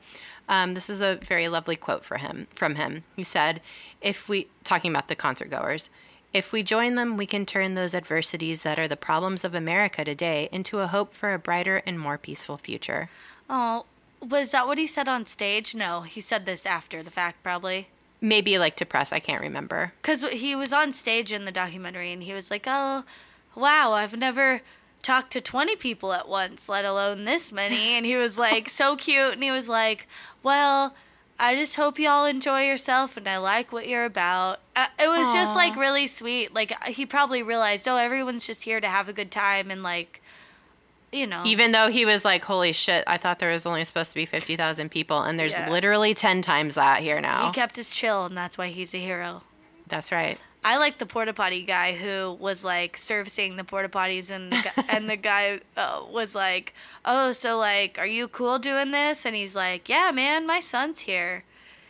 um, 0.48 0.74
this 0.74 0.90
is 0.90 1.02
a 1.02 1.16
very 1.16 1.48
lovely 1.48 1.76
quote 1.76 2.04
for 2.04 2.18
him 2.18 2.48
from 2.54 2.76
him. 2.76 3.04
He 3.16 3.24
said, 3.24 3.62
"If 4.02 4.28
we 4.28 4.48
talking 4.64 4.92
about 4.92 5.08
the 5.08 5.16
concert 5.16 5.50
goers, 5.50 5.90
if 6.34 6.52
we 6.52 6.64
join 6.64 6.96
them, 6.96 7.18
we 7.18 7.26
can 7.26 7.46
turn 7.46 7.76
those 7.76 7.94
adversities 7.94 8.62
that 8.64 8.80
are 8.80 8.88
the 8.88 8.98
problems 8.98 9.44
of 9.44 9.54
America 9.54 10.04
today 10.06 10.50
into 10.52 10.80
a 10.80 10.88
hope 10.88 11.14
for 11.14 11.34
a 11.34 11.40
brighter 11.40 11.82
and 11.86 12.00
more 12.00 12.18
peaceful 12.18 12.58
future." 12.58 13.10
oh, 13.52 13.86
was 14.22 14.52
that 14.52 14.66
what 14.66 14.78
he 14.78 14.88
said 14.88 15.08
on 15.08 15.28
stage? 15.28 15.76
No, 15.76 16.02
he 16.02 16.22
said 16.22 16.46
this 16.46 16.66
after 16.66 17.04
the 17.04 17.12
fact 17.12 17.44
probably. 17.44 17.90
Maybe 18.22 18.58
like 18.58 18.76
to 18.78 18.86
press. 18.86 19.12
I 19.12 19.20
can't 19.20 19.42
remember. 19.42 19.94
Because 20.02 20.24
he 20.30 20.56
was 20.56 20.72
on 20.72 20.94
stage 20.94 21.32
in 21.32 21.46
the 21.46 21.52
documentary 21.52 22.14
and 22.14 22.24
he 22.24 22.34
was 22.34 22.50
like, 22.50 22.66
oh, 22.68 23.04
wow, 23.56 23.94
I've 23.94 24.16
never 24.16 24.62
talked 25.02 25.34
to 25.34 25.42
20 25.42 25.76
people 25.78 26.14
at 26.14 26.30
once, 26.30 26.70
let 26.70 26.86
alone 26.86 27.26
this 27.26 27.52
many. 27.52 27.94
And 27.94 28.06
he 28.06 28.16
was 28.16 28.38
like, 28.38 28.70
so 28.70 28.96
cute. 28.96 29.34
And 29.34 29.44
he 29.44 29.52
was 29.52 29.68
like, 29.68 30.08
well, 30.44 30.94
I 31.44 31.56
just 31.56 31.76
hope 31.76 31.98
you 31.98 32.08
all 32.08 32.26
enjoy 32.28 32.62
yourself 32.66 33.18
and 33.18 33.28
I 33.28 33.38
like 33.38 33.72
what 33.72 33.88
you're 33.88 34.06
about. 34.06 34.60
Uh, 34.76 34.86
it 35.00 35.08
was 35.08 35.34
just 35.34 35.56
like 35.56 35.76
really 35.76 36.06
sweet. 36.06 36.54
Like 36.54 36.72
he 36.86 37.06
probably 37.06 37.42
realized, 37.42 37.88
oh, 37.88 37.98
everyone's 37.98 38.46
just 38.46 38.62
here 38.64 38.80
to 38.80 38.88
have 38.88 39.10
a 39.10 39.14
good 39.14 39.32
time 39.32 39.72
and 39.72 39.82
like, 39.82 40.22
you 41.12 41.26
know. 41.26 41.42
Even 41.44 41.72
though 41.72 41.90
he 41.90 42.06
was 42.06 42.24
like, 42.24 42.46
"Holy 42.46 42.72
shit! 42.72 43.04
I 43.08 43.18
thought 43.18 43.40
there 43.40 43.52
was 43.52 43.66
only 43.66 43.84
supposed 43.86 44.12
to 44.12 44.16
be 44.16 44.26
fifty 44.26 44.56
thousand 44.56 44.92
people, 44.92 45.24
and 45.24 45.38
there's 45.38 45.54
Yeah. 45.54 45.70
literally 45.70 46.14
ten 46.14 46.42
times 46.44 46.76
that 46.76 47.02
here 47.02 47.20
now. 47.20 47.48
he 47.48 47.54
kept 47.54 47.76
his 47.76 47.94
chill 47.94 48.26
and 48.26 48.38
that's 48.38 48.58
why 48.58 48.68
he's 48.68 48.94
a 48.94 48.98
hero. 49.00 49.42
That's 49.88 50.12
right. 50.12 50.38
I 50.64 50.78
like 50.78 51.00
the 51.00 51.06
porta 51.08 51.34
potty 51.34 51.64
guy 51.64 51.94
who 51.94 52.34
was 52.40 52.64
like 52.64 52.98
servicing 52.98 53.56
the 53.56 53.64
porta 53.64 53.90
potties, 53.90 54.30
and 54.30 54.52
the, 54.52 54.58
gu- 54.58 54.84
and 54.90 55.10
the 55.10 55.16
guy 55.16 55.60
uh, 55.78 56.04
was 56.12 56.36
like, 56.36 56.74
"Oh, 57.04 57.32
so 57.32 57.58
like, 57.58 57.98
are 57.98 58.06
you 58.08 58.28
cool 58.28 58.60
doing 58.60 58.92
this?" 58.92 59.26
And 59.26 59.36
he's 59.36 59.56
like, 59.56 59.90
"Yeah, 59.90 60.12
man, 60.14 60.46
my 60.46 60.60
son's 60.60 61.02
here." 61.02 61.44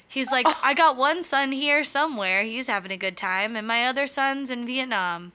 He's 0.08 0.32
like, 0.32 0.46
"I 0.64 0.74
got 0.74 0.96
one 0.96 1.24
son 1.24 1.52
here 1.52 1.84
somewhere. 1.84 2.44
He's 2.44 2.68
having 2.68 2.92
a 2.92 2.98
good 2.98 3.18
time, 3.18 3.56
and 3.56 3.68
my 3.68 3.86
other 3.86 4.08
son's 4.08 4.50
in 4.50 4.66
Vietnam." 4.66 5.34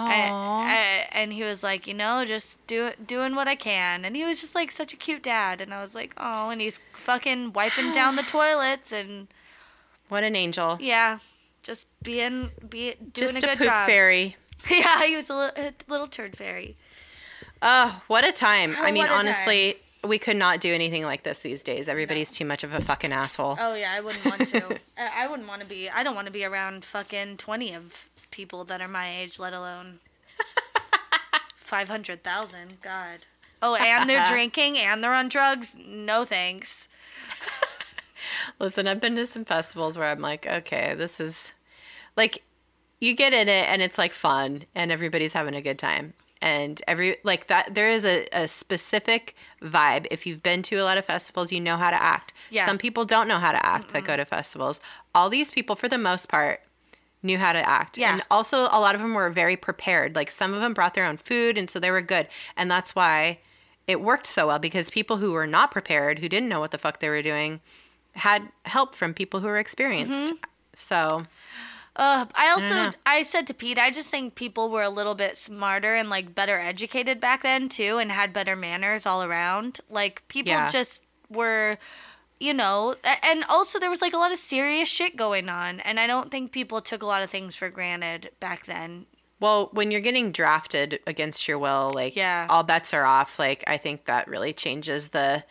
And, 0.00 0.30
Aww. 0.32 1.06
and 1.10 1.32
he 1.32 1.42
was 1.42 1.64
like, 1.64 1.88
you 1.88 1.94
know, 1.94 2.24
just 2.24 2.64
do 2.68 2.92
doing 3.04 3.34
what 3.34 3.48
I 3.48 3.56
can, 3.56 4.04
and 4.04 4.14
he 4.14 4.22
was 4.24 4.40
just 4.40 4.54
like 4.54 4.70
such 4.70 4.92
a 4.94 4.96
cute 4.96 5.24
dad, 5.24 5.60
and 5.60 5.74
I 5.74 5.82
was 5.82 5.92
like, 5.92 6.12
oh, 6.16 6.50
and 6.50 6.60
he's 6.60 6.78
fucking 6.92 7.52
wiping 7.52 7.92
down 7.92 8.14
the 8.14 8.22
toilets, 8.38 8.92
and 8.92 9.26
what 10.08 10.22
an 10.22 10.36
angel! 10.36 10.78
yeah, 10.80 11.18
just 11.68 11.86
being 12.02 12.50
be 12.68 12.94
doing 12.94 13.12
Just 13.12 13.34
a 13.34 13.38
a 13.38 13.40
good 13.50 13.58
poop 13.58 13.66
job. 13.68 13.86
fairy. 13.88 14.36
Yeah, 14.70 15.04
he 15.04 15.14
was 15.14 15.30
a 15.30 15.36
little, 15.36 15.64
a 15.66 15.72
little 15.86 16.08
turd 16.08 16.36
fairy. 16.36 16.76
Oh, 17.62 18.02
what 18.08 18.26
a 18.26 18.32
time. 18.32 18.74
Oh, 18.76 18.82
I 18.82 18.88
Oh, 18.88 18.92
mean, 18.92 19.02
what 19.04 19.10
a 19.10 19.14
honestly, 19.14 19.76
we 20.02 20.18
could 20.18 20.36
not 20.36 20.60
do 20.60 20.74
anything 20.74 21.04
like 21.04 21.22
this 21.22 21.38
these 21.40 21.62
days. 21.62 21.88
Everybody's 21.88 22.30
too 22.32 22.44
much 22.44 22.64
of 22.64 22.72
a 22.74 22.80
fucking 22.80 23.12
asshole. 23.12 23.56
Oh 23.60 23.74
yeah, 23.74 23.92
I 23.92 24.00
wouldn't 24.00 24.24
want 24.24 24.48
to. 24.48 24.78
I 24.98 25.24
I 25.24 25.26
wouldn't 25.28 25.46
want 25.48 25.60
to 25.60 25.66
be. 25.66 25.88
I 25.88 26.02
don't 26.02 26.16
want 26.16 26.26
to 26.26 26.32
be 26.32 26.44
around 26.44 26.84
fucking 26.84 27.36
twenty 27.36 27.72
of 27.74 28.08
people 28.32 28.64
that 28.64 28.80
are 28.80 28.88
my 28.88 29.08
age, 29.20 29.38
let 29.38 29.52
alone 29.52 30.00
five 31.60 31.88
hundred 31.88 32.24
thousand. 32.24 32.80
God. 32.82 33.20
Oh, 33.62 33.74
and 33.76 34.08
they're 34.10 34.28
drinking 34.28 34.78
and 34.78 35.02
they're 35.02 35.14
on 35.14 35.28
drugs. 35.28 35.74
No 35.78 36.24
thanks. 36.24 36.88
Listen, 38.58 38.86
I've 38.88 39.00
been 39.00 39.14
to 39.16 39.26
some 39.26 39.44
festivals 39.44 39.96
where 39.98 40.08
I'm 40.08 40.20
like, 40.20 40.46
okay, 40.46 40.94
this 40.96 41.20
is 41.20 41.52
like 42.16 42.42
you 43.00 43.14
get 43.14 43.32
in 43.32 43.48
it 43.48 43.68
and 43.68 43.82
it's 43.82 43.98
like 43.98 44.12
fun 44.12 44.64
and 44.74 44.90
everybody's 44.90 45.32
having 45.32 45.54
a 45.54 45.62
good 45.62 45.78
time. 45.78 46.14
And 46.40 46.80
every 46.86 47.16
like 47.24 47.48
that 47.48 47.74
there 47.74 47.90
is 47.90 48.04
a, 48.04 48.26
a 48.32 48.46
specific 48.46 49.34
vibe. 49.60 50.06
If 50.10 50.24
you've 50.24 50.42
been 50.42 50.62
to 50.62 50.76
a 50.76 50.84
lot 50.84 50.96
of 50.96 51.04
festivals, 51.04 51.50
you 51.50 51.60
know 51.60 51.76
how 51.76 51.90
to 51.90 52.00
act. 52.00 52.32
Yeah. 52.50 52.66
Some 52.66 52.78
people 52.78 53.04
don't 53.04 53.26
know 53.26 53.38
how 53.38 53.50
to 53.50 53.66
act 53.66 53.92
that 53.92 54.04
go 54.04 54.16
to 54.16 54.24
festivals. 54.24 54.80
All 55.14 55.28
these 55.28 55.50
people, 55.50 55.74
for 55.74 55.88
the 55.88 55.98
most 55.98 56.28
part, 56.28 56.60
knew 57.24 57.38
how 57.38 57.52
to 57.52 57.68
act. 57.68 57.98
Yeah. 57.98 58.12
And 58.12 58.22
also 58.30 58.62
a 58.70 58.78
lot 58.78 58.94
of 58.94 59.00
them 59.00 59.14
were 59.14 59.30
very 59.30 59.56
prepared. 59.56 60.14
Like 60.14 60.30
some 60.30 60.54
of 60.54 60.60
them 60.60 60.74
brought 60.74 60.94
their 60.94 61.06
own 61.06 61.16
food 61.16 61.58
and 61.58 61.68
so 61.68 61.80
they 61.80 61.90
were 61.90 62.02
good. 62.02 62.28
And 62.56 62.70
that's 62.70 62.94
why 62.94 63.38
it 63.88 64.00
worked 64.00 64.26
so 64.26 64.46
well 64.46 64.58
because 64.58 64.90
people 64.90 65.16
who 65.16 65.32
were 65.32 65.46
not 65.46 65.70
prepared, 65.70 66.20
who 66.20 66.28
didn't 66.28 66.48
know 66.48 66.60
what 66.60 66.70
the 66.70 66.78
fuck 66.78 67.00
they 67.00 67.08
were 67.08 67.22
doing, 67.22 67.60
had 68.14 68.48
help 68.64 68.94
from 68.94 69.14
people 69.14 69.40
who 69.40 69.46
were 69.46 69.56
experienced. 69.56 70.26
Mm-hmm. 70.26 70.36
So 70.76 71.26
Uh, 71.98 72.26
I 72.34 72.50
also 72.50 72.96
I 73.04 73.22
said 73.24 73.46
to 73.48 73.54
Pete, 73.54 73.76
I 73.78 73.90
just 73.90 74.08
think 74.08 74.36
people 74.36 74.70
were 74.70 74.82
a 74.82 74.88
little 74.88 75.16
bit 75.16 75.36
smarter 75.36 75.94
and 75.96 76.08
like 76.08 76.34
better 76.34 76.58
educated 76.58 77.20
back 77.20 77.42
then 77.42 77.68
too, 77.68 77.98
and 77.98 78.12
had 78.12 78.32
better 78.32 78.54
manners 78.54 79.04
all 79.04 79.22
around. 79.22 79.80
Like 79.90 80.22
people 80.28 80.52
Yeah. 80.52 80.70
just 80.70 81.02
were, 81.28 81.76
you 82.38 82.54
know, 82.54 82.94
and 83.22 83.44
also 83.48 83.78
there 83.80 83.90
was 83.90 84.00
like 84.00 84.12
a 84.14 84.16
lot 84.16 84.30
of 84.32 84.38
serious 84.38 84.88
shit 84.88 85.16
going 85.16 85.48
on, 85.48 85.80
and 85.80 85.98
I 85.98 86.06
don't 86.06 86.30
think 86.30 86.52
people 86.52 86.80
took 86.80 87.02
a 87.02 87.06
lot 87.06 87.22
of 87.24 87.30
things 87.30 87.56
for 87.56 87.68
granted 87.68 88.30
back 88.38 88.66
then. 88.66 89.06
Well, 89.40 89.68
when 89.72 89.90
you're 89.90 90.00
getting 90.00 90.32
drafted 90.32 91.00
against 91.06 91.46
your 91.48 91.58
will, 91.58 91.90
like 91.94 92.14
Yeah. 92.16 92.46
all 92.48 92.62
bets 92.62 92.94
are 92.94 93.04
off. 93.04 93.40
Like 93.40 93.64
I 93.66 93.76
think 93.76 94.04
that 94.04 94.28
really 94.28 94.52
changes 94.52 95.10
the 95.10 95.44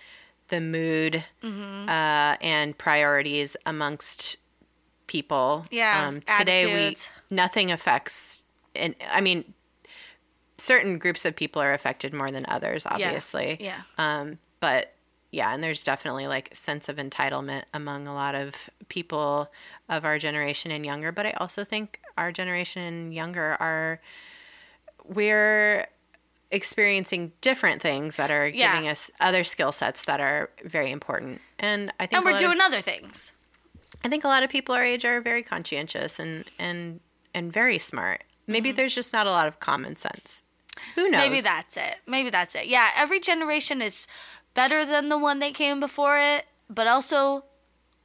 the 0.48 0.62
mood 0.62 1.26
Mm-hmm. 1.44 1.90
uh, 1.90 2.38
and 2.40 2.78
priorities 2.78 3.58
amongst 3.66 4.38
people. 5.08 5.66
Yeah, 5.72 6.08
Um, 6.08 6.22
today 6.22 6.72
attitudes. 6.72 7.08
we 7.30 7.36
nothing 7.36 7.72
affects, 7.72 8.44
and 8.76 8.96
I 9.10 9.22
mean, 9.22 9.54
certain 10.58 10.98
groups 10.98 11.26
of 11.26 11.36
people 11.36 11.62
are 11.62 11.74
affected 11.74 12.14
more 12.14 12.32
than 12.32 12.46
others, 12.48 12.86
obviously. 12.86 13.58
Yeah. 13.60 13.82
Um, 13.98 14.40
but 14.60 14.94
yeah, 15.32 15.54
and 15.54 15.64
there's 15.64 15.84
definitely 15.84 16.26
like 16.28 16.50
a 16.52 16.56
sense 16.56 16.88
of 16.90 16.96
entitlement 16.98 17.64
among 17.74 18.08
a 18.08 18.14
lot 18.14 18.34
of 18.36 18.70
people 18.90 19.52
of 19.90 20.04
our 20.06 20.18
generation 20.18 20.72
and 20.72 20.86
younger. 20.86 21.12
But 21.12 21.26
I 21.28 21.32
also 21.32 21.64
think 21.64 22.00
our 22.18 22.32
generation 22.32 22.82
and 22.82 23.14
younger 23.14 23.56
are 23.60 24.00
we're 25.04 25.88
experiencing 26.52 27.34
different 27.42 27.82
things 27.82 28.16
that 28.16 28.32
are 28.32 28.48
Yeah. 28.48 28.74
giving 28.74 28.90
us 28.90 29.12
other 29.20 29.44
skill 29.44 29.72
sets 29.72 30.04
that 30.06 30.20
are 30.22 30.50
very 30.64 30.92
important. 30.92 31.42
And 31.60 31.92
I 32.00 32.06
think 32.06 32.14
And 32.18 32.26
we're 32.26 32.32
lot 32.32 32.44
of- 32.44 32.50
doing 32.50 32.62
other 32.62 32.82
things. 32.82 33.32
I 34.04 34.10
think 34.10 34.24
a 34.24 34.28
lot 34.28 34.44
of 34.44 34.50
people 34.50 34.76
our 34.76 34.84
age 34.84 35.06
are 35.06 35.22
very 35.22 35.44
conscientious 35.44 36.20
and 36.20 36.46
and 36.58 37.00
and 37.34 37.52
very 37.52 37.80
smart. 37.80 38.24
Maybe 38.48 38.72
there's 38.72 38.96
just 38.96 39.12
not 39.12 39.28
a 39.28 39.32
lot 39.32 39.48
of 39.48 39.60
common 39.60 39.98
sense. 39.98 40.44
Who 40.96 41.10
knows? 41.10 41.22
Mm-hmm. 41.22 41.32
Maybe 41.32 41.42
that's 41.42 41.78
it. 41.78 41.96
Maybe 42.08 42.30
that's 42.30 42.56
it. 42.56 42.68
Yeah, 42.68 42.90
every 42.96 43.20
generation 43.20 43.82
is 43.82 44.08
better 44.54 44.86
than 44.86 45.10
the 45.10 45.18
one 45.18 45.40
that 45.40 45.54
came 45.54 45.80
before 45.80 46.18
it, 46.18 46.46
but 46.70 46.88
also 46.88 47.44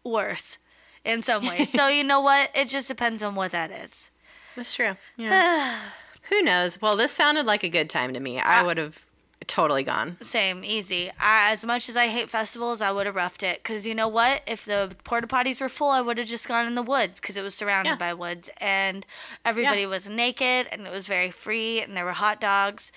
worse 0.05 0.59
in 1.05 1.23
some 1.23 1.47
ways. 1.47 1.71
so 1.71 1.89
you 1.89 2.05
know 2.05 2.21
what? 2.21 2.51
It 2.55 2.69
just 2.69 2.89
depends 2.89 3.23
on 3.23 3.35
what 3.35 3.53
that 3.53 3.71
is. 3.71 4.11
That's 4.57 4.75
true. 4.75 4.97
Yeah. 5.17 5.79
Who 6.31 6.43
knows? 6.43 6.81
Well, 6.81 6.97
this 6.97 7.13
sounded 7.13 7.47
like 7.47 7.63
a 7.63 7.69
good 7.69 7.91
time 7.91 8.13
to 8.15 8.21
me. 8.21 8.39
I 8.39 8.63
would 8.63 8.79
have 8.79 9.05
totally 9.53 9.83
gone. 9.83 10.17
Same, 10.23 10.65
easy. 10.65 11.11
I, 11.21 11.53
as 11.53 11.63
much 11.63 11.89
as 11.91 11.97
I 11.97 12.09
hate 12.09 12.31
festivals, 12.31 12.81
I 12.81 12.91
would 12.91 13.05
have 13.05 13.15
roughed 13.15 13.43
it. 13.43 13.63
Cause 13.63 13.85
you 13.85 13.95
know 13.95 14.09
what? 14.09 14.41
If 14.47 14.65
the 14.65 14.97
porta 15.05 15.27
potties 15.27 15.61
were 15.61 15.69
full, 15.69 15.91
I 15.91 16.01
would 16.01 16.17
have 16.17 16.27
just 16.27 16.49
gone 16.49 16.67
in 16.67 16.75
the 16.75 16.83
woods 16.83 17.21
because 17.21 17.37
it 17.37 17.43
was 17.43 17.55
surrounded 17.55 17.91
Yeah. 17.91 17.97
by 17.97 18.15
woods 18.15 18.49
and 18.59 19.05
everybody 19.45 19.83
Yeah. 19.83 19.89
was 19.89 20.09
naked 20.09 20.69
and 20.73 20.87
it 20.87 20.91
was 20.91 21.07
very 21.07 21.31
free 21.31 21.83
and 21.83 21.95
there 21.95 22.05
were 22.07 22.13
hot 22.13 22.41
dogs. 22.41 22.91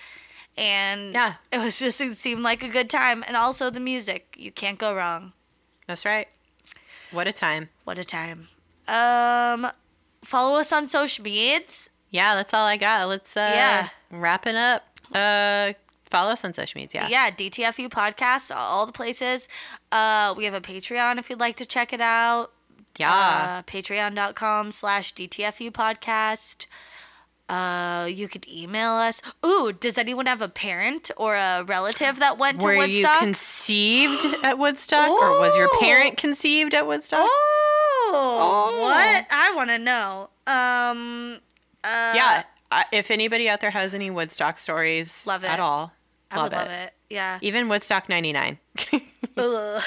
And 0.56 1.12
Yeah. 1.12 1.34
it 1.52 1.58
was 1.58 1.78
just 1.84 2.00
it 2.00 2.16
seemed 2.16 2.42
like 2.42 2.62
a 2.62 2.68
good 2.68 2.88
time. 2.88 3.22
And 3.26 3.36
also 3.36 3.68
the 3.68 3.80
music, 3.80 4.34
you 4.38 4.50
can't 4.50 4.78
go 4.78 4.94
wrong. 4.94 5.34
That's 5.86 6.06
right. 6.06 6.28
What 7.10 7.26
a 7.28 7.32
time. 7.34 7.68
What 7.84 7.98
a 7.98 8.04
time. 8.04 8.48
Um, 8.88 9.70
follow 10.24 10.58
us 10.58 10.72
on 10.72 10.88
social 10.88 11.22
medias. 11.22 11.90
Yeah, 12.08 12.34
that's 12.34 12.54
all 12.54 12.64
I 12.64 12.78
got. 12.78 13.08
Let's 13.08 13.36
uh 13.36 13.52
Yeah. 13.54 13.88
wrap 14.10 14.46
it 14.46 14.54
up. 14.56 14.82
Uh 15.14 15.74
follow 16.10 16.30
us 16.32 16.44
on 16.44 16.54
social 16.54 16.80
media. 16.80 17.06
Yeah, 17.10 17.30
DTFU 17.30 17.88
podcast, 17.88 18.54
all 18.54 18.86
the 18.86 18.92
places. 18.92 19.48
Uh, 19.92 20.34
we 20.36 20.44
have 20.44 20.54
a 20.54 20.60
Patreon 20.60 21.18
if 21.18 21.28
you'd 21.30 21.40
like 21.40 21.56
to 21.56 21.66
check 21.66 21.92
it 21.92 22.00
out. 22.00 22.52
Yeah. 22.98 23.12
Uh, 23.12 23.62
Patreon.com 23.70 24.72
slash 24.72 25.12
DTFU 25.14 25.70
podcast. 25.70 26.66
Uh, 27.48 28.06
you 28.06 28.26
could 28.26 28.44
email 28.48 28.92
us. 28.92 29.22
Ooh, 29.44 29.72
does 29.72 29.96
anyone 29.98 30.26
have 30.26 30.42
a 30.42 30.48
parent 30.48 31.10
or 31.16 31.36
a 31.36 31.62
relative 31.64 32.18
that 32.18 32.38
went 32.38 32.58
to 32.60 32.66
Woodstock? 32.66 32.88
Were 32.88 32.92
you 32.92 33.06
conceived 33.20 34.26
at 34.42 34.58
Woodstock 34.58 35.08
or 35.08 35.38
was 35.38 35.54
your 35.54 35.68
Oh. 35.72 35.78
parent 35.80 36.16
conceived 36.16 36.74
at 36.74 36.86
Woodstock? 36.88 37.20
oh, 37.22 38.72
Oh. 38.74 38.82
what? 38.82 39.26
I 39.30 39.52
want 39.54 39.68
to 39.70 39.78
know. 39.78 40.30
Um, 40.48 41.38
uh, 41.84 42.12
yeah. 42.16 42.42
Uh, 42.72 42.82
if 42.90 43.12
anybody 43.12 43.48
out 43.48 43.60
there 43.60 43.70
has 43.70 43.94
any 43.94 44.10
Woodstock 44.10 44.58
stories 44.58 45.24
Love 45.24 45.44
it. 45.44 45.50
at 45.50 45.60
all, 45.60 45.92
I 46.30 46.42
would 46.42 46.52
love 46.52 46.68
it. 46.68 46.92
Yeah. 47.08 47.38
Even 47.40 47.68
Woodstock 47.68 48.08
99. 48.08 48.58
Ugh. 49.36 49.82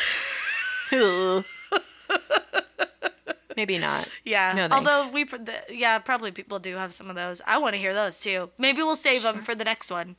Ooh. 0.94 1.44
Maybe 3.58 3.78
not. 3.78 4.10
Yeah. 4.24 4.54
No, 4.54 4.68
Although 4.76 5.10
we, 5.12 5.26
yeah, 5.70 6.00
probably 6.00 6.32
people 6.32 6.60
do 6.60 6.76
have 6.76 6.94
some 6.94 7.10
of 7.10 7.16
those. 7.16 7.42
I 7.46 7.58
want 7.58 7.74
to 7.76 7.80
hear 7.80 7.94
those 7.94 8.20
too. 8.20 8.50
Maybe 8.58 8.82
we'll 8.82 8.96
save 8.96 9.24
them 9.24 9.42
for 9.42 9.54
the 9.54 9.66
next 9.66 9.92
one. 9.92 10.16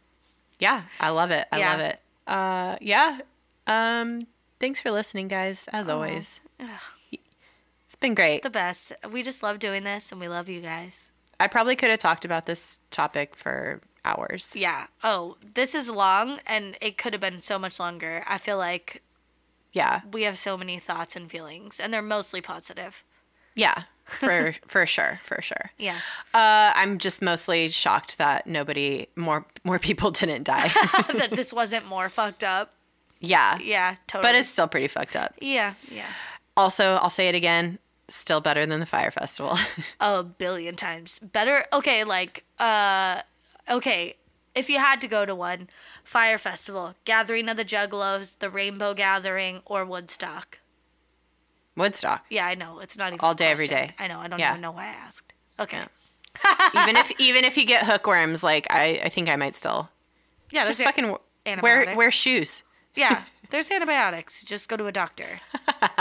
Yeah, 0.58 0.82
I 0.98 1.08
love 1.10 1.30
it. 1.30 1.46
I 1.50 1.58
Yeah. 1.58 1.70
love 1.70 1.80
it. 1.80 2.00
Uh, 2.26 2.76
yeah. 2.82 3.20
Um, 3.66 4.26
thanks 4.58 4.80
for 4.82 4.90
listening, 4.90 5.26
guys. 5.28 5.68
As 5.72 5.88
always, 5.88 6.40
it's 6.60 7.96
been 7.98 8.14
great. 8.14 8.42
The 8.42 8.50
best. 8.50 8.92
We 9.10 9.22
just 9.22 9.42
love 9.42 9.58
doing 9.58 9.84
this, 9.84 10.12
and 10.12 10.20
we 10.20 10.28
love 10.28 10.48
you 10.50 10.60
guys. 10.60 11.10
I 11.38 11.46
probably 11.46 11.76
could 11.76 11.88
have 11.88 11.98
talked 11.98 12.26
about 12.26 12.44
this 12.44 12.80
topic 12.90 13.34
for 13.36 13.80
hours. 14.04 14.52
Yeah. 14.54 14.86
Oh, 15.02 15.36
this 15.54 15.74
is 15.74 15.88
long, 15.88 16.40
and 16.46 16.76
it 16.80 16.96
could 16.98 17.12
have 17.12 17.20
been 17.20 17.42
so 17.42 17.58
much 17.58 17.78
longer. 17.80 18.24
I 18.26 18.38
feel 18.38 18.58
like 18.58 19.02
Yeah, 19.72 20.00
we 20.12 20.22
have 20.24 20.38
so 20.38 20.56
many 20.56 20.78
thoughts 20.78 21.16
and 21.16 21.30
feelings, 21.30 21.78
and 21.80 21.92
they're 21.92 22.02
mostly 22.02 22.40
positive. 22.40 23.02
yeah, 23.54 23.82
for 24.04 24.54
for 24.66 24.86
sure, 24.86 25.20
for 25.24 25.40
sure. 25.42 25.70
Yeah. 25.78 25.96
Uh, 26.34 26.72
I'm 26.74 26.98
just 26.98 27.22
mostly 27.22 27.68
shocked 27.68 28.18
that 28.18 28.46
nobody 28.46 29.06
more 29.16 29.46
more 29.64 29.78
people 29.78 30.10
didn't 30.20 30.44
die. 30.44 30.68
that 31.14 31.30
this 31.32 31.52
wasn't 31.52 31.86
more 31.86 32.08
fucked 32.08 32.42
up. 32.44 32.72
yeah, 33.20 33.58
Yeah, 33.62 33.96
totally. 34.06 34.32
but 34.32 34.34
it's 34.38 34.48
still 34.48 34.66
pretty 34.68 34.88
fucked 34.88 35.14
up. 35.16 35.34
yeah, 35.40 35.74
yeah. 35.90 36.06
Also, 36.56 36.94
I'll 36.96 37.10
say 37.10 37.28
it 37.28 37.34
again. 37.34 37.78
Still 38.08 38.40
better 38.40 38.66
than 38.66 38.80
the 38.80 38.86
Fyre 38.86 39.12
Festival. 39.12 39.56
a 40.00 40.24
billion 40.24 40.74
times 40.74 41.20
better 41.20 41.64
okay 41.72 42.02
like 42.02 42.42
uh 42.58 43.20
okay 43.68 44.16
if 44.54 44.68
you 44.68 44.78
had 44.78 45.00
to 45.00 45.08
go 45.08 45.24
to 45.24 45.34
one 45.34 45.68
Fyre 46.04 46.38
Festival 46.38 46.94
gathering 47.04 47.48
of 47.48 47.56
the 47.56 47.64
juggalos 47.64 48.34
the 48.38 48.50
rainbow 48.50 48.94
gathering 48.94 49.62
or 49.64 49.84
woodstock 49.84 50.58
Woodstock. 51.76 52.24
yeah 52.30 52.46
i 52.46 52.54
know 52.54 52.80
it's 52.80 52.96
not 52.98 53.08
even 53.08 53.20
All 53.20 53.34
day, 53.34 53.50
every 53.50 53.68
day. 53.68 53.94
i 53.98 54.06
know 54.08 54.18
i 54.18 54.28
don't 54.28 54.38
Yeah. 54.38 54.50
even 54.50 54.60
know 54.60 54.72
why 54.72 54.84
i 54.84 54.88
asked 54.92 55.32
okay 55.58 55.82
even 56.76 56.96
if 56.96 57.10
even 57.18 57.44
if 57.44 57.56
you 57.56 57.64
get 57.64 57.84
hookworms, 57.86 58.44
like 58.44 58.66
I, 58.70 59.00
I 59.04 59.08
think 59.08 59.28
I 59.28 59.36
might 59.36 59.56
still 59.56 59.88
yeah 60.50 60.64
just 60.66 60.78
there's 60.78 60.88
a- 60.88 60.92
fucking 60.92 61.60
wear 61.62 61.94
wear 61.96 62.10
shoes. 62.10 62.62
yeah 62.94 63.24
there's 63.50 63.70
antibiotics 63.70 64.44
just 64.44 64.68
go 64.68 64.76
to 64.76 64.86
a 64.86 64.92
doctor 64.92 65.40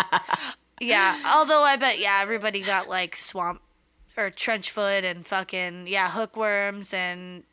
yeah 0.82 1.20
although 1.36 1.64
i 1.64 1.76
bet 1.78 2.00
yeah 2.00 2.20
everybody 2.22 2.62
got 2.62 2.88
like 2.88 3.16
swamp 3.16 3.62
or 4.20 4.30
trench 4.30 4.72
foot 4.72 5.04
and 5.04 5.26
fucking 5.26 5.88
yeah 5.88 6.12
hookworms 6.12 6.94
and 6.94 7.44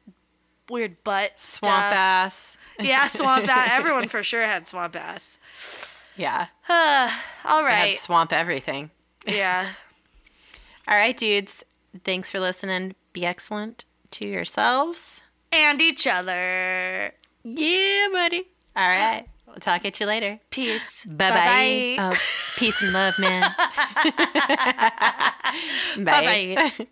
weird 0.69 1.03
butt 1.05 1.39
Swamp 1.39 1.75
stuff. 1.75 1.95
ass. 1.95 2.57
Yeah, 2.79 3.07
swamp 3.09 3.49
ass. 3.49 3.71
Everyone 3.79 4.09
for 4.09 4.23
sure 4.23 4.43
had 4.43 4.67
swamp 4.69 4.97
ass. 4.97 5.39
Yeah. 6.17 6.47
Uh, 6.69 7.11
all 7.45 7.65
had 7.65 7.95
swamp 7.95 8.33
everything. 8.33 8.91
Yeah. 9.27 9.71
All 10.89 10.97
right, 10.97 11.17
dudes. 11.17 11.65
Thanks 12.05 12.31
for 12.31 12.39
listening. 12.39 12.95
Be 13.13 13.27
excellent 13.27 13.85
to 14.13 14.29
yourselves. 14.29 15.21
And 15.51 15.81
each 15.83 16.07
other. 16.07 17.13
Yeah, 17.43 18.09
buddy. 18.13 18.45
All 18.77 18.89
right. 18.89 19.27
We'll 19.57 19.63
talk 19.63 19.87
at 19.87 19.99
you 20.01 20.07
later. 20.07 20.39
Peace. 20.51 21.07
Bye 21.07 21.31
bye. 21.31 21.97
Oh, 21.99 22.19
peace 22.59 22.83
and 22.83 22.93
love, 22.93 23.19
man. 23.19 23.55
Bye-bye. 25.97 26.87